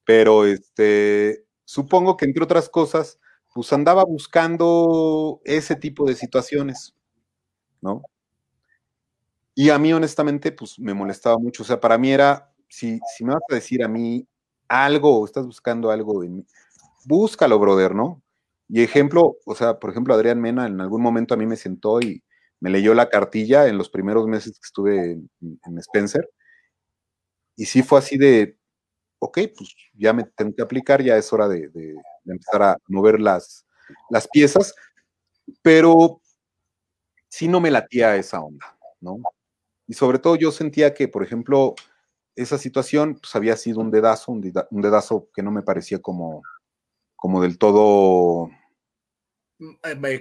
Pero 0.03 0.45
este, 0.45 1.45
supongo 1.65 2.18
que 2.18 2.26
entre 2.26 2.44
otras 2.44 2.68
cosas, 2.68 3.19
pues 3.53 3.72
andaba 3.73 4.03
buscando 4.03 5.40
ese 5.45 5.76
tipo 5.76 6.07
de 6.07 6.15
situaciones, 6.15 6.95
¿no? 7.80 8.02
Y 9.53 9.69
a 9.69 9.77
mí, 9.77 9.94
honestamente, 9.94 10.52
pues 10.52 10.80
me 10.80 10.94
molestaba 10.94 11.38
mucho. 11.38 11.64
O 11.64 11.65
sea, 11.65 11.80
para 11.80 11.98
mí 11.98 12.11
era, 12.11 12.52
si, 12.69 12.99
si 13.15 13.23
me 13.26 13.34
vas 13.34 13.44
a 13.49 13.56
decir 13.56 13.84
a 13.84 13.88
mí 13.88 14.26
algo 14.68 15.19
o 15.19 15.26
estás 15.26 15.45
buscando 15.45 15.91
algo 15.91 16.23
en 16.23 16.38
mí, 16.38 16.45
búscalo, 17.06 17.60
brother, 17.60 17.94
¿no? 17.94 18.22
Y 18.70 18.84
ejemplo, 18.84 19.38
o 19.46 19.56
sea, 19.56 19.80
por 19.80 19.90
ejemplo, 19.90 20.14
Adrián 20.14 20.40
Mena 20.40 20.68
en 20.68 20.80
algún 20.80 21.02
momento 21.02 21.34
a 21.34 21.38
mí 21.38 21.48
me 21.48 21.56
sentó 21.56 22.00
y 22.00 22.24
me 22.60 22.70
leyó 22.70 22.94
la 22.94 23.10
cartilla 23.10 23.68
en 23.68 23.78
los 23.78 23.90
primeros 23.90 24.28
meses 24.28 24.60
que 24.60 24.66
estuve 24.66 25.20
en, 25.41 25.78
Spencer. 25.80 26.30
Y 27.56 27.66
sí 27.66 27.82
fue 27.82 28.00
así 28.00 28.18
de, 28.18 28.58
ok, 29.20 29.40
pues 29.58 29.76
ya 29.94 30.14
me 30.14 30.24
tengo 30.24 30.56
que 30.56 30.62
aplicar, 30.62 31.02
ya 31.02 31.18
es 31.18 31.34
hora 31.34 31.48
de, 31.48 31.70
empezar 32.26 32.62
a 32.62 32.78
mover 32.88 33.20
las, 33.20 33.66
las 34.12 34.28
piezas, 34.28 34.76
pero 35.64 36.22
sí 37.28 37.48
no 37.48 37.60
me 37.60 37.72
latía 37.72 38.16
esa 38.18 38.40
onda, 38.40 38.78
¿no? 39.02 39.18
Y 39.88 39.94
sobre 39.94 40.20
todo 40.20 40.36
yo 40.36 40.52
sentía 40.52 40.94
que, 40.94 41.08
por 41.08 41.24
ejemplo, 41.24 41.74
esa 42.36 42.60
situación 42.60 43.16
pues, 43.16 43.36
había 43.36 43.58
sido 43.58 43.80
un 43.80 43.90
dedazo, 43.90 44.32
un, 44.32 44.41
dedazo 44.70 45.30
que 45.34 45.41
no 45.41 45.50
me 45.50 45.64
parecía 45.64 46.00
como, 46.00 46.44
como 47.16 47.41
del 47.41 47.58
todo 47.58 48.52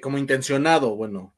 como 0.00 0.18
intencionado, 0.18 0.94
bueno. 0.96 1.34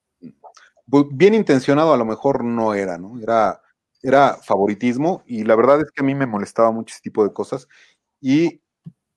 Bien 0.87 1.35
intencionado 1.35 1.93
a 1.93 1.97
lo 1.97 2.05
mejor 2.05 2.43
no 2.45 2.75
era, 2.75 2.99
¿no? 2.99 3.21
Era, 3.21 3.61
era 4.03 4.35
favoritismo 4.35 5.23
y 5.27 5.45
la 5.45 5.55
verdad 5.55 5.81
es 5.81 5.91
que 5.93 6.03
a 6.03 6.05
mí 6.05 6.15
me 6.15 6.27
molestaba 6.27 6.73
mucho 6.73 6.93
ese 6.93 7.03
tipo 7.03 7.23
de 7.23 7.33
cosas 7.33 7.69
y 8.21 8.61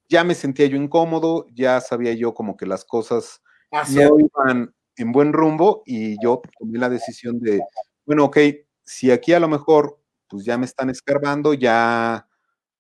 ya 0.08 0.24
me 0.24 0.36
sentía 0.36 0.68
yo 0.68 0.78
incómodo, 0.78 1.48
ya 1.54 1.82
sabía 1.82 2.14
yo 2.14 2.34
como 2.34 2.56
que 2.56 2.66
las 2.66 2.86
cosas 2.86 3.42
no 3.90 4.20
iban 4.20 4.74
en 4.98 5.12
buen 5.12 5.34
rumbo 5.34 5.82
y 5.86 6.22
yo 6.24 6.42
tomé 6.60 6.78
la 6.78 6.90
decisión 6.90 7.40
de, 7.40 7.60
bueno, 8.06 8.26
ok, 8.26 8.38
si 8.84 9.10
aquí 9.10 9.34
a 9.34 9.40
lo 9.40 9.48
mejor 9.48 10.00
pues 10.28 10.46
ya 10.46 10.58
me 10.58 10.66
están 10.66 10.90
escarbando, 10.90 11.54
ya 11.54 12.28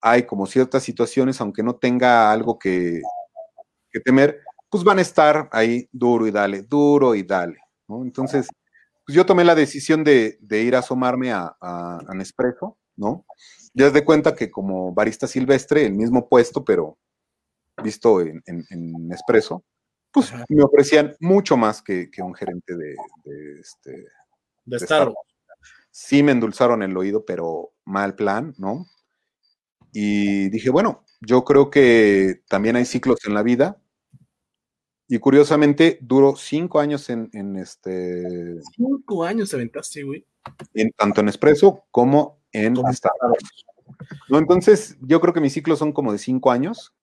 hay 0.01 0.23
como 0.23 0.45
ciertas 0.45 0.83
situaciones, 0.83 1.39
aunque 1.41 1.63
no 1.63 1.75
tenga 1.75 2.31
algo 2.31 2.59
que, 2.59 3.01
que 3.91 3.99
temer, 3.99 4.41
pues 4.73 4.83
van 4.83 4.97
a 4.97 5.03
estar 5.03 5.49
ahí 5.51 5.87
duro 5.91 6.25
y 6.25 6.31
dale, 6.31 6.63
duro 6.63 7.13
y 7.13 7.21
dale, 7.21 7.59
¿no? 7.87 8.01
Entonces, 8.01 8.47
pues 9.05 9.15
yo 9.15 9.23
tomé 9.23 9.43
la 9.43 9.53
decisión 9.53 10.03
de, 10.03 10.39
ir 10.49 10.75
a 10.75 10.79
asomarme 10.79 11.31
a, 11.31 11.55
a, 11.61 12.01
Nespresso, 12.15 12.79
¿no? 12.95 13.23
Ya 13.75 13.91
de 13.91 14.03
cuenta 14.03 14.33
que 14.33 14.49
como 14.49 14.91
barista 14.91 15.27
silvestre, 15.27 15.85
el 15.85 15.93
mismo 15.93 16.27
puesto, 16.27 16.65
pero 16.65 16.97
visto 17.83 18.21
en, 18.21 18.41
en, 18.47 19.07
Nespresso, 19.07 19.63
pues 20.11 20.33
me 20.49 20.63
ofrecían 20.63 21.15
mucho 21.19 21.55
más 21.55 21.83
que, 21.83 22.09
un 22.17 22.33
gerente 22.33 22.75
de, 22.75 22.95
este... 23.61 24.07
De, 24.65 24.79
Starbucks. 24.79 25.35
Sí 25.91 26.23
me 26.23 26.31
endulzaron 26.31 26.81
el 26.81 26.97
oído, 26.97 27.25
pero 27.25 27.73
mal 27.85 28.15
plan, 28.15 28.55
¿no? 28.57 28.87
Y 29.91 30.49
dije, 30.49 30.71
bueno, 30.71 31.05
yo 31.21 31.43
creo 31.43 31.69
que 31.69 32.41
también 32.47 32.75
hay 32.75 32.85
ciclos 32.85 33.19
en 33.27 33.35
la 33.35 33.43
vida 33.43 33.77
y 35.13 35.19
curiosamente 35.19 35.99
duró 36.01 36.35
cinco 36.35 36.79
años 36.79 37.07
en, 37.11 37.55
este. 37.57 38.59
Cinco 38.75 39.23
años 39.23 39.51
te 39.51 39.57
aventaste, 39.57 40.01
güey. 40.01 40.25
En, 40.73 40.89
tanto 40.89 41.21
en 41.21 41.27
Expreso 41.27 41.85
como 41.91 42.41
en 42.51 42.75
Starbucks. 42.77 43.63
No, 44.27 44.39
entonces, 44.39 44.97
yo 45.01 45.21
creo 45.21 45.31
que 45.31 45.39
mis 45.39 45.53
ciclos 45.53 45.77
son 45.77 45.91
como 45.91 46.11
de 46.11 46.17
cinco 46.17 46.49
años. 46.49 46.95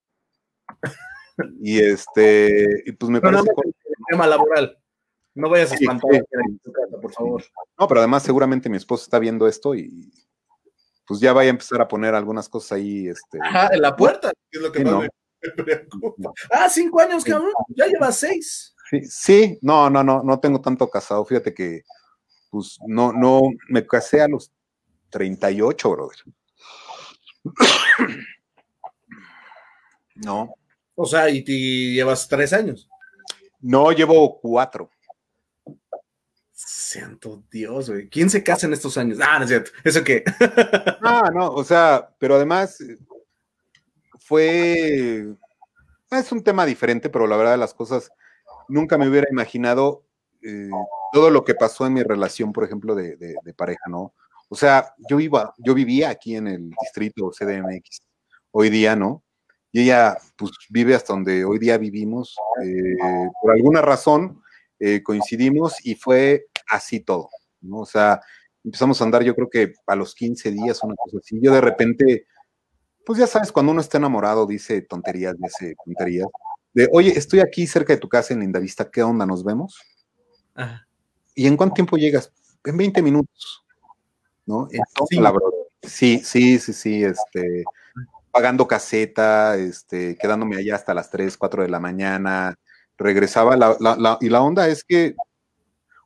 y 1.61 1.79
este, 1.79 2.83
y 2.85 2.91
pues 2.91 3.11
me 3.11 3.21
parece. 3.21 3.45
No, 3.45 3.73
tema 4.09 4.27
laboral. 4.27 4.77
No 5.37 5.49
vayas 5.49 5.71
a 5.71 5.77
espantar 5.77 6.13
en 6.13 6.59
tu 6.59 6.73
casa, 6.73 7.01
por 7.01 7.13
favor. 7.13 7.45
No, 7.79 7.87
pero 7.87 8.01
además, 8.01 8.25
seguramente 8.25 8.69
mi 8.69 8.77
esposo 8.77 9.05
está 9.05 9.21
viendo 9.21 9.47
esto 9.47 9.77
y 9.77 10.13
pues 11.07 11.21
ya 11.21 11.33
vaya 11.33 11.51
a 11.51 11.53
empezar 11.53 11.81
a 11.81 11.87
poner 11.87 12.17
algunas 12.17 12.49
cosas 12.49 12.73
ahí. 12.73 13.07
Este, 13.07 13.39
Ajá, 13.41 13.71
en 13.73 13.83
la 13.83 13.95
puerta, 13.95 14.33
es 14.51 14.61
lo 14.61 14.73
que 14.73 14.83
no. 16.19 16.35
Ah, 16.51 16.69
cinco 16.69 17.01
años, 17.01 17.25
cabrón. 17.25 17.53
Ya 17.69 17.87
llevas 17.87 18.19
seis. 18.19 18.75
Sí, 19.09 19.59
no, 19.63 19.89
no, 19.89 20.03
no, 20.03 20.23
no 20.23 20.41
tengo 20.41 20.61
tanto 20.61 20.89
casado. 20.89 21.25
Fíjate 21.25 21.55
que, 21.55 21.83
pues, 22.51 22.79
no, 22.87 23.13
no, 23.13 23.43
me 23.69 23.87
casé 23.87 24.21
a 24.21 24.29
los 24.29 24.51
38, 25.11 25.91
brother. 25.91 26.19
No. 30.17 30.55
O 30.95 31.07
sea, 31.07 31.31
y, 31.31 31.43
te 31.43 31.53
llevas 31.53 32.29
tres 32.29 32.53
años. 32.53 32.89
No, 33.61 33.91
llevo 33.93 34.39
cuatro. 34.41 34.91
Santo 36.53 37.45
Dios, 37.51 37.89
güey. 37.89 38.09
¿Quién 38.09 38.29
se 38.29 38.43
casa 38.43 38.67
en 38.67 38.75
estos 38.75 38.99
años? 38.99 39.19
Ah, 39.23 39.39
no 39.39 39.45
es 39.45 39.51
cierto. 39.51 39.71
¿Eso 39.85 40.05
qué? 40.05 40.25
ah, 41.03 41.31
no, 41.35 41.53
o 41.53 41.65
sea, 41.65 42.15
pero 42.19 42.35
además 42.35 42.79
fue, 44.21 45.35
es 46.11 46.33
un 46.33 46.43
tema 46.43 46.67
diferente, 46.67 47.11
pero 47.11 47.27
la 47.27 47.37
verdad 47.37 47.53
de 47.53 47.59
las 47.59 47.75
cosas, 47.75 48.11
nunca 48.69 48.97
me 48.97 49.09
hubiera 49.09 49.29
imaginado 49.31 50.05
eh, 50.43 50.71
todo 51.13 51.31
lo 51.31 51.45
que 51.45 51.55
pasó 51.55 51.87
en 51.87 51.95
mi 51.95 52.03
relación, 52.03 52.53
por 52.53 52.65
ejemplo, 52.65 52.95
de, 52.95 53.17
pareja, 53.57 53.89
¿no? 53.89 54.15
O 54.49 54.57
sea, 54.57 54.95
yo 55.09 55.21
iba, 55.21 55.55
yo 55.59 55.75
vivía 55.75 56.11
aquí 56.11 56.37
en 56.37 56.49
el 56.49 56.71
distrito 56.81 57.31
CDMX, 57.31 58.03
hoy 58.51 58.71
día, 58.71 58.97
¿no? 58.97 59.23
Y 59.73 59.83
ella, 59.83 60.17
pues, 60.37 60.53
vive 60.69 60.95
hasta 60.95 61.13
donde 61.13 61.45
hoy 61.45 61.59
día 61.59 61.79
vivimos. 61.79 62.37
Eh, 62.65 62.97
por 63.41 63.53
alguna 63.53 63.81
razón 63.81 64.43
eh, 64.81 65.03
coincidimos 65.03 65.75
y 65.85 65.95
fue 65.95 66.47
así 66.69 67.01
todo, 67.01 67.29
¿no? 67.61 67.81
O 67.81 67.87
sea, 67.87 68.21
empezamos 68.65 69.01
a 69.01 69.05
andar, 69.05 69.23
yo 69.23 69.35
creo 69.35 69.49
que 69.49 69.75
a 69.87 69.95
los 69.95 70.15
15 70.15 70.51
días, 70.51 70.83
una 70.83 70.97
cosa 70.97 71.19
así. 71.19 71.39
Yo 71.41 71.53
de 71.53 71.61
repente 71.61 72.27
pues 73.11 73.19
ya 73.19 73.27
sabes, 73.27 73.51
cuando 73.51 73.73
uno 73.73 73.81
está 73.81 73.99
enamorado 73.99 74.47
dice 74.47 74.83
tonterías, 74.83 75.35
dice 75.37 75.75
tonterías. 75.85 76.29
De, 76.73 76.89
oye, 76.93 77.11
estoy 77.19 77.41
aquí 77.41 77.67
cerca 77.67 77.93
de 77.93 77.99
tu 77.99 78.09
casa 78.09 78.33
en 78.33 78.39
Lindavista, 78.39 78.89
¿qué 78.89 79.03
onda? 79.03 79.27
¿Nos 79.27 79.43
vemos? 79.43 79.83
¿Y 81.35 81.49
en 81.49 81.57
cuánto 81.57 81.75
tiempo 81.75 81.97
llegas? 81.97 82.33
En 82.63 82.77
20 82.77 83.03
minutos, 83.03 83.65
¿no? 84.47 84.69
sí. 85.83 86.21
sí, 86.23 86.61
sí, 86.61 86.73
sí, 86.73 87.03
este, 87.03 87.65
pagando 88.31 88.69
caseta, 88.69 89.57
este, 89.57 90.17
quedándome 90.17 90.59
allá 90.59 90.77
hasta 90.77 90.95
las 90.95 91.11
3, 91.11 91.37
4 91.37 91.65
de 91.65 91.69
la 91.69 91.81
mañana, 91.81 92.55
regresaba, 92.97 93.57
y 94.21 94.29
la 94.29 94.41
onda 94.41 94.69
es 94.69 94.85
que 94.85 95.17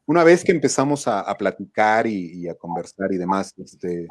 una 0.07 0.25
vez 0.25 0.43
que 0.43 0.53
empezamos 0.53 1.07
a, 1.07 1.37
platicar 1.37 2.07
y, 2.07 2.45
y, 2.45 2.49
a 2.49 2.55
conversar 2.55 3.13
y 3.13 3.19
demás, 3.19 3.53
este, 3.59 4.07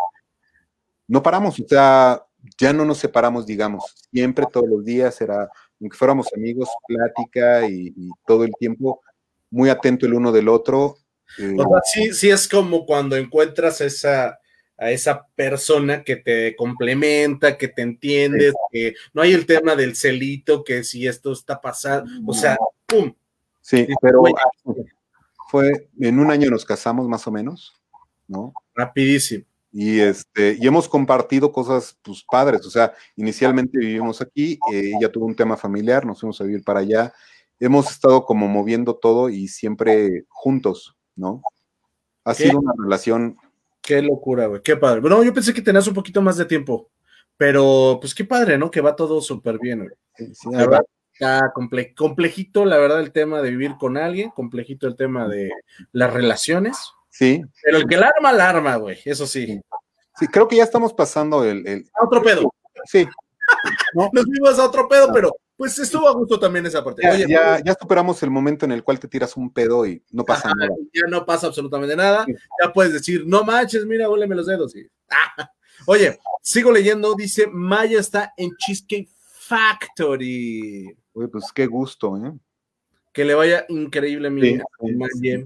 no 1.08 1.24
paramos, 1.24 1.60
o 1.60 1.68
sea, 1.68 2.24
ya 2.58 2.74
no 2.74 2.86
nos 2.86 2.98
separamos, 2.98 3.46
digamos, 3.46 3.84
siempre 4.12 4.46
todos 4.52 4.68
los 4.68 4.84
días 4.84 5.20
era, 5.22 5.50
aunque 5.80 5.98
fuéramos 5.98 6.28
amigos, 6.36 6.70
plática 6.88 7.68
y, 7.68 7.94
todo 8.26 8.44
el 8.44 8.52
tiempo 8.60 9.02
muy 9.50 9.70
atento 9.70 10.06
el 10.06 10.14
uno 10.14 10.32
del 10.32 10.50
otro. 10.50 10.98
Eh, 11.38 11.56
sí, 11.92 12.14
sí 12.14 12.30
es 12.30 12.48
como 12.48 12.86
cuando 12.86 13.16
encuentras 13.16 13.82
esa, 13.82 14.40
a 14.78 14.92
esa 14.92 15.28
persona 15.36 16.04
que 16.04 16.18
te 16.18 16.56
complementa, 16.56 17.58
que 17.58 17.68
te 17.68 17.82
entiendes, 17.82 18.54
que 18.72 18.96
no 19.14 19.22
hay 19.22 19.34
el 19.34 19.46
tema 19.46 19.76
del 19.76 19.96
celito, 19.96 20.64
que 20.64 20.84
si 20.84 21.08
esto 21.08 21.32
está 21.32 21.62
pasando, 21.62 22.10
o 22.26 22.34
sea, 22.34 22.58
¡pum! 22.86 23.14
Sí, 23.62 23.88
pero 24.02 24.24
fue, 25.50 25.90
en 26.00 26.20
un 26.20 26.30
año 26.32 26.50
nos 26.50 26.66
casamos 26.66 27.08
más 27.08 27.26
o 27.28 27.32
menos, 27.32 27.74
¿no? 28.28 28.54
Rapidísimo. 28.76 29.46
Y, 29.76 30.00
este, 30.00 30.56
y 30.60 30.68
hemos 30.68 30.88
compartido 30.88 31.52
cosas 31.52 31.98
pues, 32.04 32.24
padres. 32.30 32.64
O 32.68 32.70
sea, 32.70 32.94
inicialmente 33.16 33.80
vivimos 33.80 34.22
aquí, 34.22 34.60
eh, 34.72 34.92
ella 34.96 35.12
tuvo 35.12 35.26
un 35.26 35.36
tema 35.36 35.58
familiar, 35.58 36.06
nos 36.06 36.20
fuimos 36.20 36.40
a 36.40 36.44
vivir 36.44 36.64
para 36.64 36.82
allá. 36.82 37.12
Hemos 37.60 37.90
estado 37.90 38.24
como 38.24 38.48
moviendo 38.48 38.96
todo 38.96 39.30
y 39.30 39.48
siempre 39.48 40.26
juntos, 40.30 40.96
¿no? 41.16 41.42
Ha 42.24 42.36
sido 42.36 42.60
una 42.60 42.74
relación. 42.78 43.36
Qué 43.82 44.02
locura, 44.04 44.46
güey, 44.46 44.62
qué 44.62 44.78
padre. 44.78 45.02
Bueno, 45.02 45.24
yo 45.24 45.34
pensé 45.34 45.54
que 45.56 45.62
tenías 45.62 45.88
un 45.88 45.96
poquito 45.96 46.22
más 46.22 46.38
de 46.38 46.46
tiempo, 46.46 46.92
pero 47.36 47.98
pues 48.00 48.14
qué 48.14 48.26
padre, 48.26 48.60
¿no? 48.60 48.70
Que 48.70 48.80
va 48.80 48.96
todo 48.96 49.22
súper 49.22 49.58
bien, 49.58 49.80
güey. 49.80 50.34
Sí, 50.36 50.50
la 50.52 50.60
verdad, 50.60 50.86
está 51.12 51.52
complejito, 51.52 52.64
la 52.64 52.78
verdad, 52.78 53.00
el 53.00 53.12
tema 53.12 53.42
de 53.42 53.50
vivir 53.50 53.76
con 53.80 53.98
alguien, 53.98 54.30
complejito 54.30 54.86
el 54.88 54.96
tema 54.96 55.28
de 55.28 55.52
las 55.92 56.14
relaciones 56.14 56.78
Sí. 57.14 57.44
Pero 57.62 57.78
el 57.78 57.88
que 57.88 57.96
la 57.96 58.08
arma, 58.08 58.34
la 58.34 58.50
arma, 58.50 58.76
güey, 58.78 58.98
eso 59.06 59.28
sí. 59.28 59.62
Sí, 60.18 60.28
creo 60.28 60.48
que 60.48 60.56
ya 60.56 60.64
estamos 60.64 60.94
pasando 60.94 61.44
el. 61.44 61.66
el... 61.68 61.90
A 61.94 62.06
otro 62.06 62.24
pedo. 62.24 62.52
Sí. 62.86 63.08
¿No? 63.94 64.10
Nos 64.12 64.26
fuimos 64.26 64.58
a 64.58 64.66
otro 64.66 64.88
pedo, 64.88 65.12
pero 65.14 65.32
pues 65.56 65.78
estuvo 65.78 66.08
a 66.08 66.14
gusto 66.14 66.40
también 66.40 66.66
esa 66.66 66.84
parte. 66.84 67.04
Ya, 67.04 67.16
ya, 67.28 67.62
ya, 67.64 67.76
superamos 67.80 68.22
el 68.24 68.32
momento 68.32 68.66
en 68.66 68.72
el 68.72 68.84
cual 68.84 69.00
te 69.00 69.08
tiras 69.08 69.38
un 69.38 69.54
pedo 69.54 69.86
y 69.86 70.04
no 70.12 70.26
pasa 70.26 70.48
Ajá, 70.48 70.56
nada. 70.56 70.76
Ya 70.92 71.08
no 71.08 71.24
pasa 71.24 71.48
absolutamente 71.48 71.96
nada. 71.96 72.26
Ya 72.28 72.74
puedes 72.74 72.94
decir, 72.94 73.24
no 73.28 73.44
manches, 73.44 73.86
mira, 73.86 74.10
huéleme 74.10 74.36
los 74.36 74.48
dedos. 74.48 74.76
Y... 74.76 74.90
Oye, 75.86 76.20
sigo 76.42 76.72
leyendo, 76.72 77.14
dice, 77.14 77.46
Maya 77.48 78.00
está 78.00 78.34
en 78.36 78.56
Cheesecake 78.58 79.10
Factory. 79.16 80.88
Oye, 81.14 81.28
pues 81.28 81.52
qué 81.54 81.68
gusto, 81.68 82.18
¿eh? 82.18 82.34
Que 83.12 83.24
le 83.24 83.36
vaya 83.36 83.66
increíble, 83.70 84.32
mi 84.32 84.42
Sí, 84.42 84.60
sí, 85.22 85.46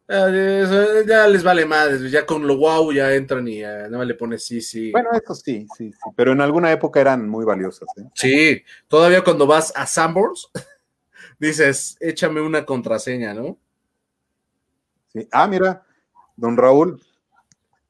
ah, 0.09 0.29
eso, 0.29 1.03
ya 1.03 1.27
les 1.27 1.43
vale 1.43 1.65
madres, 1.65 2.11
ya 2.11 2.25
con 2.25 2.45
lo 2.45 2.57
wow 2.57 2.91
ya 2.91 3.13
entran 3.13 3.47
y 3.47 3.63
ah, 3.63 3.83
nada 3.83 3.99
más 3.99 4.07
le 4.07 4.15
pones 4.15 4.43
sí, 4.43 4.59
sí. 4.59 4.91
Bueno, 4.91 5.09
eso 5.13 5.35
sí, 5.35 5.65
sí, 5.77 5.91
sí. 5.91 6.09
Pero 6.15 6.33
en 6.33 6.41
alguna 6.41 6.71
época 6.71 6.99
eran 6.99 7.29
muy 7.29 7.45
valiosas. 7.45 7.87
¿eh? 7.97 8.09
Sí, 8.15 8.63
todavía 8.87 9.23
cuando 9.23 9.47
vas 9.47 9.71
a 9.75 9.85
Sambors, 9.85 10.51
dices, 11.39 11.97
échame 11.99 12.41
una 12.41 12.65
contraseña, 12.65 13.33
¿no? 13.33 13.57
Sí. 15.07 15.27
Ah, 15.31 15.47
mira, 15.47 15.85
don 16.35 16.57
Raúl, 16.57 17.01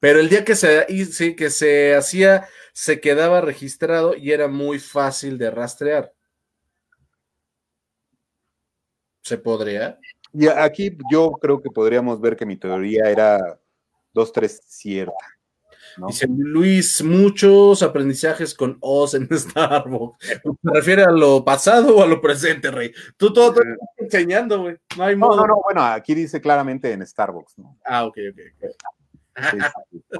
Pero 0.00 0.20
el 0.20 0.28
día 0.28 0.44
que 0.44 0.54
se, 0.54 0.86
sí, 1.06 1.34
que 1.34 1.50
se 1.50 1.94
hacía, 1.94 2.46
se 2.72 3.00
quedaba 3.00 3.40
registrado 3.40 4.14
y 4.14 4.32
era 4.32 4.48
muy 4.48 4.78
fácil 4.78 5.38
de 5.38 5.50
rastrear. 5.50 6.12
¿Se 9.22 9.38
podría? 9.38 9.98
y 10.32 10.48
aquí 10.48 10.96
yo 11.10 11.32
creo 11.32 11.60
que 11.62 11.70
podríamos 11.70 12.20
ver 12.20 12.36
que 12.36 12.44
mi 12.44 12.56
teoría 12.56 13.10
era 13.10 13.58
dos, 14.12 14.32
tres 14.32 14.60
cierta. 14.66 15.35
¿No? 15.98 16.08
Dice 16.08 16.26
Luis, 16.28 17.02
muchos 17.02 17.82
aprendizajes 17.82 18.54
con 18.54 18.76
Oz 18.80 19.14
en 19.14 19.28
Starbucks. 19.38 20.26
¿Se 20.26 20.40
refiere 20.64 21.04
a 21.04 21.10
lo 21.10 21.44
pasado 21.44 21.96
o 21.96 22.02
a 22.02 22.06
lo 22.06 22.20
presente, 22.20 22.70
Rey? 22.70 22.92
Tú 23.16 23.32
todo 23.32 23.54
te 23.54 23.60
estás 23.60 23.88
enseñando, 23.98 24.60
güey. 24.62 24.76
No 24.96 25.04
hay 25.04 25.14
No, 25.16 25.26
modo. 25.28 25.36
no, 25.38 25.46
no, 25.46 25.60
bueno, 25.62 25.82
aquí 25.82 26.14
dice 26.14 26.40
claramente 26.40 26.92
en 26.92 27.06
Starbucks, 27.06 27.58
¿no? 27.58 27.78
Ah, 27.84 28.04
ok, 28.06 28.18
ok. 28.30 28.38
ok. 28.62 28.70
Sí, 29.36 29.58
sí, 29.92 30.02
sí. 30.10 30.18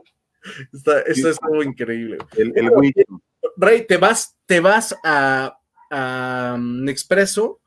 Está, 0.73 1.01
esto 1.01 1.28
es 1.31 1.39
todo 1.39 1.62
increíble. 1.62 2.19
El, 2.36 2.53
el 2.57 2.70
Rey, 3.57 3.86
te 3.86 3.97
vas, 3.97 4.36
te 4.47 4.61
vas 4.61 4.94
a, 5.03 5.59
a 5.90 6.55
um, 6.57 6.89
Expreso 6.89 7.61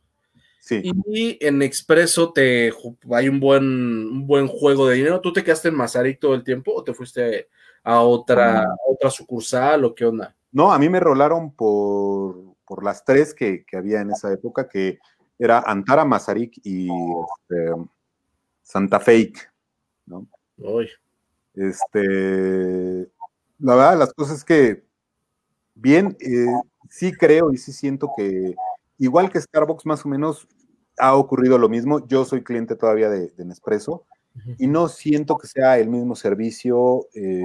sí. 0.60 0.81
y 1.07 1.38
en 1.45 1.61
Expreso 1.61 2.31
te 2.31 2.72
hay 3.11 3.27
un 3.27 3.40
buen, 3.40 3.64
un 3.64 4.27
buen 4.27 4.48
juego 4.48 4.88
de 4.88 4.95
dinero. 4.95 5.19
¿Tú 5.22 5.34
te 5.34 5.44
quedaste 5.44 5.69
en 5.69 5.76
Mazarik 5.76 6.19
todo 6.19 6.36
el 6.36 6.44
tiempo 6.44 6.73
o 6.73 6.84
te 6.84 6.94
fuiste 6.94 7.49
a 7.84 8.01
otra, 8.01 8.64
a 8.64 8.76
otra 8.88 9.10
sucursal 9.10 9.85
o 9.85 9.95
qué 9.95 10.06
onda? 10.06 10.35
No, 10.51 10.72
a 10.72 10.80
mí 10.80 10.89
me 10.89 10.99
rolaron 10.99 11.51
por, 11.51 12.56
por 12.65 12.84
las 12.84 13.03
tres 13.03 13.34
que, 13.34 13.65
que 13.65 13.77
había 13.77 14.01
en 14.01 14.11
esa 14.11 14.31
época, 14.31 14.68
que 14.68 14.99
era 15.38 15.60
Antara, 15.60 16.06
Mazarik 16.06 16.60
y 16.64 16.89
este, 16.89 17.73
Santa 18.61 18.99
Fake, 18.99 19.51
¿no? 20.06 20.27
Uy. 20.57 20.89
Este, 21.53 23.10
la 23.60 23.76
verdad, 23.76 23.97
las 23.97 24.14
cosas 24.14 24.43
que 24.43 24.84
bien, 25.76 26.18
eh, 26.19 26.45
sí 26.89 27.11
creo 27.11 27.51
y 27.51 27.57
sí 27.57 27.72
siento 27.72 28.11
que 28.15 28.56
igual 28.97 29.31
que 29.31 29.41
Starbucks 29.41 29.85
más 29.85 30.06
o 30.06 30.10
menos 30.10 30.47
ha 30.97 31.15
ocurrido 31.15 31.57
lo 31.57 31.69
mismo. 31.69 32.06
Yo 32.07 32.26
soy 32.26 32.43
cliente 32.43 32.76
todavía 32.76 33.10
de, 33.10 33.30
de 33.30 33.45
Nespresso 33.45 34.06
y 34.57 34.68
no 34.68 34.88
siento 34.88 35.38
que 35.38 35.47
sea 35.47 35.77
el 35.77 35.89
mismo 35.89 36.15
servicio. 36.15 37.07
eh, 37.14 37.41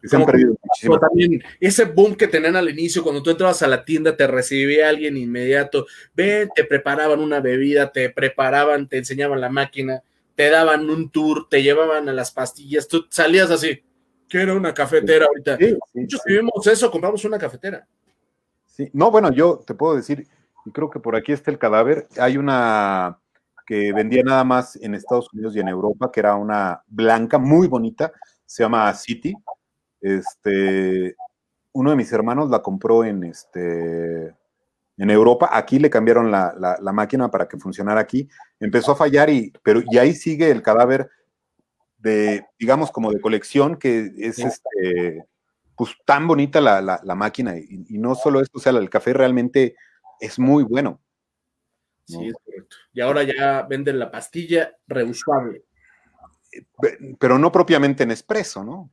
que 0.00 0.08
se 0.08 0.16
han 0.16 0.24
perdido 0.24 0.54
Pero 0.54 0.60
muchísimas 0.62 1.00
también 1.00 1.42
ese 1.60 1.84
boom 1.84 2.14
que 2.14 2.28
tenían 2.28 2.56
al 2.56 2.68
inicio, 2.68 3.02
cuando 3.02 3.22
tú 3.22 3.30
entrabas 3.30 3.62
a 3.62 3.68
la 3.68 3.84
tienda, 3.84 4.16
te 4.16 4.26
recibía 4.26 4.88
alguien 4.88 5.16
inmediato, 5.16 5.86
ven, 6.14 6.48
te 6.54 6.64
preparaban 6.64 7.20
una 7.20 7.40
bebida, 7.40 7.90
te 7.90 8.10
preparaban, 8.10 8.88
te 8.88 8.98
enseñaban 8.98 9.40
la 9.40 9.48
máquina, 9.48 10.02
te 10.34 10.50
daban 10.50 10.88
un 10.88 11.10
tour, 11.10 11.48
te 11.48 11.62
llevaban 11.62 12.08
a 12.08 12.12
las 12.12 12.30
pastillas, 12.30 12.86
tú 12.86 13.06
salías 13.10 13.50
así, 13.50 13.82
quiero 14.28 14.56
una 14.56 14.72
cafetera 14.72 15.26
ahorita. 15.26 15.56
Sí, 15.56 15.70
sí, 15.92 16.00
Muchos 16.00 16.20
sí. 16.24 16.32
vivimos 16.32 16.66
eso, 16.66 16.90
compramos 16.90 17.24
una 17.24 17.38
cafetera. 17.38 17.86
Sí, 18.66 18.88
no, 18.92 19.10
bueno, 19.10 19.32
yo 19.32 19.60
te 19.66 19.74
puedo 19.74 19.96
decir, 19.96 20.28
y 20.64 20.70
creo 20.70 20.90
que 20.90 21.00
por 21.00 21.16
aquí 21.16 21.32
está 21.32 21.50
el 21.50 21.58
cadáver, 21.58 22.06
hay 22.18 22.36
una 22.36 23.18
que 23.68 23.92
vendía 23.92 24.22
nada 24.22 24.44
más 24.44 24.76
en 24.76 24.94
Estados 24.94 25.28
Unidos 25.34 25.54
y 25.54 25.60
en 25.60 25.68
Europa, 25.68 26.10
que 26.10 26.20
era 26.20 26.34
una 26.36 26.82
blanca 26.86 27.36
muy 27.38 27.68
bonita, 27.68 28.10
se 28.46 28.62
llama 28.62 28.92
City. 28.94 29.34
Este, 30.00 31.14
uno 31.72 31.90
de 31.90 31.96
mis 31.96 32.10
hermanos 32.12 32.48
la 32.50 32.62
compró 32.62 33.04
en 33.04 33.24
este 33.24 34.34
en 35.00 35.10
Europa, 35.10 35.50
aquí 35.52 35.78
le 35.78 35.90
cambiaron 35.90 36.30
la, 36.32 36.52
la- 36.58 36.76
la 36.80 36.92
máquina 36.92 37.30
para 37.30 37.46
que 37.46 37.56
funcionara 37.58 38.00
aquí, 38.00 38.28
empezó 38.58 38.92
a 38.92 38.96
fallar 38.96 39.30
y, 39.30 39.52
pero, 39.62 39.80
y 39.88 39.96
ahí 39.98 40.12
sigue 40.12 40.50
el 40.50 40.60
cadáver 40.60 41.08
de, 41.98 42.44
digamos, 42.58 42.90
como 42.90 43.12
de 43.12 43.20
colección, 43.20 43.76
que 43.76 44.10
es 44.18 44.38
este, 44.40 45.24
pues 45.76 45.92
tan 46.04 46.26
bonita 46.26 46.60
la, 46.60 46.80
la- 46.80 47.00
la 47.04 47.14
máquina 47.14 47.56
y, 47.56 47.84
y 47.88 47.98
no 47.98 48.14
solo 48.16 48.40
esto, 48.40 48.58
o 48.58 48.60
sea, 48.60 48.72
el 48.72 48.90
café 48.90 49.12
realmente 49.12 49.76
es 50.20 50.38
muy 50.40 50.64
bueno. 50.64 51.00
Sí, 52.08 52.26
es 52.28 52.34
correcto. 52.44 52.76
Y 52.92 53.00
ahora 53.00 53.22
ya 53.22 53.62
venden 53.62 53.98
la 53.98 54.10
pastilla 54.10 54.74
reusable. 54.86 55.64
Pe- 56.80 57.16
Pero 57.18 57.38
no 57.38 57.52
propiamente 57.52 58.02
en 58.02 58.10
espresso, 58.10 58.64
¿no? 58.64 58.90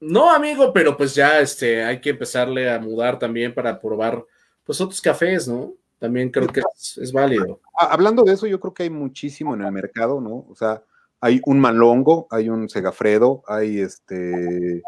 No, 0.00 0.30
amigo, 0.30 0.72
pero 0.72 0.96
pues 0.96 1.14
ya 1.14 1.40
este, 1.40 1.82
hay 1.82 2.00
que 2.00 2.10
empezarle 2.10 2.70
a 2.70 2.78
mudar 2.78 3.18
también 3.18 3.54
para 3.54 3.80
probar 3.80 4.24
pues 4.62 4.80
otros 4.80 5.00
cafés, 5.00 5.48
¿no? 5.48 5.74
También 5.98 6.30
creo 6.30 6.48
que 6.48 6.60
es, 6.76 6.98
es 6.98 7.12
válido. 7.12 7.60
Hablando 7.78 8.22
de 8.22 8.34
eso, 8.34 8.46
yo 8.46 8.60
creo 8.60 8.74
que 8.74 8.82
hay 8.84 8.90
muchísimo 8.90 9.54
en 9.54 9.62
el 9.62 9.72
mercado, 9.72 10.20
¿no? 10.20 10.46
O 10.48 10.54
sea, 10.54 10.82
hay 11.20 11.40
un 11.46 11.58
Malongo, 11.58 12.26
hay 12.30 12.48
un 12.50 12.68
Segafredo, 12.68 13.42
hay 13.46 13.80
este, 13.80 14.82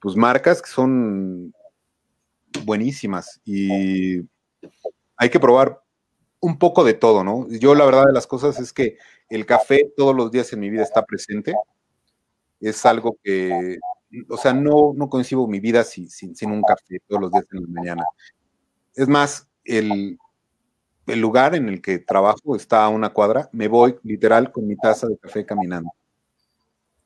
pues 0.00 0.16
marcas 0.16 0.60
que 0.60 0.70
son 0.70 1.54
buenísimas 2.64 3.40
y 3.44 4.18
hay 5.16 5.30
que 5.30 5.38
probar 5.38 5.80
un 6.40 6.58
poco 6.58 6.84
de 6.84 6.94
todo, 6.94 7.22
¿no? 7.22 7.46
Yo 7.50 7.74
la 7.74 7.84
verdad 7.84 8.06
de 8.06 8.12
las 8.12 8.26
cosas 8.26 8.58
es 8.58 8.72
que 8.72 8.96
el 9.28 9.46
café 9.46 9.92
todos 9.96 10.14
los 10.14 10.30
días 10.30 10.52
en 10.52 10.60
mi 10.60 10.70
vida 10.70 10.82
está 10.82 11.04
presente. 11.04 11.54
Es 12.60 12.84
algo 12.86 13.16
que, 13.22 13.78
o 14.28 14.36
sea, 14.36 14.52
no, 14.52 14.92
no 14.94 15.08
concibo 15.08 15.46
mi 15.46 15.60
vida 15.60 15.84
sin, 15.84 16.10
sin, 16.10 16.50
un 16.50 16.62
café 16.62 16.98
todos 17.06 17.22
los 17.22 17.32
días 17.32 17.46
en 17.52 17.62
la 17.62 17.68
mañana. 17.68 18.04
Es 18.94 19.08
más, 19.08 19.48
el, 19.64 20.18
el 21.06 21.20
lugar 21.20 21.54
en 21.54 21.68
el 21.68 21.82
que 21.82 21.98
trabajo 21.98 22.56
está 22.56 22.84
a 22.84 22.88
una 22.88 23.10
cuadra, 23.10 23.48
me 23.52 23.68
voy 23.68 23.96
literal 24.02 24.52
con 24.52 24.66
mi 24.66 24.76
taza 24.76 25.06
de 25.08 25.18
café 25.18 25.44
caminando. 25.46 25.90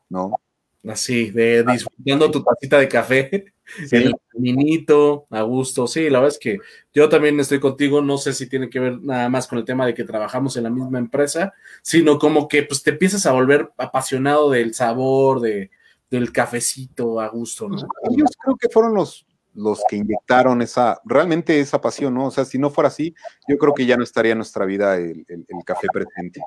¿No? 0.08 0.40
Así, 0.88 1.30
de 1.30 1.64
disfrutando 1.64 2.30
tu 2.30 2.42
tacita 2.42 2.78
de 2.78 2.88
café, 2.88 3.54
el 3.90 4.14
caminito, 4.30 5.26
a 5.30 5.40
gusto. 5.42 5.86
Sí, 5.86 6.10
la 6.10 6.20
verdad 6.20 6.34
es 6.34 6.38
que 6.38 6.58
yo 6.92 7.08
también 7.08 7.40
estoy 7.40 7.58
contigo. 7.58 8.02
No 8.02 8.18
sé 8.18 8.34
si 8.34 8.48
tiene 8.48 8.68
que 8.68 8.80
ver 8.80 9.00
nada 9.00 9.28
más 9.30 9.46
con 9.46 9.58
el 9.58 9.64
tema 9.64 9.86
de 9.86 9.94
que 9.94 10.04
trabajamos 10.04 10.56
en 10.56 10.64
la 10.64 10.70
misma 10.70 10.98
empresa, 10.98 11.54
sino 11.82 12.18
como 12.18 12.48
que 12.48 12.64
pues 12.64 12.82
te 12.82 12.90
empiezas 12.90 13.24
a 13.24 13.32
volver 13.32 13.70
apasionado 13.78 14.50
del 14.50 14.74
sabor, 14.74 15.40
de, 15.40 15.70
del 16.10 16.32
cafecito 16.32 17.18
a 17.18 17.28
gusto, 17.28 17.68
¿no? 17.68 17.76
Ellos 18.10 18.30
creo 18.42 18.56
que 18.56 18.68
fueron 18.68 18.94
los, 18.94 19.26
los 19.54 19.82
que 19.88 19.96
inyectaron 19.96 20.60
esa, 20.60 21.00
realmente 21.06 21.60
esa 21.60 21.80
pasión, 21.80 22.12
¿no? 22.12 22.26
O 22.26 22.30
sea, 22.30 22.44
si 22.44 22.58
no 22.58 22.68
fuera 22.68 22.88
así, 22.88 23.14
yo 23.48 23.56
creo 23.56 23.72
que 23.72 23.86
ya 23.86 23.96
no 23.96 24.04
estaría 24.04 24.32
en 24.32 24.38
nuestra 24.38 24.66
vida 24.66 24.96
el, 24.96 25.24
el 25.28 25.64
café 25.64 25.86
presente. 25.90 26.42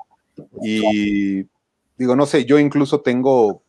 Y 0.62 1.44
digo, 1.96 2.14
no 2.14 2.24
sé, 2.24 2.44
yo 2.44 2.60
incluso 2.60 3.00
tengo 3.00 3.64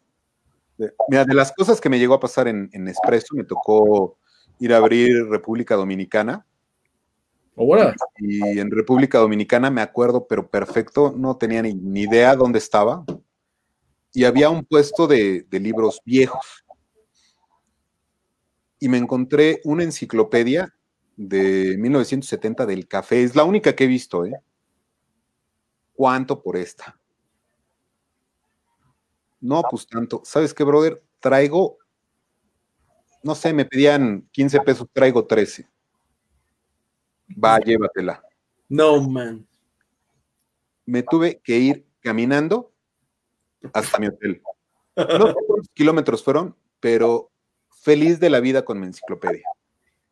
Mira, 1.10 1.26
de 1.26 1.34
las 1.34 1.52
cosas 1.52 1.82
que 1.82 1.90
me 1.90 2.00
llegó 2.00 2.14
a 2.14 2.20
pasar 2.20 2.48
en, 2.48 2.70
en 2.72 2.84
me 2.84 3.44
tocó 3.44 4.18
ir 4.60 4.74
a 4.74 4.78
abrir 4.78 5.28
República 5.28 5.76
Dominicana. 5.76 6.46
Oh, 7.56 7.76
y 8.20 8.60
en 8.60 8.72
República 8.72 9.18
Dominicana 9.18 9.70
me 9.70 9.82
acuerdo, 9.82 10.28
pero 10.28 10.50
perfecto, 10.50 11.14
no 11.16 11.36
tenía 11.36 11.62
ni, 11.62 12.02
idea 12.02 12.36
dónde 12.36 12.60
estaba. 12.60 13.04
Y 14.14 14.24
había 14.24 14.50
un 14.50 14.64
puesto 14.64 15.08
de, 15.08 15.46
de, 15.50 15.60
libros 15.60 16.02
viejos. 16.06 16.64
Y 18.80 18.88
me 18.88 18.98
encontré 18.98 19.60
una 19.66 19.84
enciclopedia 19.84 20.74
de 21.18 21.76
1970 21.78 22.66
del 22.66 22.88
café. 22.88 23.24
Es 23.24 23.36
la 23.36 23.44
única 23.44 23.76
que 23.76 23.84
he 23.84 23.88
visto, 23.88 24.26
¿eh? 24.26 24.40
¿Cuánto 25.94 26.42
por 26.42 26.56
esta? 26.56 26.99
No, 29.42 29.64
pues 29.70 29.88
tanto. 29.88 30.22
¿Sabes 30.26 30.54
qué, 30.54 30.64
brother? 30.64 31.02
Traigo, 31.20 31.78
no 33.24 33.36
sé, 33.36 33.54
me 33.54 33.66
pedían 33.66 34.28
15 34.32 34.62
pesos, 34.62 34.88
traigo 34.94 35.26
13. 35.26 35.68
Va, 37.44 37.60
llévatela. 37.60 38.24
No, 38.68 39.02
man. 39.02 39.46
Me 40.86 41.04
tuve 41.04 41.40
que 41.40 41.58
ir 41.58 41.86
caminando 42.02 42.72
hasta 43.74 44.00
mi 44.00 44.08
hotel. 44.08 44.42
No 44.96 45.28
sé 45.28 45.36
cuántos 45.48 45.70
kilómetros 45.74 46.24
fueron, 46.24 46.56
pero 46.80 47.32
feliz 47.70 48.20
de 48.20 48.30
la 48.30 48.40
vida 48.40 48.64
con 48.64 48.80
mi 48.80 48.88
enciclopedia. 48.88 49.44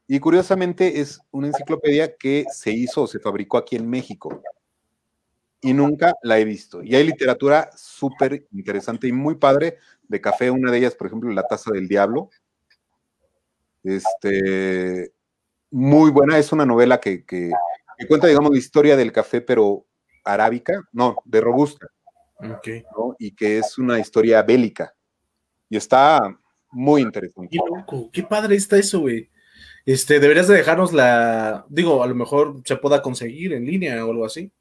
Y 0.07 0.19
curiosamente 0.19 1.01
es 1.01 1.19
una 1.31 1.47
enciclopedia 1.47 2.15
que 2.15 2.45
se 2.51 2.71
hizo 2.71 3.03
o 3.03 3.07
se 3.07 3.19
fabricó 3.19 3.57
aquí 3.57 3.75
en 3.75 3.89
México 3.89 4.41
y 5.61 5.73
nunca 5.73 6.13
la 6.21 6.39
he 6.39 6.45
visto. 6.45 6.83
Y 6.83 6.95
hay 6.95 7.03
literatura 7.03 7.69
súper 7.75 8.47
interesante 8.51 9.07
y 9.07 9.11
muy 9.11 9.35
padre 9.35 9.77
de 10.07 10.21
café. 10.21 10.51
Una 10.51 10.71
de 10.71 10.77
ellas, 10.77 10.95
por 10.95 11.07
ejemplo, 11.07 11.31
La 11.31 11.43
Taza 11.43 11.71
del 11.71 11.87
Diablo. 11.87 12.29
Este, 13.83 15.11
muy 15.71 16.11
buena. 16.11 16.37
Es 16.37 16.51
una 16.51 16.65
novela 16.65 16.99
que, 16.99 17.25
cuenta, 18.07 18.27
digamos, 18.27 18.51
la 18.51 18.57
historia 18.57 18.95
del 18.95 19.11
café, 19.11 19.41
pero 19.41 19.85
arábica, 20.23 20.83
no, 20.91 21.17
de 21.25 21.41
robusta. 21.41 21.87
Y 23.17 23.31
que 23.31 23.57
es 23.57 23.77
una 23.77 23.99
historia 23.99 24.43
bélica. 24.43 24.93
Y 25.69 25.77
está 25.77 26.37
muy 26.71 27.01
interesante. 27.01 27.49
Qué 27.51 27.59
loco, 27.75 28.09
qué 28.11 28.23
padre 28.23 28.55
está 28.55 28.77
eso, 28.77 28.99
güey. 29.01 29.29
Este, 29.85 30.19
deberías 30.19 30.47
de 30.47 30.55
dejarnos 30.55 30.91
la, 30.91 31.65
digo, 31.69 32.03
a 32.03 32.07
lo 32.07 32.13
mejor 32.13 32.61
se 32.65 32.75
pueda 32.75 33.01
conseguir 33.01 33.53
en 33.53 33.65
línea 33.65 34.05
o 34.05 34.11
algo 34.11 34.25
así. 34.25 34.51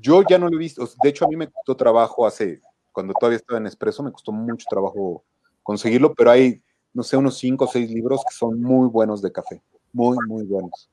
Yo 0.00 0.22
ya 0.28 0.38
no 0.38 0.48
lo 0.48 0.56
he 0.56 0.58
visto. 0.58 0.88
De 1.02 1.08
hecho, 1.08 1.24
a 1.24 1.28
mí 1.28 1.36
me 1.36 1.50
costó 1.50 1.76
trabajo 1.76 2.26
hace, 2.26 2.60
cuando 2.92 3.14
todavía 3.14 3.36
estaba 3.36 3.58
en 3.58 3.66
Expreso, 3.66 4.02
me 4.02 4.12
costó 4.12 4.32
mucho 4.32 4.66
trabajo 4.68 5.24
conseguirlo, 5.62 6.14
pero 6.14 6.30
hay, 6.30 6.62
no 6.92 7.02
sé, 7.02 7.16
unos 7.16 7.38
cinco 7.38 7.64
o 7.66 7.68
seis 7.68 7.90
libros 7.90 8.22
que 8.28 8.34
son 8.34 8.60
muy 8.60 8.88
buenos 8.88 9.22
de 9.22 9.32
café. 9.32 9.62
Muy, 9.92 10.16
muy 10.26 10.44
buenos. 10.44 10.88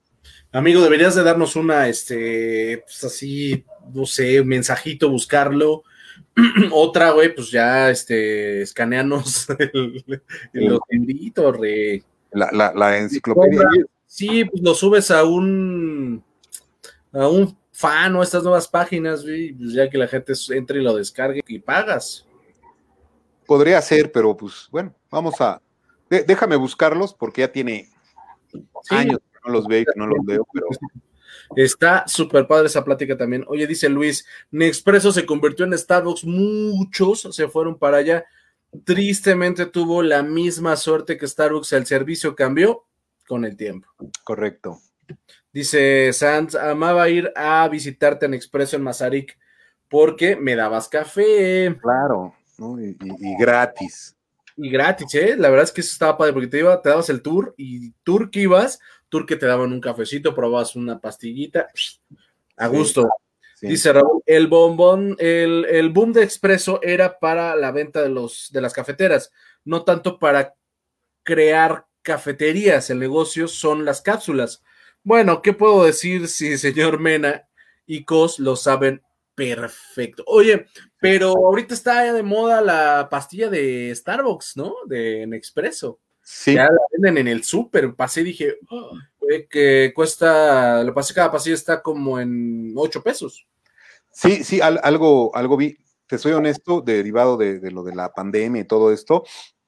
Amigo, 0.52 0.82
deberías 0.82 1.16
de 1.16 1.24
darnos 1.24 1.56
una, 1.56 1.88
este, 1.88 2.84
pues 2.86 3.04
así, 3.04 3.66
no 3.94 4.06
sé, 4.06 4.42
un 4.42 4.48
mensajito, 4.48 5.10
buscarlo. 5.10 5.84
Otra, 6.72 7.12
güey, 7.12 7.34
pues 7.34 7.52
ya, 7.52 7.90
este, 7.90 8.62
escaneanos 8.62 9.48
el, 9.60 10.04
los 10.54 10.80
libritos, 10.90 11.58
La, 12.32 12.50
la, 12.52 12.74
la 12.74 12.98
enciclopedia. 12.98 13.64
Sí, 14.06 14.44
pues 14.46 14.64
lo 14.64 14.74
subes 14.74 15.12
a 15.12 15.24
un 15.24 16.24
a 17.14 17.28
un 17.28 17.56
fan 17.80 18.14
o 18.18 18.22
estas 18.22 18.44
nuevas 18.44 18.68
páginas, 18.68 19.24
pues 19.24 19.72
ya 19.72 19.90
que 19.90 19.98
la 19.98 20.10
gente 20.10 20.34
entre 20.50 20.82
y 20.82 20.84
lo 20.84 20.96
descargue 20.96 21.42
y 21.48 21.60
pagas. 21.60 22.28
Podría 23.46 23.82
ser, 23.82 24.12
pero 24.12 24.36
pues 24.36 24.68
bueno, 24.70 24.94
vamos 25.10 25.40
a. 25.40 25.62
déjame 26.10 26.58
buscarlos 26.58 27.14
porque 27.14 27.40
ya 27.42 27.52
tiene 27.54 27.90
años 28.90 29.20
que 29.20 29.40
no 29.46 29.54
los 29.54 29.66
veo 29.66 29.86
que 29.86 29.98
no 29.98 30.08
los 30.08 30.26
veo, 30.26 30.46
pero. 30.52 30.68
Está 31.56 32.06
súper 32.06 32.48
padre 32.48 32.68
esa 32.68 32.84
plática 32.84 33.16
también. 33.16 33.46
Oye, 33.48 33.66
dice 33.66 33.88
Luis, 33.88 34.26
Nexpreso 34.52 35.14
se 35.14 35.26
convirtió 35.26 35.64
en 35.64 35.78
Starbucks, 35.78 36.26
muchos 36.26 37.30
se 37.32 37.48
fueron 37.48 37.80
para 37.80 37.98
allá. 37.98 38.26
Tristemente 38.84 39.66
tuvo 39.68 40.04
la 40.04 40.22
misma 40.22 40.76
suerte 40.76 41.18
que 41.18 41.26
Starbucks, 41.26 41.72
el 41.72 41.86
servicio 41.86 42.36
cambió 42.36 42.86
con 43.26 43.46
el 43.46 43.56
tiempo. 43.56 43.88
Correcto. 44.26 44.80
Dice 45.52 46.14
Sanz, 46.14 46.56
amaba 46.56 47.10
ir 47.10 47.32
a 47.36 47.68
visitarte 47.70 48.26
en 48.28 48.34
Expreso 48.34 48.76
en 48.76 48.84
Mazarik 48.84 49.38
porque 49.88 50.36
me 50.36 50.56
dabas 50.56 50.88
café. 50.88 51.76
Claro, 51.82 52.36
y, 52.80 53.38
gratis. 53.40 54.16
Y 54.56 54.70
gratis, 54.70 55.16
¿eh? 55.16 55.36
La 55.38 55.50
verdad 55.50 55.64
es 55.64 55.72
que 55.72 55.82
eso 55.82 55.92
estaba 55.92 56.18
padre 56.18 56.34
porque 56.34 56.48
te, 56.48 56.60
iba, 56.60 56.82
te 56.82 56.90
dabas 56.90 57.10
el 57.10 57.22
tour 57.22 57.56
y 57.58 57.92
tour 58.04 58.30
que 58.30 58.42
ibas, 58.42 58.80
tour 59.08 59.26
que 59.26 59.38
te 59.38 59.48
daban 59.48 59.74
un 59.74 59.82
cafecito, 59.82 60.36
probabas 60.36 60.76
una 60.76 61.00
pastillita, 61.00 61.70
a 62.58 62.68
gusto. 62.68 63.10
Dice 63.62 63.92
Raúl, 63.92 64.22
el 64.26 64.48
bombón, 64.48 65.16
el, 65.20 65.66
el 65.66 65.90
boom 65.90 66.14
de 66.14 66.24
Expreso 66.24 66.80
era 66.82 67.20
para 67.20 67.56
la 67.56 67.72
venta 67.72 68.02
de, 68.02 68.10
los, 68.10 68.50
de 68.54 68.62
las 68.62 68.74
cafeteras, 68.74 69.32
no 69.66 69.84
tanto 69.84 70.18
para 70.20 70.54
crear 71.24 71.86
cafeterías. 72.02 72.90
El 72.90 73.00
negocio 73.00 73.48
son 73.48 73.84
las 73.84 74.02
cápsulas 74.02 74.64
bueno, 75.04 75.42
¿qué 75.42 75.54
puedo 75.54 75.84
decir 75.84 76.28
si 76.28 76.58
señor 76.58 77.00
Mena 77.00 77.48
y 77.86 78.04
Cos 78.04 78.40
lo 78.40 78.56
saben 78.56 79.02
perfecto? 79.36 80.24
Oye, 80.28 80.68
pero 81.00 81.30
ahorita 81.30 81.74
está 81.74 82.14
de 82.14 82.24
moda 82.24 82.62
la 82.62 83.08
pastilla 83.10 83.50
de 83.50 83.94
Starbucks, 83.96 84.58
¿no? 84.58 84.76
De 84.86 85.26
Nespresso. 85.28 86.00
Sí. 86.22 86.54
Ya 86.54 86.66
la 86.66 86.82
venden 86.92 87.18
en 87.18 87.28
el 87.28 87.44
súper. 87.44 87.96
Pasé 87.96 88.22
y 88.22 88.26
dije, 88.26 88.58
oh, 88.70 88.92
que 89.50 89.92
cuesta, 89.96 90.84
lo 90.84 90.94
pasé, 90.94 91.14
cada 91.14 91.32
pastilla 91.32 91.56
está 91.56 91.82
como 91.82 92.20
en 92.20 92.74
8 92.76 93.02
pesos. 93.02 93.48
Sí, 94.12 94.44
sí, 94.44 94.60
algo, 94.62 95.36
algo 95.36 95.58
vi. 95.58 95.78
Te 96.08 96.18
soy 96.18 96.34
honesto, 96.34 96.82
derivado 96.82 97.38
de, 97.38 97.60
de, 97.60 97.72
lo 97.72 97.84
de 97.84 97.96
la 97.96 98.12
pandemia 98.12 98.64
y 98.64 98.66
todo 98.66 98.92
esto, 98.92 99.24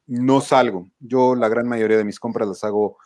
no 0.07 0.41
salgo. 0.41 0.89
Yo 0.99 1.35
la 1.35 1.47
gran 1.49 1.67
mayoría 1.67 1.97
de 1.97 2.03
mis 2.03 2.19
compras 2.19 2.47
las 2.47 2.63
hago 2.63 2.97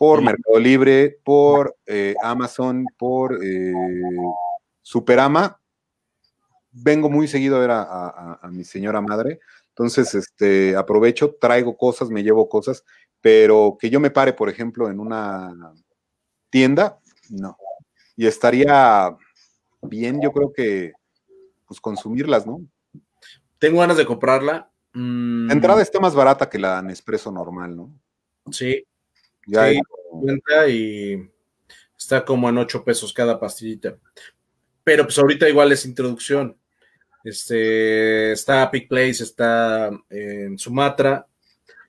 por 0.00 0.22
Mercado 0.22 0.58
Libre, 0.58 1.20
por 1.22 1.76
eh, 1.84 2.14
Amazon, 2.22 2.86
por 2.96 3.38
eh, 3.44 3.70
Superama. 4.80 5.60
Vengo 6.72 7.10
muy 7.10 7.28
seguido 7.28 7.56
a 7.56 7.60
ver 7.60 7.70
a, 7.70 8.40
mi 8.50 8.64
señora 8.64 9.02
madre. 9.02 9.40
Entonces, 9.68 10.14
este, 10.14 10.74
aprovecho, 10.74 11.34
traigo 11.38 11.76
cosas, 11.76 12.08
me 12.08 12.22
llevo 12.22 12.48
cosas, 12.48 12.82
pero 13.20 13.76
que 13.78 13.90
yo 13.90 14.00
me 14.00 14.10
pare, 14.10 14.32
por 14.32 14.48
ejemplo, 14.48 14.90
en 14.90 15.00
una 15.00 15.54
tienda, 16.48 16.98
no. 17.28 17.58
Y 18.16 18.26
estaría 18.26 19.14
bien, 19.82 20.18
yo 20.22 20.32
creo 20.32 20.50
que, 20.50 20.94
pues, 21.66 21.78
consumirlas, 21.78 22.46
¿no? 22.46 22.62
Tengo 23.58 23.80
ganas 23.80 23.98
de 23.98 24.06
comprarla. 24.06 24.72
La 24.94 25.52
entrada 25.52 25.82
está 25.82 26.00
más 26.00 26.14
barata 26.14 26.48
que 26.48 26.58
la 26.58 26.80
Nespresso 26.80 27.30
normal, 27.30 27.76
¿no? 27.76 27.92
Sí, 28.50 28.82
ya 29.46 29.72
cuenta 30.10 30.68
y 30.68 31.30
está 31.96 32.24
como 32.24 32.48
en 32.48 32.58
8 32.58 32.84
pesos 32.84 33.12
cada 33.12 33.38
pastillita. 33.38 33.96
Pero 34.84 35.04
pues 35.04 35.18
ahorita 35.18 35.48
igual 35.48 35.72
es 35.72 35.84
introducción. 35.84 36.56
Este, 37.22 38.32
está 38.32 38.70
Pick 38.70 38.88
Place, 38.88 39.22
está 39.22 39.90
en 40.08 40.58
Sumatra, 40.58 41.26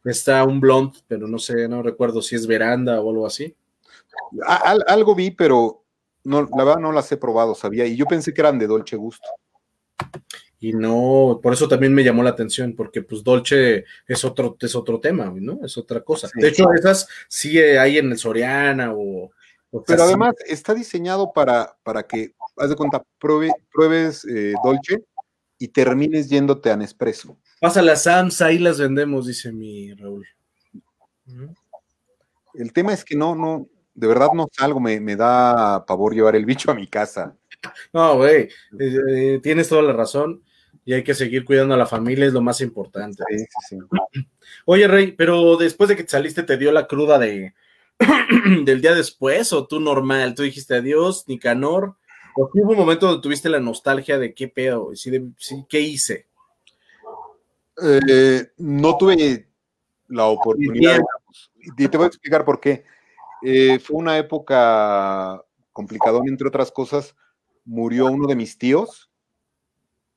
está 0.03 0.44
un 0.44 0.60
blond, 0.60 0.94
pero 1.07 1.28
no 1.28 1.40
sé, 1.40 1.68
no 1.68 1.82
recuerdo 1.82 2.22
si 2.22 2.36
es 2.36 2.45
veranda 2.45 2.99
o 2.99 3.10
algo 3.10 3.26
así. 3.26 3.56
algo 4.88 5.15
vi, 5.15 5.32
pero 5.32 5.84
no, 6.23 6.41
la 6.44 6.64
verdad 6.64 6.82
no 6.82 6.91
las 6.91 7.11
he 7.11 7.18
probado, 7.18 7.56
sabía, 7.56 7.86
y 7.86 7.95
yo 7.95 8.06
pensé 8.06 8.34
que 8.34 8.41
eran 8.41 8.60
de 8.60 8.68
Dolce 8.68 8.95
Gusto. 8.98 9.28
Y 10.63 10.73
no, 10.73 11.39
por 11.41 11.53
eso 11.53 11.67
también 11.67 11.91
me 11.91 12.03
llamó 12.03 12.21
la 12.21 12.29
atención, 12.29 12.75
porque 12.75 13.01
pues 13.01 13.23
Dolce 13.23 13.83
es 14.07 14.23
otro, 14.23 14.55
es 14.59 14.75
otro 14.75 14.99
tema, 14.99 15.33
¿no? 15.35 15.59
Es 15.65 15.75
otra 15.75 16.01
cosa. 16.01 16.27
Sí. 16.27 16.39
De 16.39 16.49
hecho, 16.49 16.71
esas 16.71 17.07
sí 17.27 17.57
hay 17.59 17.97
en 17.97 18.11
el 18.11 18.17
Soriana 18.19 18.93
o. 18.93 19.31
o 19.71 19.83
Pero 19.83 20.03
además 20.03 20.35
está 20.47 20.75
diseñado 20.75 21.33
para, 21.33 21.75
para 21.81 22.03
que, 22.03 22.35
haz 22.57 22.69
de 22.69 22.75
cuenta, 22.75 23.03
pruebe- 23.19 23.55
pruebes 23.73 24.23
eh, 24.25 24.53
Dolce 24.63 25.03
y 25.57 25.67
termines 25.69 26.29
yéndote 26.29 26.69
a 26.69 26.77
Nespresso. 26.77 27.38
Pásale 27.59 27.91
a 27.91 27.95
Sams, 27.95 28.39
ahí 28.43 28.59
las 28.59 28.79
vendemos, 28.79 29.25
dice 29.25 29.51
mi 29.51 29.93
Raúl. 29.95 30.27
El 32.53 32.71
tema 32.73 32.93
es 32.93 33.03
que 33.03 33.15
no, 33.15 33.33
no, 33.35 33.67
de 33.95 34.07
verdad 34.07 34.27
no 34.35 34.47
salgo, 34.51 34.79
me, 34.79 34.99
me 34.99 35.15
da 35.15 35.85
pavor 35.88 36.13
llevar 36.13 36.35
el 36.35 36.45
bicho 36.45 36.69
a 36.69 36.75
mi 36.75 36.88
casa. 36.88 37.35
No, 37.93 38.17
güey, 38.17 38.49
eh, 38.79 38.97
eh, 39.09 39.39
tienes 39.41 39.69
toda 39.69 39.81
la 39.81 39.93
razón 39.93 40.43
y 40.86 40.94
hay 40.94 41.03
que 41.03 41.14
seguir 41.14 41.45
cuidando 41.45 41.74
a 41.74 41.78
la 41.78 41.86
familia, 41.86 42.26
es 42.26 42.34
lo 42.34 42.41
más 42.41 42.62
importante. 42.62 43.24
Sí, 43.30 43.38
sí, 43.38 43.78
sí. 44.14 44.28
Oye, 44.66 44.88
Rey, 44.88 45.12
pero 45.12 45.56
después 45.58 45.88
de 45.90 45.95
que 45.95 46.03
te 46.03 46.10
saliste, 46.10 46.44
¿te 46.44 46.58
dio 46.58 46.72
la 46.72 46.88
cruda 46.88 47.20
de 47.20 47.53
del 48.66 48.82
día 48.82 48.95
después 48.95 49.53
o 49.53 49.68
tú 49.68 49.80
normal? 49.80 50.34
Tú 50.36 50.44
dijiste 50.44 50.76
adiós, 50.76 51.26
Nicanor. 51.28 51.95
¿O 52.36 52.49
hubo 52.53 52.72
un 52.72 52.78
momento 52.78 53.08
donde 53.08 53.22
tuviste 53.22 53.49
la 53.49 53.60
nostalgia 53.60 54.18
de 54.18 54.34
qué 54.34 54.48
pedo? 54.48 54.91
Sí, 54.95 55.10
de- 55.12 55.30
sí, 55.38 55.66
¿Qué 55.70 55.82
hice? 55.82 56.28
Eh, 57.82 58.48
no 58.58 58.98
tuve 58.98 59.48
la 60.08 60.26
oportunidad. 60.26 60.94
Bien. 60.94 61.03
Y 61.78 61.88
te 61.88 61.98
voy 61.98 62.06
a 62.06 62.08
explicar 62.08 62.44
por 62.45 62.60
qué. 62.60 62.84
Eh, 63.44 63.80
fue 63.80 63.98
una 63.98 64.18
época 64.18 65.44
complicadona, 65.72 66.30
entre 66.30 66.48
otras 66.48 66.72
cosas. 66.72 67.16
Murió 67.66 68.08
uno 68.08 68.28
de 68.28 68.36
mis 68.36 68.58
tíos. 68.58 69.10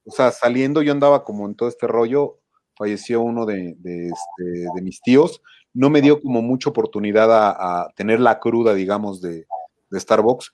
O 0.05 0.11
sea, 0.11 0.31
saliendo 0.31 0.83
yo 0.83 0.93
andaba 0.93 1.25
como 1.25 1.47
en 1.47 1.55
todo 1.55 1.69
este 1.69 1.87
rollo. 1.87 2.39
Falleció 2.77 3.21
uno 3.23 3.47
de, 3.47 3.77
este, 3.85 4.83
mis 4.83 5.01
tíos. 5.01 5.43
No 5.73 5.91
me 5.91 6.03
dio 6.03 6.21
como 6.21 6.43
mucha 6.43 6.71
oportunidad 6.71 7.31
a, 7.33 7.89
tener 7.95 8.21
la 8.21 8.41
cruda, 8.41 8.75
digamos, 8.75 9.21
de, 9.21 9.47
de 9.91 10.01
Starbucks. 10.01 10.53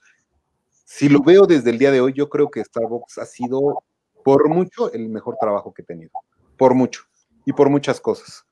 Si 0.85 1.09
lo 1.09 1.21
veo 1.21 1.45
desde 1.45 1.69
el 1.69 1.79
día 1.79 1.91
de 1.91 2.01
hoy, 2.01 2.13
yo 2.13 2.29
creo 2.29 2.49
que 2.51 2.63
Starbucks 2.63 3.17
ha 3.17 3.25
sido 3.25 3.83
por 4.23 4.49
mucho 4.49 4.91
el 4.93 5.09
mejor 5.09 5.37
trabajo 5.39 5.73
que 5.73 5.81
he 5.81 5.85
tenido 5.85 6.11
por 6.57 6.75
mucho 6.75 7.01
y 7.43 7.53
por 7.53 7.69
muchas 7.69 7.99
cosas. 7.99 8.45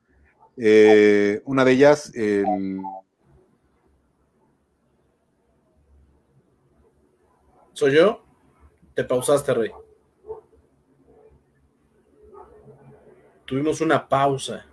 Eh, 0.56 1.40
una 1.44 1.64
de 1.64 1.72
ellas, 1.72 2.12
el, 2.14 2.80
¿Soy 7.72 7.94
yo? 7.94 8.22
Te 8.94 9.04
pausaste, 9.04 9.54
Rey. 9.54 9.70
Tuvimos 13.50 13.80
una 13.80 14.08
pausa. 14.08 14.64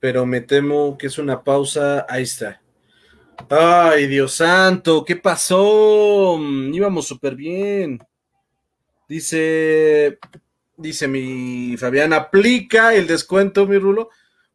Pero 0.00 0.26
me 0.26 0.40
temo 0.40 0.98
que 0.98 1.06
es 1.06 1.16
una 1.16 1.44
pausa. 1.44 2.06
Ahí 2.08 2.24
está. 2.24 2.60
Ay, 3.48 4.08
Dios 4.08 4.32
santo, 4.34 5.04
¿qué 5.04 5.14
pasó? 5.14 6.36
Mm, 6.40 6.74
Íbamos 6.74 7.06
súper 7.06 7.36
bien. 7.36 8.00
Dice, 9.08 10.18
dice 10.76 11.06
mi 11.06 11.76
Fabián, 11.76 12.12
aplica 12.12 12.92
el 12.92 13.06
descuento, 13.06 13.64
mi 13.64 13.78
Rulo. 13.78 14.10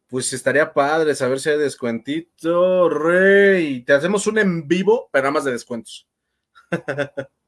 Pues 0.06 0.34
estaría 0.34 0.74
padre 0.74 1.14
saber 1.14 1.40
si 1.40 1.48
hay 1.48 1.56
descuentito, 1.56 2.90
rey. 2.90 3.80
Te 3.84 3.94
hacemos 3.94 4.26
un 4.26 4.36
en 4.36 4.68
vivo, 4.68 5.08
pero 5.10 5.22
nada 5.22 5.32
más 5.32 5.44
de 5.44 5.52
descuentos. 5.52 6.06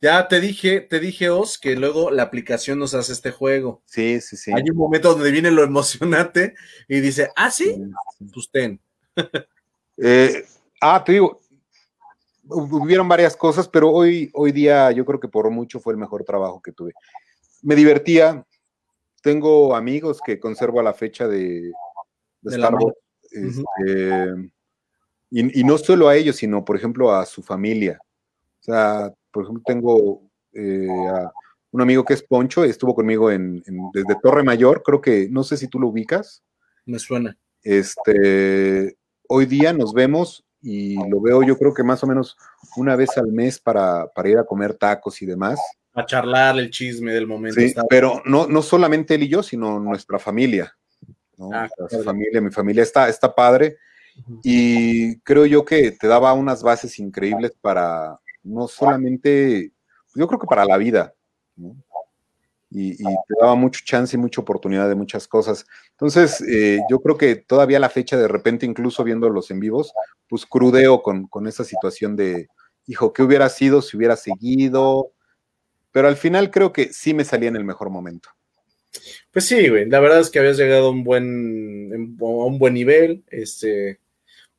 ya 0.00 0.28
te 0.28 0.40
dije, 0.40 0.80
te 0.80 1.00
dije, 1.00 1.30
Os, 1.30 1.58
que 1.58 1.76
luego 1.76 2.10
la 2.10 2.22
aplicación 2.24 2.78
nos 2.78 2.94
hace 2.94 3.12
este 3.12 3.30
juego. 3.30 3.82
sí, 3.86 4.20
sí, 4.20 4.36
sí. 4.36 4.52
Hay 4.54 4.62
un 4.70 4.76
momento 4.76 5.12
donde 5.14 5.30
viene 5.30 5.50
lo 5.50 5.62
emocionante 5.64 6.54
y 6.88 7.00
dice, 7.00 7.30
ah, 7.36 7.50
sí, 7.50 7.74
pues 8.32 8.50
ten. 8.50 8.80
Eh, 9.98 10.44
ah, 10.80 11.02
te 11.04 11.12
digo, 11.12 11.40
hu- 12.48 12.82
hubieron 12.82 13.08
varias 13.08 13.36
cosas, 13.36 13.66
pero 13.68 13.90
hoy, 13.90 14.30
hoy 14.34 14.52
día 14.52 14.90
yo 14.92 15.04
creo 15.04 15.18
que 15.18 15.28
por 15.28 15.50
mucho 15.50 15.80
fue 15.80 15.92
el 15.94 15.98
mejor 15.98 16.24
trabajo 16.24 16.60
que 16.60 16.72
tuve. 16.72 16.92
Me 17.62 17.74
divertía, 17.74 18.44
tengo 19.22 19.74
amigos 19.74 20.20
que 20.24 20.38
conservo 20.38 20.80
a 20.80 20.82
la 20.82 20.92
fecha 20.94 21.26
de, 21.26 21.72
de. 22.42 22.56
Starbucks, 22.56 22.98
este, 23.32 24.50
y, 25.30 25.60
y 25.60 25.64
no 25.64 25.78
solo 25.78 26.08
a 26.08 26.14
ellos, 26.16 26.36
sino 26.36 26.64
por 26.64 26.76
ejemplo 26.76 27.12
a 27.12 27.24
su 27.26 27.42
familia. 27.42 27.98
O 28.60 28.62
sea, 28.62 29.12
por 29.36 29.44
ejemplo, 29.44 29.62
tengo 29.66 30.22
eh, 30.54 30.88
a 31.10 31.30
un 31.72 31.82
amigo 31.82 32.04
que 32.04 32.14
es 32.14 32.22
Poncho, 32.22 32.64
estuvo 32.64 32.94
conmigo 32.94 33.30
en, 33.30 33.62
en- 33.66 33.90
desde 33.92 34.16
Torre 34.22 34.42
Mayor, 34.42 34.82
creo 34.82 35.00
que, 35.02 35.28
no 35.30 35.44
sé 35.44 35.58
si 35.58 35.68
tú 35.68 35.78
lo 35.78 35.88
ubicas. 35.88 36.42
Me 36.86 36.98
suena. 36.98 37.36
Este, 37.62 38.96
hoy 39.28 39.46
día 39.46 39.72
nos 39.72 39.92
vemos 39.92 40.44
y 40.62 40.94
lo 41.10 41.20
veo 41.20 41.42
yo 41.42 41.58
creo 41.58 41.74
que 41.74 41.82
más 41.82 42.02
o 42.02 42.06
menos 42.06 42.36
una 42.76 42.96
vez 42.96 43.16
al 43.18 43.26
mes 43.26 43.60
para, 43.60 44.06
para 44.08 44.28
ir 44.28 44.38
a 44.38 44.44
comer 44.44 44.74
tacos 44.74 45.20
y 45.20 45.26
demás. 45.26 45.60
A 45.92 46.04
charlar 46.06 46.58
el 46.58 46.70
chisme 46.70 47.12
del 47.12 47.26
momento. 47.26 47.60
Sí, 47.60 47.74
pero 47.88 48.22
no, 48.24 48.46
no 48.46 48.62
solamente 48.62 49.14
él 49.14 49.24
y 49.24 49.28
yo, 49.28 49.42
sino 49.42 49.78
nuestra 49.78 50.18
familia. 50.18 50.74
¿no? 51.36 51.50
Ah, 51.52 51.68
O 51.78 51.88
sea, 51.88 51.98
su 51.98 52.04
padre. 52.04 52.04
familia, 52.04 52.40
mi 52.40 52.50
familia 52.50 52.82
está, 52.82 53.08
está 53.08 53.34
padre 53.34 53.76
y 54.42 55.18
creo 55.20 55.44
yo 55.44 55.62
que 55.64 55.90
te 55.92 56.06
daba 56.06 56.32
unas 56.32 56.62
bases 56.62 56.98
increíbles 56.98 57.52
para 57.60 58.18
no 58.46 58.68
solamente, 58.68 59.72
yo 60.14 60.26
creo 60.26 60.38
que 60.38 60.46
para 60.46 60.64
la 60.64 60.76
vida. 60.76 61.14
¿no? 61.56 61.76
Y, 62.70 62.96
te 62.96 63.34
daba 63.40 63.54
mucho 63.54 63.80
chance 63.84 64.16
y 64.16 64.20
mucha 64.20 64.40
oportunidad 64.40 64.88
de 64.88 64.94
muchas 64.94 65.28
cosas. 65.28 65.66
Entonces, 65.92 66.40
eh, 66.42 66.80
yo 66.90 67.00
creo 67.00 67.16
que 67.16 67.36
todavía 67.36 67.78
la 67.78 67.88
fecha, 67.88 68.16
de 68.16 68.28
repente, 68.28 68.66
incluso 68.66 69.04
viéndolos 69.04 69.50
en 69.50 69.60
vivos, 69.60 69.92
pues 70.28 70.44
crudeo 70.46 71.02
con, 71.02 71.26
con 71.28 71.46
esa 71.46 71.64
situación 71.64 72.16
de, 72.16 72.48
hijo, 72.86 73.12
¿qué 73.12 73.22
hubiera 73.22 73.48
sido 73.48 73.82
si 73.82 73.96
hubiera 73.96 74.16
seguido? 74.16 75.12
Pero 75.92 76.08
al 76.08 76.16
final 76.16 76.50
creo 76.50 76.72
que 76.72 76.92
sí 76.92 77.14
me 77.14 77.24
salía 77.24 77.48
en 77.48 77.56
el 77.56 77.64
mejor 77.64 77.90
momento. 77.90 78.28
Pues 79.30 79.46
sí, 79.46 79.68
güey. 79.68 79.88
La 79.88 80.00
verdad 80.00 80.20
es 80.20 80.30
que 80.30 80.38
habías 80.38 80.56
llegado 80.56 80.88
a 80.88 80.90
un 80.90 81.04
buen, 81.04 82.16
a 82.20 82.24
un 82.24 82.58
buen 82.58 82.74
nivel. 82.74 83.24
Este, 83.28 84.00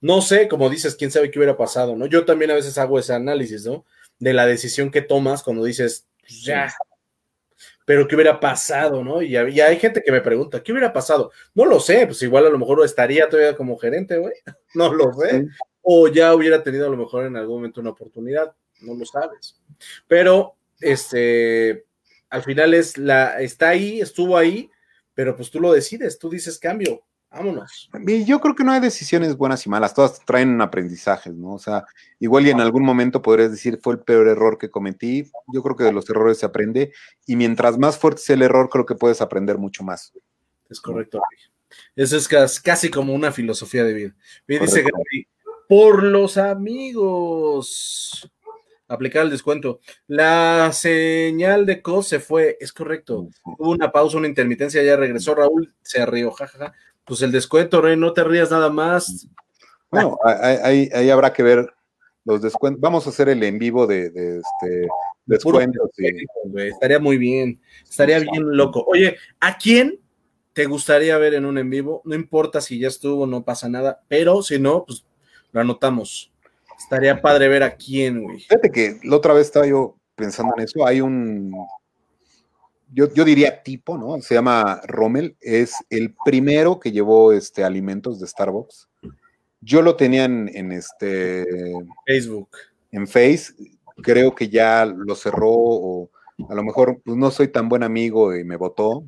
no 0.02 0.22
sé, 0.22 0.48
como 0.48 0.70
dices, 0.70 0.96
quién 0.96 1.12
sabe 1.12 1.32
qué 1.32 1.40
hubiera 1.40 1.58
pasado, 1.58 1.96
¿no? 1.96 2.06
Yo 2.06 2.26
también 2.26 2.52
a 2.52 2.56
veces 2.56 2.78
hago 2.78 3.00
ese 3.00 3.14
análisis, 3.14 3.66
¿no? 3.66 3.86
De 4.20 4.34
la 4.34 4.46
decisión 4.46 4.92
que 4.92 5.02
tomas 5.02 5.44
cuando 5.44 5.64
dices, 5.64 6.08
pues 6.22 6.44
ya. 6.44 6.74
Pero 7.86 8.08
qué 8.08 8.16
hubiera 8.16 8.40
pasado, 8.40 9.04
¿no? 9.04 9.22
Y, 9.22 9.38
y 9.38 9.62
hay 9.62 9.80
gente 9.80 10.04
que 10.04 10.12
me 10.12 10.22
pregunta, 10.22 10.62
¿qué 10.62 10.72
hubiera 10.72 10.92
pasado? 10.92 11.32
No 11.56 11.66
lo 11.66 11.80
sé, 11.80 12.06
pues 12.06 12.22
igual 12.22 12.46
a 12.46 12.50
lo 12.50 12.60
mejor 12.60 12.84
estaría 12.84 13.30
todavía 13.30 13.56
como 13.56 13.78
gerente, 13.78 14.18
güey. 14.18 14.34
No 14.74 14.94
lo 14.94 15.14
sé. 15.14 15.42
Sí. 15.42 15.48
O 15.82 16.08
ya 16.10 16.36
hubiera 16.36 16.62
tenido 16.62 16.86
a 16.86 16.90
lo 16.90 16.98
mejor 16.98 17.26
en 17.26 17.38
algún 17.38 17.56
momento 17.56 17.82
una 17.82 17.92
oportunidad, 17.92 18.54
no 18.82 18.94
lo 18.94 19.06
sabes. 19.06 19.60
Pero, 20.08 20.56
este, 20.82 21.86
al 22.30 22.44
final 22.44 22.74
es 22.74 22.98
la, 22.98 23.42
está 23.42 23.70
ahí, 23.70 24.02
estuvo 24.02 24.38
ahí, 24.38 24.70
pero 25.14 25.36
pues 25.36 25.50
tú 25.50 25.60
lo 25.60 25.72
decides, 25.72 26.20
tú 26.20 26.30
dices 26.30 26.60
cambio, 26.60 27.07
vámonos. 27.32 27.90
Y 28.06 28.26
yo 28.26 28.40
creo 28.40 28.56
que 28.56 28.64
no 28.64 28.72
hay 28.72 28.80
decisiones 28.80 29.36
buenas 29.38 29.66
y 29.66 29.70
malas, 29.70 29.94
todas 29.94 30.24
traen 30.26 30.60
aprendizajes, 30.62 31.34
¿no? 31.36 31.54
O 31.54 31.60
sea, 31.60 31.86
igual 32.20 32.48
y 32.48 32.50
en 32.52 32.62
algún 32.62 32.84
momento 32.84 33.22
podrías 33.22 33.52
decir 33.52 33.80
fue 33.82 33.94
el 33.94 34.00
peor 34.00 34.28
error 34.28 34.58
que 34.58 34.70
cometí. 34.70 35.30
Yo 35.54 35.62
creo 35.64 35.76
que 35.76 35.84
de 35.84 35.94
los 35.94 36.10
errores 36.10 36.40
se 36.40 36.46
aprende 36.46 36.92
y 37.26 37.36
mientras 37.36 37.78
más 37.78 37.98
fuerte 37.98 38.22
sea 38.22 38.36
el 38.36 38.42
error, 38.44 38.70
creo 38.70 38.86
que 38.86 38.96
puedes 38.96 39.22
aprender 39.22 39.58
mucho 39.58 39.84
más. 39.84 40.14
Es 40.70 40.82
correcto. 40.82 41.22
Eso 41.96 42.18
es 42.18 42.28
cas- 42.28 42.60
casi 42.62 42.90
como 42.90 43.14
una 43.14 43.32
filosofía 43.32 43.84
de 43.84 43.94
vida. 43.94 44.16
Me 44.48 44.60
dice. 44.60 44.82
Gaby, 44.84 45.28
por 45.68 46.04
los 46.04 46.38
amigos. 46.38 48.32
Aplicar 48.90 49.26
el 49.26 49.30
descuento. 49.30 49.82
La 50.08 50.72
señal 50.72 51.66
de 51.66 51.82
COS 51.82 52.08
se 52.08 52.20
fue, 52.22 52.58
es 52.62 52.72
correcto. 52.72 53.28
Hubo 53.44 53.72
una 53.72 53.92
pausa, 53.92 54.18
una 54.18 54.30
intermitencia, 54.30 54.82
ya 54.82 54.96
regresó 54.96 55.36
Raúl, 55.36 55.74
se 55.82 56.06
rió, 56.06 56.32
jajaja. 56.32 56.74
Pues 57.08 57.22
el 57.22 57.32
descuento, 57.32 57.82
Rey, 57.82 57.96
no 57.96 58.14
te 58.14 58.24
rías 58.24 58.52
nada 58.52 58.70
más. 58.70 59.28
Bueno, 59.90 60.18
ahí, 60.24 61.10
habrá 61.10 61.32
que 61.32 61.44
ver 61.44 61.74
los 62.26 62.42
descuentos. 62.42 62.82
Vamos 62.82 63.08
a 63.08 63.10
hacer 63.10 63.30
el 63.30 63.42
en 63.44 63.58
vivo 63.58 63.88
de, 63.88 64.10
de 64.10 64.40
este 64.40 64.88
descuentos. 65.28 65.90
Estaría 66.56 67.00
muy 67.00 67.18
bien, 67.18 67.62
estaría 67.84 68.20
bien 68.20 68.56
loco. 68.56 68.84
Oye, 68.88 69.18
¿a 69.40 69.58
quién 69.58 70.00
te 70.54 70.66
gustaría 70.66 71.18
ver 71.18 71.36
en 71.36 71.46
un 71.46 71.58
en 71.58 71.70
vivo? 71.70 72.02
No 72.06 72.16
importa 72.16 72.62
si 72.62 72.80
ya 72.80 72.88
estuvo, 72.88 73.28
no 73.28 73.44
pasa 73.44 73.70
nada, 73.70 74.02
pero 74.08 74.42
si 74.42 74.58
no, 74.58 74.86
pues 74.86 75.06
lo 75.52 75.62
anotamos. 75.62 76.32
Estaría 76.78 77.22
padre 77.22 77.48
ver 77.48 77.64
a 77.64 77.76
quién, 77.76 78.24
güey. 78.24 78.40
Fíjate 78.40 78.72
que 78.72 79.00
la 79.04 79.16
otra 79.16 79.34
vez 79.34 79.48
estaba 79.48 79.68
yo 79.68 79.98
pensando 80.16 80.54
en 80.58 80.64
eso. 80.64 80.86
Hay 80.86 81.02
un, 81.02 81.52
yo, 82.92 83.14
yo 83.14 83.26
diría 83.26 83.64
tipo, 83.64 83.98
¿no? 83.98 84.22
Se 84.22 84.36
llama 84.36 84.82
Rommel. 84.86 85.36
Es 85.42 85.74
el 85.90 86.16
primero 86.26 86.80
que 86.80 86.92
llevó 86.92 87.32
este, 87.34 87.64
alimentos 87.64 88.20
de 88.20 88.28
Starbucks. 88.28 88.90
Yo 89.62 89.82
lo 89.82 89.96
tenía 89.96 90.26
en, 90.26 90.72
este 90.72 91.46
Facebook. 92.06 92.50
En 92.92 93.08
Face, 93.08 93.54
creo 94.02 94.34
que 94.34 94.50
ya 94.50 94.86
lo 94.86 95.16
cerró 95.16 95.52
o 95.52 96.10
a 96.50 96.56
lo 96.56 96.64
mejor 96.64 97.02
pues, 97.04 97.18
no 97.18 97.32
soy 97.32 97.48
tan 97.48 97.68
buen 97.68 97.84
amigo 97.84 98.36
y 98.36 98.44
me 98.44 98.56
votó, 98.56 99.04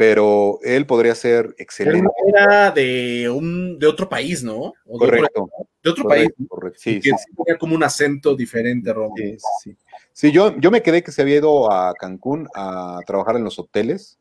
pero 0.00 0.58
él 0.62 0.86
podría 0.86 1.14
ser 1.14 1.54
excelente. 1.58 2.08
era 2.26 2.70
de 2.70 3.28
un 3.28 3.78
de 3.78 3.86
otro 3.86 4.08
país, 4.08 4.42
¿no? 4.42 4.72
correcto. 4.86 5.50
De, 5.82 5.90
otro 5.90 6.04
país. 6.08 6.30
Correcto. 6.48 6.78
Sí, 6.80 7.02
sí, 7.02 7.10
Tenía 7.36 7.58
como 7.58 7.74
un 7.74 7.82
acento 7.82 8.34
diferente, 8.34 8.94
Romo. 8.94 9.14
Sí, 9.14 9.36
sí. 9.62 9.76
Sí, 10.10 10.32
yo, 10.32 10.58
yo 10.58 10.70
me 10.70 10.80
quedé 10.80 11.02
que 11.02 11.12
se 11.12 11.20
había 11.20 11.36
ido 11.36 11.70
a 11.70 11.92
Cancún 11.92 12.48
a 12.54 13.00
trabajar 13.06 13.36
en 13.36 13.44
los 13.44 13.58
hoteles, 13.58 14.18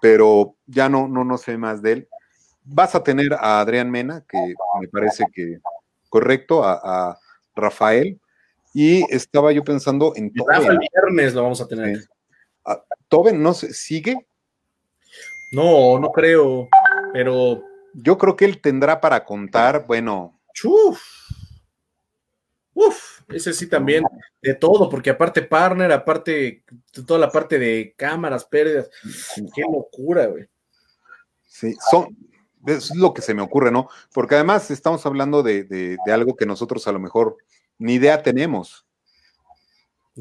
pero 0.00 0.56
ya 0.66 0.88
no, 0.88 1.06
no, 1.06 1.22
no 1.22 1.36
sé 1.36 1.58
más 1.58 1.82
de 1.82 1.92
él. 1.92 2.08
Vas 2.64 2.94
a 2.94 3.02
tener 3.02 3.34
a 3.34 3.60
Adrián 3.60 3.90
Mena, 3.90 4.24
que 4.26 4.54
me 4.80 4.88
parece 4.88 5.26
que 5.30 5.58
correcto, 6.08 6.64
a, 6.64 7.18
Rafael, 7.54 8.18
y 8.72 9.04
estaba 9.14 9.52
yo 9.52 9.62
pensando 9.64 10.14
en 10.16 10.32
Rafa 10.34 10.72
el 10.72 10.78
viernes 10.78 11.34
lo 11.34 11.42
vamos 11.42 11.60
a 11.60 11.68
tener. 11.68 12.08
Toben, 13.08 13.42
no 13.42 13.52
sé, 13.52 13.74
¿sigue? 13.74 14.27
No, 15.50 15.98
no 15.98 16.10
creo, 16.12 16.68
pero. 17.12 17.62
Yo 17.94 18.18
creo 18.18 18.36
que 18.36 18.44
él 18.44 18.60
tendrá 18.60 19.00
para 19.00 19.24
contar, 19.24 19.86
bueno. 19.86 20.38
Uf, 20.64 21.00
uf, 22.74 23.20
ese 23.28 23.52
sí 23.52 23.68
también, 23.68 24.04
de 24.42 24.54
todo, 24.54 24.88
porque 24.88 25.10
aparte 25.10 25.42
partner, 25.42 25.92
aparte 25.92 26.64
toda 27.06 27.18
la 27.18 27.30
parte 27.30 27.58
de 27.58 27.94
cámaras, 27.96 28.44
pérdidas, 28.44 28.90
qué 29.54 29.62
locura, 29.62 30.26
güey. 30.26 30.46
Sí, 31.44 31.74
son, 31.90 32.16
es 32.66 32.94
lo 32.94 33.14
que 33.14 33.22
se 33.22 33.34
me 33.34 33.42
ocurre, 33.42 33.70
¿no? 33.70 33.88
Porque 34.12 34.34
además 34.34 34.70
estamos 34.70 35.04
hablando 35.06 35.42
de, 35.42 35.64
de 35.64 36.12
algo 36.12 36.36
que 36.36 36.46
nosotros 36.46 36.86
a 36.86 36.92
lo 36.92 36.98
mejor 36.98 37.36
ni 37.78 37.94
idea 37.94 38.22
tenemos. 38.22 38.87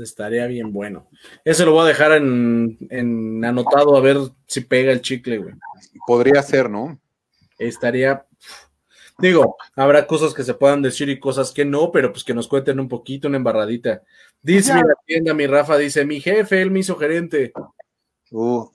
Estaría 0.02 0.46
bien 0.48 0.72
bueno. 0.72 1.08
Eso 1.44 1.66
lo 1.66 1.74
voy 1.74 1.86
a 1.86 1.88
dejar 1.88 2.14
en, 2.14 3.44
anotado 3.44 3.96
a 3.98 4.02
ver 4.02 4.18
si 4.46 4.62
pega 4.62 4.92
el 4.92 5.02
chicle, 5.02 5.38
güey. 5.40 5.56
Podría 6.06 6.42
ser, 6.42 6.70
¿no? 6.70 7.00
Estaría. 7.58 8.26
Digo, 9.20 9.58
habrá 9.76 10.06
cosas 10.06 10.34
que 10.34 10.44
se 10.44 10.54
puedan 10.54 10.82
decir 10.82 11.10
y 11.10 11.20
cosas 11.20 11.52
que 11.52 11.66
no, 11.66 11.92
pero 11.92 12.12
pues 12.12 12.24
que 12.24 12.36
nos 12.36 12.48
cuenten 12.48 12.80
un 12.80 12.88
poquito, 12.88 13.28
una 13.28 13.38
embarradita. 13.38 14.04
Dice 14.42 14.76
mi 14.76 14.82
tienda, 15.06 15.34
mi 15.34 15.48
Rafa, 15.48 15.78
dice, 15.78 16.06
mi 16.06 16.22
jefe, 16.22 16.62
él 16.62 16.70
me 16.70 16.80
hizo 16.80 16.96
gerente. 16.96 17.52
Uh, 18.30 18.70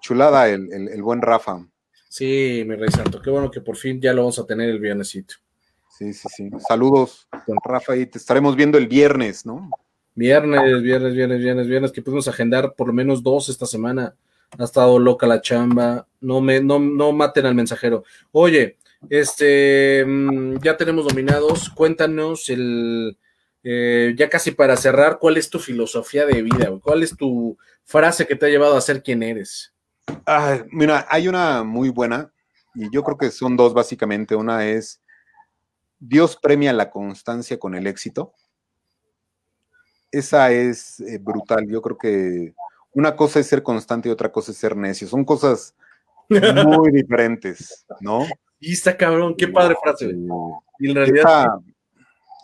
chulada 0.00 0.48
el, 0.48 0.72
el, 0.72 1.02
buen 1.02 1.22
Rafa. 1.22 1.64
Sí, 2.08 2.64
mi 2.66 2.74
rey 2.74 2.90
santo, 2.90 3.22
qué 3.22 3.30
bueno 3.30 3.50
que 3.50 3.60
por 3.60 3.76
fin 3.76 4.00
ya 4.00 4.12
lo 4.12 4.22
vamos 4.22 4.40
a 4.40 4.46
tener 4.46 4.68
el 4.68 4.80
viernesito. 4.80 5.36
Sí, 5.96 6.12
sí, 6.12 6.28
sí. 6.34 6.50
Saludos, 6.66 7.28
don 7.46 7.58
Rafa, 7.62 7.96
y 7.96 8.06
te 8.06 8.18
estaremos 8.18 8.56
viendo 8.56 8.78
el 8.78 8.88
viernes, 8.88 9.46
¿no? 9.46 9.70
Viernes, 10.20 10.82
viernes, 10.82 11.14
viernes, 11.14 11.40
viernes, 11.40 11.66
viernes, 11.66 11.92
que 11.92 12.02
pudimos 12.02 12.28
agendar 12.28 12.74
por 12.74 12.88
lo 12.88 12.92
menos 12.92 13.22
dos 13.22 13.48
esta 13.48 13.64
semana. 13.64 14.14
Ha 14.58 14.64
estado 14.64 14.98
loca 14.98 15.26
la 15.26 15.40
chamba. 15.40 16.06
No 16.20 16.42
me, 16.42 16.60
no, 16.60 16.78
no 16.78 17.10
maten 17.12 17.46
al 17.46 17.54
mensajero. 17.54 18.04
Oye, 18.30 18.76
este, 19.08 20.04
mm, 20.06 20.58
ya 20.58 20.76
tenemos 20.76 21.08
dominados. 21.08 21.70
Cuéntanos 21.70 22.50
el, 22.50 23.16
eh, 23.64 24.14
ya 24.14 24.28
casi 24.28 24.50
para 24.50 24.76
cerrar, 24.76 25.18
¿cuál 25.18 25.38
es 25.38 25.48
tu 25.48 25.58
filosofía 25.58 26.26
de 26.26 26.42
vida? 26.42 26.70
¿Cuál 26.82 27.02
es 27.02 27.16
tu 27.16 27.56
frase 27.84 28.26
que 28.26 28.36
te 28.36 28.44
ha 28.44 28.50
llevado 28.50 28.76
a 28.76 28.82
ser 28.82 29.02
quien 29.02 29.22
eres? 29.22 29.72
mira, 30.70 31.06
hay 31.08 31.28
una 31.28 31.62
muy 31.62 31.88
buena 31.88 32.30
y 32.74 32.92
yo 32.92 33.02
creo 33.04 33.16
que 33.16 33.30
son 33.30 33.56
dos 33.56 33.72
básicamente. 33.72 34.36
Una 34.36 34.68
es, 34.68 35.00
Dios 35.98 36.36
premia 36.36 36.74
la 36.74 36.90
constancia 36.90 37.58
con 37.58 37.74
el 37.74 37.86
éxito 37.86 38.34
esa 40.10 40.50
es 40.50 41.00
eh, 41.00 41.18
brutal. 41.18 41.66
Yo 41.68 41.80
creo 41.82 41.96
que 41.96 42.54
una 42.92 43.14
cosa 43.14 43.40
es 43.40 43.46
ser 43.46 43.62
constante 43.62 44.08
y 44.08 44.12
otra 44.12 44.30
cosa 44.30 44.52
es 44.52 44.58
ser 44.58 44.76
necio. 44.76 45.08
Son 45.08 45.24
cosas 45.24 45.74
muy 46.28 46.90
diferentes, 46.92 47.86
¿no? 48.00 48.26
Y 48.58 48.72
está 48.72 48.96
cabrón, 48.96 49.34
qué 49.36 49.48
padre 49.48 49.74
frase. 49.82 50.10
y 50.78 50.90
en 50.90 50.94
realidad. 50.94 51.46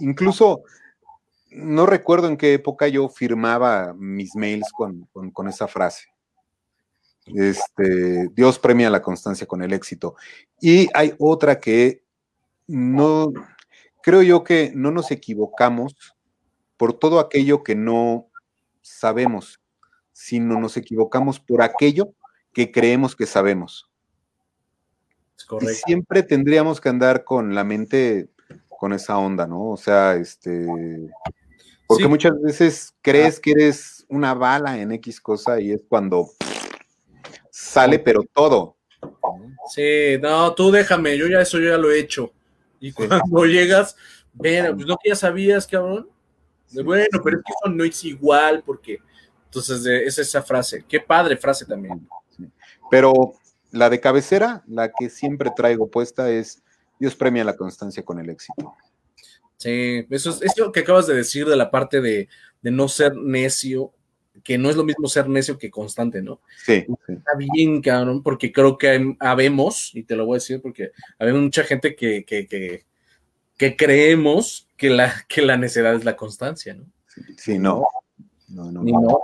incluso 0.00 0.62
no 1.50 1.86
recuerdo 1.86 2.28
en 2.28 2.36
qué 2.36 2.54
época 2.54 2.88
yo 2.88 3.08
firmaba 3.08 3.94
mis 3.94 4.34
mails 4.34 4.70
con, 4.72 5.08
con, 5.32 5.48
esa 5.48 5.66
frase. 5.66 6.06
Este, 7.26 8.28
Dios 8.34 8.58
premia 8.58 8.90
la 8.90 9.02
constancia 9.02 9.46
con 9.46 9.62
el 9.62 9.72
éxito. 9.72 10.16
Y 10.60 10.88
hay 10.94 11.14
otra 11.18 11.58
que 11.58 12.02
no, 12.66 13.32
creo 14.02 14.22
yo 14.22 14.44
que 14.44 14.72
no 14.74 14.90
nos 14.90 15.10
equivocamos 15.10 16.15
por 16.76 16.92
todo 16.92 17.20
aquello 17.20 17.62
que 17.62 17.74
no 17.74 18.28
sabemos, 18.82 19.60
sino 20.12 20.58
nos 20.60 20.76
equivocamos 20.76 21.40
por 21.40 21.62
aquello 21.62 22.14
que 22.52 22.70
creemos 22.70 23.16
que 23.16 23.26
sabemos. 23.26 23.90
Y 25.60 25.66
siempre 25.66 26.22
tendríamos 26.22 26.80
que 26.80 26.88
andar 26.88 27.24
con 27.24 27.54
la 27.54 27.64
mente 27.64 28.28
con 28.68 28.92
esa 28.92 29.18
onda, 29.18 29.46
¿no? 29.46 29.70
O 29.70 29.76
sea, 29.76 30.14
este, 30.16 30.66
porque 31.86 32.08
muchas 32.08 32.40
veces 32.40 32.94
crees 33.02 33.38
que 33.38 33.52
eres 33.52 34.06
una 34.08 34.34
bala 34.34 34.78
en 34.78 34.92
X 34.92 35.20
cosa 35.20 35.60
y 35.60 35.72
es 35.72 35.80
cuando 35.88 36.30
sale, 37.50 37.98
pero 37.98 38.22
todo. 38.32 38.76
Sí, 39.68 40.18
no, 40.20 40.54
tú 40.54 40.70
déjame, 40.70 41.16
yo 41.16 41.26
ya 41.26 41.40
eso 41.40 41.58
yo 41.58 41.70
ya 41.70 41.78
lo 41.78 41.90
he 41.90 41.98
hecho. 41.98 42.32
Y 42.80 42.92
cuando 42.92 43.16
llegas, 43.44 43.96
ven, 44.32 44.74
pues 44.74 44.86
no 44.86 44.96
que 45.02 45.10
ya 45.10 45.16
sabías, 45.16 45.66
cabrón 45.66 46.15
bueno, 46.72 47.20
pero 47.22 47.38
es 47.38 47.44
que 47.44 47.52
eso 47.52 47.74
no 47.74 47.84
es 47.84 48.04
igual 48.04 48.62
porque 48.64 48.98
entonces 49.44 49.86
es 49.86 50.18
esa 50.18 50.42
frase. 50.42 50.84
Qué 50.88 51.00
padre 51.00 51.36
frase 51.36 51.64
también. 51.64 52.06
Pero 52.90 53.34
la 53.72 53.90
de 53.90 54.00
cabecera, 54.00 54.62
la 54.66 54.90
que 54.92 55.08
siempre 55.08 55.50
traigo 55.56 55.88
puesta 55.88 56.30
es 56.30 56.62
Dios 56.98 57.14
premia 57.14 57.44
la 57.44 57.56
constancia 57.56 58.02
con 58.02 58.18
el 58.18 58.30
éxito. 58.30 58.74
Sí, 59.56 60.06
eso 60.10 60.38
es, 60.42 60.58
lo 60.58 60.70
que 60.70 60.80
acabas 60.80 61.06
de 61.06 61.14
decir 61.14 61.46
de 61.46 61.56
la 61.56 61.70
parte 61.70 62.00
de, 62.00 62.28
no 62.62 62.88
ser 62.88 63.16
necio, 63.16 63.92
que 64.44 64.58
no 64.58 64.68
es 64.68 64.76
lo 64.76 64.84
mismo 64.84 65.08
ser 65.08 65.28
necio 65.28 65.56
que 65.56 65.70
constante, 65.70 66.20
¿no? 66.20 66.40
Sí. 66.64 66.86
Está 67.08 67.32
bien, 67.36 67.80
cabrón, 67.80 68.22
porque 68.22 68.52
creo 68.52 68.76
que 68.76 69.16
habemos, 69.20 69.94
y 69.94 70.02
te 70.02 70.16
lo 70.16 70.26
voy 70.26 70.34
a 70.36 70.40
decir 70.40 70.60
porque 70.60 70.90
hay 71.18 71.32
mucha 71.32 71.64
gente 71.64 71.96
que, 71.96 72.24
que, 72.24 72.46
que, 72.46 72.84
que 73.56 73.76
creemos 73.76 74.68
que 74.76 74.90
la, 74.90 75.12
que 75.28 75.42
la 75.42 75.56
necedad 75.56 75.94
es 75.94 76.04
la 76.04 76.16
constancia, 76.16 76.74
¿no? 76.74 76.84
Sí, 77.36 77.58
no. 77.58 77.86
No, 78.48 78.70
no, 78.70 78.82
no. 78.82 79.20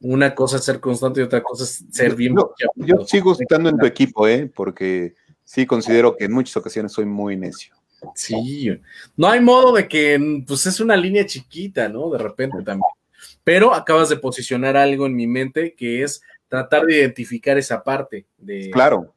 Una 0.00 0.34
cosa 0.34 0.56
es 0.56 0.64
ser 0.64 0.80
constante 0.80 1.20
y 1.20 1.24
otra 1.24 1.42
cosa 1.42 1.64
es 1.64 1.84
ser 1.90 2.14
bien. 2.14 2.34
yo 2.76 3.06
sigo 3.06 3.32
estando 3.38 3.70
en 3.70 3.78
tu 3.78 3.86
equipo, 3.86 4.26
¿eh? 4.26 4.50
Porque 4.52 5.14
sí 5.44 5.64
considero 5.64 6.16
que 6.16 6.24
en 6.24 6.32
muchas 6.32 6.56
ocasiones 6.56 6.92
soy 6.92 7.06
muy 7.06 7.36
necio. 7.36 7.74
Sí, 8.16 8.68
no 9.16 9.28
hay 9.28 9.40
modo 9.40 9.72
de 9.72 9.86
que, 9.86 10.42
pues 10.46 10.66
es 10.66 10.80
una 10.80 10.96
línea 10.96 11.24
chiquita, 11.24 11.88
¿no? 11.88 12.10
De 12.10 12.18
repente 12.18 12.58
también. 12.58 12.82
Pero 13.44 13.72
acabas 13.72 14.08
de 14.08 14.16
posicionar 14.16 14.76
algo 14.76 15.06
en 15.06 15.14
mi 15.14 15.28
mente 15.28 15.74
que 15.74 16.02
es 16.02 16.20
tratar 16.48 16.84
de 16.84 16.96
identificar 16.96 17.56
esa 17.56 17.82
parte 17.82 18.26
de, 18.36 18.70
claro. 18.70 19.14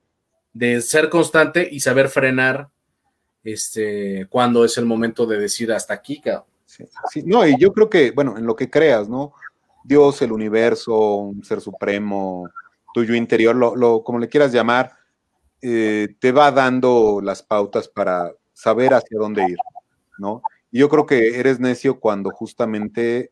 de 0.54 0.82
ser 0.82 1.10
constante 1.10 1.68
y 1.70 1.80
saber 1.80 2.10
frenar 2.10 2.70
este, 3.46 4.26
cuando 4.30 4.66
es 4.66 4.78
el 4.78 4.86
momento 4.86 5.26
de 5.26 5.40
decir 5.40 5.72
hasta 5.72 5.94
aquí, 5.94 6.20
cabrón. 6.20 6.46
Sí, 6.66 7.24
no, 7.24 7.48
y 7.48 7.58
yo 7.58 7.72
creo 7.72 7.90
que, 7.90 8.12
bueno, 8.12 8.38
en 8.38 8.46
lo 8.46 8.56
que 8.56 8.70
creas, 8.70 9.08
¿no? 9.08 9.34
Dios, 9.84 10.22
el 10.22 10.32
universo, 10.32 11.16
un 11.18 11.44
ser 11.44 11.62
supremo, 11.62 12.50
tuyo 12.94 13.14
interior, 13.14 13.56
lo, 13.56 14.04
como 14.04 14.20
le 14.20 14.28
quieras 14.28 14.52
llamar, 14.52 14.92
eh, 15.62 16.16
te 16.20 16.32
va 16.32 16.52
dando 16.52 17.22
las 17.22 17.44
pautas 17.44 17.88
para 17.88 18.34
saber 18.52 18.94
hacia 18.94 19.20
dónde 19.20 19.44
ir, 19.48 19.58
¿no? 20.18 20.42
Y 20.72 20.80
yo 20.80 20.90
creo 20.90 21.06
que 21.06 21.40
eres 21.40 21.60
necio 21.60 22.00
cuando 22.00 22.32
justamente, 22.32 23.32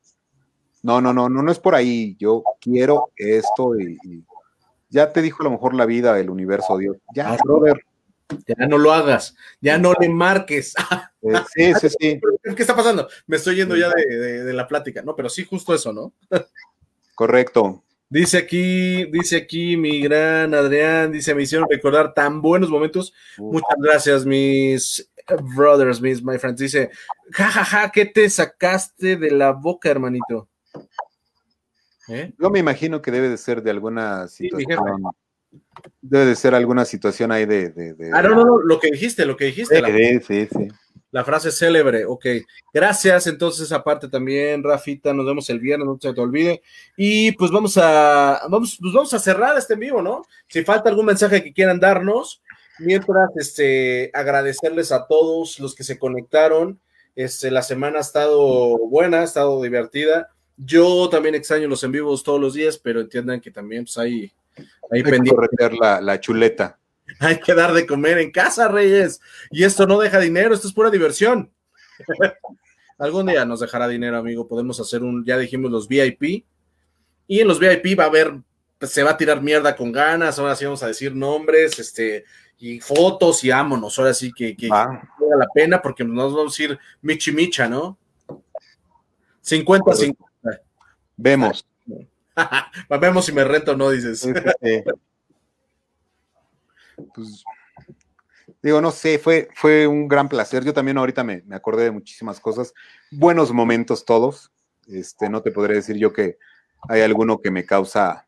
no, 0.84 1.02
no, 1.02 1.12
no, 1.12 1.28
no, 1.28 1.42
no 1.42 1.52
es 1.52 1.60
por 1.60 1.76
ahí, 1.76 2.16
yo 2.20 2.44
quiero 2.62 3.12
esto 3.18 3.78
y, 3.78 4.24
ya 4.90 5.12
te 5.12 5.24
dijo 5.24 5.42
a 5.42 5.46
lo 5.46 5.52
mejor 5.52 5.74
la 5.74 5.88
vida, 5.88 6.20
el 6.20 6.30
universo, 6.30 6.78
Dios, 6.78 6.98
ya, 7.16 7.34
ah, 7.34 7.38
brother, 7.44 7.84
ya 8.48 8.68
no 8.68 8.78
lo 8.78 8.94
hagas, 8.94 9.36
ya 9.62 9.78
no 9.78 9.94
le 10.00 10.10
marques. 10.10 10.74
Sí, 11.56 11.74
sí, 11.80 11.88
sí. 11.88 12.20
¿Qué 12.54 12.62
está 12.62 12.76
pasando? 12.76 13.08
Me 13.28 13.38
estoy 13.38 13.56
yendo 13.56 13.78
ya 13.78 13.90
de, 13.90 14.52
la 14.52 14.68
plática, 14.68 15.02
¿no? 15.04 15.16
Pero 15.16 15.30
sí, 15.30 15.46
justo 15.46 15.74
eso, 15.74 15.94
¿no? 15.94 16.12
Correcto. 17.16 17.82
Dice 18.10 18.40
aquí, 18.40 19.06
dice 19.06 19.38
aquí 19.38 19.78
mi 19.78 20.02
gran 20.02 20.54
Adrián, 20.54 21.14
dice, 21.14 21.34
me 21.34 21.44
hicieron 21.44 21.66
recordar 21.70 22.14
tan 22.14 22.42
buenos 22.42 22.70
momentos. 22.70 23.14
Muchas 23.38 23.78
gracias, 23.80 24.26
mis 24.26 25.10
brothers, 25.56 26.02
mis 26.02 26.22
my 26.22 26.38
friends. 26.38 26.60
Dice, 26.60 26.92
jajaja, 27.32 27.64
ja, 27.64 27.82
ja, 27.84 27.92
¿qué 27.94 28.06
te 28.06 28.30
sacaste 28.30 29.16
de 29.16 29.32
la 29.32 29.54
boca, 29.54 29.90
hermanito? 29.90 30.50
¿Eh? 32.10 32.34
Yo 32.38 32.50
me 32.50 32.60
imagino 32.60 33.02
que 33.02 33.12
debe 33.12 33.30
de 33.30 33.38
ser 33.38 33.64
de 33.64 33.72
alguna 33.72 34.28
situación 34.28 34.80
Debe 36.02 36.26
de 36.26 36.36
ser 36.36 36.56
alguna 36.56 36.86
situación 36.86 37.32
ahí 37.32 37.46
de. 37.46 37.70
de, 37.70 38.12
Ah, 38.14 38.22
no, 38.22 38.30
no, 38.30 38.46
no, 38.46 38.62
lo 38.62 38.80
que 38.80 38.92
dijiste, 38.92 39.26
lo 39.26 39.36
que 39.38 39.46
dijiste. 39.46 39.82
la, 39.82 39.90
sí, 39.90 40.48
sí. 40.48 40.68
La 41.14 41.24
frase 41.24 41.52
célebre, 41.52 42.06
ok. 42.06 42.26
Gracias, 42.74 43.28
entonces, 43.28 43.72
aparte 43.72 44.08
también, 44.08 44.64
Rafita, 44.64 45.14
nos 45.14 45.28
vemos 45.28 45.48
el 45.52 45.60
viernes, 45.60 45.86
no 45.86 45.96
se 46.02 46.12
te 46.12 46.20
olvide. 46.20 46.64
Y 46.98 47.34
pues 47.34 47.52
vamos 47.52 47.78
a, 47.78 48.42
vamos, 48.50 48.80
pues 48.82 48.94
vamos 48.94 49.14
a 49.14 49.20
cerrar 49.20 49.56
este 49.56 49.76
en 49.76 49.80
vivo, 49.80 50.02
¿no? 50.02 50.24
Si 50.48 50.64
falta 50.64 50.90
algún 50.90 51.06
mensaje 51.06 51.44
que 51.44 51.54
quieran 51.54 51.80
darnos, 51.80 52.42
mientras, 52.80 53.30
este, 53.36 54.10
agradecerles 54.12 54.92
a 54.92 55.06
todos 55.06 55.60
los 55.60 55.76
que 55.76 55.84
se 55.84 56.00
conectaron. 56.00 56.80
Este, 57.16 57.52
la 57.52 57.62
semana 57.62 58.00
ha 58.00 58.02
estado 58.02 58.80
buena, 58.80 59.20
ha 59.22 59.24
estado 59.24 59.62
divertida. 59.62 60.32
Yo 60.58 61.10
también 61.10 61.36
extraño 61.36 61.68
los 61.68 61.84
en 61.84 61.92
vivos 61.92 62.24
todos 62.24 62.42
los 62.42 62.56
días, 62.56 62.80
pero 62.80 63.02
entiendan 63.02 63.40
que 63.40 63.52
también 63.52 63.84
pues, 63.84 64.00
hay, 64.00 64.34
hay, 64.92 65.04
pendiente. 65.04 65.36
la, 65.80 66.02
la 66.02 66.20
chuleta. 66.20 66.80
Hay 67.20 67.40
que 67.40 67.54
dar 67.54 67.74
de 67.74 67.86
comer 67.86 68.18
en 68.20 68.32
casa, 68.32 68.68
Reyes. 68.68 69.22
Y 69.52 69.64
esto 69.64 69.86
no 69.88 70.00
deja 70.00 70.20
dinero, 70.20 70.54
esto 70.54 70.68
es 70.68 70.74
pura 70.74 70.90
diversión. 70.90 71.52
Algún 72.98 73.28
día 73.28 73.46
nos 73.46 73.60
dejará 73.60 73.88
dinero, 73.88 74.18
amigo. 74.18 74.48
Podemos 74.48 74.80
hacer 74.80 75.04
un, 75.04 75.26
ya 75.26 75.38
dijimos 75.38 75.72
los 75.72 75.88
VIP. 75.88 76.46
Y 77.28 77.40
en 77.40 77.48
los 77.48 77.60
VIP 77.60 77.98
va 78.00 78.06
a 78.06 78.08
haber, 78.08 78.36
se 78.82 79.04
va 79.04 79.12
a 79.12 79.18
tirar 79.18 79.42
mierda 79.42 79.76
con 79.76 79.92
ganas. 79.92 80.40
Ahora 80.40 80.56
sí 80.56 80.66
vamos 80.66 80.84
a 80.84 80.88
decir 80.88 81.16
nombres, 81.16 81.80
este, 81.80 82.26
y 82.60 82.80
fotos 82.80 83.44
y 83.44 83.50
vámonos. 83.50 83.98
Ahora 84.00 84.14
sí 84.14 84.32
que, 84.32 84.56
que 84.56 84.70
ah. 84.72 85.02
la 85.38 85.48
pena 85.54 85.82
porque 85.82 86.04
nos 86.04 86.34
vamos 86.34 86.58
a 86.60 86.64
ir 86.64 86.80
michi 87.02 87.32
micha, 87.32 87.68
¿no? 87.68 87.98
50 89.42 89.94
50. 89.94 90.62
Vemos. 91.18 91.66
Vemos 93.02 93.26
si 93.26 93.32
me 93.32 93.44
rento 93.44 93.74
o 93.74 93.76
no, 93.76 93.90
dices. 93.90 94.28
pues 97.14 97.44
digo, 98.62 98.82
no 98.82 98.92
sé, 98.92 99.20
fue, 99.20 99.50
fue 99.54 99.86
un 99.88 100.08
gran 100.08 100.30
placer. 100.30 100.64
Yo 100.64 100.74
también 100.74 100.98
ahorita 100.98 101.24
me, 101.24 101.44
me, 101.46 101.56
acordé 101.56 101.84
de 101.86 101.92
muchísimas 101.92 102.40
cosas. 102.40 102.74
Buenos 103.12 103.52
momentos 103.52 104.06
todos. 104.06 104.52
Este, 104.88 105.30
no 105.30 105.42
te 105.42 105.52
podré 105.52 105.76
decir 105.76 105.98
yo 105.98 106.14
que 106.14 106.38
hay 106.90 107.02
alguno 107.02 107.40
que 107.40 107.52
me 107.52 107.66
causa 107.66 108.28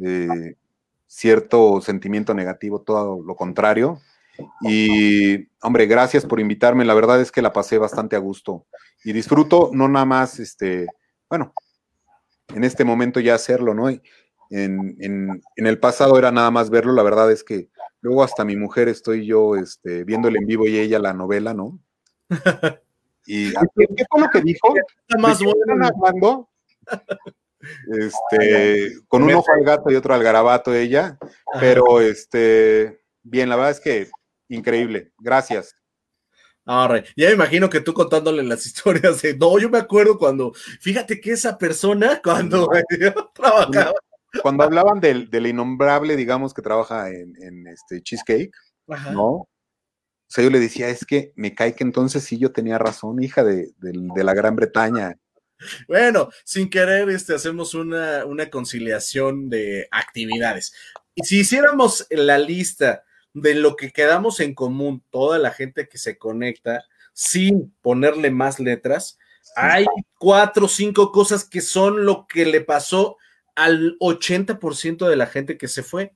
eh, 0.00 0.56
cierto 1.06 1.80
sentimiento 1.80 2.34
negativo, 2.34 2.80
todo 2.80 3.22
lo 3.22 3.36
contrario. 3.36 4.00
Y, 4.62 5.48
hombre, 5.60 5.86
gracias 5.86 6.24
por 6.24 6.40
invitarme. 6.40 6.84
La 6.84 6.94
verdad 6.94 7.20
es 7.20 7.30
que 7.30 7.42
la 7.42 7.52
pasé 7.52 7.78
bastante 7.78 8.16
a 8.16 8.20
gusto 8.20 8.66
y 9.04 9.12
disfruto, 9.12 9.70
no 9.72 9.88
nada 9.88 10.04
más, 10.04 10.38
este, 10.40 10.86
bueno, 11.28 11.52
en 12.54 12.64
este 12.64 12.84
momento 12.84 13.20
ya 13.20 13.34
hacerlo, 13.34 13.74
¿no? 13.74 13.88
En, 14.50 15.42
el 15.56 15.78
pasado 15.78 16.18
era 16.18 16.30
nada 16.30 16.50
más 16.50 16.70
verlo, 16.70 16.92
la 16.92 17.02
verdad 17.02 17.30
es 17.32 17.42
que 17.42 17.68
luego 18.00 18.22
hasta 18.22 18.44
mi 18.44 18.56
mujer 18.56 18.88
estoy 18.88 19.26
yo 19.26 19.56
este, 19.56 20.04
viéndole 20.04 20.38
en 20.38 20.46
vivo 20.46 20.66
y 20.66 20.78
ella 20.78 20.98
la 20.98 21.12
novela, 21.12 21.54
¿no? 21.54 21.78
Y 23.24 23.52
¿qué, 23.52 24.04
fue 24.10 24.20
lo 24.20 24.28
que 24.30 24.40
dijo? 24.40 24.74
Más 25.16 25.40
bueno. 25.40 26.50
Este, 27.86 28.90
con 29.06 29.22
un 29.22 29.32
ojo 29.34 29.46
al 29.54 29.64
gato 29.64 29.92
y 29.92 29.94
otro 29.94 30.12
al 30.12 30.24
garabato 30.24 30.74
ella, 30.74 31.18
pero 31.60 32.00
este, 32.00 33.04
bien, 33.22 33.48
la 33.48 33.54
verdad 33.54 33.70
es 33.70 33.80
que 33.80 34.10
increíble. 34.48 35.12
Gracias. 35.18 35.76
Ahora, 36.64 37.02
ya 37.16 37.28
me 37.28 37.34
imagino 37.34 37.68
que 37.68 37.80
tú 37.80 37.92
contándole 37.92 38.42
las 38.42 38.66
historias 38.66 39.22
de, 39.22 39.36
no, 39.36 39.58
yo 39.58 39.68
me 39.68 39.78
acuerdo 39.78 40.18
cuando, 40.18 40.52
fíjate 40.80 41.20
que 41.20 41.32
esa 41.32 41.58
persona, 41.58 42.20
cuando 42.22 42.68
trabajaba, 43.34 43.94
cuando 44.42 44.64
hablaban 44.64 45.00
del, 45.00 45.28
del, 45.28 45.48
innombrable, 45.48 46.16
digamos, 46.16 46.54
que 46.54 46.62
trabaja 46.62 47.10
en, 47.10 47.66
este 47.66 48.02
Cheesecake, 48.02 48.52
¿no? 49.12 49.28
O 50.32 50.34
sea, 50.34 50.44
yo 50.44 50.50
le 50.50 50.60
decía, 50.60 50.88
es 50.88 51.04
que 51.04 51.32
me 51.36 51.54
cae 51.54 51.74
que 51.74 51.84
entonces 51.84 52.24
sí 52.24 52.38
yo 52.38 52.52
tenía 52.52 52.78
razón, 52.78 53.22
hija 53.22 53.44
de, 53.44 53.74
la 53.82 54.32
Gran 54.32 54.56
Bretaña. 54.56 55.18
Bueno, 55.86 56.30
sin 56.44 56.70
querer, 56.70 57.10
este, 57.10 57.34
hacemos 57.34 57.74
una, 57.74 58.24
una 58.24 58.48
conciliación 58.48 59.50
de 59.50 59.88
actividades. 59.90 60.72
Y 61.14 61.24
si 61.24 61.40
hiciéramos 61.40 62.06
la 62.10 62.38
lista 62.38 63.04
de 63.34 63.54
lo 63.54 63.76
que 63.76 63.92
quedamos 63.92 64.40
en 64.40 64.54
común, 64.54 65.02
toda 65.10 65.38
la 65.38 65.50
gente 65.50 65.88
que 65.88 65.98
se 65.98 66.18
conecta, 66.18 66.84
sin 67.12 67.74
ponerle 67.82 68.30
más 68.30 68.60
letras, 68.60 69.18
hay 69.56 69.86
cuatro 70.18 70.66
o 70.66 70.68
cinco 70.68 71.12
cosas 71.12 71.44
que 71.44 71.60
son 71.60 72.06
lo 72.06 72.26
que 72.26 72.46
le 72.46 72.60
pasó 72.60 73.16
al 73.54 73.96
80% 73.98 75.08
de 75.08 75.16
la 75.16 75.26
gente 75.26 75.58
que 75.58 75.68
se 75.68 75.82
fue. 75.82 76.14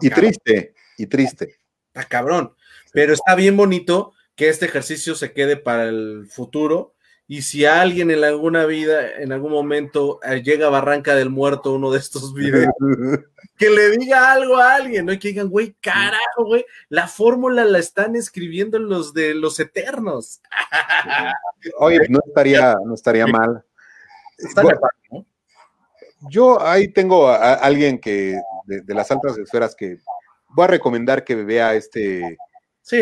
y 0.00 0.10
triste, 0.10 0.74
y 0.96 1.06
triste. 1.06 1.58
Está 1.88 2.08
cabrón. 2.08 2.54
Pero 2.92 3.12
está 3.12 3.34
bien 3.34 3.56
bonito 3.56 4.12
que 4.34 4.48
este 4.48 4.66
ejercicio 4.66 5.14
se 5.14 5.32
quede 5.32 5.56
para 5.56 5.84
el 5.84 6.26
futuro. 6.28 6.93
Y 7.26 7.40
si 7.40 7.64
alguien 7.64 8.10
en 8.10 8.22
alguna 8.22 8.66
vida, 8.66 9.12
en 9.16 9.32
algún 9.32 9.50
momento, 9.50 10.20
eh, 10.22 10.42
llega 10.42 10.66
a 10.66 10.70
Barranca 10.70 11.14
del 11.14 11.30
Muerto 11.30 11.72
uno 11.72 11.90
de 11.90 11.98
estos 11.98 12.34
videos, 12.34 12.74
que 13.56 13.70
le 13.70 13.96
diga 13.96 14.30
algo 14.32 14.58
a 14.58 14.74
alguien, 14.74 15.06
¿no? 15.06 15.12
Y 15.12 15.18
que 15.18 15.28
digan, 15.28 15.48
güey, 15.48 15.74
carajo, 15.80 16.44
güey, 16.44 16.66
la 16.90 17.08
fórmula 17.08 17.64
la 17.64 17.78
están 17.78 18.14
escribiendo 18.14 18.78
los 18.78 19.14
de 19.14 19.34
los 19.34 19.58
eternos. 19.58 20.42
Oye, 21.78 22.00
no 22.10 22.20
estaría, 22.26 22.76
no 22.84 22.94
estaría 22.94 23.26
mal. 23.26 23.64
Está 24.36 24.62
¿no? 24.62 25.26
Yo 26.28 26.60
ahí 26.60 26.88
tengo 26.88 27.28
a, 27.28 27.54
alguien 27.54 27.98
que 27.98 28.38
de, 28.66 28.94
las 28.94 29.10
altas 29.10 29.38
esferas 29.38 29.74
que 29.74 29.98
voy 30.50 30.64
a 30.64 30.68
recomendar 30.68 31.24
que 31.24 31.36
vea 31.36 31.74
este. 31.74 32.36
Sí, 32.82 33.00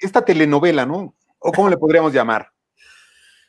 esta 0.00 0.24
telenovela, 0.24 0.86
¿no? 0.86 1.14
¿O 1.38 1.52
cómo 1.52 1.68
le 1.68 1.76
podríamos 1.76 2.12
llamar? 2.12 2.52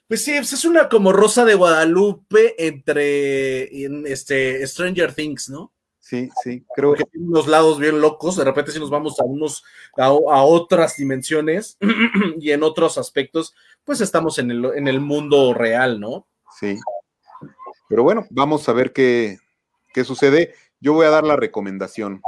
Pues 0.08 0.24
sí, 0.24 0.34
pues 0.38 0.54
es 0.54 0.64
una 0.64 0.88
como 0.88 1.12
Rosa 1.12 1.44
de 1.44 1.56
Guadalupe 1.56 2.56
entre 2.66 3.64
este 4.10 4.66
Stranger 4.66 5.14
Things, 5.14 5.50
¿no? 5.50 5.74
Sí, 6.00 6.30
sí, 6.42 6.64
creo 6.74 6.94
que 6.94 7.04
tiene 7.04 7.28
unos 7.28 7.48
lados 7.48 7.80
bien 7.80 8.00
locos, 8.00 8.38
de 8.38 8.46
repente 8.46 8.72
si 8.72 8.80
nos 8.80 8.90
vamos 8.90 9.20
a 9.20 9.26
unos 9.26 9.66
a, 9.98 10.10
otras 10.10 10.96
dimensiones 10.96 11.78
y 12.40 12.52
en 12.52 12.64
otros 12.64 12.98
aspectos, 12.98 13.54
pues 13.84 14.00
estamos 14.00 14.40
en 14.40 14.52
el, 14.52 14.64
en 14.76 14.88
el 14.88 15.02
mundo 15.02 15.54
real, 15.54 16.00
¿no? 16.00 16.26
Sí. 16.58 16.80
Pero 17.90 18.04
bueno, 18.04 18.26
vamos 18.30 18.70
a 18.70 18.74
ver 18.74 18.94
qué, 18.94 19.40
qué 19.94 20.06
sucede. 20.06 20.54
Yo 20.80 20.94
voy 20.94 21.06
a 21.06 21.10
dar 21.10 21.26
la 21.26 21.36
recomendación. 21.36 22.22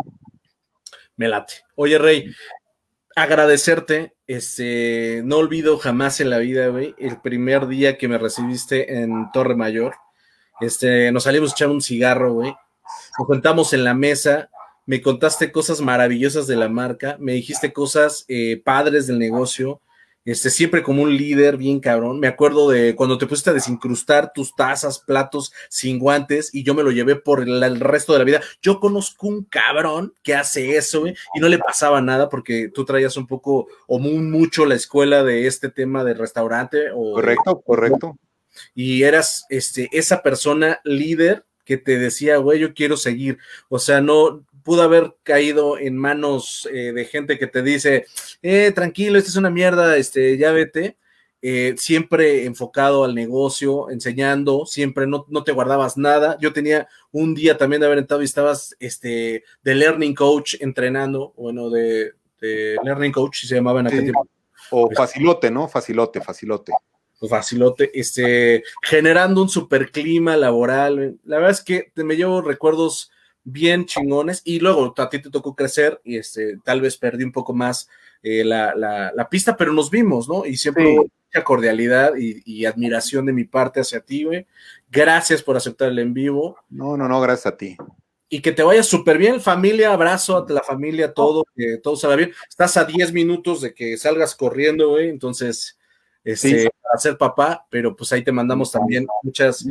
Me 1.16 1.30
late. 1.30 1.54
Oye, 1.76 1.98
Rey, 1.98 2.26
agradecerte. 3.16 4.16
Este, 4.28 5.22
no 5.26 5.38
olvido 5.38 5.78
jamás 5.78 6.20
en 6.20 6.30
la 6.30 6.38
vida, 6.38 6.66
el 6.66 7.22
primer 7.22 7.68
día 7.68 7.98
que 7.98 8.08
me 8.08 8.18
recibiste 8.18 9.02
en 9.02 9.32
Torre 9.32 9.56
Mayor. 9.56 9.96
Este, 10.62 11.12
nos 11.12 11.24
salimos 11.24 11.52
a 11.52 11.54
echar 11.54 11.70
un 11.70 11.82
cigarro, 11.82 12.34
güey. 12.34 12.54
Nos 13.18 13.28
juntamos 13.28 13.74
en 13.74 13.84
la 13.84 13.94
mesa, 13.94 14.50
me 14.86 15.02
contaste 15.02 15.52
cosas 15.52 15.82
maravillosas 15.82 16.48
de 16.48 16.56
la 16.56 16.70
marca, 16.70 17.18
me 17.20 17.34
dijiste 17.34 17.74
cosas 17.74 18.26
eh, 18.28 18.62
padres 18.64 19.08
del 19.08 19.20
negocio, 19.20 19.82
este, 20.26 20.50
siempre 20.50 20.84
como 20.84 21.04
un 21.04 21.16
líder 21.16 21.58
bien 21.58 21.80
cabrón. 21.80 22.20
Me 22.20 22.28
acuerdo 22.28 22.70
de 22.70 22.96
cuando 22.96 23.18
te 23.18 23.26
pusiste 23.26 23.50
a 23.50 23.54
desincrustar 23.54 24.32
tus 24.34 24.56
tazas, 24.56 25.00
platos 25.00 25.52
sin 25.70 26.00
guantes 26.00 26.54
y 26.54 26.64
yo 26.64 26.74
me 26.74 26.84
lo 26.84 26.92
llevé 26.92 27.16
por 27.16 27.42
el, 27.42 27.80
resto 27.80 28.14
de 28.14 28.20
la 28.20 28.26
vida. 28.26 28.42
Yo 28.62 28.80
conozco 28.80 29.28
un 29.28 29.44
cabrón 29.46 30.14
que 30.24 30.36
hace 30.36 30.78
eso 30.78 31.08
y 31.08 31.40
no 31.40 31.48
le 31.48 31.58
pasaba 31.58 32.02
nada 32.02 32.30
porque 32.30 32.70
tú 32.74 32.86
traías 32.86 33.18
un 33.18 33.28
poco 33.28 33.68
o 33.88 34.00
muy 34.00 34.18
mucho 34.18 34.66
la 34.66 34.76
escuela 34.76 35.24
de 35.24 35.48
este 35.48 35.70
tema 35.70 36.04
de 36.04 36.14
restaurante. 36.14 36.92
O, 36.94 37.14
correcto, 37.14 37.62
correcto. 37.62 38.18
Y 38.76 39.04
eras 39.04 39.46
este, 39.50 39.90
esa 39.92 40.22
persona 40.22 40.80
líder 40.84 41.46
que 41.70 41.78
te 41.78 42.00
decía, 42.00 42.38
güey, 42.38 42.60
yo 42.60 42.74
quiero 42.74 42.98
seguir. 42.98 43.38
O 43.70 43.78
sea, 43.78 44.02
no, 44.02 44.44
pudo 44.70 44.84
haber 44.84 45.16
caído 45.24 45.80
en 45.80 45.98
manos 45.98 46.70
eh, 46.72 46.92
de 46.94 47.06
gente 47.06 47.40
que 47.40 47.48
te 47.48 47.64
dice, 47.64 48.06
eh, 48.44 48.72
tranquilo, 48.72 49.18
esta 49.18 49.32
es 49.32 49.36
una 49.36 49.50
mierda, 49.50 49.98
este, 49.98 50.38
ya 50.38 50.52
vete. 50.52 50.96
Eh, 51.42 51.74
siempre 51.76 52.46
enfocado 52.46 53.04
al 53.04 53.16
negocio, 53.16 53.90
enseñando, 53.90 54.68
siempre 54.68 55.08
no, 55.08 55.26
no, 55.28 55.44
te 55.44 55.54
guardabas 55.54 55.98
nada. 55.98 56.38
Yo 56.40 56.54
tenía 56.54 56.88
un 57.12 57.34
día 57.34 57.58
también 57.58 57.80
de 57.80 57.88
haber 57.88 57.98
entrado 57.98 58.22
y 58.22 58.26
estabas 58.26 58.76
este, 58.80 59.44
de 59.64 59.74
Learning 59.74 60.14
Coach 60.14 60.58
entrenando, 60.60 61.34
bueno, 61.36 61.72
de, 61.72 62.12
Learning 62.40 63.12
Coach, 63.12 63.46
se 63.46 63.56
llamaba 63.56 63.80
en 63.80 63.88
aquel 63.88 64.04
tiempo. 64.04 64.28
O 64.70 64.92
facilote, 64.92 65.50
¿no? 65.50 65.68
Facilote, 65.68 66.22
facilote. 66.22 66.74
Pues 67.20 67.32
facilote, 67.32 67.90
este, 67.92 68.64
generando 68.84 69.42
un 69.42 69.50
super 69.50 69.92
clima 69.92 70.38
laboral. 70.38 71.18
La 71.26 71.38
verdad 71.38 71.54
es 71.54 71.64
que 71.64 71.92
me 71.96 72.16
llevo 72.16 72.44
recuerdos 72.44 73.10
bien 73.52 73.86
chingones 73.86 74.42
y 74.46 74.60
luego 74.60 74.94
a 74.98 75.10
ti 75.10 75.20
te 75.20 75.30
tocó 75.30 75.56
crecer 75.56 76.00
y 76.04 76.18
este, 76.18 76.58
tal 76.64 76.82
vez 76.82 76.98
perdí 76.98 77.24
un 77.24 77.32
poco 77.32 77.54
más 77.54 77.90
eh, 78.22 78.44
la, 78.44 78.74
la, 78.76 79.30
pista, 79.30 79.56
pero 79.56 79.72
nos 79.72 79.90
vimos, 79.90 80.28
¿no? 80.28 80.46
Y 80.46 80.58
siempre 80.58 80.96
mucha 80.96 81.44
cordialidad 81.44 82.14
y, 82.18 82.66
admiración 82.66 83.26
de 83.26 83.34
mi 83.34 83.46
parte 83.46 83.80
hacia 83.80 84.02
ti, 84.02 84.24
güey. 84.24 84.46
Gracias 84.90 85.42
por 85.42 85.56
aceptar 85.56 85.90
el 85.90 86.00
en 86.00 86.14
vivo. 86.14 86.58
No, 86.70 86.98
no, 86.98 87.08
no, 87.08 87.22
gracias 87.22 87.54
a 87.54 87.58
ti. 87.58 87.78
y 88.28 88.42
que 88.42 88.52
te 88.52 88.62
vaya 88.62 88.84
súper 88.84 89.18
bien, 89.18 89.42
familia, 89.42 89.92
abrazo 89.92 90.38
a 90.38 90.54
la 90.54 90.62
familia, 90.62 91.14
todo, 91.14 91.46
que 91.56 91.78
todo 91.78 91.96
salga 91.96 92.18
bien. 92.18 92.34
Estás 92.48 92.78
a 92.78 92.86
10 92.86 93.12
minutos 93.14 93.62
de 93.62 93.74
que 93.74 93.98
salgas 93.98 94.36
corriendo, 94.36 94.90
güey, 94.90 95.10
entonces, 95.10 95.80
este, 96.24 96.70
para 96.82 97.00
ser 97.00 97.18
papá, 97.18 97.66
pero 97.70 97.96
pues 97.96 98.12
ahí 98.12 98.24
te 98.24 98.32
mandamos 98.32 98.72
también 98.72 99.08
muchas. 99.24 99.66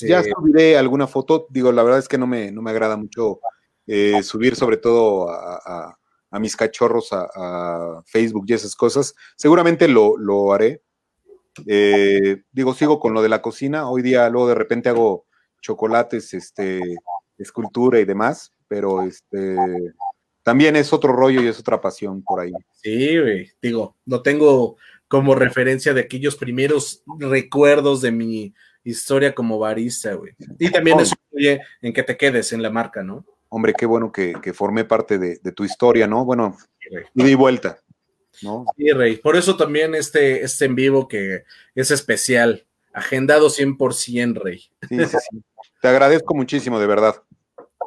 Ya, 0.00 0.22
subiré 0.22 0.76
alguna 0.76 1.06
foto, 1.06 1.46
digo, 1.50 1.72
la 1.72 1.82
verdad 1.82 1.98
es 1.98 2.08
que 2.08 2.18
no 2.18 2.26
me, 2.26 2.50
no 2.50 2.62
me 2.62 2.70
agrada 2.70 2.96
mucho 2.96 3.40
eh, 3.86 4.22
subir 4.22 4.54
sobre 4.56 4.76
todo 4.76 5.28
a, 5.30 5.96
mis 6.38 6.56
cachorros 6.56 7.08
a, 7.12 8.02
Facebook 8.06 8.44
y 8.46 8.54
esas 8.54 8.74
cosas. 8.76 9.14
Seguramente 9.36 9.88
lo, 9.88 10.52
haré. 10.52 10.82
Eh, 11.66 12.42
digo, 12.52 12.74
sigo 12.74 13.00
con 13.00 13.14
lo 13.14 13.22
de 13.22 13.28
la 13.28 13.42
cocina. 13.42 13.88
Hoy 13.88 14.02
día 14.02 14.28
luego 14.28 14.48
de 14.48 14.54
repente 14.54 14.88
hago 14.88 15.26
chocolates, 15.60 16.34
este, 16.34 16.80
escultura 17.38 17.98
y 17.98 18.04
demás, 18.04 18.52
pero 18.68 19.02
este 19.02 19.56
también 20.48 20.76
es 20.76 20.94
otro 20.94 21.12
rollo 21.12 21.42
y 21.42 21.46
es 21.46 21.60
otra 21.60 21.78
pasión 21.78 22.22
por 22.22 22.40
ahí. 22.40 22.52
Sí. 22.72 23.18
Digo, 23.60 23.96
no 24.06 24.22
tengo 24.22 24.78
como 25.06 25.34
referencia 25.34 25.92
de 25.92 26.00
aquellos 26.00 26.36
primeros 26.36 27.02
recuerdos 27.18 28.00
de 28.00 28.12
mi 28.12 28.54
historia 28.90 29.34
como 29.34 29.58
barista, 29.58 30.14
güey. 30.14 30.32
Y 30.58 30.70
también 30.70 31.00
eso 31.00 31.14
influye 31.24 31.60
en 31.82 31.92
que 31.92 32.02
te 32.02 32.16
quedes 32.16 32.52
en 32.52 32.62
la 32.62 32.70
marca, 32.70 33.02
¿no? 33.02 33.24
hombre, 33.48 33.74
qué 33.76 33.86
bueno 33.86 34.12
que, 34.12 34.52
formé 34.54 34.84
parte 34.84 35.18
de, 35.18 35.52
tu 35.52 35.64
historia, 35.64 36.06
¿no? 36.06 36.24
Bueno, 36.24 36.56
y 37.14 37.22
di 37.22 37.34
vuelta, 37.34 37.80
¿no? 38.42 38.64
Sí, 38.76 38.90
Rey. 38.92 39.16
Por 39.16 39.36
eso 39.36 39.56
también 39.56 39.94
este, 39.94 40.42
este 40.42 40.66
en 40.66 40.74
vivo 40.74 41.08
que 41.08 41.44
es 41.74 41.90
especial, 41.90 42.66
agendado 42.92 43.48
100%, 43.48 44.40
Rey. 44.42 44.70
Sí, 44.88 44.98
sí, 45.06 45.16
sí. 45.30 45.42
Te 45.80 45.88
agradezco 45.88 46.34
muchísimo, 46.34 46.78
de 46.78 46.86
verdad. 46.86 47.22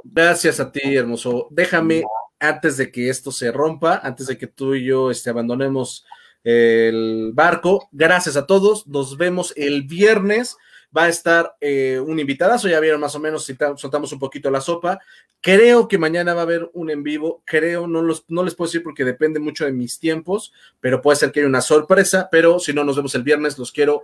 Gracias 0.03 0.59
a 0.59 0.71
ti, 0.71 0.95
hermoso. 0.95 1.47
Déjame, 1.51 2.03
antes 2.39 2.77
de 2.77 2.91
que 2.91 3.09
esto 3.09 3.31
se 3.31 3.51
rompa, 3.51 3.99
antes 4.03 4.27
de 4.27 4.37
que 4.37 4.47
tú 4.47 4.73
y 4.75 4.85
yo 4.85 5.11
este, 5.11 5.29
abandonemos 5.29 6.05
el 6.43 7.31
barco, 7.33 7.87
gracias 7.91 8.35
a 8.35 8.47
todos. 8.47 8.87
Nos 8.87 9.17
vemos 9.17 9.53
el 9.55 9.83
viernes 9.83 10.57
va 10.95 11.03
a 11.03 11.09
estar 11.09 11.55
eh, 11.61 11.99
un 11.99 12.19
invitadazo, 12.19 12.67
ya 12.67 12.79
vieron 12.79 13.01
más 13.01 13.15
o 13.15 13.19
menos, 13.19 13.45
si 13.45 13.55
soltamos 13.77 14.11
un 14.11 14.19
poquito 14.19 14.51
la 14.51 14.61
sopa. 14.61 14.99
Creo 15.39 15.87
que 15.87 15.97
mañana 15.97 16.33
va 16.33 16.41
a 16.41 16.43
haber 16.43 16.69
un 16.73 16.89
en 16.89 17.03
vivo, 17.03 17.41
creo, 17.45 17.87
no, 17.87 18.01
los, 18.01 18.25
no 18.27 18.43
les 18.43 18.55
puedo 18.55 18.67
decir 18.67 18.83
porque 18.83 19.05
depende 19.05 19.39
mucho 19.39 19.65
de 19.65 19.71
mis 19.71 19.99
tiempos, 19.99 20.53
pero 20.79 21.01
puede 21.01 21.17
ser 21.17 21.31
que 21.31 21.39
haya 21.39 21.49
una 21.49 21.61
sorpresa, 21.61 22.29
pero 22.31 22.59
si 22.59 22.73
no, 22.73 22.83
nos 22.83 22.95
vemos 22.95 23.15
el 23.15 23.23
viernes, 23.23 23.57
los 23.57 23.71
quiero. 23.71 24.03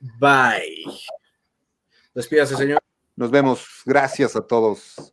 Bye. 0.00 0.84
Despídase, 2.14 2.56
señor. 2.56 2.78
Nos 3.16 3.30
vemos. 3.30 3.66
Gracias 3.84 4.36
a 4.36 4.40
todos. 4.40 5.12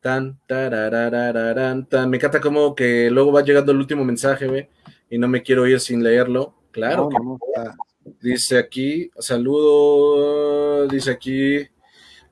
Tan, 0.00 0.38
tan. 0.46 2.08
Me 2.08 2.16
encanta 2.16 2.40
como 2.40 2.74
que 2.74 3.10
luego 3.10 3.32
va 3.32 3.42
llegando 3.42 3.72
el 3.72 3.78
último 3.78 4.04
mensaje, 4.04 4.46
ve, 4.46 4.70
y 5.10 5.18
no 5.18 5.28
me 5.28 5.42
quiero 5.42 5.66
ir 5.66 5.80
sin 5.80 6.02
leerlo. 6.02 6.54
Claro. 6.70 7.08
Dice 8.20 8.58
aquí, 8.58 9.10
saludo, 9.18 10.86
dice 10.88 11.10
aquí, 11.10 11.68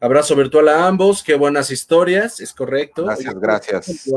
abrazo 0.01 0.35
virtual 0.35 0.69
a 0.69 0.87
ambos, 0.87 1.23
qué 1.23 1.35
buenas 1.35 1.71
historias, 1.71 2.41
es 2.41 2.53
correcto. 2.53 3.05
Gracias, 3.05 3.35
gracias. 3.35 4.11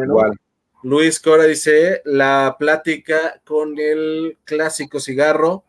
Luis 0.83 1.19
Cora 1.19 1.43
dice, 1.43 2.01
la 2.05 2.55
plática 2.57 3.41
con 3.45 3.77
el 3.77 4.37
clásico 4.43 4.99
cigarro, 4.99 5.63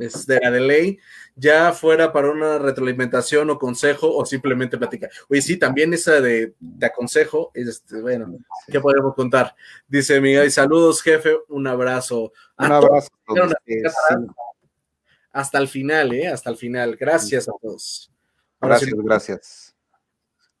es 0.00 0.26
de 0.26 0.40
la 0.40 0.50
de 0.50 0.60
ley, 0.60 0.98
ya 1.36 1.72
fuera 1.72 2.12
para 2.12 2.30
una 2.30 2.58
retroalimentación 2.58 3.48
o 3.50 3.58
consejo 3.58 4.14
o 4.14 4.26
simplemente 4.26 4.78
plática. 4.78 5.08
Oye, 5.28 5.42
sí, 5.42 5.56
también 5.58 5.94
esa 5.94 6.20
de, 6.20 6.54
de 6.58 6.86
aconsejo, 6.86 7.50
este, 7.54 8.00
bueno, 8.00 8.38
¿qué 8.68 8.80
podemos 8.80 9.14
contar? 9.14 9.54
Dice 9.86 10.20
Miguel, 10.20 10.50
saludos 10.50 11.02
jefe, 11.02 11.36
un 11.48 11.66
abrazo. 11.66 12.32
Un 12.58 12.72
abrazo 12.72 13.10
hasta 15.36 15.58
el 15.58 15.68
final, 15.68 16.14
¿eh? 16.14 16.28
Hasta 16.28 16.48
el 16.48 16.56
final. 16.56 16.96
Gracias 16.96 17.46
a 17.46 17.52
todos. 17.60 18.10
gracias, 18.58 18.94
gracias. 18.94 19.76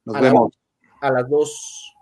Nos 0.04 0.20
vemos. 0.20 0.58
a 1.00 1.10
las 1.10 1.28
dos. 1.30 1.94